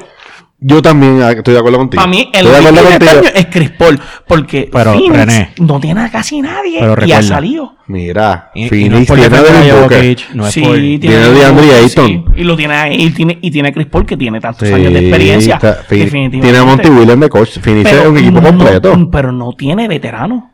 Yo 0.63 0.83
también 0.83 1.23
ah, 1.23 1.33
estoy 1.33 1.55
de 1.55 1.61
acuerdo 1.61 1.79
contigo. 1.79 2.01
Para 2.03 2.11
mí, 2.11 2.29
el 2.35 2.47
Estoy 2.47 2.51
de 2.63 2.69
acuerdo 2.69 2.73
MVP 2.83 2.83
de 2.83 2.93
este 2.93 3.07
contigo. 3.07 3.21
año 3.29 3.31
es 3.35 3.47
Chris 3.47 3.71
Paul. 3.71 4.01
Porque 4.29 4.69
Pero, 4.71 4.93
Phoenix 4.93 5.17
René. 5.17 5.51
no 5.59 5.81
tiene 5.81 6.01
a 6.03 6.11
casi 6.11 6.41
nadie. 6.43 6.79
Pero 6.81 7.07
y 7.07 7.13
ha 7.13 7.23
salido. 7.23 7.77
Mira, 7.87 8.51
Y- 8.55 8.65
y 8.65 8.89
no 8.91 8.99
es 8.99 9.09
Phoenix 9.09 9.09
tiene 9.09 9.23
a 9.37 9.39
a 9.39 9.43
Devin 9.43 9.81
Booker. 9.81 9.99
Jokic, 10.03 10.35
no 10.35 10.47
es 10.47 10.53
sí, 10.53 10.61
por- 10.61 10.75
tiene 10.77 11.17
a 11.17 11.29
DeAndre 11.31 11.65
sí, 11.65 11.71
Ayton. 11.73 12.25
Y 12.37 12.45
lo 12.45 12.57
tiene 12.57 12.75
ahí. 12.75 12.95
Y 13.03 13.11
tiene, 13.11 13.39
y 13.41 13.51
tiene 13.51 13.69
a 13.71 13.73
Chris 13.73 13.87
Paul 13.87 14.05
que 14.05 14.17
tiene 14.19 14.39
tantos 14.39 14.69
Sí, 14.69 14.75
años 14.75 14.93
de 14.93 14.99
experiencia. 15.01 15.55
está- 15.55 15.75
Phoenix- 15.89 16.05
definitivamente. 16.05 16.41
Tiene 16.41 16.59
a 16.59 16.65
Monty 16.65 16.89
Williams 16.91 17.21
de 17.23 17.29
coach. 17.31 17.59
Phoenix 17.59 17.91
es 17.93 18.07
un 18.07 18.19
equipo 18.19 18.41
no- 18.43 18.49
completo. 18.49 19.09
pero 19.11 19.33
no 19.33 19.53
tiene 19.55 19.89
veterano. 19.89 20.51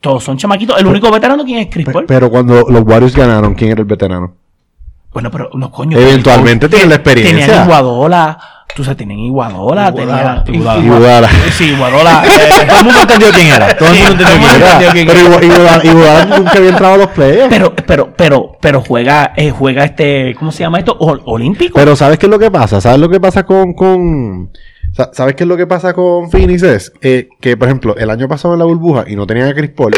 Todos 0.00 0.24
son 0.24 0.36
chamaquitos. 0.36 0.80
El 0.80 0.86
único 0.88 1.10
veterano, 1.12 1.44
¿quién 1.44 1.58
es 1.60 1.68
Chris 1.70 1.86
Paul? 1.86 2.06
Pero 2.06 2.28
cuando 2.30 2.64
los 2.68 2.82
Warriors 2.82 3.14
ganaron, 3.14 3.54
¿quién 3.54 3.70
era 3.70 3.80
el 3.80 3.86
veterano? 3.86 4.34
Bueno, 5.18 5.30
pero 5.32 5.50
no, 5.54 5.68
coño. 5.72 5.98
Eventualmente 5.98 6.68
tienen 6.68 6.90
la 6.90 6.94
experiencia. 6.94 7.46
Tenían 7.46 7.64
Iguadola. 7.64 8.38
Tú 8.72 8.84
sabes, 8.84 8.98
tenían 8.98 9.18
Iguadola. 9.18 9.92
Iguodala. 10.46 11.28
Sí, 11.50 11.64
Iguadola. 11.64 12.22
eh, 12.24 12.66
Todo 12.68 12.78
el 12.78 12.84
mundo 12.84 13.00
entendió 13.00 13.28
quién 13.32 13.46
era. 13.48 13.76
Todo 13.76 13.88
el 13.88 13.98
mundo 13.98 14.24
entendió 14.24 14.90
quién 14.92 15.08
era. 15.10 15.40
Pero 15.40 15.92
Iguodala 15.92 16.24
nunca 16.38 16.52
había 16.52 16.68
entrado 16.70 16.94
a 16.94 16.96
los 16.98 17.06
playoffs. 17.08 17.48
Pero, 17.50 17.74
pero, 17.74 18.14
pero, 18.16 18.52
pero 18.60 18.80
juega, 18.80 19.32
eh, 19.36 19.50
juega 19.50 19.82
este, 19.84 20.36
¿cómo 20.38 20.52
se 20.52 20.60
llama 20.60 20.78
esto? 20.78 20.96
Ol- 21.00 21.22
Olímpico. 21.24 21.74
Pero 21.74 21.96
¿sabes 21.96 22.18
qué 22.20 22.26
es 22.26 22.30
lo 22.30 22.38
que 22.38 22.50
pasa? 22.52 22.80
¿Sabes 22.80 23.00
lo 23.00 23.08
que 23.08 23.18
pasa 23.18 23.44
con... 23.44 23.72
con... 23.74 24.52
sa- 24.92 25.10
¿Sabes 25.12 25.34
qué 25.34 25.42
es 25.42 25.48
lo 25.48 25.56
que 25.56 25.66
pasa 25.66 25.92
con 25.94 26.30
Phoenix? 26.30 26.62
Es 26.62 26.92
eh, 27.02 27.28
que, 27.40 27.56
por 27.56 27.66
ejemplo, 27.66 27.96
el 27.96 28.08
año 28.10 28.28
pasado 28.28 28.54
en 28.54 28.60
la 28.60 28.66
burbuja 28.66 29.04
y 29.08 29.16
no 29.16 29.26
tenían 29.26 29.48
a 29.48 29.54
Chris 29.54 29.70
Paul, 29.70 29.92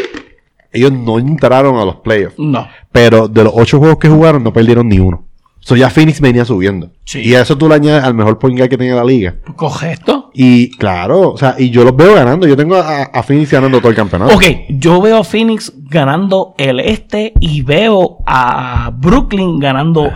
ellos 0.72 0.92
no 0.92 1.18
entraron 1.18 1.76
a 1.76 1.84
los 1.84 1.96
playoffs. 1.96 2.38
no. 2.38 2.68
Pero 2.92 3.28
de 3.28 3.44
los 3.44 3.52
ocho 3.54 3.78
juegos 3.78 3.98
que 3.98 4.08
jugaron, 4.08 4.42
no 4.42 4.52
perdieron 4.52 4.88
ni 4.88 4.98
uno. 4.98 5.24
So 5.60 5.76
ya 5.76 5.90
Phoenix 5.90 6.20
venía 6.20 6.44
subiendo. 6.44 6.90
Sí. 7.04 7.20
Y 7.20 7.34
a 7.34 7.42
eso 7.42 7.56
tú 7.56 7.68
le 7.68 7.74
añades 7.74 8.02
al 8.02 8.14
mejor 8.14 8.38
point 8.38 8.56
guard 8.56 8.70
que 8.70 8.78
tenía 8.78 8.94
la 8.94 9.04
liga. 9.04 9.36
Coge 9.56 9.92
esto. 9.92 10.30
Y 10.32 10.70
claro, 10.76 11.32
o 11.32 11.36
sea, 11.36 11.54
y 11.58 11.70
yo 11.70 11.84
los 11.84 11.94
veo 11.94 12.14
ganando. 12.14 12.46
Yo 12.46 12.56
tengo 12.56 12.76
a, 12.76 13.02
a 13.02 13.22
Phoenix 13.22 13.50
ganando 13.50 13.78
todo 13.78 13.90
el 13.90 13.94
campeonato. 13.94 14.34
Ok, 14.34 14.44
yo 14.70 15.00
veo 15.02 15.18
a 15.18 15.24
Phoenix 15.24 15.72
ganando 15.76 16.54
el 16.56 16.80
este 16.80 17.34
y 17.40 17.62
veo 17.62 18.18
a 18.26 18.90
Brooklyn 18.96 19.58
ganando 19.58 20.10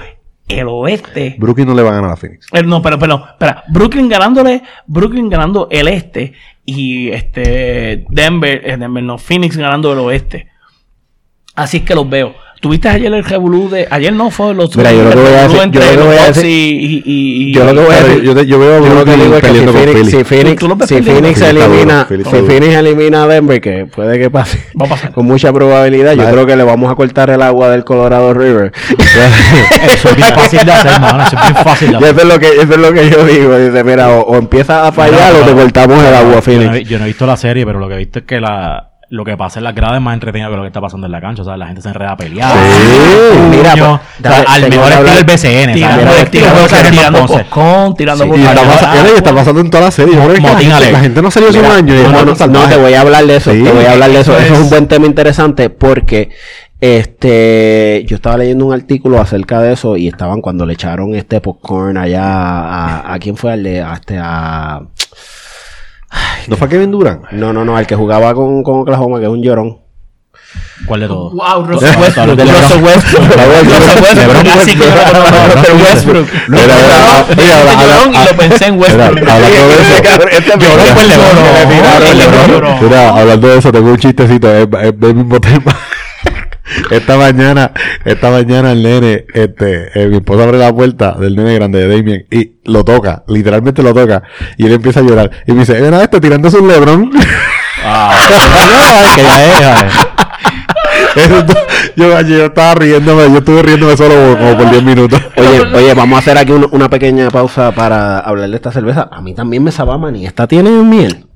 el 0.48 0.68
oeste. 0.68 1.36
Brooklyn 1.38 1.68
no 1.68 1.74
le 1.74 1.82
va 1.82 1.90
a 1.90 1.94
ganar 1.94 2.10
a 2.12 2.16
Phoenix. 2.16 2.46
Eh, 2.52 2.62
no, 2.62 2.80
pero, 2.80 2.98
pero, 2.98 3.22
espera. 3.32 3.64
Brooklyn 3.68 4.08
ganándole, 4.08 4.62
Brooklyn 4.86 5.28
ganando 5.28 5.68
el 5.70 5.88
este 5.88 6.32
y 6.64 7.10
este 7.10 8.04
Denver, 8.08 8.62
eh, 8.64 8.76
Denver 8.76 9.02
no, 9.02 9.18
Phoenix 9.18 9.56
ganando 9.56 9.92
el 9.92 9.98
oeste. 9.98 10.48
Así 11.54 11.78
es 11.78 11.82
que 11.84 11.94
los 11.94 12.08
veo. 12.08 12.34
¿Tuviste 12.64 12.88
ayer 12.88 13.12
el 13.12 13.22
revolú 13.22 13.68
de... 13.68 13.86
Ayer 13.90 14.10
no 14.14 14.30
fue 14.30 14.54
los... 14.54 14.74
Mira, 14.74 14.90
yo 14.90 15.04
lo 15.04 15.10
que 15.10 15.16
voy 15.16 15.26
a 15.34 15.42
decir- 15.48 15.70
yo 15.70 15.80
lo 15.80 15.86
que 15.90 16.02
voy 16.06 16.16
a 16.16 16.26
decir- 16.28 16.44
y, 16.46 16.48
y, 16.50 17.02
y- 17.04 17.50
y- 17.50 17.52
Yo 17.52 17.64
lo 17.64 17.72
que 17.74 17.78
voy 17.86 17.94
a 17.94 18.02
decir, 18.02 18.22
yo, 18.22 18.34
te- 18.34 18.46
yo 18.46 18.58
veo 18.58 18.82
yo 18.86 18.94
lo 18.94 19.04
que 19.04 19.16
digo 19.16 19.36
es 19.36 19.42
que 19.42 19.48
si 19.52 19.66
Phoenix, 19.66 20.10
si 20.10 20.24
Phoenix, 20.24 20.58
Tú 20.60 20.78
si 20.86 20.94
elimina, 20.94 22.06
si. 22.08 22.22
Phoenix 22.24 22.74
elimina 22.74 23.24
a 23.24 23.26
Denver, 23.26 23.60
que 23.60 23.84
puede 23.84 24.18
que 24.18 24.30
pase 24.30 24.64
Va 24.80 24.86
a 24.86 24.88
pasar. 24.88 25.12
con 25.12 25.26
mucha 25.26 25.52
probabilidad, 25.52 26.14
yo 26.14 26.24
creo 26.30 26.46
que 26.46 26.56
le 26.56 26.62
vamos 26.64 26.90
a 26.90 26.94
cortar 26.94 27.28
el 27.28 27.42
agua 27.42 27.68
del 27.68 27.84
Colorado 27.84 28.32
River. 28.32 28.72
Eso 28.88 30.08
es 30.08 30.16
bien 30.16 30.28
fácil 30.34 30.64
de 30.64 30.72
hacer, 30.72 31.00
mano. 31.02 31.22
Eso 31.24 31.36
es 31.36 31.42
bien 31.42 31.64
fácil 31.64 31.90
de 31.90 31.96
hacer. 31.98 32.08
eso 32.08 32.20
es 32.22 32.28
lo 32.28 32.38
que, 32.40 32.46
eso 32.48 32.62
es 32.72 32.78
lo 32.78 32.92
que 32.94 33.10
yo 33.10 33.24
digo. 33.26 33.58
Dice, 33.58 33.84
mira, 33.84 34.08
o, 34.08 34.22
o 34.22 34.36
empiezas 34.36 34.88
a 34.88 34.92
fallar 34.92 35.34
No, 35.34 35.40
o 35.40 35.42
te 35.46 35.52
cortamos 35.52 36.02
el 36.02 36.14
agua, 36.14 36.22
Yo 36.22 36.30
no, 36.30 36.38
he, 36.38 36.42
Phoenix. 36.42 36.88
yo 36.88 36.98
no 36.98 37.04
he 37.04 37.08
visto 37.08 37.26
la 37.26 37.36
serie, 37.36 37.66
pero 37.66 37.78
lo 37.78 37.88
que 37.88 37.94
he 37.94 37.98
visto 37.98 38.20
es 38.20 38.24
que 38.24 38.40
la, 38.40 38.90
lo 39.14 39.24
que 39.24 39.36
pasa 39.36 39.60
en 39.60 39.64
las 39.64 39.76
gradas 39.76 39.98
es 39.98 40.02
más 40.02 40.14
entretenido 40.14 40.50
que 40.50 40.56
lo 40.56 40.62
que 40.62 40.66
está 40.66 40.80
pasando 40.80 41.06
en 41.06 41.12
la 41.12 41.20
cancha. 41.20 41.42
O 41.42 41.44
sea, 41.44 41.56
la 41.56 41.68
gente 41.68 41.80
se 41.80 41.88
enreda 41.88 42.12
a 42.12 42.16
pelear. 42.16 42.50
Sí, 42.52 43.38
mira, 43.48 43.70
pues, 43.70 43.82
O 43.82 44.00
sea, 44.22 44.44
dale, 44.44 44.44
al 44.48 44.70
mejor 44.70 44.92
estilo 44.92 45.14
del 45.14 45.24
BCN. 45.24 45.74
Tirando, 45.74 46.68
¿sabes? 46.68 46.90
tirando, 46.90 47.26
por 47.26 47.40
está, 47.40 49.34
pasando, 49.34 49.60
en 49.60 49.70
toda 49.70 49.84
la 49.84 49.90
serie. 49.92 50.16
La 50.16 51.00
gente, 51.00 51.22
no 51.22 51.30
salió 51.30 51.50
hace 51.50 51.60
un 51.60 51.66
año. 51.66 51.94
no, 52.48 52.68
te 52.68 52.76
voy 52.76 52.94
a 52.94 53.02
hablar 53.02 53.24
de 53.24 53.36
eso. 53.36 53.52
Te 53.52 53.62
voy 53.62 53.84
a 53.84 53.92
hablar 53.92 54.10
de 54.10 54.20
eso. 54.20 54.36
Eso 54.36 54.54
es 54.54 54.60
un 54.60 54.70
buen 54.70 54.88
tema 54.88 55.06
interesante 55.06 55.70
porque 55.70 56.30
este 56.80 58.04
yo 58.06 58.16
estaba 58.16 58.36
leyendo 58.38 58.66
un 58.66 58.74
artículo 58.74 59.20
acerca 59.20 59.60
de 59.60 59.72
eso 59.72 59.96
y 59.96 60.08
estaban 60.08 60.40
cuando 60.40 60.66
le 60.66 60.74
echaron 60.74 61.14
este 61.14 61.40
popcorn 61.40 61.96
allá 61.96 62.24
a, 62.24 63.14
a 63.14 63.18
quién 63.20 63.36
fue 63.36 63.52
al 63.52 63.62
de 63.62 63.80
a 63.80 63.94
este 63.94 64.18
a 64.20 64.82
¿No 66.48 66.56
fue 66.56 66.68
Kevin 66.68 66.90
Durant? 66.90 67.30
no 67.32 67.52
no 67.52 67.64
no 67.64 67.76
al 67.76 67.86
que 67.86 67.96
jugaba 67.96 68.34
con, 68.34 68.62
con 68.62 68.80
Oklahoma 68.80 69.18
que 69.18 69.24
es 69.24 69.30
un 69.30 69.42
llorón 69.42 69.84
¿Cuál 70.86 71.00
de 71.00 71.06
todos? 71.06 71.32
Wow, 71.32 71.64
Russell 71.66 71.96
Westbrook. 71.98 72.38
Russell. 72.38 72.82
Westbrook. 72.82 73.24
Russell 75.54 75.76
Westbrook. 75.82 76.28
Westbrook. 76.28 76.28
Lo 78.12 78.36
pensé 78.36 78.66
en 78.66 78.78
Westbrook. 78.78 79.28
hablando 79.28 79.68
de 79.68 79.82
eso. 79.82 80.02
Lloró 80.58 80.84
fue 80.84 81.02
el 81.02 81.08
LeBron. 81.08 81.36
Le 81.54 81.66
tiraron 81.74 82.08
el 82.08 82.18
LeBron. 82.18 82.48
LeBron. 82.48 82.84
Mira, 82.84 83.08
hablando 83.10 83.48
de 83.48 83.58
eso, 83.58 83.72
tengo 83.72 83.90
un 83.90 83.98
chistecito, 83.98 84.54
es, 84.54 84.68
es 84.82 85.00
del 85.00 85.14
mismo 85.14 85.40
tema. 85.40 85.76
Esta 86.90 87.16
mañana, 87.16 87.72
esta 88.04 88.30
mañana 88.30 88.72
el 88.72 88.82
nene, 88.82 89.24
este, 89.34 90.02
eh, 90.02 90.08
mi 90.08 90.16
esposa 90.16 90.44
abre 90.44 90.58
la 90.58 90.72
puerta 90.74 91.12
del 91.12 91.36
nene 91.36 91.54
grande 91.54 91.86
de 91.86 91.96
Damien 91.96 92.26
y 92.30 92.52
lo 92.64 92.84
toca, 92.84 93.22
literalmente 93.28 93.82
lo 93.82 93.92
toca, 93.94 94.22
y 94.56 94.66
él 94.66 94.72
empieza 94.72 95.00
a 95.00 95.02
llorar. 95.02 95.30
Y 95.46 95.52
me 95.52 95.60
dice, 95.60 95.80
ven 95.80 95.92
a 95.94 96.02
este 96.02 96.20
tirándose 96.20 96.58
un 96.58 96.68
lebrón. 96.68 97.10
Ah, 97.84 98.16
que 99.14 99.22
ya 99.22 99.76
es. 99.86 101.24
Eso 101.24 101.44
to- 101.46 101.54
yo, 101.96 102.20
yo 102.22 102.46
estaba 102.46 102.74
riéndome, 102.74 103.24
yo 103.30 103.38
estuve 103.38 103.62
riéndome 103.62 103.96
solo 103.96 104.36
como 104.38 104.56
por 104.56 104.70
10 104.70 104.82
minutos. 104.82 105.20
oye 105.36 105.60
oye 105.74 105.94
vamos 105.94 106.16
a 106.16 106.18
hacer 106.20 106.38
aquí 106.38 106.52
un- 106.52 106.68
una 106.72 106.88
pequeña 106.88 107.30
pausa 107.30 107.72
para 107.72 108.18
hablar 108.18 108.48
de 108.50 108.56
esta 108.56 108.72
cerveza 108.72 109.08
a 109.12 109.20
mí 109.20 109.34
también 109.34 109.62
me 109.62 109.70
sabe 109.70 109.96
maní 109.98 110.26
esta 110.26 110.46
tiene 110.46 110.70
miel 110.70 111.26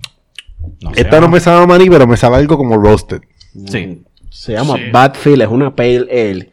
No 0.81 0.91
Esta 0.97 1.21
no 1.21 1.29
me 1.29 1.41
sabe 1.41 1.67
maní, 1.67 1.89
pero 1.91 2.07
me 2.07 2.17
sabe 2.17 2.37
algo 2.37 2.57
como 2.57 2.77
roasted. 2.77 3.21
Sí. 3.67 4.03
Se 4.39 4.53
llama 4.53 4.77
Sí. 4.77 4.83
Badfield 4.93 5.43
es 5.43 5.49
una 5.49 5.75
pale 5.75 6.07
ale 6.11 6.51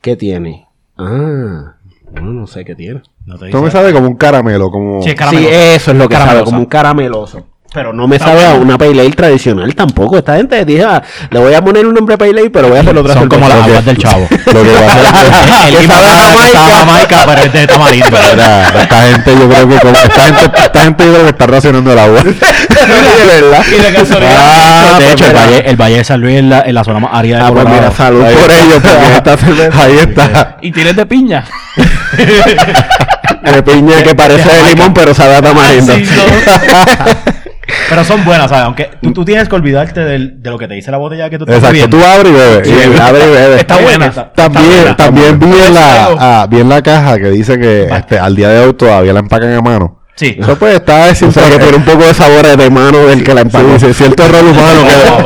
¿qué 0.00 0.16
tiene? 0.16 0.66
ah 0.96 1.76
bueno, 2.10 2.32
no 2.32 2.46
sé 2.48 2.64
qué 2.64 2.74
tiene 2.74 3.02
No 3.24 3.38
te 3.38 3.46
Esto 3.46 3.62
me 3.62 3.70
sabe 3.70 3.92
como 3.92 4.08
un 4.08 4.16
caramelo, 4.16 4.68
como... 4.70 5.00
Sí, 5.00 5.10
es 5.10 5.30
Sí, 5.30 5.46
eso 5.48 5.92
es 5.92 5.96
lo 5.96 6.08
que 6.08 6.16
sabe, 6.16 6.42
como 6.42 6.58
un 6.58 6.66
carameloso. 6.66 7.46
Pero 7.72 7.92
no 7.92 8.08
me 8.08 8.18
sabe 8.18 8.44
a 8.44 8.54
una 8.54 8.76
pale 8.76 9.00
ale 9.00 9.10
tradicional 9.10 9.72
tampoco. 9.76 10.18
Esta 10.18 10.36
gente 10.36 10.64
dije, 10.64 10.82
ah, 10.82 11.00
le 11.30 11.38
voy 11.38 11.54
a 11.54 11.62
poner 11.62 11.86
un 11.86 11.94
nombre 11.94 12.18
pale 12.18 12.32
ale, 12.32 12.50
pero 12.50 12.68
voy 12.68 12.78
a 12.78 12.80
hacer 12.80 12.96
otra 12.98 13.14
Son 13.14 13.28
como 13.28 13.48
las 13.48 13.62
aguas 13.64 13.84
del 13.84 13.96
chavo. 14.02 14.26
Lo 14.30 14.62
que 14.62 14.70
pasa 14.70 15.68
es 15.68 15.76
Que 15.76 15.86
sabe 16.52 16.72
a 16.72 16.78
Jamaica. 16.78 17.16
pero 17.26 17.42
es 17.42 17.52
de 17.52 17.66
tamarindo. 17.68 18.06
esta 18.06 19.02
gente 19.02 19.30
yo 19.38 19.48
creo 19.48 19.68
que 19.68 19.74
esta 19.76 20.22
gente, 20.22 20.58
esta 20.64 20.80
gente 20.80 21.04
yo 21.04 21.12
creo 21.12 21.22
que 21.24 21.30
está 21.30 21.46
racionando 21.46 21.92
el 21.92 21.98
agua. 21.98 22.22
de 22.24 23.40
verdad. 23.40 23.64
Y 23.68 23.82
de 23.82 23.92
casualidad. 23.94 24.36
Ah, 24.36 24.98
de 24.98 25.04
pues 25.04 25.12
hecho, 25.12 25.26
el 25.26 25.36
valle, 25.36 25.70
el 25.70 25.76
Valle 25.76 25.96
de 25.98 26.04
San 26.04 26.20
Luis 26.20 26.36
es 26.38 26.44
la, 26.44 26.60
en 26.62 26.74
la 26.74 26.82
zona 26.82 26.98
más 26.98 27.10
árida 27.14 27.38
de 27.38 27.44
Ah, 27.44 27.52
pues 27.52 27.64
mira, 27.66 27.90
salud 27.92 28.24
Ahí 28.24 28.34
por 28.34 28.50
ellos, 28.50 29.74
Ahí 29.78 29.98
está. 29.98 30.56
Y 30.60 30.72
tienes 30.72 30.96
de 30.96 31.06
piña. 31.06 31.44
de 33.44 33.62
piña 33.62 34.02
que 34.02 34.14
parece 34.16 34.48
de 34.48 34.62
limón, 34.74 34.92
pero 34.92 35.14
sabe 35.14 35.36
a 35.36 35.42
tamarindo. 35.42 35.94
Pero 37.90 38.04
son 38.04 38.24
buenas, 38.24 38.48
¿sabes? 38.48 38.64
Aunque 38.64 38.90
tú, 39.02 39.12
tú 39.12 39.24
tienes 39.24 39.48
que 39.48 39.54
olvidarte 39.56 40.00
del- 40.00 40.42
de 40.42 40.50
lo 40.50 40.56
que 40.58 40.66
te 40.68 40.74
dice 40.74 40.90
la 40.90 40.96
botella 40.96 41.28
que 41.28 41.36
tú 41.38 41.44
estás 41.44 41.56
Exacto, 41.58 41.72
bebiendo. 41.72 41.98
tú 41.98 42.04
abres 42.04 42.32
y 42.32 42.34
bebes. 42.34 42.68
Sí, 42.68 42.74
Y- 42.96 43.00
abre 43.00 43.24
y 43.26 43.30
bebe. 43.30 43.56
Está 43.56 43.76
buena. 43.78 44.06
Está- 44.06 44.32
También, 44.32 44.64
buena. 44.66 44.96
también 44.96 45.38
vi 45.38 45.46
en 45.66 45.74
la, 45.74 46.08
ah, 46.18 46.46
vi 46.48 46.60
en 46.60 46.68
la 46.68 46.80
caja 46.82 47.18
que 47.18 47.30
dice 47.30 47.58
que 47.58 47.82
este, 47.84 48.18
al 48.18 48.34
día 48.36 48.48
de 48.48 48.60
hoy 48.66 48.72
todavía 48.74 49.12
la 49.12 49.20
empacan 49.20 49.52
a 49.52 49.60
mano. 49.60 49.99
Sí. 50.20 50.36
Eso 50.38 50.54
pues 50.58 50.74
está 50.74 51.10
O 51.10 51.14
sea, 51.32 51.48
que 51.48 51.58
tiene 51.58 51.76
un 51.78 51.84
poco 51.84 52.04
de 52.04 52.12
sabor 52.12 52.46
de 52.54 52.68
mano 52.70 52.98
del 53.06 53.24
que 53.24 53.32
la 53.32 53.40
empacó. 53.40 53.78
Sí, 53.78 53.86
sí, 53.86 53.94
cierto 53.94 54.22
error 54.24 54.44
humano 54.44 54.82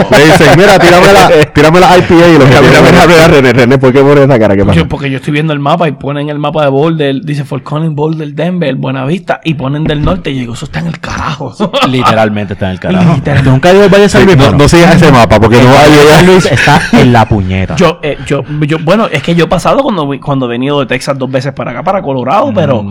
que 0.08 0.16
le 0.18 0.24
dicen, 0.26 0.48
mira, 0.56 0.78
tírame 0.78 1.12
la, 1.12 1.28
tírame 1.52 1.80
la 1.80 1.98
IPA 1.98 2.14
y 2.14 2.32
lo 2.38 2.38
que 2.38 2.44
Mira, 2.44 2.60
mira, 2.60 2.80
mira, 2.82 3.06
mira, 3.08 3.26
René, 3.26 3.52
René, 3.52 3.78
¿por 3.78 3.92
qué 3.92 4.00
pone 4.02 4.22
esa 4.22 4.38
cara? 4.38 4.54
¿Qué 4.54 4.64
pasa? 4.64 4.76
Yo- 4.78 4.86
porque 4.88 5.10
yo 5.10 5.16
estoy 5.16 5.32
viendo 5.32 5.52
el 5.52 5.58
mapa 5.58 5.88
y 5.88 5.92
ponen 5.92 6.28
el 6.28 6.38
mapa 6.38 6.62
de 6.62 6.70
Boulder, 6.70 7.20
dice 7.24 7.44
Fort 7.44 7.64
Collins, 7.64 7.92
Boulder, 7.94 8.32
Denver, 8.34 8.74
Buenavista, 8.76 9.40
y 9.42 9.54
ponen 9.54 9.82
del 9.82 10.00
norte 10.02 10.30
y 10.30 10.34
yo 10.34 10.40
digo, 10.42 10.54
eso 10.54 10.66
está 10.66 10.78
en 10.78 10.86
el 10.86 11.00
carajo. 11.00 11.52
Literalmente 11.88 12.52
está 12.52 12.66
en 12.66 12.72
el 12.72 12.78
carajo. 12.80 13.14
Literalmente. 13.14 13.42
¿Tú 13.44 13.50
nunca 13.50 13.68
has 13.70 13.74
ido 13.74 13.84
al 13.84 13.90
Valle 13.90 14.02
de 14.04 14.08
San 14.08 14.20
Sí, 14.20 14.26
Luis? 14.26 14.38
no, 14.38 14.52
no 14.52 14.68
sigas 14.68 14.94
ese 14.94 15.10
mapa 15.10 15.40
porque 15.40 15.56
no 15.60 15.70
va 15.72 15.80
a 15.80 16.16
San. 16.16 16.26
Luis 16.26 16.46
está 16.46 16.80
en 16.92 17.12
la 17.12 17.26
puñeta. 17.28 17.74
Yo, 17.76 17.98
eh, 18.02 18.16
yo, 18.26 18.44
yo, 18.60 18.78
bueno, 18.84 19.08
es 19.10 19.22
que 19.24 19.34
yo 19.34 19.46
he 19.46 19.48
pasado 19.48 19.82
cuando, 19.82 20.08
cuando 20.24 20.46
he 20.46 20.50
venido 20.50 20.78
de 20.80 20.86
Texas 20.86 21.18
dos 21.18 21.30
veces 21.30 21.52
para 21.52 21.72
acá, 21.72 21.82
para 21.82 22.00
Colorado, 22.00 22.52
pero 22.54 22.82
p- 22.82 22.88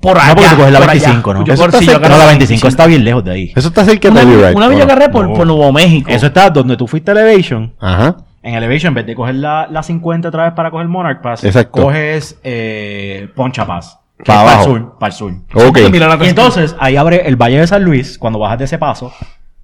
por 0.00 0.18
allá. 0.18 0.28
No, 0.28 0.34
porque 0.34 0.50
tú 0.50 0.56
coges 0.56 0.72
la 0.72 0.78
por 0.80 0.90
allá. 0.90 1.00
25, 1.02 1.34
¿no? 1.34 1.44
Yo 1.44 1.54
Eso 1.54 1.62
por- 1.62 1.74
está 1.74 1.84
yo 1.84 1.92
cerca- 1.92 2.08
no, 2.08 2.18
la 2.18 2.26
25 2.26 2.68
está 2.68 2.86
bien 2.86 3.04
lejos 3.04 3.24
de 3.24 3.30
ahí. 3.32 3.52
Eso 3.54 3.68
está 3.68 3.84
cerca 3.84 4.08
Una, 4.10 4.20
de 4.20 4.26
Telluride. 4.26 4.54
una 4.54 4.68
vez 4.68 4.78
yo 4.78 4.84
agarré 4.84 5.08
por, 5.08 5.28
No. 5.28 5.34
por 5.34 5.46
Nuevo 5.46 5.72
México. 5.72 6.10
Eso 6.10 6.26
está 6.26 6.50
donde 6.50 6.76
tú 6.76 6.86
fuiste 6.86 7.10
a 7.10 7.14
Elevation. 7.14 7.74
Ajá. 7.80 8.16
En 8.42 8.54
Elevation, 8.54 8.90
en 8.90 8.94
vez 8.94 9.06
de 9.06 9.14
coger 9.14 9.34
la, 9.36 9.66
la 9.70 9.82
50 9.82 10.28
otra 10.28 10.44
vez 10.44 10.52
para 10.54 10.70
coger 10.70 10.86
Monarch 10.88 11.20
Pass, 11.20 11.42
Exacto. 11.44 11.82
coges 11.82 12.38
eh, 12.44 13.28
Poncha 13.34 13.66
Pass. 13.66 13.98
Para 14.24 14.58
el 14.60 14.64
sur. 14.64 14.98
Para 14.98 15.08
el 15.10 15.12
sur. 15.16 15.32
Ok. 15.54 15.78
Mira 15.90 16.06
la 16.08 16.24
Y 16.24 16.28
entonces 16.28 16.74
ahí 16.78 16.96
abre 16.96 17.26
el 17.28 17.36
Valle 17.36 17.58
de 17.60 17.66
San 17.66 17.82
Luis 17.82 18.18
cuando 18.18 18.38
bajas 18.38 18.58
de 18.58 18.64
ese 18.66 18.78
paso. 18.78 19.12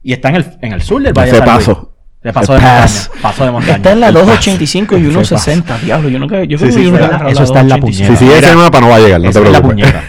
Y 0.03 0.13
está 0.13 0.31
en 0.31 0.37
el, 0.37 0.47
en 0.63 0.73
el 0.73 0.83
sur 0.83 1.01
del 1.03 1.13
Valle 1.13 1.31
Ese 1.31 1.41
de 1.41 1.47
San 1.47 1.57
paso. 1.57 1.73
Luis. 1.73 1.89
De 2.23 2.33
paso 2.33 2.55
El 2.55 2.61
de 2.61 2.67
pass. 2.67 3.09
montaña. 3.11 3.23
Paso 3.23 3.45
de 3.45 3.51
montaña. 3.51 3.77
Está 3.77 3.93
en 3.93 4.01
la 4.01 4.09
El 4.09 4.15
pass. 4.15 4.23
285 4.27 4.97
y 4.97 5.01
160, 5.03 5.79
diablo. 5.79 6.09
Yo 6.09 6.19
nunca, 6.19 6.45
yo 6.45 6.57
creo 6.57 6.59
Sí, 6.59 6.65
que 6.67 6.73
sí, 6.73 6.85
yo 6.91 6.97
sí, 6.97 7.03
agarrado 7.03 7.29
eso 7.31 7.43
está 7.43 7.61
en 7.61 7.69
la 7.69 7.77
285. 7.77 8.19
Si 8.19 8.25
sigue 8.27 8.39
ese 8.39 8.57
mapa 8.57 8.81
no 8.81 8.89
va 8.89 8.97
a 8.97 9.01
llegar, 9.01 9.21
no 9.21 9.25
te 9.25 9.31
Esa 9.31 9.39
es 9.41 9.45
la 9.45 9.51
preocupes. 9.61 9.91
puñeta. 9.91 10.05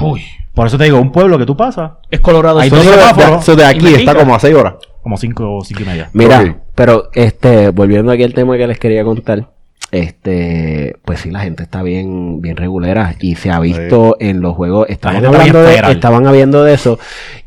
Uy, 0.00 0.22
Por 0.54 0.66
eso 0.66 0.76
te 0.76 0.84
digo, 0.84 1.00
un 1.00 1.12
pueblo 1.12 1.38
que 1.38 1.46
tú 1.46 1.56
pasas, 1.56 1.92
es 2.10 2.20
Colorado. 2.20 2.58
Hay 2.58 2.68
sí. 2.68 2.76
dos 2.76 2.84
Eso 2.84 2.94
de- 2.94 2.98
semáforos 3.00 3.42
eso 3.42 3.56
de 3.56 3.64
aquí 3.64 3.94
está 3.94 4.14
como 4.14 4.34
a 4.34 4.38
6 4.40 4.54
horas. 4.54 4.74
como 5.02 5.16
5 5.16 5.56
o 5.58 5.64
5 5.64 5.82
y 5.82 5.86
media. 5.86 6.10
Mira, 6.12 6.40
Ok. 6.40 6.56
pero 6.74 7.08
este, 7.14 7.70
volviendo 7.70 8.12
aquí 8.12 8.22
al 8.22 8.34
tema 8.34 8.56
que 8.58 8.66
les 8.66 8.78
quería 8.78 9.02
contar, 9.02 9.48
este, 9.90 10.96
pues 11.04 11.20
sí, 11.20 11.30
la 11.30 11.40
gente 11.40 11.62
está 11.62 11.82
bien, 11.82 12.40
bien 12.40 12.56
regulera 12.56 13.14
y 13.20 13.34
se 13.36 13.50
ha 13.50 13.60
visto 13.60 14.16
en 14.20 14.40
los 14.40 14.54
juegos, 14.54 14.86
estaban 14.88 15.16
está 15.16 15.28
hablando 15.28 15.62
de, 15.62 15.92
estaban 15.92 16.26
hablando 16.26 16.64
de 16.64 16.74
eso 16.74 16.98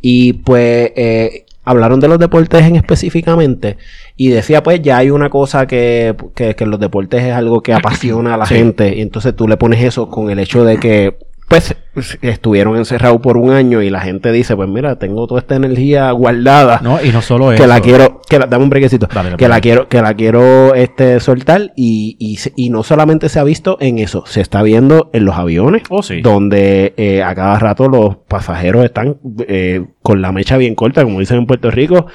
y 0.01 0.33
pues 0.33 0.91
eh, 0.95 1.44
hablaron 1.65 1.99
de 1.99 2.07
los 2.07 2.19
deportes 2.19 2.63
en 2.63 2.75
específicamente 2.75 3.77
y 4.15 4.29
decía 4.29 4.63
pues 4.63 4.81
ya 4.81 4.97
hay 4.97 5.09
una 5.09 5.29
cosa 5.29 5.65
que, 5.67 6.15
que, 6.35 6.55
que 6.55 6.65
los 6.65 6.79
deportes 6.79 7.23
es 7.23 7.33
algo 7.33 7.61
que 7.61 7.73
apasiona 7.73 8.35
a 8.35 8.37
la 8.37 8.45
Sí. 8.45 8.55
gente 8.55 8.95
y 8.95 9.01
entonces 9.01 9.35
tú 9.35 9.47
le 9.47 9.57
pones 9.57 9.83
eso 9.83 10.07
con 10.09 10.29
el 10.29 10.39
hecho 10.39 10.63
de 10.63 10.77
que 10.77 11.17
pues 11.47 11.75
estuvieron 12.21 12.75
encerrados 12.75 13.21
por 13.21 13.37
un 13.37 13.51
año 13.51 13.81
y 13.81 13.89
la 13.89 14.01
gente 14.01 14.31
dice 14.31 14.55
pues 14.55 14.67
mira 14.67 14.97
tengo 14.97 15.27
toda 15.27 15.39
esta 15.39 15.55
energía 15.55 16.09
guardada 16.11 16.79
No, 16.83 17.01
y 17.03 17.09
no 17.09 17.21
solo 17.21 17.51
eso. 17.53 17.61
que 17.61 17.67
la 17.67 17.79
quiero, 17.81 18.19
que 18.27 18.39
la, 18.39 18.47
dame 18.47 18.63
un 18.63 18.69
brequecito, 18.69 19.07
Dale, 19.13 19.37
que 19.37 19.47
la 19.47 19.61
quiero, 19.61 19.87
que 19.87 20.01
la 20.01 20.13
quiero 20.15 20.73
este 20.73 21.19
soltar 21.19 21.71
y, 21.75 22.17
y, 22.19 22.37
y 22.55 22.69
no 22.71 22.83
solamente 22.83 23.29
se 23.29 23.39
ha 23.39 23.43
visto 23.43 23.77
en 23.79 23.99
eso, 23.99 24.23
se 24.25 24.41
está 24.41 24.63
viendo 24.63 25.09
en 25.13 25.23
los 25.25 25.35
aviones, 25.35 25.83
Oh, 25.89 26.01
sí. 26.03 26.21
donde 26.21 26.93
eh, 26.97 27.21
a 27.23 27.33
cada 27.35 27.59
rato 27.59 27.87
los 27.87 28.17
pasajeros 28.27 28.83
están 28.83 29.17
eh, 29.47 29.85
con 30.01 30.21
la 30.21 30.31
mecha 30.31 30.57
bien 30.57 30.75
corta, 30.75 31.03
como 31.03 31.19
dicen 31.19 31.37
en 31.37 31.45
Puerto 31.45 31.69
Rico. 31.71 32.07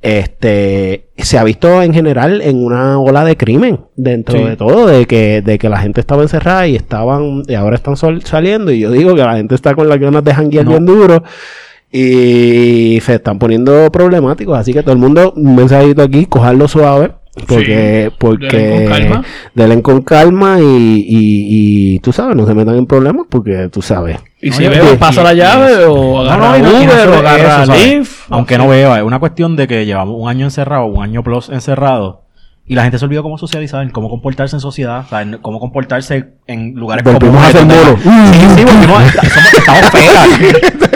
Este 0.00 1.06
se 1.16 1.38
ha 1.38 1.44
visto 1.44 1.82
en 1.82 1.92
general 1.92 2.40
en 2.40 2.64
una 2.64 3.00
ola 3.00 3.24
de 3.24 3.36
crimen 3.36 3.80
dentro 3.96 4.38
Sí. 4.38 4.44
de 4.44 4.56
todo, 4.56 4.86
de 4.86 5.06
que, 5.06 5.42
de 5.42 5.58
que 5.58 5.68
la 5.68 5.78
gente 5.80 6.00
estaba 6.00 6.22
encerrada 6.22 6.68
y 6.68 6.76
estaban, 6.76 7.42
y 7.48 7.54
ahora 7.54 7.74
están 7.76 7.96
sol- 7.96 8.22
saliendo, 8.22 8.70
y 8.70 8.78
yo 8.80 8.92
digo 8.92 9.14
que 9.16 9.22
la 9.22 9.36
gente 9.36 9.54
está 9.56 9.74
con 9.74 9.88
las 9.88 9.98
ganas 9.98 10.22
de 10.22 10.32
janguear 10.34 10.64
No. 10.64 10.70
bien 10.72 10.86
duro. 10.86 11.22
Y 11.90 12.98
se 13.00 13.14
están 13.14 13.38
poniendo 13.38 13.90
problemáticos, 13.90 14.56
así 14.58 14.72
que 14.74 14.82
todo 14.82 14.92
el 14.92 14.98
mundo, 14.98 15.32
un 15.34 15.56
mensajito 15.56 16.02
aquí, 16.02 16.26
cojarlo 16.26 16.68
suave, 16.68 17.12
porque, 17.46 18.10
porque 18.18 18.46
denle 18.48 18.84
con 18.84 18.98
calma. 18.98 19.24
denle 19.54 19.82
con 19.82 20.02
calma 20.02 20.60
y, 20.60 20.64
y, 20.64 21.94
y 21.94 21.98
tú 22.00 22.12
sabes, 22.12 22.34
no 22.36 22.46
se 22.46 22.54
metan 22.54 22.76
en 22.76 22.86
problemas, 22.86 23.26
porque 23.28 23.68
tú 23.70 23.82
sabes. 23.82 24.18
Y 24.40 24.50
No, 24.50 24.56
si 24.56 24.68
bebe, 24.68 24.94
pasa 24.96 25.22
la 25.22 25.34
llave 25.34 25.84
o 25.84 26.22
No, 26.24 26.30
agarra 26.30 26.58
no, 26.58 26.68
no- 26.72 26.78
Uber 26.78 27.08
o 27.08 27.14
agarra 27.14 27.62
eso. 27.64 27.72
Lyft. 27.74 28.26
Aunque 28.30 28.56
no 28.58 28.68
veo, 28.68 28.94
es 28.96 29.02
una 29.02 29.18
cuestión 29.18 29.56
de 29.56 29.66
que 29.66 29.84
llevamos 29.84 30.14
un 30.18 30.28
año 30.28 30.44
encerrado, 30.46 30.86
un 30.86 31.02
año 31.02 31.22
plus 31.22 31.48
encerrado. 31.48 32.22
Y 32.70 32.74
la 32.74 32.82
gente 32.82 32.98
se 32.98 33.04
olvidó 33.06 33.22
cómo 33.22 33.38
socializar, 33.38 33.82
en 33.82 33.88
cómo 33.88 34.10
comportarse 34.10 34.54
en 34.54 34.60
sociedad, 34.60 35.00
o 35.00 35.08
sea, 35.08 35.22
en 35.22 35.38
cómo 35.38 35.58
comportarse 35.58 36.26
en 36.46 36.74
lugares 36.74 37.02
Volvimos 37.02 37.54
a 37.54 37.64
monos. 37.64 38.00
Sí, 38.02 38.10
sí, 38.56 38.64
volvimos 38.64 39.02
somos- 39.12 39.54
estamos 39.54 39.90
feas. 39.90 40.28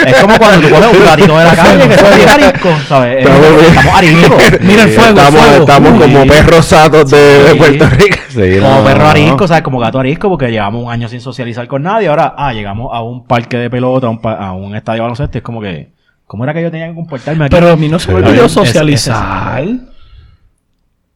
es 0.05 0.15
como 0.21 0.37
cuando 0.37 0.67
tú 0.67 0.73
coges 0.75 0.97
un 0.99 1.03
gatito 1.05 1.37
de 1.39 1.43
la 1.43 1.55
calle 1.55 1.89
que 1.89 1.97
son 1.97 2.15
bien 2.15 2.29
arisco, 2.29 2.69
¿sabes? 2.87 3.15
Eh, 3.15 3.19
Estamos- 3.21 3.95
ariscos. 3.95 4.43
Mira 4.61 4.83
el 4.83 4.89
fuego, 4.89 5.09
el 5.09 5.17
Estamos, 5.17 5.41
fuego. 5.41 5.63
estamos 5.63 6.01
como 6.03 6.25
perros 6.27 6.65
satos 6.67 7.09
de. 7.09 7.55
Puerto 7.57 7.89
Rico. 7.89 8.17
Sí, 8.29 8.59
Como 8.59 8.75
no, 8.77 8.83
perro 8.83 9.03
no. 9.03 9.09
arisco, 9.09 9.47
¿sabes? 9.47 9.63
Como 9.63 9.79
gato 9.79 9.99
arisco, 9.99 10.29
porque 10.29 10.51
llevamos 10.51 10.83
un 10.85 10.91
año 10.91 11.07
sin 11.09 11.21
socializar 11.21 11.67
con 11.67 11.81
nadie. 11.81 12.07
Ahora, 12.07 12.35
ah, 12.37 12.53
llegamos 12.53 12.91
a 12.93 13.01
un 13.01 13.25
parque 13.25 13.57
de 13.57 13.69
pelota, 13.71 14.05
a 14.05 14.09
un, 14.11 14.19
a 14.23 14.51
un 14.53 14.75
estadio 14.75 14.97
de 14.97 15.01
baloncesto. 15.01 15.39
Es 15.39 15.43
como 15.43 15.59
que, 15.59 15.89
¿cómo 16.27 16.43
era 16.43 16.53
que 16.53 16.61
yo 16.61 16.69
tenía 16.69 16.87
que 16.89 16.93
comportarme 16.93 17.45
aquí? 17.45 17.55
Pero 17.55 17.71
a 17.71 17.75
mí 17.75 17.89
no 17.89 17.97
se 17.97 18.09
me 18.11 18.19
olvidó 18.19 18.45
es- 18.45 18.45
es- 18.45 18.51
socializar. 18.51 19.63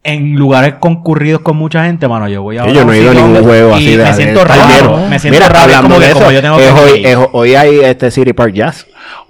En 0.08 0.36
lugares 0.36 0.76
concurridos 0.80 1.42
con 1.42 1.58
mucha 1.58 1.84
gente, 1.84 2.08
mano, 2.08 2.28
yo 2.30 2.42
voy 2.42 2.58
a 2.58 2.66
yo 2.68 2.86
no 2.86 2.94
he 2.94 3.02
ido 3.02 3.12
a 3.12 3.14
ningún 3.14 3.44
juego 3.44 3.76
así 3.76 3.96
de 3.98 4.04
me 4.06 4.14
siento 4.14 4.44
raro, 4.46 4.98
me 5.10 5.20
siento 5.20 5.38
Mira, 5.38 5.50
raro, 5.50 5.70
es 5.70 5.76
hablando 5.76 5.90
como 5.90 6.00
de 6.00 6.06
que 6.06 6.12
eso, 6.12 6.20
como 6.20 6.32
yo 6.32 6.42
tengo 6.42 6.60
es 6.60 6.66
que 6.74 6.80
hoy, 6.82 7.06
es- 7.06 7.18
hoy 7.34 7.56
hay 7.56 7.80
este 7.82 8.10
City 8.10 8.32
Park 8.34 8.54
Jazz. 8.54 8.88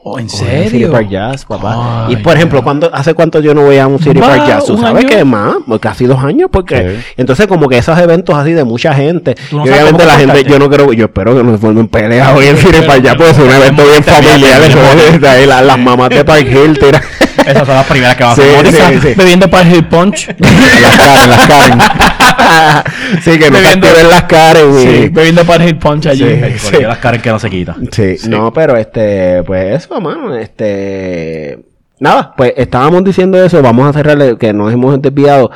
Oh, 0.10 0.18
¿En 0.20 0.26
hay 0.26 0.30
City 0.30 0.70
serio? 0.70 0.92
Park 0.92 1.10
Jazz, 1.10 1.46
papá. 1.46 2.06
Ay, 2.08 2.14
y 2.14 2.16
por 2.18 2.36
ejemplo, 2.36 2.64
¿cuándo, 2.64 2.90
¿hace 2.94 3.14
cuánto 3.14 3.40
yo 3.42 3.54
no 3.54 3.64
voy 3.64 3.78
a 3.78 3.88
un 3.88 4.00
City 4.00 4.20
Park 4.20 4.48
Jazz? 4.48 4.66
¿Tú 4.66 4.78
sabes 4.78 5.04
año. 5.04 5.10
que 5.10 5.24
más? 5.26 5.56
Pues 5.68 5.80
Casi 5.82 6.06
dos 6.06 6.24
años, 6.24 6.50
porque 6.52 6.78
Sí. 7.00 7.14
entonces 7.18 7.48
como 7.48 7.68
que 7.68 7.78
esos 7.78 7.98
eventos 8.00 8.36
así 8.36 8.54
de 8.54 8.64
mucha 8.64 8.94
gente, 8.94 9.36
no 9.52 9.64
obviamente 9.64 10.06
la 10.06 10.18
gente, 10.18 10.44
yo 10.46 10.60
no 10.60 10.70
creo, 10.70 10.94
yo 10.94 11.06
espero 11.06 11.36
que 11.36 11.44
no 11.44 11.52
se 11.52 11.58
formen 11.58 11.88
peleas 11.88 12.34
hoy 12.36 12.48
en 12.48 12.58
City 12.58 12.80
Park 12.86 13.02
Jazz, 13.04 13.16
porque 13.16 13.32
es 13.32 13.38
un 13.40 13.50
evento 13.52 13.84
bien 13.84 14.04
familiar, 14.04 15.64
las 15.64 15.78
mamás 15.80 16.10
de 16.10 16.24
Park 16.24 16.48
Hill 16.50 16.78
tiran. 16.80 17.02
Esas 17.46 17.66
son 17.66 17.76
las 17.76 17.86
primeras 17.86 18.16
que 18.18 18.24
van 18.24 18.32
a 18.32 18.34
hacer. 18.34 18.68
sí, 18.68 19.00
sí. 19.02 19.14
Bebiendo 19.16 19.50
Park 19.50 19.68
Hill 19.74 19.86
Punch. 19.88 20.28
Las 20.82 20.98
Karen, 20.98 21.30
las 21.30 21.48
Karen. 21.48 21.80
sí, 23.24 23.40
que 23.40 23.50
no 23.50 23.58
Bebiendo- 23.58 23.88
activen 23.88 24.10
las 24.10 24.24
caras 24.24 24.64
y... 24.78 24.82
Sí, 24.82 25.10
bebiendo 25.10 25.46
Park 25.46 25.64
Hill 25.66 25.78
Punch 25.78 26.08
allí. 26.08 26.42
Las 26.82 26.98
Karen 26.98 27.22
que 27.22 27.30
no 27.30 27.40
se 27.40 27.50
quita. 27.50 27.76
Sí, 27.92 28.16
no, 28.28 28.52
pero 28.52 28.76
este, 28.76 29.44
pues 29.44 29.67
eso, 29.76 30.00
mano, 30.02 30.36
este, 30.36 31.60
nada, 32.00 32.34
pues 32.36 32.54
estábamos 32.58 33.04
diciendo 33.04 33.42
eso, 33.44 33.62
vamos 33.62 33.88
a 33.88 33.94
cerrarle, 33.94 34.38
que 34.38 34.54
nos 34.54 34.72
hemos 34.74 35.02
desviado. 35.02 35.52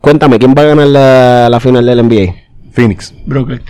Cuéntame, 0.00 0.38
¿quién 0.38 0.54
va 0.56 0.62
a 0.62 0.66
ganar 0.66 0.86
la, 0.86 1.48
la 1.50 1.60
final 1.60 1.84
del 1.84 2.02
NBA? 2.06 2.34
Phoenix. 2.72 3.12
Brooklyn. 3.26 3.60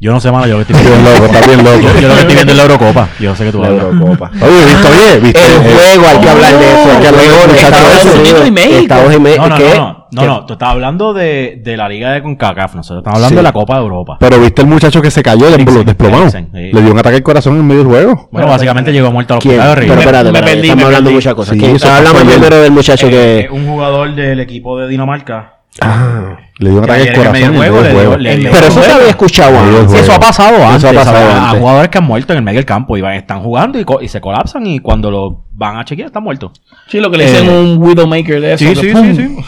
Yo 0.00 0.12
no 0.12 0.20
sé, 0.20 0.30
mano, 0.30 0.46
yo 0.46 0.58
lo 0.58 0.66
que 0.66 0.72
estoy 0.72 0.86
Bien 0.86 1.02
viendo. 1.02 1.18
loco, 1.20 1.32
está 1.32 1.46
bien 1.46 1.64
loco. 1.64 1.80
Yo, 1.80 2.00
yo 2.00 2.08
lo 2.08 2.14
que 2.14 2.20
estoy 2.20 2.34
viendo 2.34 2.52
es 2.52 2.56
la 2.58 2.62
Eurocopa. 2.64 3.08
Yo 3.20 3.34
sé 3.36 3.44
que 3.44 3.52
tú 3.52 3.60
La 3.62 3.68
hablas. 3.68 3.84
Eurocopa. 3.84 4.30
Oye, 4.42 4.64
¿viste? 4.66 4.88
Oye, 4.88 5.20
¿viste? 5.20 5.40
El 5.46 5.58
juego, 5.60 6.06
hay 6.08 6.18
que 6.20 6.28
hablar 6.28 6.58
de 6.58 6.66
eso, 6.66 6.90
hay 6.90 7.00
que 7.00 7.08
hablar 7.08 7.24
de 7.24 7.54
Estados 7.54 7.94
Estados 7.94 8.18
Unidos 8.18 8.46
y 8.46 8.50
México. 8.50 8.78
Estados 8.82 9.16
Unidos 9.16 9.38
No, 9.38 9.48
no, 9.48 9.56
¿qué? 9.56 9.74
no, 9.76 9.86
no, 9.88 10.03
no, 10.14 10.20
¿Qué? 10.20 10.26
no, 10.26 10.46
tú 10.46 10.52
estás 10.54 10.68
hablando 10.70 11.12
de, 11.12 11.60
de 11.62 11.76
la 11.76 11.88
liga 11.88 12.12
de 12.12 12.22
CONCACAF, 12.22 12.74
nosotros 12.76 12.98
estamos 13.02 13.16
hablando 13.16 13.28
Sí. 13.30 13.36
de 13.36 13.42
la 13.42 13.52
Copa 13.52 13.74
de 13.76 13.80
Europa. 13.82 14.16
Pero 14.20 14.38
viste 14.40 14.62
el 14.62 14.68
muchacho 14.68 15.02
que 15.02 15.10
se 15.10 15.22
cayó 15.22 15.44
del 15.46 15.54
Eriksen, 15.54 15.84
desplomado. 15.84 16.22
Eriksen, 16.22 16.50
sí. 16.54 16.70
Le 16.72 16.82
dio 16.82 16.92
un 16.92 16.98
ataque 16.98 17.16
al 17.16 17.22
corazón 17.22 17.56
en 17.56 17.66
medio 17.66 17.80
del 17.82 17.88
juego. 17.90 18.28
Bueno, 18.30 18.48
básicamente 18.48 18.92
llegó 18.92 19.10
muerto 19.12 19.34
al 19.34 19.40
¿Quién? 19.40 19.60
hospital 19.60 19.74
Pero 19.86 20.00
espérate, 20.00 20.24
Me 20.32 20.38
espérate, 20.38 20.50
perdí, 20.56 20.60
estamos 20.68 20.76
me 20.76 20.84
hablando 20.86 21.10
de 21.10 21.14
muchas 21.16 21.34
cosas. 21.34 21.56
Sí, 21.58 21.64
ayer. 21.64 22.26
primero 22.28 22.56
del 22.62 22.72
muchacho 22.72 23.06
Eh, 23.08 23.10
que... 23.10 23.54
un 23.54 23.66
jugador 23.66 24.14
del 24.14 24.40
equipo 24.40 24.78
de 24.78 24.88
Dinamarca 24.88 25.58
Ah, 25.80 26.36
Le 26.58 26.70
dio 26.70 26.78
un 26.78 26.84
Que 26.84 26.92
ataque 26.92 27.08
al 27.10 27.16
corazón 27.16 27.32
medio 27.32 27.46
en 27.46 27.52
el 27.52 27.58
juego 27.58 27.82
dio- 27.82 27.92
juego. 27.92 28.16
le 28.16 28.36
dio- 28.36 28.50
Pero 28.52 28.66
eso 28.68 28.82
se 28.82 28.92
había 28.92 29.08
escuchado 29.08 29.58
antes. 29.58 29.90
Sí, 29.90 29.96
eso 29.98 30.12
ha 30.12 30.20
pasado 30.20 30.54
Eso 30.56 30.66
antes. 30.66 30.84
ha 30.84 30.92
pasado 30.92 31.16
¿sabes? 31.16 31.34
A 31.34 31.44
antes. 31.46 31.60
jugadores 31.60 31.88
que 31.90 31.98
han 31.98 32.04
muerto 32.04 32.32
en 32.32 32.36
el 32.38 32.44
medio 32.44 32.58
del 32.58 32.64
campo 32.64 32.96
y 32.96 33.00
van, 33.00 33.14
están 33.14 33.40
jugando 33.42 33.80
y, 33.80 33.84
co- 33.84 34.00
y 34.00 34.06
se 34.08 34.20
colapsan 34.20 34.64
y 34.66 34.78
cuando 34.78 35.10
lo 35.10 35.44
van 35.52 35.78
a 35.78 35.84
chequear 35.84 36.06
están 36.06 36.22
muertos. 36.22 36.52
Sí, 36.88 37.00
lo 37.00 37.10
que 37.10 37.16
le 37.18 37.24
dicen 37.30 37.48
Eh, 37.48 37.58
un 37.58 37.78
Widowmaker 37.82 38.40
de 38.40 38.52
eso. 38.52 38.64
sí, 38.64 38.74
sí, 38.76 38.92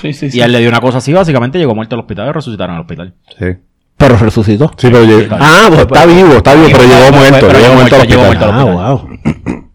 sí, 0.00 0.12
sí. 0.12 0.30
sí. 0.30 0.38
Y 0.38 0.40
él 0.40 0.50
le 0.50 0.58
dio 0.58 0.68
una 0.68 0.80
cosa 0.80 0.98
así, 0.98 1.12
básicamente 1.12 1.58
llegó 1.58 1.74
muerto 1.76 1.94
al 1.94 2.00
hospital 2.00 2.28
y 2.28 2.32
resucitaron 2.32 2.74
al 2.74 2.80
hospital. 2.82 3.14
Sí. 3.38 3.46
Pero 3.98 4.16
resucitó. 4.18 4.72
Sí, 4.76 4.88
pero 4.90 5.04
llegó- 5.04 5.36
Ah, 5.40 5.66
pues 5.68 5.80
está 5.82 6.04
vivo, 6.06 6.32
está 6.34 6.54
vivo, 6.54 6.68
pero 6.72 6.82
llegó 6.82 7.00
Pero- 7.06 7.16
muerto. 7.18 7.46
pero 7.46 7.58
Llegó 7.60 7.74
muerto 7.74 7.94
al 7.94 8.00
hospital. 8.02 8.50
Ah, 8.52 8.64
wow. 8.64 9.08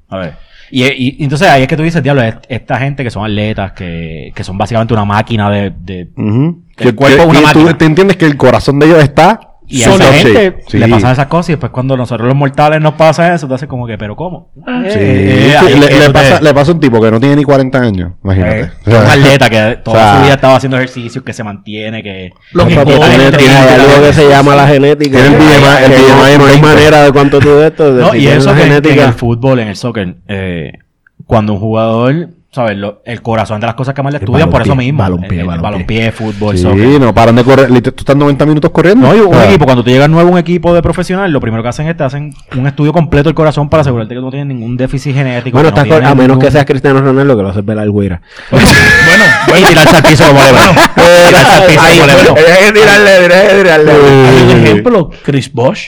A 0.09 0.17
ver. 0.17 0.37
Y, 0.71 0.83
y- 0.85 1.15
y 1.19 1.23
entonces 1.23 1.47
ahí 1.49 1.63
es 1.63 1.67
que 1.67 1.75
tú 1.77 1.83
dices, 1.83 2.01
diablo, 2.01 2.21
est- 2.23 2.45
esta 2.49 2.77
gente 2.79 3.03
que 3.03 3.09
son 3.11 3.25
atletas, 3.25 3.73
que, 3.73 4.31
que 4.33 4.43
son 4.43 4.57
básicamente 4.57 4.93
una 4.93 5.05
máquina 5.05 5.49
de... 5.51 5.71
de- 5.77 6.09
Ujú. 6.15 6.63
El 6.77 6.95
cuerpo 6.95 7.23
es 7.23 7.27
una 7.29 7.39
y 7.39 7.41
tú 7.53 7.59
máquina. 7.59 7.77
te 7.77 7.85
entiendes 7.85 8.17
que 8.17 8.25
el 8.25 8.37
corazón 8.37 8.79
de 8.79 8.87
ellos 8.87 9.03
está 9.03 9.50
y 9.71 9.83
a 9.83 9.85
solo 9.85 10.03
esa 10.03 10.13
gente. 10.13 10.57
Sí. 10.67 10.77
le 10.77 10.87
pasan 10.87 11.11
esas 11.11 11.27
cosas 11.27 11.49
y 11.49 11.51
después 11.53 11.71
cuando 11.71 11.95
nosotros 11.97 12.27
los 12.27 12.35
mortales 12.35 12.81
nos 12.81 12.93
pasa 12.93 13.33
eso, 13.33 13.47
te 13.47 13.53
haces 13.55 13.67
como 13.69 13.87
que, 13.87 13.97
¿pero 13.97 14.15
cómo? 14.15 14.51
Sí. 14.55 14.63
Eh, 14.95 15.55
Sí, 15.59 15.65
es 15.73 15.79
le, 15.79 15.87
le 15.87 16.05
te- 16.07 16.09
pasa, 16.11 16.41
le 16.41 16.53
pasa 16.53 16.71
a 16.71 16.73
un 16.73 16.79
tipo 16.79 17.01
que 17.01 17.11
no 17.11 17.19
tiene 17.19 17.35
ni 17.37 17.43
40 17.43 17.79
años. 17.81 18.11
Imagínate. 18.23 18.59
Eh, 18.61 18.69
O 18.85 18.91
sea, 18.91 18.99
un 19.01 19.05
atleta 19.07 19.49
que 19.49 19.79
toda 19.83 19.97
o 19.97 19.99
sea, 19.99 20.15
su 20.17 20.23
vida 20.23 20.33
estaba 20.35 20.55
haciendo 20.55 20.77
ejercicios, 20.77 21.23
que 21.23 21.33
se 21.33 21.43
mantiene, 21.43 22.03
que... 22.03 22.31
Lo 22.53 22.67
que 22.67 22.75
tiene, 22.75 22.85
algo 23.05 24.03
que 24.05 24.13
se 24.13 24.27
llama 24.29 24.55
la 24.55 24.67
genética. 24.67 25.17
Tiene 25.19 25.27
el 25.27 25.33
no- 25.33 25.39
BMI 25.39 25.93
en 25.93 26.17
no 26.17 26.23
hay 26.23 26.37
20. 26.37 26.61
manera 26.61 27.03
de 27.03 27.11
cuánto 27.11 27.39
tú 27.39 27.49
de 27.55 27.67
esto. 27.67 27.93
de 27.93 28.01
No, 28.01 28.11
si 28.11 28.17
y 28.19 28.27
eso 28.27 28.49
que, 28.51 28.55
que 28.55 28.61
en 28.63 28.67
genética. 28.69 29.05
el 29.07 29.13
fútbol, 29.13 29.59
en 29.59 29.67
el 29.69 29.75
soccer, 29.75 30.15
eh, 30.27 30.73
cuando 31.25 31.53
un 31.53 31.59
jugador, 31.59 32.29
¿sabes? 32.51 32.77
Lo- 32.77 33.01
el 33.05 33.21
corazón 33.21 33.59
de 33.61 33.67
las 33.67 33.75
cosas 33.75 33.93
que 33.93 34.03
más 34.03 34.11
le 34.11 34.17
El 34.17 34.23
estudian 34.23 34.49
por 34.49 34.61
eso 34.61 34.75
mismo. 34.75 34.99
balompié, 35.01 35.29
el, 35.29 35.39
el 35.39 35.45
balompié. 35.47 35.71
balompié, 35.71 36.11
fútbol, 36.11 36.57
sí, 36.57 36.63
soccer. 36.63 36.99
no 36.99 37.13
paran 37.13 37.35
de 37.35 37.43
correr. 37.43 37.81
Tú 37.81 37.93
estás 37.97 38.15
90 38.15 38.45
minutos 38.45 38.71
corriendo. 38.71 39.07
No, 39.07 39.15
y 39.15 39.19
un 39.19 39.33
sea, 39.33 39.45
equipo, 39.49 39.65
cuando 39.65 39.83
tú 39.83 39.89
llegas 39.89 40.09
nuevo 40.09 40.29
a 40.29 40.31
un 40.33 40.37
equipo 40.37 40.73
de 40.73 40.81
profesional, 40.81 41.31
lo 41.31 41.39
primero 41.39 41.63
que 41.63 41.69
hacen 41.69 41.87
es 41.87 41.95
te 41.95 42.03
hacen 42.03 42.33
un 42.57 42.67
estudio 42.67 42.91
completo 42.93 43.29
del 43.29 43.35
corazón 43.35 43.69
para 43.69 43.81
asegurarte 43.81 44.13
que 44.13 44.19
tú 44.19 44.25
no 44.25 44.31
tienes 44.31 44.47
ningún 44.47 44.75
déficit 44.77 45.15
genético. 45.15 45.57
Bueno, 45.57 45.71
no 45.71 45.81
a 46.11 46.15
menos 46.15 46.17
ningún- 46.27 46.39
que 46.39 46.51
seas 46.51 46.65
Cristiano 46.65 46.99
Ronaldo, 47.01 47.37
que 47.37 47.43
lo 47.43 47.49
haces 47.49 47.63
ver 47.65 47.79
al 47.79 47.91
Guira. 47.91 48.21
Bueno, 49.47 49.67
tirarse 49.69 49.95
al 49.97 50.03
como 50.27 50.39
Lebron. 50.41 50.75
Tirarse 50.95 51.55
al 51.55 51.65
piso 51.65 51.81
como 51.83 52.07
Lebron. 52.07 52.33
bueno. 52.33 53.93
Un 54.43 54.49
Sí. 54.49 54.63
ejemplo, 54.63 55.09
Chris 55.23 55.51
Bosh, 55.51 55.87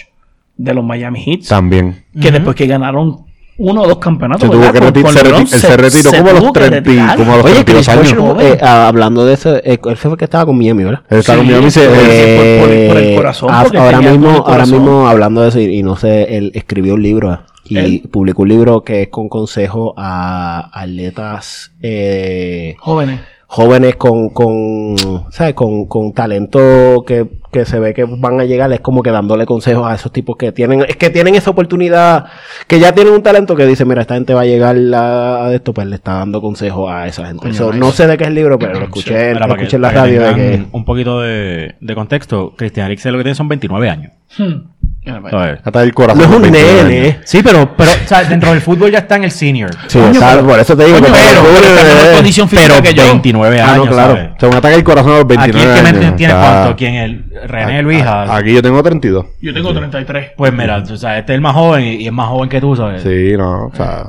de 0.57 0.73
los 0.73 0.83
Miami 0.83 1.23
Heat, 1.23 1.47
También. 1.47 2.03
que 2.19 2.31
después 2.31 2.55
que 2.55 2.67
ganaron 2.67 3.25
uno 3.57 3.81
o 3.83 3.87
dos 3.87 3.97
campeonatos, 3.99 4.49
Se 4.49 5.59
se 5.59 5.77
reti- 5.77 5.77
retiró 5.77 6.11
como 6.11 6.29
a 6.29 6.33
los 6.33 6.41
tuvo 6.41 6.53
que 6.53 6.59
30 6.59 6.77
y- 6.77 6.79
retirar. 6.95 7.17
como 7.17 7.33
a 7.33 7.37
los 7.37 7.45
Oye, 7.45 7.63
32 7.63 7.87
Chris 7.99 8.13
años. 8.13 8.41
Eh, 8.41 8.57
hablando 8.61 9.25
de 9.25 9.33
eso, 9.33 9.55
eh, 9.57 9.79
él 9.85 9.97
fue 9.97 10.17
que 10.17 10.23
estaba 10.25 10.45
con 10.45 10.57
Miami, 10.57 10.83
¿verdad? 10.83 11.01
Él 11.09 11.19
está 11.19 11.35
con 11.35 11.45
Sí, 11.45 11.51
Miami 11.51 11.67
y 11.67 11.71
se- 11.71 11.79
sí, 11.81 11.87
eh, 11.95 12.57
sí, 12.59 12.59
por- 12.59 12.67
por- 12.67 12.87
por 12.87 12.97
el 12.97 13.09
Eh, 13.11 13.15
corazón, 13.15 13.49
ah, 13.51 13.59
porque 13.63 13.77
ahora 13.77 14.01
mismo, 14.01 14.29
ahora 14.47 14.65
mismo 14.65 15.07
hablando 15.07 15.41
de 15.41 15.49
eso 15.49 15.59
y, 15.59 15.65
y 15.79 15.83
no 15.83 15.95
sé, 15.95 16.37
él 16.37 16.51
escribió 16.55 16.95
un 16.95 17.03
libro 17.03 17.39
y 17.65 17.77
¿Él? 17.77 18.01
publicó 18.11 18.41
un 18.41 18.49
libro 18.49 18.83
que 18.83 19.03
es 19.03 19.07
con 19.09 19.29
consejo 19.29 19.93
a 19.97 20.69
atletas 20.73 21.71
eh, 21.81 22.75
Jóvenes. 22.79 23.19
Jóvenes 23.55 23.97
con, 23.97 24.29
con, 24.29 24.95
¿sabes? 25.29 25.53
Con, 25.53 25.85
con 25.85 26.11
talento 26.11 27.03
que, 27.05 27.27
que 27.51 27.65
se 27.65 27.79
ve 27.79 27.93
que 27.93 28.03
van 28.03 28.39
a 28.39 28.45
llegar, 28.45 28.73
es 28.73 28.79
como 28.79 29.03
que 29.03 29.11
dándole 29.11 29.45
consejos 29.45 29.85
a 29.85 29.93
esos 29.93 30.11
tipos 30.11 30.37
que 30.37 30.51
tienen, 30.51 30.81
es 30.87 30.97
que 30.97 31.11
tienen 31.11 31.35
esa 31.35 31.51
oportunidad, 31.51 32.25
que 32.65 32.79
ya 32.79 32.93
tienen 32.95 33.13
un 33.13 33.21
talento 33.21 33.55
que 33.55 33.67
dice, 33.67 33.85
mira, 33.85 34.01
esta 34.01 34.15
gente 34.15 34.33
va 34.33 34.41
a 34.41 34.45
llegar 34.45 34.75
a, 34.95 35.45
a 35.45 35.53
esto, 35.53 35.71
pues 35.71 35.85
le 35.85 35.95
está 35.97 36.13
dando 36.13 36.41
consejos 36.41 36.89
a 36.91 37.05
esa 37.05 37.27
gente. 37.27 37.43
Coño, 37.43 37.53
So, 37.53 37.71
no 37.73 37.91
sé 37.91 38.07
de 38.07 38.17
qué 38.17 38.23
es 38.23 38.29
el 38.29 38.35
libro, 38.35 38.57
pero 38.57 38.73
lo 38.79 38.85
escuché, 38.85 39.35
lo 39.35 39.45
que- 39.45 39.51
escuché 39.53 39.75
en 39.75 39.81
la 39.83 39.91
radio 39.91 40.23
de 40.23 40.33
que... 40.35 40.65
Un 40.71 40.83
poquito 40.83 41.21
de, 41.21 41.75
de 41.79 41.95
contexto. 41.95 42.55
Cristian 42.57 42.87
Eriksen 42.87 43.11
lo 43.11 43.19
que 43.19 43.23
tiene 43.25 43.35
son 43.35 43.49
29 43.49 43.87
años. 43.87 44.13
Hmm. 44.35 44.72
Mira, 45.05 45.19
vaya. 45.19 45.37
¿sabes? 45.37 45.59
Hasta 45.63 45.83
el 45.83 45.93
corazón. 45.93 46.17
No 46.19 46.23
es 46.29 46.35
un 46.35 46.41
29 46.43 46.79
años. 46.79 46.89
nene. 46.89 47.19
Sí, 47.25 47.41
pero, 47.43 47.75
pero 47.75 47.91
o 47.91 48.07
sea, 48.07 48.23
dentro 48.23 48.51
del 48.51 48.61
fútbol 48.61 48.89
ya 48.91 48.99
está 48.99 49.15
en 49.17 49.25
el 49.25 49.31
senior. 49.31 49.69
Sí, 49.87 49.99
Coño, 49.99 50.11
está- 50.11 50.31
pero- 50.35 50.47
por 50.47 50.59
eso 50.59 50.77
te 50.77 50.85
digo 50.85 50.97
que 50.97 51.03
pero- 51.03 51.13
pero 51.13 51.27
está 51.67 51.81
en 51.81 51.87
mejor 51.87 52.11
eh, 52.11 52.15
condición 52.15 52.49
física 52.49 52.69
Pero 52.69 52.83
que 52.83 52.93
yo. 52.93 53.03
29 53.07 53.61
Ah, 53.61 53.65
años, 53.73 53.85
no, 53.85 53.91
claro. 53.91 54.15
¿sabes? 54.15 54.29
O 54.35 54.39
sea, 54.39 54.49
un 54.49 54.55
ataque 54.55 54.75
al 54.75 54.83
corazón 54.83 55.11
a 55.11 55.15
los 55.15 55.23
Aquí 55.25 55.35
29 55.51 55.79
el 55.79 55.83
que 55.83 55.89
años. 56.05 56.15
tiene 56.15 56.33
Está- 56.33 56.51
cuánto, 56.61 56.75
¿quién? 56.77 56.93
El 56.95 57.25
René 57.47 57.81
Luis. 57.81 58.01
a- 58.03 58.35
Aquí 58.37 58.53
yo 58.53 58.61
tengo 58.61 58.81
32. 58.81 59.25
Yo 59.41 59.53
tengo 59.53 59.73
33. 59.73 60.31
Pues 60.37 60.53
mira, 60.53 60.77
o 60.77 60.97
sea, 60.97 61.17
este 61.19 61.33
es 61.33 61.35
el 61.35 61.41
más 61.41 61.53
joven 61.53 61.83
y, 61.83 61.95
y 61.95 62.07
es 62.07 62.13
más 62.13 62.27
joven 62.29 62.49
que 62.49 62.61
tú, 62.61 62.75
¿sabes? 62.75 63.01
Sí, 63.03 63.33
no, 63.37 63.67
o 63.67 63.75
sea... 63.75 64.05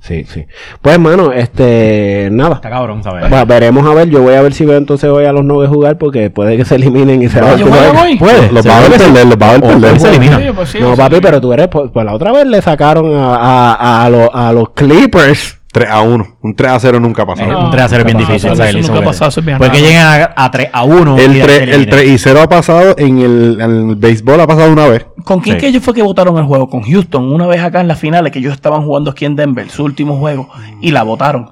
Sí, 0.00 0.24
sí. 0.24 0.46
Pues, 0.80 0.94
hermano, 0.94 1.32
este, 1.32 2.28
nada. 2.32 2.56
Está 2.56 2.70
cabrón, 2.70 3.02
¿sabes? 3.02 3.30
Va- 3.32 3.44
veremos 3.44 3.86
a 3.86 3.92
ver, 3.94 4.08
yo 4.08 4.22
voy 4.22 4.34
a 4.34 4.42
ver 4.42 4.52
si 4.54 4.64
veo 4.64 4.76
entonces 4.78 5.10
hoy 5.10 5.24
a 5.26 5.32
los 5.32 5.44
nueve 5.44 5.66
jugar 5.68 5.98
porque 5.98 6.30
puede 6.30 6.56
que 6.56 6.64
se 6.64 6.76
eliminen 6.76 7.22
y 7.22 7.28
se 7.28 7.40
Ah, 7.40 7.56
yo 7.56 7.66
juego 7.66 8.00
hoy. 8.02 8.16
Puede. 8.16 8.52
Los 8.52 8.66
va 8.66 8.78
a 8.78 8.88
perder, 8.88 9.26
los 9.26 9.36
va 9.36 9.54
a 9.54 9.58
perder. 9.60 10.00
se 10.00 10.08
elimina. 10.08 10.38
Sí, 10.38 10.44
pues 10.54 10.68
sí, 10.70 10.78
No, 10.80 10.86
pues 10.88 10.98
papi, 10.98 11.14
sí. 11.16 11.20
pero 11.22 11.40
tú 11.40 11.52
eres, 11.52 11.68
pues, 11.68 11.90
pues 11.92 12.06
la 12.06 12.14
otra 12.14 12.32
vez 12.32 12.46
le 12.46 12.62
sacaron 12.62 13.14
a, 13.16 13.34
a, 13.74 14.04
a, 14.04 14.10
los- 14.10 14.30
a 14.32 14.52
los 14.52 14.70
Clippers. 14.70 15.58
3 15.76 15.90
a 15.90 16.00
1. 16.00 16.26
Un 16.40 16.56
3 16.56 16.70
a 16.72 16.80
0 16.80 17.00
nunca 17.00 17.22
ha 17.24 17.26
pasado. 17.26 17.52
No, 17.52 17.64
un 17.66 17.70
3 17.70 17.82
a 17.84 17.88
0 17.88 18.00
es 18.00 18.06
bien 18.06 18.16
difícil. 18.18 18.50
eso 18.50 18.78
nunca 18.78 19.00
que- 19.00 19.04
pasado, 19.04 19.28
eso 19.28 19.40
es 19.40 19.46
bien 19.46 19.58
Porque 19.58 19.76
raro. 19.76 19.84
lleguen 19.86 20.00
a, 20.02 20.32
a 20.34 20.50
3 20.50 20.70
a 20.72 20.84
1. 20.84 21.18
El 21.18 21.36
y 21.36 21.40
3, 21.42 21.58
se 21.58 21.64
el 21.74 21.86
3 21.86 22.08
y 22.08 22.18
0 22.18 22.40
ha 22.40 22.48
pasado 22.48 22.94
en 22.96 23.18
el, 23.18 23.60
en 23.60 23.90
el 23.90 23.96
béisbol, 23.96 24.40
ha 24.40 24.46
pasado 24.46 24.72
una 24.72 24.86
vez. 24.88 25.04
¿Con 25.24 25.40
quién 25.40 25.56
Sí. 25.56 25.60
que 25.60 25.66
ellos 25.68 25.82
fue 25.82 25.92
que 25.92 26.02
votaron 26.02 26.38
el 26.38 26.44
juego? 26.44 26.70
Con 26.70 26.80
Houston, 26.82 27.30
una 27.30 27.46
vez 27.46 27.60
acá 27.60 27.82
en 27.82 27.88
las 27.88 27.98
finales 27.98 28.32
que 28.32 28.38
ellos 28.38 28.54
estaban 28.54 28.82
jugando 28.84 29.10
aquí 29.10 29.26
en 29.26 29.36
Denver, 29.36 29.68
su 29.68 29.84
último 29.84 30.16
juego, 30.16 30.48
y 30.80 30.92
la 30.92 31.02
votaron. 31.02 31.50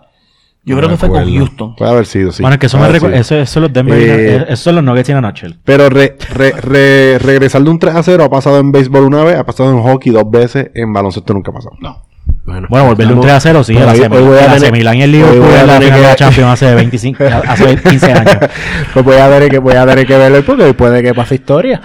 Yo 0.66 0.79
creo 0.79 0.89
que 0.89 0.97
fue 0.97 1.11
con. 1.11 1.31
Houston. 1.31 1.77
Puede 1.77 1.91
haber 1.91 2.07
sido, 2.07 2.33
sí. 2.33 2.43
Bueno, 2.43 2.55
es 2.55 2.61
que 2.61 2.66
eso 2.68 2.79
me 2.79 2.87
sido. 2.99 3.11
Eso, 3.11 3.37
eso 3.37 3.61
los 3.61 3.70
Denver. 3.70 3.99
Eh, 4.01 4.37
Esos 4.49 4.61
son 4.61 4.77
los 4.77 4.85
Nuggets 4.85 5.11
en 5.11 5.16
la 5.16 5.20
nutshell. 5.20 5.59
Pero 5.62 5.91
re, 5.91 6.16
re, 6.33 6.53
re- 6.53 7.18
regresar 7.18 7.62
de 7.62 7.68
un 7.68 7.79
3 7.79 7.95
a 7.95 8.03
0 8.03 8.25
ha 8.25 8.31
pasado 8.31 8.59
en 8.61 8.72
béisbol 8.72 9.03
una 9.05 9.22
vez, 9.25 9.37
ha 9.37 9.45
pasado 9.45 9.70
en 9.70 9.83
hockey 9.83 10.11
dos 10.11 10.31
veces, 10.31 10.70
en 10.75 10.91
baloncesto 10.91 11.35
nunca 11.35 11.51
ha 11.51 11.55
pasado. 11.55 11.77
No. 11.81 12.03
Bueno, 12.45 12.67
Bueno, 12.69 12.87
volverle 12.89 13.15
un 13.15 13.21
3 13.23 13.33
a 13.33 13.41
0, 13.41 13.65
sí. 13.65 13.75
Hoy- 13.75 13.83
a 13.83 13.87
la 13.87 13.93
hoy 13.93 13.99
semi- 14.01 14.09
voy 14.21 14.37
a 14.37 14.39
a 14.39 14.43
la 14.43 14.47
tener- 14.55 14.61
Semilan 14.61 14.97
y 14.97 15.03
el 15.03 15.11
hoy 15.11 15.17
Liverpool 15.17 15.41
voy 15.41 15.55
a 15.55 15.61
en 15.63 15.67
la 15.67 15.73
tener 15.75 15.85
final 15.89 16.01
de 16.01 16.07
la 16.07 16.11
que- 16.15 16.19
Champions 16.19 16.53
hace 16.53 16.75
25, 16.75 17.25
hace 17.49 17.77
15 17.77 18.13
años. 18.13 18.37
pues 18.93 19.05
voy 19.05 19.17
a 19.17 19.31
tener 19.31 19.49
que, 19.51 19.59
voy 19.59 19.75
a 19.75 19.87
tener 19.87 20.07
que 20.07 20.19
verlo 20.19 20.37
hoy 20.37 20.43
porque 20.43 20.63
hoy 20.65 20.73
puede 20.75 21.03
que 21.03 21.15
pase 21.15 21.37
historia. 21.37 21.81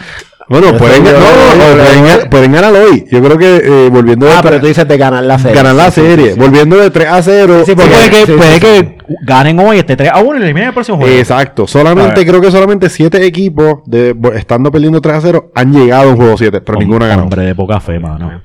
Bueno, 0.50 0.76
pueden, 0.78 1.04
no, 1.04 1.12
no, 1.12 2.30
pueden, 2.32 2.52
ganar 2.52 2.74
hoy. 2.74 3.06
Yo 3.12 3.22
creo 3.22 3.38
que 3.38 3.58
eh, 3.86 3.90
volviendo 3.92 4.26
de 4.26 4.32
Ah, 4.34 4.40
pero 4.42 4.60
tú 4.60 4.66
dices 4.66 4.88
de 4.88 4.98
ganar 4.98 5.24
la 5.24 5.38
serie. 5.38 5.56
ganar 5.56 5.76
la 5.76 5.92
sí, 5.92 6.02
serie, 6.02 6.30
sí, 6.30 6.34
sí. 6.34 6.40
volviendo 6.40 6.76
de 6.76 6.90
3 6.90 7.08
a 7.08 7.22
0. 7.22 7.62
Sí, 7.68 7.76
porque- 7.76 7.92
puede 7.92 8.10
que, 8.10 8.26
sí, 8.26 8.32
puede 8.34 8.54
sí, 8.56 8.60
que 8.60 8.98
ganen 9.28 9.60
hoy 9.60 9.78
este 9.78 9.96
3 9.96 10.10
a 10.12 10.22
1 10.22 10.40
y 10.40 10.44
eliminen 10.44 10.70
el 10.70 10.74
próximo 10.74 10.98
juego. 10.98 11.14
Exacto, 11.16 11.68
solamente 11.68 12.26
creo 12.26 12.42
que 12.42 12.50
solamente 12.50 12.90
7 12.90 13.24
equipos 13.28 13.82
de 13.86 14.16
estando 14.36 14.72
perdiendo 14.72 15.00
3 15.00 15.16
a 15.18 15.22
0 15.22 15.52
han 15.54 15.72
llegado 15.72 16.10
a 16.10 16.12
un 16.14 16.16
juego 16.18 16.36
7, 16.36 16.62
pero 16.62 16.80
ninguno 16.80 17.06
ha 17.06 17.10
ganado. 17.10 17.24
Hombre 17.26 17.44
de 17.44 17.54
poca 17.54 17.80
fe, 17.80 18.00
mano. 18.00 18.42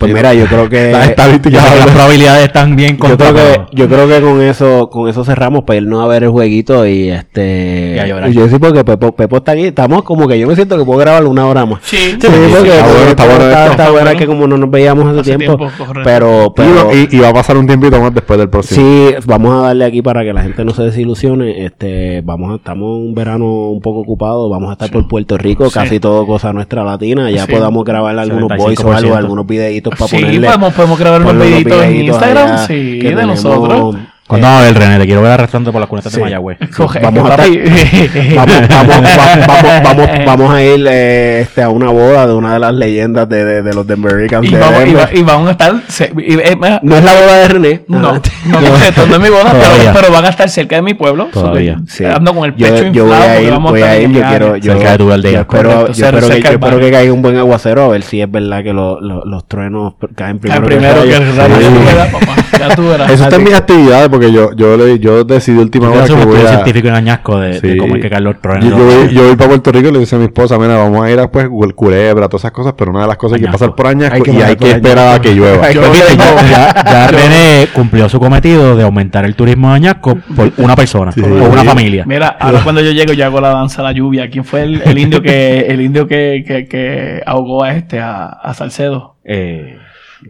Pues 0.00 0.14
mira, 0.14 0.32
yo 0.34 0.46
creo 0.46 0.68
que... 0.70 0.90
Las 0.92 1.10
estadísticas 1.10 1.62
probabilidades 1.92 2.44
están 2.46 2.74
bien 2.74 2.96
Yo 2.96 3.04
creo 3.04 3.16
que, 3.18 3.24
contadas. 3.24 3.58
yo 3.72 3.88
creo 3.88 4.08
que 4.08 4.20
con 4.20 4.42
eso, 4.42 4.88
con 4.90 5.08
eso 5.08 5.24
cerramos 5.24 5.64
para 5.64 5.76
irnos 5.76 6.02
a 6.02 6.06
ver 6.08 6.24
el 6.24 6.30
jueguito 6.30 6.86
y 6.86 7.10
este. 7.10 7.94
Y 7.96 7.98
a 7.98 8.06
llorar. 8.06 8.30
y 8.30 8.32
yo 8.34 8.48
sí 8.48 8.58
porque 8.58 8.82
Pepo, 8.82 9.12
Pepo 9.12 9.36
está 9.36 9.52
aquí, 9.52 9.66
estamos 9.66 10.02
como 10.02 10.26
que 10.26 10.38
yo 10.38 10.46
me 10.48 10.54
siento 10.56 10.78
que 10.78 10.84
puedo 10.84 10.98
grabar 10.98 11.24
una 11.26 11.46
hora 11.46 11.66
más. 11.66 11.80
Sí, 11.82 11.96
Sí, 11.98 12.18
sí, 12.20 12.28
porque 12.50 12.70
está 12.70 12.86
bueno, 12.92 13.10
está 13.10 13.24
bueno 13.26 13.44
está, 13.44 13.66
está 13.70 13.90
bueno 13.90 14.04
bueno. 14.06 14.18
que 14.18 14.26
como 14.26 14.46
no 14.46 14.56
nos 14.56 14.70
veíamos 14.70 15.06
hace, 15.06 15.20
Hace 15.20 15.36
tiempo, 15.36 15.56
tiempo, 15.58 15.84
pero, 16.02 16.52
pero 16.56 16.90
y- 16.94 17.08
y 17.14 17.20
va 17.20 17.28
a 17.28 17.32
pasar 17.34 17.56
un 17.58 17.66
tiempito 17.66 18.00
más 18.00 18.14
después 18.14 18.38
del 18.38 18.48
próximo. 18.48 18.80
sí, 18.80 19.14
vamos 19.26 19.52
a 19.54 19.66
darle 19.68 19.84
aquí 19.84 20.00
para 20.02 20.22
que 20.24 20.32
la 20.32 20.42
gente 20.42 20.64
no 20.64 20.72
se 20.72 20.82
desilusione, 20.84 21.64
este, 21.66 22.22
vamos 22.24 22.52
a, 22.52 22.56
estamos 22.56 22.96
en 22.98 23.08
un 23.08 23.14
verano 23.14 23.44
un 23.70 23.80
poco 23.80 24.00
ocupado, 24.00 24.48
vamos 24.48 24.70
a 24.70 24.72
estar 24.72 24.90
por 24.90 25.06
Puerto 25.08 25.36
Rico, 25.36 25.66
Sí. 25.68 25.74
casi 25.74 26.00
todo 26.00 26.26
cosa 26.26 26.52
nuestra 26.54 26.84
latina, 26.84 27.30
ya 27.30 27.44
Sí. 27.44 27.52
podamos 27.52 27.84
grabar 27.84 28.18
algunos 28.18 28.48
voice 28.56 28.82
o 28.82 28.86
75%. 28.88 28.96
algo, 28.96 29.14
algunos 29.16 29.46
videitos 29.46 29.89
para 29.90 30.08
Sí, 30.08 30.16
ponerle. 30.20 30.46
podemos, 30.46 30.74
podemos 30.74 30.98
grabar 30.98 31.20
unos 31.22 31.38
videitos 31.46 31.82
en 31.84 31.96
Instagram, 32.04 32.48
allá 32.48 32.66
sí, 32.66 32.98
de 33.00 33.26
nosotros. 33.26 33.96
¿Cuándo 34.30 34.46
va 34.46 34.58
a 34.60 34.62
ver, 34.62 34.78
René? 34.78 34.98
Te 34.98 35.06
quiero 35.06 35.22
ver 35.22 35.32
arrastrando 35.32 35.72
por 35.72 35.80
las 35.80 35.88
cunetas 35.88 36.12
de 36.12 36.20
Mayagüez. 36.20 36.58
Vamos 37.02 37.24
a 37.30 37.36
vamos, 37.46 38.36
vamos, 38.36 39.04
va- 39.04 39.46
vamos, 39.46 39.82
vamos, 39.84 40.08
vamos 40.26 40.54
a 40.54 40.62
ir 40.62 40.86
eh, 40.88 41.40
este, 41.42 41.62
a 41.62 41.68
una 41.68 41.90
boda 41.90 42.26
de 42.26 42.34
una 42.34 42.52
de 42.54 42.58
las 42.60 42.72
leyendas 42.74 43.28
de, 43.28 43.62
los 43.74 43.86
Denver 43.86 44.12
Nuggets 44.14 44.48
y, 44.48 44.54
vamos, 44.56 45.08
vamos 45.24 45.48
a 45.48 45.50
estar. 45.52 45.74
eh, 46.18 46.56
No 46.82 46.96
es 46.96 47.04
la 47.04 47.12
boda 47.14 47.36
de 47.38 47.48
René. 47.48 47.82
no, 47.88 47.98
no, 47.98 48.12
no, 48.12 48.18
es 48.58 49.20
mi 49.20 49.28
boda, 49.28 49.52
pero, 49.94 50.12
van 50.12 50.24
a 50.24 50.28
estar 50.28 50.48
cerca 50.48 50.76
de 50.76 50.82
mi 50.82 50.94
pueblo. 50.94 51.28
Todavía. 51.32 51.78
Ando 52.14 52.34
con 52.34 52.44
el 52.44 52.54
pecho 52.54 52.86
yo 52.92 53.06
voy 53.06 53.12
inflado. 53.12 53.22
a 53.22 53.26
porque 53.26 53.42
ir, 53.44 53.50
vamos 53.50 53.70
voy 53.72 53.82
a 53.82 54.00
ir, 54.00 54.10
yo 54.10 54.22
quiero, 54.28 54.54
Cerca 54.62 54.92
de 54.92 54.98
tu 54.98 55.12
aldea. 55.12 55.32
yo 55.32 55.40
espero, 55.40 56.78
que, 56.78 56.90
caiga 56.90 57.12
un 57.12 57.22
buen 57.22 57.36
aguacero 57.36 57.84
a 57.84 57.88
ver 57.88 58.02
si 58.02 58.20
es 58.22 58.30
verdad 58.30 58.62
que 58.62 58.72
lo- 58.72 59.00
lo- 59.00 59.24
los 59.24 59.44
truenos 59.48 59.94
caen 60.14 60.38
primero, 60.38 60.66
que 61.02 61.14
el 61.16 61.36
rayo. 61.36 61.56
Eso 63.10 63.24
está 63.24 63.36
en 63.36 63.44
mis 63.44 63.54
actividades, 63.54 64.08
porque 64.20 64.32
yo, 64.32 64.52
yo, 64.54 64.76
le, 64.76 64.98
yo 64.98 65.24
decidí 65.24 65.58
última 65.58 65.86
Yo 65.86 65.92
hora 65.94 66.06
soy 66.06 66.16
que 66.16 66.22
un 66.22 66.28
voy 66.30 66.40
a... 66.40 66.48
científico 66.48 66.88
en 66.88 66.94
añasco 66.94 67.38
de, 67.40 67.60
de 67.60 67.72
Sí. 67.72 67.76
cómo 67.76 67.94
hay 67.94 68.00
que 68.00 68.10
caer 68.10 68.22
los 68.22 68.36
Yo, 68.42 68.60
yo 68.70 68.76
voy, 68.76 69.14
yo 69.14 69.22
voy 69.26 69.36
para 69.36 69.48
Puerto 69.48 69.72
Rico 69.72 69.88
y 69.88 69.92
le 69.92 69.98
dice 70.00 70.16
a 70.16 70.18
mi 70.18 70.24
esposa, 70.26 70.58
mira, 70.58 70.76
vamos 70.76 71.04
a 71.04 71.10
ir 71.10 71.18
a 71.18 71.30
pues 71.30 71.46
el 71.62 71.74
culebra, 71.74 72.28
todas 72.28 72.42
esas 72.42 72.52
cosas, 72.52 72.74
pero 72.76 72.90
una 72.90 73.02
de 73.02 73.06
las 73.08 73.16
cosas 73.16 73.36
hay 73.36 73.40
que 73.42 73.46
Añasco. 73.48 73.58
pasar 73.66 73.74
por 73.76 73.86
Añasco 73.86 74.14
Hay 74.16 74.22
que 74.22 74.32
y 74.32 74.42
hay 74.42 74.56
que 74.56 74.70
esperar 74.70 75.14
a 75.16 75.20
que 75.20 75.34
llueva. 75.34 75.66
Viste, 75.68 76.16
ya, 76.16 76.42
ya- 76.50 76.84
ya 76.84 77.06
René 77.08 77.68
cumplió 77.72 78.08
su 78.08 78.18
cometido 78.20 78.76
de 78.76 78.82
aumentar 78.84 79.24
el 79.24 79.34
turismo 79.34 79.68
de 79.70 79.74
Añasco 79.76 80.18
por 80.36 80.52
una 80.58 80.76
persona 80.76 81.12
Sí. 81.12 81.20
o 81.22 81.26
una 81.50 81.64
familia. 81.64 82.04
Mira, 82.06 82.28
ahora 82.38 82.60
cuando 82.62 82.80
yo 82.82 82.90
llego, 82.92 83.12
yo 83.12 83.24
hago 83.24 83.40
la 83.40 83.50
danza 83.50 83.80
a 83.80 83.84
la 83.84 83.92
lluvia. 83.92 84.28
¿Quién 84.30 84.44
fue 84.44 84.62
el, 84.62 84.82
el 84.84 84.98
indio 84.98 85.22
que 85.22 85.60
el 85.68 85.80
indio 85.80 86.06
que, 86.06 86.44
que, 86.46 86.66
que 86.66 87.22
ahogó 87.26 87.64
a 87.64 87.72
este, 87.74 88.00
a, 88.00 88.26
a 88.26 88.54
Salcedo? 88.54 89.16
Eh, 89.24 89.76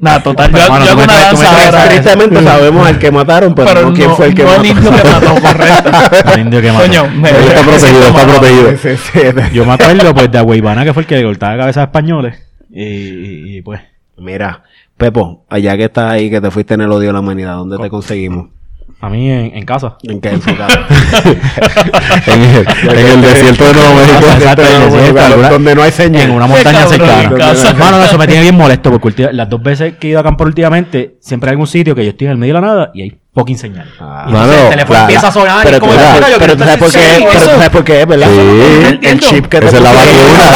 Nada, 0.00 0.22
total, 0.22 0.50
Pero, 0.52 0.58
yo, 0.58 0.64
hermano, 0.66 0.84
yo 0.84 0.90
hago 0.92 1.02
una 1.02 1.12
danza 1.20 1.44
traes- 1.44 1.66
ahora. 1.66 1.88
Tristemente 1.88 2.42
sabemos 2.44 2.86
al 2.86 2.98
que 2.98 3.10
mataron, 3.10 3.54
pero, 3.54 3.68
Pero 3.68 3.82
no 3.88 3.92
quién 3.94 4.10
fue 4.14 4.26
el 4.26 4.34
que 4.34 4.42
no 4.44 4.48
mató. 4.50 4.60
el 4.62 4.66
indio 4.70 4.90
que 4.92 5.04
mató, 5.10 5.34
correcto. 5.40 5.90
el 6.34 6.40
indio 6.40 6.60
que 6.62 6.72
mató. 6.72 6.84
Coño, 6.86 7.08
me- 7.08 7.28
Él 7.30 7.36
está 7.36 7.62
protegido, 7.62 8.06
está 8.06 8.26
protegido. 8.26 8.70
Sí, 8.76 8.88
sí, 8.96 9.10
sí. 9.12 9.20
Yo 9.52 9.64
me 9.64 9.72
acuerdo 9.72 10.14
pues 10.14 10.30
de 10.30 10.38
Agüeybana 10.38 10.84
que 10.84 10.92
fue 10.94 11.02
el 11.02 11.06
que 11.08 11.16
le 11.16 11.24
cortaba 11.24 11.56
cabeza 11.56 11.80
a 11.80 11.84
españoles. 11.84 12.36
Y, 12.70 12.82
y- 12.84 13.56
y, 13.58 13.62
pues, 13.62 13.80
Mira, 14.18 14.62
Pepo, 14.96 15.44
allá 15.48 15.76
que 15.78 15.84
estás 15.84 16.12
ahí, 16.12 16.28
que 16.30 16.40
te 16.42 16.50
fuiste 16.50 16.74
en 16.74 16.82
el 16.82 16.92
odio 16.92 17.06
de 17.08 17.12
la 17.14 17.20
humanidad, 17.20 17.54
¿dónde 17.54 17.78
te 17.78 17.88
conseguimos? 17.88 18.48
A 19.00 19.08
mí 19.08 19.30
en, 19.30 19.56
en 19.56 19.64
casa. 19.64 19.96
¿En 20.02 20.20
qué 20.20 20.28
en 20.30 20.42
su 20.42 20.54
casa? 20.56 20.78
en, 22.26 22.40
el, 22.42 22.98
en 22.98 23.06
el 23.06 23.22
desierto 23.22 23.64
de 23.64 23.72
Nuevo 23.72 23.94
México. 23.94 24.32
Exacto, 24.32 24.62
en 24.62 24.82
el 24.82 24.90
desierto, 24.90 25.50
donde 25.50 25.74
no 25.74 25.82
hay 25.82 25.92
señal. 25.92 26.22
En 26.22 26.30
una 26.32 26.46
montaña 26.46 26.86
cercana. 26.86 27.22
Hermano, 27.22 28.04
eso 28.04 28.18
me 28.18 28.26
tiene 28.26 28.42
bien 28.42 28.56
molesto 28.56 28.90
porque 28.90 29.30
las 29.32 29.48
dos 29.48 29.62
veces 29.62 29.94
que 29.98 30.08
he 30.08 30.10
ido 30.10 30.18
a 30.18 30.20
acampar 30.20 30.46
últimamente, 30.46 31.16
siempre 31.20 31.48
hay 31.48 31.52
algún 31.52 31.66
sitio 31.66 31.94
que 31.94 32.04
yo 32.04 32.10
estoy 32.10 32.26
en 32.26 32.32
el 32.32 32.38
medio 32.38 32.54
de 32.54 32.60
la 32.60 32.66
nada 32.66 32.90
y 32.92 33.02
hay 33.02 33.19
fucking 33.34 33.58
señal. 33.58 33.88
Ah. 34.00 34.24
Y 34.26 34.30
entonces 34.30 34.50
Mano, 34.56 34.62
el 34.64 34.70
teléfono 34.70 34.94
la- 34.98 35.00
empieza 35.04 35.28
a 35.28 35.32
sonar 35.32 35.60
y 35.60 35.64
Pero, 35.66 35.80
como, 35.80 35.92
tú 35.92 35.98
sabes- 35.98 36.14
"Mira, 36.14 36.30
yo 36.30 36.38
pero 36.38 36.38
quiero 36.38 36.56
tú 36.56 36.64
sabes 36.64 36.78
por 36.78 36.90
qué, 36.92 36.98
pero 37.18 37.30
tú 37.32 37.38
serio". 37.38 37.54
sabes 37.54 37.70
por 37.70 37.84
qué, 37.84 38.04
¿verdad? 38.04 38.28
Sí. 38.28 38.86
El, 38.86 38.98
el 39.02 39.20
chip 39.20 39.46
que 39.46 39.60
te 39.60 39.66
es 39.68 39.72
la 39.80 39.92
vacuna, 39.92 40.50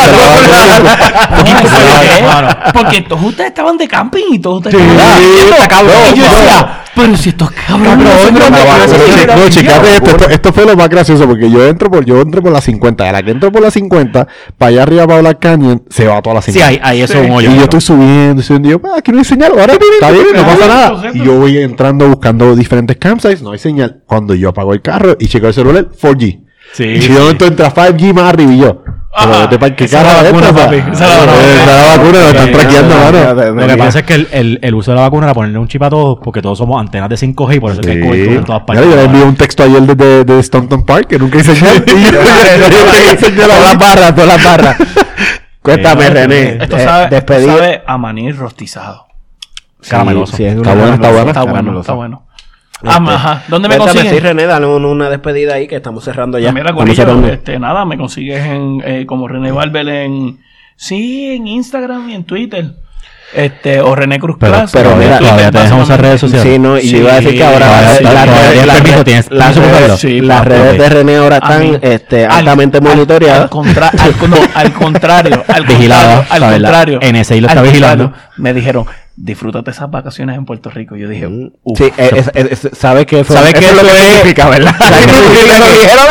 la. 0.84 2.72
Porque 2.72 3.02
todos 3.02 3.22
ustedes 3.24 3.48
estaban 3.50 3.76
de 3.76 3.88
camping 3.88 4.24
y 4.32 4.38
todos 4.38 4.58
ustedes 4.64 4.80
estaban 4.84 5.68
cabrón, 5.68 5.94
Y 6.14 6.18
yo 6.18 6.24
decía, 6.24 6.80
pero 6.94 7.16
si 7.16 7.30
estos 7.30 7.50
cabrones 7.50 8.06
Cabrón, 8.08 9.36
no 9.36 9.48
chicate 9.48 9.94
esto, 9.96 10.10
esto, 10.10 10.28
esto 10.30 10.52
fue 10.52 10.64
lo 10.64 10.76
más 10.76 10.88
gracioso 10.88 11.26
porque 11.26 11.50
yo 11.50 11.66
entro 11.66 11.90
por, 11.90 12.04
yo 12.04 12.20
entro 12.20 12.40
por 12.42 12.52
la 12.52 12.60
50. 12.60 13.08
A 13.08 13.12
la 13.12 13.22
que 13.22 13.32
entro 13.32 13.50
por 13.50 13.62
la 13.62 13.70
50, 13.70 14.28
para 14.56 14.68
allá 14.68 14.82
arriba 14.84 15.06
para 15.06 15.20
Black 15.20 15.38
Canyon, 15.40 15.82
se 15.90 16.06
va 16.06 16.22
toda 16.22 16.34
la 16.36 16.42
50. 16.42 16.68
Sí, 16.70 16.74
ahí, 16.76 16.80
ahí 16.82 17.02
eso 17.02 17.14
es 17.18 17.26
un 17.28 17.32
hoyo. 17.36 17.50
y 17.50 17.56
yo 17.56 17.62
estoy 17.62 17.80
subiendo, 17.80 18.42
subiendo, 18.42 18.68
y 18.68 18.70
yo, 18.72 18.80
"Ah, 18.86 18.98
aquí 18.98 19.10
no 19.12 19.18
hay 19.18 19.24
señal, 19.24 19.52
ahora 19.58 19.72
está 19.74 20.10
bien, 20.12 20.26
no 20.34 20.46
pasa 20.46 20.66
nada. 20.68 21.02
Y 21.12 21.18
yo 21.24 21.32
voy 21.38 21.58
entrando 21.58 22.08
buscando 22.08 22.54
diferentes 22.64 22.96
campsites, 22.96 23.42
no 23.42 23.52
hay 23.52 23.58
señal. 23.58 24.02
Cuando 24.06 24.34
yo 24.34 24.48
apago 24.50 24.72
el 24.74 24.82
carro 24.82 25.16
y 25.18 25.26
checo 25.28 25.46
el 25.48 25.54
celular, 25.54 25.88
4G. 25.90 26.40
Sí, 26.72 26.84
y 26.84 27.00
sí. 27.02 27.12
de 27.12 27.20
momento 27.20 27.46
entra 27.46 27.72
5G 27.72 28.12
más 28.14 28.24
arriba 28.32 28.52
y 28.52 28.58
yo. 28.58 28.82
Pero 29.16 29.32
Ajá. 29.32 29.42
vete 29.42 29.58
pa'l 29.60 29.76
que 29.76 29.84
Esa 29.84 30.02
la 30.02 30.08
cara 30.08 30.22
vacuna, 30.24 30.52
papi. 30.52 30.76
Esa 30.92 31.06
la 31.06 31.16
vacuna. 31.18 31.42
Esa 31.44 31.60
es 31.60 31.66
la 31.66 31.96
vacuna, 31.96 32.18
nos 32.18 32.28
están 32.30 32.46
Sí, 32.46 32.52
traqueando, 32.52 32.94
mano. 32.96 33.54
Lo 33.60 33.66
que 33.68 33.76
pasa 33.76 33.98
es 34.00 34.04
que 34.06 34.14
el, 34.14 34.28
el, 34.32 34.58
el 34.60 34.74
uso 34.74 34.90
de 34.90 34.94
la 34.96 35.02
vacuna 35.02 35.26
era 35.26 35.34
ponerle 35.34 35.58
un 35.58 35.68
chip 35.68 35.82
a 35.84 35.90
todos 35.90 36.18
porque 36.24 36.42
todos 36.42 36.58
somos 36.58 36.80
antenas 36.80 37.08
de 37.10 37.14
5G 37.16 37.54
y 37.56 37.60
por 37.60 37.70
eso 37.70 37.80
es 37.80 37.86
que 37.86 37.92
hay 37.92 38.00
cobertura 38.00 38.36
en 38.38 38.44
todas 38.44 38.62
partes. 38.62 38.84
yo 38.88 38.96
le 38.96 39.04
envié 39.04 39.22
un 39.22 39.36
texto 39.36 39.62
ayer 39.62 39.82
desde 39.82 40.24
de, 40.24 40.42
Staunton 40.42 40.84
Park 40.84 41.06
que 41.06 41.18
nunca 41.20 41.38
hice 41.38 41.54
señal. 41.54 41.84
Yo- 41.86 41.94
yo- 41.94 43.28
yo 43.30 43.46
Todas 43.46 43.60
las 43.60 43.78
barras, 43.78 44.14
todas 44.16 44.28
las 44.28 44.44
barras. 44.44 44.76
Cuéntame, 45.62 46.06
Sí, 46.06 46.12
René. 46.12 46.58
Esto 46.60 46.76
eh, 46.76 46.84
sabe, 46.84 47.04
esto 47.04 47.14
despedir. 47.14 47.46
sabe 47.50 47.82
a 47.86 47.98
maní 47.98 48.32
rostizado. 48.32 49.06
Carameloso. 49.88 50.36
Sí, 50.36 50.44
es 50.44 50.56
Está 50.56 50.74
bueno, 50.74 50.94
está 50.94 51.10
bueno. 51.10 51.28
Está 51.30 51.42
bueno, 51.44 51.80
está 51.80 51.92
bueno. 51.92 52.26
Este, 52.84 52.96
Ah, 53.10 53.14
ajá. 53.14 53.42
¿Dónde 53.48 53.68
me 53.68 53.76
consiguen? 53.78 54.10
sí, 54.12 54.20
René, 54.20 54.46
dale 54.46 54.66
un- 54.66 54.84
una 54.84 55.08
despedida 55.10 55.54
ahí 55.54 55.66
que 55.66 55.76
estamos 55.76 56.04
cerrando 56.04 56.38
ya. 56.38 56.52
Pues 56.52 56.62
mira, 56.62 56.74
Corillo, 56.74 56.94
cerrando. 56.96 57.28
este, 57.28 57.58
nada, 57.58 57.84
me 57.84 57.96
consigues 57.96 58.44
en, 58.44 58.82
eh, 58.84 59.06
como 59.06 59.26
René 59.28 59.50
Barber 59.52 59.88
en, 59.88 60.38
sí, 60.76 61.34
en 61.36 61.46
Instagram 61.46 62.10
y 62.10 62.14
en 62.14 62.24
Twitter. 62.24 62.72
Este, 63.34 63.80
o 63.80 63.96
René 63.96 64.20
Cruz 64.20 64.36
Pero- 64.38 64.52
Class. 64.52 64.70
pero 64.72 64.94
mira, 64.94 65.18
todavía 65.18 65.50
tenemos 65.50 65.82
esas 65.88 65.98
redes 65.98 66.20
sociales. 66.20 66.52
Sí, 66.52 66.58
no, 66.60 66.78
y 66.78 66.82
Sí, 66.82 66.96
iba 66.98 67.12
a 67.12 67.14
decir 67.16 67.36
que 67.36 67.42
ahora 67.42 67.66
las, 68.00 68.00
redes- 70.46 70.78
de 70.78 70.88
René 70.88 71.16
ahora 71.16 71.40
mí- 71.40 71.70
están 71.70 71.90
este, 71.90 72.26
al- 72.26 72.32
altamente 72.32 72.78
al- 72.78 72.84
monitoreadas. 72.84 73.42
Al, 73.44 73.48
contra- 73.50 73.88
al, 73.88 74.14
no, 74.30 74.36
al 74.54 74.72
contrario, 74.72 75.42
al 75.48 75.64
Vigilada, 75.66 76.16
contrario, 76.28 76.46
al 76.46 76.52
contrario. 76.62 76.98
NSA 77.02 77.34
lo 77.40 77.48
está 77.48 77.62
vigilando. 77.62 78.12
Me 78.36 78.54
dijeron, 78.54 78.86
disfrútate 79.16 79.70
esas 79.70 79.90
vacaciones 79.90 80.36
en 80.36 80.44
Puerto 80.44 80.70
Rico. 80.70 80.96
Yo 80.96 81.08
dije, 81.08 81.26
uf. 81.62 81.78
Sí, 81.78 81.84
eh, 81.96 82.10
es- 82.16 82.30
es- 82.34 82.64
es- 82.64 82.78
¿sabes 82.78 83.06
qué? 83.06 83.22
¿Sabes 83.24 83.54
qué 83.54 83.66
es 83.66 83.72
lo 83.74 83.82
que 83.82 83.86
eso 83.88 83.96
significa, 84.04 84.48
verdad? 84.48 84.74
¿Sabes 84.78 84.98
significa 85.04 85.58
Lo 85.58 85.66
que- 85.66 85.72
dijeron 85.72 86.06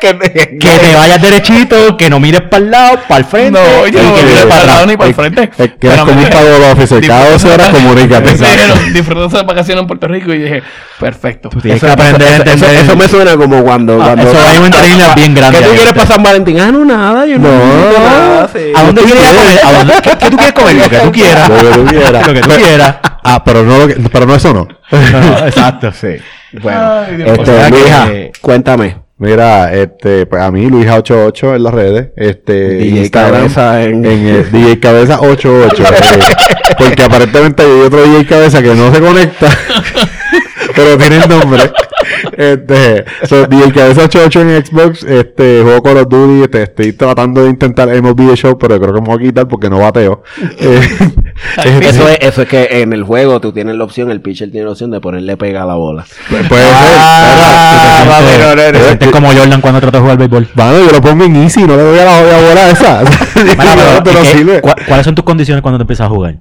que... 0.00 0.58
Que 0.58 0.78
te 0.78 0.94
vayas 0.96 1.22
derechito, 1.22 1.96
que 1.96 2.10
no 2.10 2.18
mires 2.18 2.40
para 2.42 2.64
el 2.64 2.70
lado, 2.70 2.98
para 3.08 3.18
el 3.20 3.24
frente. 3.24 3.52
No, 3.60 3.86
yo 3.86 4.02
no 4.02 4.14
que 4.16 4.22
mires 4.24 4.44
para 4.46 4.60
el 4.62 4.66
lado 4.66 4.86
ni 4.86 4.96
para 4.96 5.08
el 5.08 5.14
frente. 5.14 5.48
Que 5.50 5.86
eres 5.86 6.00
como 6.00 6.20
un 6.20 6.28
pago 6.28 6.72
officer. 6.72 7.06
Cada 7.06 7.30
dos 7.30 7.44
horas 7.44 7.68
comunícate. 7.70 8.32
Me 8.34 9.26
esas 9.26 9.46
vacaciones 9.46 9.82
en 9.82 9.86
Puerto 9.86 10.08
Rico. 10.08 10.32
Y 10.34 10.38
dije, 10.38 10.62
perfecto. 10.98 11.50
Eso- 11.62 11.86
que 11.86 11.92
aprender 11.92 12.28
a 12.28 12.34
eso- 12.34 12.42
eso- 12.42 12.52
entender. 12.52 12.84
Eso 12.84 12.96
me 12.96 13.08
suena 13.08 13.36
como 13.36 13.62
cuando... 13.62 13.94
Ah, 14.02 14.06
cuando 14.06 14.30
eso 14.30 14.40
hay 14.48 14.58
un 14.58 14.66
interlínea 14.66 15.14
bien 15.14 15.34
grande 15.34 15.58
¿Qué 15.58 15.64
tú 15.66 15.70
quieres 15.74 15.92
para 15.92 16.06
San 16.06 16.22
Valentín? 16.22 16.58
Ah, 16.60 16.72
no, 16.72 16.84
nada. 16.84 17.26
Yo 17.26 17.38
no. 17.38 17.48
¿A 17.48 18.82
dónde 18.84 19.02
quieres 19.02 19.22
ir 19.22 19.28
a 19.28 19.34
comer? 19.34 19.60
¿A 19.64 19.72
dónde- 19.72 19.94
¿Qué, 20.02 20.10
qué 20.18 20.30
tú 20.30 20.36
quieres 20.36 20.52
comer? 20.54 20.74
Lo 20.76 20.88
que 20.88 20.98
tú 20.98 21.12
quieras. 21.12 21.48
Lo 21.48 21.56
que 21.56 21.78
tú 21.78 21.84
quieras. 21.86 22.39
Que 22.42 22.48
tú 22.48 22.54
quieras. 22.60 22.96
Ah, 23.24 23.42
pero 23.44 23.62
no, 23.62 23.78
lo 23.78 23.86
que- 23.88 23.96
pero 24.12 24.26
no 24.26 24.34
eso 24.34 24.52
no. 24.54 24.66
No, 24.92 25.46
exacto. 25.46 25.92
Sí. 25.92 26.16
Bueno, 26.62 26.80
Ay, 27.06 27.22
este. 27.26 27.40
O 27.42 27.44
sea 27.46 27.70
Luija, 27.70 28.06
que- 28.06 28.32
cuéntame. 28.40 28.96
Mira, 29.18 29.74
este, 29.74 30.24
pues 30.24 30.42
a 30.42 30.50
mí, 30.50 30.66
Luija88 30.70 31.54
en 31.56 31.62
las 31.62 31.74
redes, 31.74 32.08
este, 32.16 32.70
DJ 32.70 33.00
Instagram, 33.00 33.32
Cabeza 33.42 33.82
en- 33.82 34.04
eh, 34.06 34.44
DJ 34.50 34.80
Cabeza 34.80 35.20
88, 35.20 35.82
eh, 35.82 36.20
porque 36.78 37.02
aparentemente 37.02 37.62
hay 37.62 37.68
otro 37.82 38.02
DJ 38.02 38.24
Cabeza 38.26 38.62
que 38.62 38.74
no 38.74 38.90
se 38.94 38.98
conecta, 39.02 39.46
pero 40.74 40.96
tiene 40.96 41.16
el 41.18 41.28
nombre. 41.28 41.70
Este, 42.36 43.04
so, 43.28 43.46
DJ 43.46 43.72
Cabeza 43.72 44.04
88 44.04 44.40
en 44.40 44.64
Xbox, 44.64 45.02
este, 45.04 45.60
juego 45.64 45.82
Call 45.82 45.98
of 45.98 46.08
Duty, 46.08 46.42
este, 46.44 46.62
estoy 46.62 46.92
tratando 46.94 47.42
de 47.44 47.50
intentar 47.50 47.88
MLB 47.88 48.30
The 48.30 48.36
Show, 48.36 48.58
pero 48.58 48.80
creo 48.80 48.94
que 48.94 49.00
me 49.02 49.06
voy 49.06 49.16
a 49.22 49.26
quitar 49.28 49.48
porque 49.48 49.68
no 49.68 49.80
bateo. 49.80 50.22
Eh, 50.58 50.80
Eso 51.80 52.08
es, 52.08 52.18
eso 52.20 52.42
es 52.42 52.48
que 52.48 52.68
en 52.82 52.92
el 52.92 53.02
juego 53.02 53.40
tú 53.40 53.52
tienes 53.52 53.74
la 53.76 53.84
opción, 53.84 54.10
el 54.10 54.20
pitcher 54.20 54.50
tiene 54.50 54.66
la 54.66 54.72
opción 54.72 54.90
de 54.90 55.00
ponerle 55.00 55.36
pega 55.36 55.62
a 55.62 55.66
la 55.66 55.74
bola. 55.74 56.04
puede 56.28 56.44
ser, 56.48 56.60
Ah, 58.12 58.96
como 59.12 59.32
Jordan 59.32 59.60
cuando 59.60 59.80
trata 59.80 59.98
de 59.98 60.02
jugar 60.02 60.18
béisbol. 60.18 60.48
Mano, 60.54 60.78
yo 60.86 60.92
lo 60.92 61.00
pongo 61.00 61.24
en 61.24 61.36
easy, 61.36 61.62
no 61.64 61.76
le 61.76 61.82
doy 61.82 61.98
a 61.98 62.04
la 62.04 62.18
jodida 62.18 62.48
bola 62.48 62.70
esa. 62.70 63.00
Mira, 63.44 63.56
pero, 63.56 64.02
pero 64.04 64.20
¿y 64.20 64.22
qué- 64.26 64.32
sirve. 64.38 64.62
cua- 64.62 64.76
¿Cuáles 64.86 65.04
son 65.04 65.14
tus 65.14 65.24
condiciones 65.24 65.62
cuando 65.62 65.78
te 65.78 65.82
empiezas 65.82 66.06
a 66.06 66.10
jugar? 66.10 66.36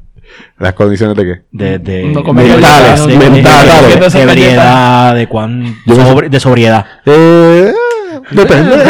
¿Las 0.60 0.74
condiciones 0.74 1.16
de 1.18 1.24
qué? 1.24 1.42
De, 1.52 1.80
de, 1.80 2.04
No 2.04 2.22
Mentales, 2.34 3.06
de, 3.06 3.14
no- 3.16 3.20
de- 3.24 3.30
mentales. 3.30 4.14
de, 4.14 4.20
de 4.20 4.24
ebriedad, 4.24 5.16
de 5.16 5.28
cuán 5.28 5.76
sobre- 5.88 6.30
de 6.30 6.40
sobriedad. 6.40 6.86
Eh, 7.06 7.74
depende. 8.32 8.76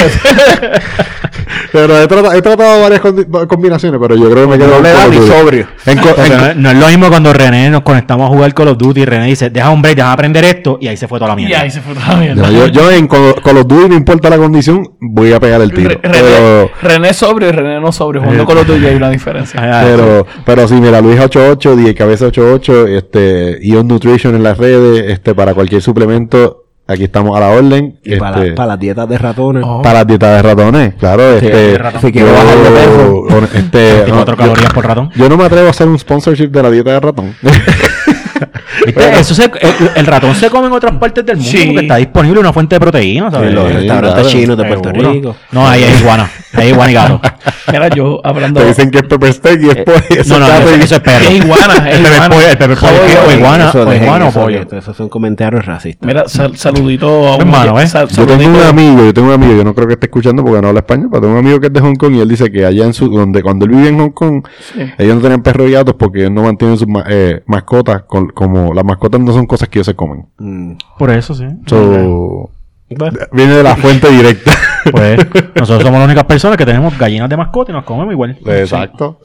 pero 1.71 1.97
he 2.01 2.07
tratado, 2.07 2.33
he 2.33 2.41
tratado 2.41 2.81
varias 2.81 3.01
combinaciones, 3.47 3.99
pero 4.01 4.15
yo 4.15 4.29
creo 4.29 4.45
que 4.45 4.51
me 4.51 4.57
quedo 4.57 4.75
No 4.77 4.81
le 4.81 4.89
da 4.89 4.95
Call 4.95 5.07
of 5.09 5.13
ni 5.13 5.19
Duty. 5.19 5.31
sobrio. 5.31 5.67
En 5.85 5.97
en- 5.99 6.03
no, 6.03 6.53
no 6.63 6.71
es 6.71 6.77
lo 6.77 6.87
mismo 6.87 7.09
cuando 7.09 7.33
René 7.33 7.69
nos 7.69 7.81
conectamos 7.81 8.25
a 8.29 8.33
jugar 8.33 8.53
Call 8.53 8.69
of 8.69 8.77
Duty 8.77 9.01
y 9.01 9.05
René 9.05 9.25
dice, 9.27 9.49
deja 9.49 9.69
un 9.69 9.81
break, 9.81 9.95
deja 9.97 10.11
aprender 10.11 10.43
esto 10.45 10.77
y 10.81 10.87
ahí 10.87 10.97
se 10.97 11.07
fue 11.07 11.19
toda 11.19 11.35
la 11.35 11.41
Y 11.41 11.45
mierda. 11.45 11.63
ahí 11.63 11.71
se 11.71 11.81
fue 11.81 11.93
toda 11.93 12.07
la 12.09 12.15
mierda. 12.17 12.49
yo, 12.51 12.67
yo 12.67 12.91
en 12.91 13.07
Call, 13.07 13.35
Call 13.43 13.57
of 13.57 13.67
Duty, 13.67 13.89
no 13.89 13.95
importa 13.95 14.29
la 14.29 14.37
condición, 14.37 14.87
voy 14.99 15.31
a 15.33 15.39
pegar 15.39 15.61
el 15.61 15.71
tiro. 15.73 15.89
Re- 15.89 15.99
Pero, 16.01 16.71
René, 16.81 17.13
sobrio 17.13 17.49
y 17.49 17.51
René 17.51 17.79
no 17.79 17.91
sobrio. 17.91 18.21
Jugando 18.21 18.45
con 18.45 18.55
los 18.55 18.65
tuyos 18.65 18.89
hay 18.89 18.95
una 18.95 19.09
diferencia. 19.09 19.59
Ah, 19.71 19.83
pero, 19.85 20.25
pero 20.45 20.67
sí, 20.67 20.75
mira, 20.75 20.99
Luis88, 21.01 21.75
DJ 21.75 21.93
Cabeza 21.95 22.25
88, 22.27 22.87
este, 22.87 23.59
Ion 23.61 23.87
Nutrition 23.87 24.35
en 24.35 24.43
las 24.43 24.57
redes, 24.57 25.05
este, 25.11 25.35
para 25.35 25.53
cualquier 25.53 25.81
suplemento, 25.81 26.65
aquí 26.91 27.03
estamos 27.05 27.35
a 27.37 27.39
la 27.39 27.49
orden. 27.49 27.99
Y 28.03 28.15
para, 28.17 28.37
este, 28.37 28.49
la- 28.49 28.55
para 28.55 28.67
las 28.69 28.79
dietas 28.79 29.07
de 29.09 29.17
ratones. 29.17 29.63
Oh. 29.65 29.81
Para 29.81 29.99
las 29.99 30.07
dietas 30.07 30.35
de 30.35 30.41
ratones, 30.49 30.93
claro. 30.95 31.23
este, 31.35 31.49
de 31.49 31.77
ratón. 31.77 32.01
Si 32.01 32.11
quiero 32.11 32.27
yo- 32.27 32.33
bajar 32.33 32.57
de 32.57 32.69
peso. 32.69 33.57
Este, 33.57 33.93
24 34.03 34.31
no, 34.33 34.37
calorías 34.37 34.67
yo, 34.69 34.73
por 34.75 34.85
ratón. 34.87 35.09
yo 35.15 35.29
no 35.29 35.37
me 35.37 35.43
atrevo 35.45 35.67
a 35.67 35.69
hacer 35.69 35.87
un 35.87 35.97
sponsorship 35.99 36.47
de 36.49 36.63
la 36.63 36.71
dieta 36.71 36.91
de 36.91 36.99
ratón. 36.99 37.35
¿Viste? 38.85 39.19
Eso 39.19 39.33
se- 39.35 39.43
el, 39.45 39.91
el 39.95 40.05
ratón 40.05 40.35
se 40.35 40.49
come 40.49 40.67
en 40.67 40.73
otras 40.73 40.93
partes 40.95 41.25
del 41.25 41.37
mundo 41.37 41.49
Sí. 41.51 41.65
porque 41.67 41.81
está 41.81 41.95
disponible 41.97 42.39
una 42.39 42.53
fuente 42.53 42.75
de 42.75 42.79
proteína, 42.79 43.31
¿sabes? 43.31 43.49
En 43.49 43.55
los 43.55 43.67
Sí, 43.67 43.73
restaurantes 43.73 44.27
chinos 44.27 44.57
de 44.57 44.65
Puerto. 44.65 44.91
Rico. 44.91 45.35
No, 45.51 45.67
ahí 45.67 45.83
hay 45.83 45.97
iguana. 45.99 46.29
Ahí 46.53 46.63
hay 46.65 46.69
iguana 46.71 46.91
y 46.91 46.93
gato. 46.95 47.21
Mira, 47.71 47.87
yo 47.89 48.19
hablando. 48.23 48.59
Te 48.61 48.67
dicen 48.67 48.89
que 48.89 48.97
es 48.99 49.03
pepper 49.03 49.33
steak 49.33 49.61
y 49.61 49.69
es 49.69 49.75
pollo. 49.77 49.97
Eh, 50.09 50.23
No, 50.27 50.39
no, 50.39 50.47
eso, 50.47 50.69
eso 50.75 50.95
es 50.95 51.01
perro. 51.01 51.25
Es 51.29 51.35
iguana, 51.35 51.73
es 51.89 51.97
el 51.97 52.03
pepper 52.03 52.11
iguana. 52.13 52.29
pollo, 52.29 52.47
el 52.49 52.57
pepper 52.57 52.77
pollo 52.77 52.93
Pollo, 52.93 53.03
es 53.05 53.27
o 53.27 53.31
iguana, 53.37 53.69
Eso, 53.69 53.81
o 53.87 53.93
iguana 53.93 54.25
o 54.25 54.29
eso, 54.29 54.41
pollo. 54.41 54.65
Esos 54.71 54.97
son 54.97 55.09
comentarios 55.09 55.65
racistas. 55.65 56.07
Mira, 56.07 56.27
sal- 56.27 56.57
saludito 56.57 57.07
a 57.27 57.35
un 57.35 57.41
Hermano, 57.41 57.79
¿eh? 57.79 57.87
sal- 57.87 58.07
Yo 58.09 58.25
tengo 58.25 58.57
un 58.57 58.63
amigo, 58.63 59.05
yo 59.05 59.13
tengo 59.13 59.27
un 59.27 59.33
amigo, 59.35 59.53
yo 59.55 59.63
no 59.63 59.75
creo 59.75 59.87
que 59.87 59.93
esté 59.93 60.07
escuchando 60.07 60.43
porque 60.43 60.61
no 60.61 60.69
habla 60.69 60.79
español, 60.79 61.09
pero 61.11 61.21
tengo 61.21 61.33
un 61.33 61.39
amigo 61.39 61.59
que 61.59 61.67
es 61.67 61.73
de 61.73 61.79
Hong 61.81 61.95
Kong 61.95 62.15
y 62.15 62.19
él 62.21 62.27
dice 62.29 62.51
que 62.51 62.65
allá 62.65 62.85
en 62.85 62.93
su, 62.93 63.07
donde 63.09 63.43
cuando 63.43 63.65
él 63.65 63.71
vivía 63.71 63.89
en 63.89 63.99
Hong 63.99 64.11
Kong, 64.11 64.43
Sí. 64.73 64.81
ellos 64.97 65.15
no 65.15 65.21
tenían 65.21 65.43
perros 65.43 65.69
y 65.69 65.73
gatos 65.73 65.95
porque 65.99 66.19
ellos 66.21 66.31
no 66.31 66.43
mantienen 66.43 66.77
sus 66.77 66.87
eh, 67.07 67.41
mascotas 67.45 68.03
con, 68.07 68.28
como 68.33 68.73
las 68.73 68.85
mascotas 68.85 69.19
no 69.21 69.33
son 69.33 69.45
cosas 69.45 69.69
que 69.69 69.79
ellos 69.79 69.87
se 69.87 69.95
comen. 69.95 70.25
Mm. 70.37 70.73
Por 70.97 71.11
eso, 71.11 71.33
sí. 71.33 71.45
So, 71.67 72.49
Bueno, 72.89 73.17
viene 73.31 73.53
de 73.55 73.63
la 73.63 73.75
fuente 73.77 74.09
directa. 74.09 74.51
Pues 74.91 75.19
nosotros 75.55 75.83
somos 75.83 75.99
las 75.99 76.05
únicas 76.05 76.23
personas 76.23 76.57
que 76.57 76.65
tenemos 76.65 76.97
gallinas 76.97 77.29
de 77.29 77.37
mascota 77.37 77.71
y 77.71 77.75
nos 77.75 77.83
comemos 77.83 78.11
igual. 78.13 78.37
Exacto. 78.45 79.19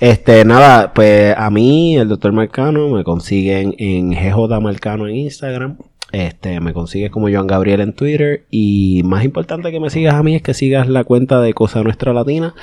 Este, 0.00 0.44
nada, 0.44 0.92
pues 0.92 1.34
a 1.36 1.50
mí, 1.50 1.96
el 1.96 2.08
doctor 2.08 2.32
Marcano, 2.32 2.88
me 2.88 3.04
consiguen 3.04 3.74
en 3.78 4.12
GJ 4.12 4.60
Marcano 4.60 5.06
en 5.06 5.16
Instagram. 5.16 5.76
Este, 6.16 6.60
me 6.60 6.72
consigues 6.72 7.10
como 7.10 7.28
Joan 7.28 7.46
Gabriel 7.46 7.82
en 7.82 7.92
Twitter. 7.92 8.46
Y 8.50 9.02
más 9.04 9.22
importante 9.22 9.70
que 9.70 9.78
me 9.80 9.90
sigas 9.90 10.14
a 10.14 10.22
mí 10.22 10.34
es 10.34 10.40
que 10.40 10.54
sigas 10.54 10.88
la 10.88 11.04
cuenta 11.04 11.42
de 11.42 11.52
Cosa 11.52 11.82
Nuestra 11.82 12.14
Latina, 12.14 12.54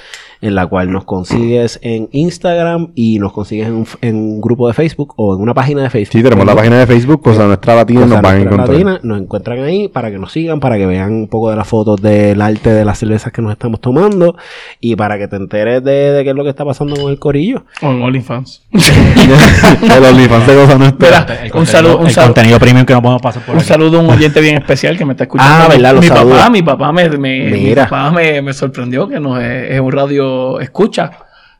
en 0.41 0.55
la 0.55 0.65
cual 0.65 0.91
nos 0.91 1.05
consigues 1.05 1.77
en 1.83 2.09
Instagram 2.13 2.93
y 2.95 3.19
nos 3.19 3.31
consigues 3.31 3.67
en 3.67 3.73
un, 3.75 3.87
en 4.01 4.15
un 4.15 4.41
grupo 4.41 4.67
de 4.67 4.73
Facebook 4.73 5.13
o 5.17 5.35
en 5.35 5.41
una 5.41 5.53
página 5.53 5.83
de 5.83 5.91
Facebook. 5.91 6.13
Sí, 6.13 6.23
tenemos 6.23 6.47
la 6.47 6.55
página 6.55 6.79
de 6.79 6.87
Facebook, 6.87 7.21
Cosa 7.21 7.45
Nuestra 7.45 7.75
Latina, 7.75 8.01
Cosa 8.01 8.13
nos 8.15 8.21
van 8.23 8.35
a 8.35 8.41
encontrar. 8.41 8.69
Latina, 8.69 8.99
nos 9.03 9.21
encuentran 9.21 9.59
ahí 9.59 9.87
para 9.87 10.09
que 10.09 10.17
nos 10.17 10.31
sigan, 10.31 10.59
para 10.59 10.79
que 10.79 10.87
vean 10.87 11.13
un 11.13 11.27
poco 11.27 11.51
de 11.51 11.55
las 11.55 11.67
fotos 11.67 12.01
del 12.01 12.41
arte 12.41 12.71
de 12.71 12.83
las 12.83 12.97
cervezas 12.97 13.31
que 13.31 13.43
nos 13.43 13.51
estamos 13.51 13.79
tomando 13.79 14.35
y 14.79 14.95
para 14.95 15.19
que 15.19 15.27
te 15.27 15.35
enteres 15.35 15.83
de, 15.83 15.91
de 16.11 16.23
qué 16.23 16.31
es 16.31 16.35
lo 16.35 16.43
que 16.43 16.49
está 16.49 16.65
pasando 16.65 16.95
con 16.95 17.11
el 17.11 17.19
corillo. 17.19 17.65
O 17.83 17.91
en 17.91 18.01
OnlyFans. 18.01 18.63
el 18.73 20.05
OnlyFans 20.05 20.47
de 20.47 20.55
Cosa 20.55 20.77
Nuestra. 20.79 21.07
Mira, 21.07 21.43
El 21.43 21.55
un 21.55 21.67
saludo, 21.67 21.99
un 21.99 22.07
el 22.07 22.13
saludo. 22.13 22.33
contenido 22.33 22.57
premium 22.59 22.85
que 22.87 22.93
no 22.93 23.01
podemos 23.03 23.21
pasar 23.21 23.42
por 23.45 23.55
Un 23.55 23.59
aquí. 23.61 23.67
saludo 23.69 23.99
a 23.99 24.01
un 24.01 24.09
oyente 24.09 24.39
bien 24.41 24.55
especial 24.57 24.97
que 24.97 25.05
me 25.05 25.13
está 25.13 25.23
escuchando. 25.25 25.53
Ah, 25.65 25.67
Mi- 25.69 25.75
¿verdad? 25.75 25.93
Los 25.93 26.01
Mi 26.01 26.07
saludos. 26.07 26.37
papá, 26.37 26.49
mi 26.49 26.61
papá 26.61 26.91
me, 26.91 27.09
me- 27.09 27.45
mi 27.49 27.75
papá 27.75 28.11
me, 28.11 28.41
me 28.41 28.53
sorprendió 28.53 29.07
que 29.07 29.19
nos 29.19 29.39
es, 29.41 29.71
es 29.71 29.79
un 29.79 29.91
radio 29.91 30.59
escucha. 30.59 31.11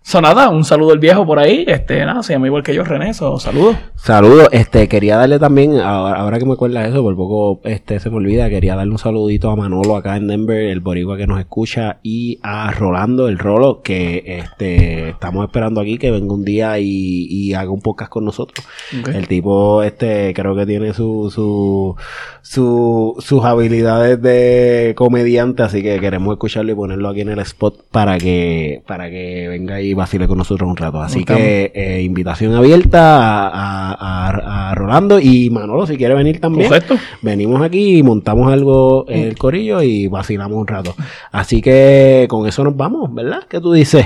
So, 0.05 0.19
nada, 0.19 0.49
un 0.49 0.65
saludo 0.65 0.91
al 0.91 0.99
viejo 0.99 1.25
por 1.25 1.39
ahí. 1.39 1.63
Este, 1.65 2.05
nada, 2.05 2.21
se 2.23 2.33
llama 2.33 2.47
igual 2.47 2.61
que 2.61 2.75
yo, 2.75 2.83
René. 2.83 3.13
So, 3.13 3.39
saludos. 3.39 3.77
Saludos, 3.95 4.49
este, 4.51 4.89
quería 4.89 5.15
darle 5.15 5.39
también, 5.39 5.79
ahora, 5.79 6.19
ahora 6.19 6.37
que 6.37 6.45
me 6.45 6.53
acuerdas 6.53 6.89
eso, 6.89 7.01
por 7.01 7.15
poco 7.15 7.61
este 7.63 8.01
se 8.01 8.09
me 8.09 8.17
olvida, 8.17 8.49
quería 8.49 8.75
darle 8.75 8.91
un 8.91 8.97
saludito 8.97 9.49
a 9.49 9.55
Manolo 9.55 9.95
acá 9.95 10.17
en 10.17 10.27
Denver, 10.27 10.59
el 10.59 10.81
boricua 10.81 11.15
que 11.15 11.25
nos 11.25 11.39
escucha, 11.39 11.99
y 12.03 12.37
a 12.43 12.69
Rolando, 12.71 13.29
el 13.29 13.39
Rolo, 13.39 13.81
que 13.81 14.23
este 14.25 15.09
estamos 15.09 15.45
esperando 15.45 15.79
aquí 15.79 15.97
que 15.97 16.11
venga 16.11 16.33
un 16.33 16.43
día 16.43 16.77
y, 16.79 17.27
y 17.29 17.53
haga 17.53 17.71
un 17.71 17.79
podcast 17.79 18.11
con 18.11 18.25
nosotros. 18.25 18.67
El 19.13 19.29
tipo, 19.29 19.83
este, 19.83 20.33
creo 20.33 20.53
que 20.53 20.65
tiene 20.65 20.93
su, 20.93 21.31
su, 21.33 21.95
su, 22.41 23.15
sus 23.19 23.45
habilidades 23.45 24.21
de 24.21 24.95
comediante, 24.97 25.63
así 25.63 25.81
que 25.81 26.01
queremos 26.01 26.33
escucharlo 26.33 26.73
y 26.73 26.75
ponerlo 26.75 27.07
aquí 27.07 27.21
en 27.21 27.29
el 27.29 27.39
spot 27.39 27.85
para 27.89 28.17
que, 28.17 28.83
para 28.85 29.09
que 29.09 29.47
venga 29.47 29.79
y 29.79 29.92
vacile 29.93 30.27
con 30.27 30.37
nosotros 30.37 30.69
un 30.69 30.75
rato. 30.77 31.01
Así 31.01 31.19
Estamos. 31.19 31.41
que, 31.41 31.71
eh, 31.73 32.01
invitación 32.03 32.53
abierta 32.55 33.17
a, 33.17 33.49
a, 33.49 34.29
a- 34.29 34.71
a 34.71 34.75
Rolando 34.75 35.19
y 35.19 35.49
Manolo, 35.49 35.85
si 35.87 35.97
quiere 35.97 36.15
venir 36.15 36.39
también. 36.39 36.67
Correcto. 36.69 36.95
Venimos 37.21 37.61
aquí 37.61 37.97
y 37.97 38.03
montamos 38.03 38.51
algo 38.51 39.05
en 39.07 39.23
el 39.27 39.37
corillo 39.37 39.81
y 39.81 40.07
vacilamos 40.07 40.57
un 40.57 40.67
rato. 40.67 40.95
Así 41.31 41.61
que 41.61 42.25
con 42.29 42.47
eso 42.47 42.63
nos 42.63 42.75
vamos, 42.75 43.13
¿verdad? 43.13 43.41
¿Qué 43.49 43.59
tú 43.59 43.73
dices? 43.73 44.05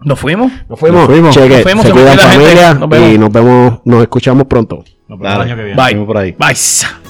Nos 0.00 0.18
fuimos. 0.18 0.52
Nos 0.68 0.78
fuimos. 0.78 1.00
Nos 1.00 1.08
fuimos. 1.10 1.34
Cheque, 1.34 1.48
Nos 1.54 1.62
fuimos, 1.62 1.86
se 1.86 1.92
cuidan 1.92 2.18
familia 2.18 2.74
Nos 2.74 2.88
vemos. 2.88 3.10
y 3.12 3.18
nos 3.18 3.32
vemos, 3.32 3.80
nos 3.84 4.02
escuchamos 4.02 4.46
pronto. 4.46 4.84
Nos 5.08 5.18
vemos 5.18 5.34
el 5.36 5.40
año 5.42 5.56
que 5.56 5.64
viene. 5.64 5.76
Bye. 5.82 5.94
Vemos 5.94 6.06
por 6.06 6.18
ahí. 6.18 6.32
Bye. 6.32 7.03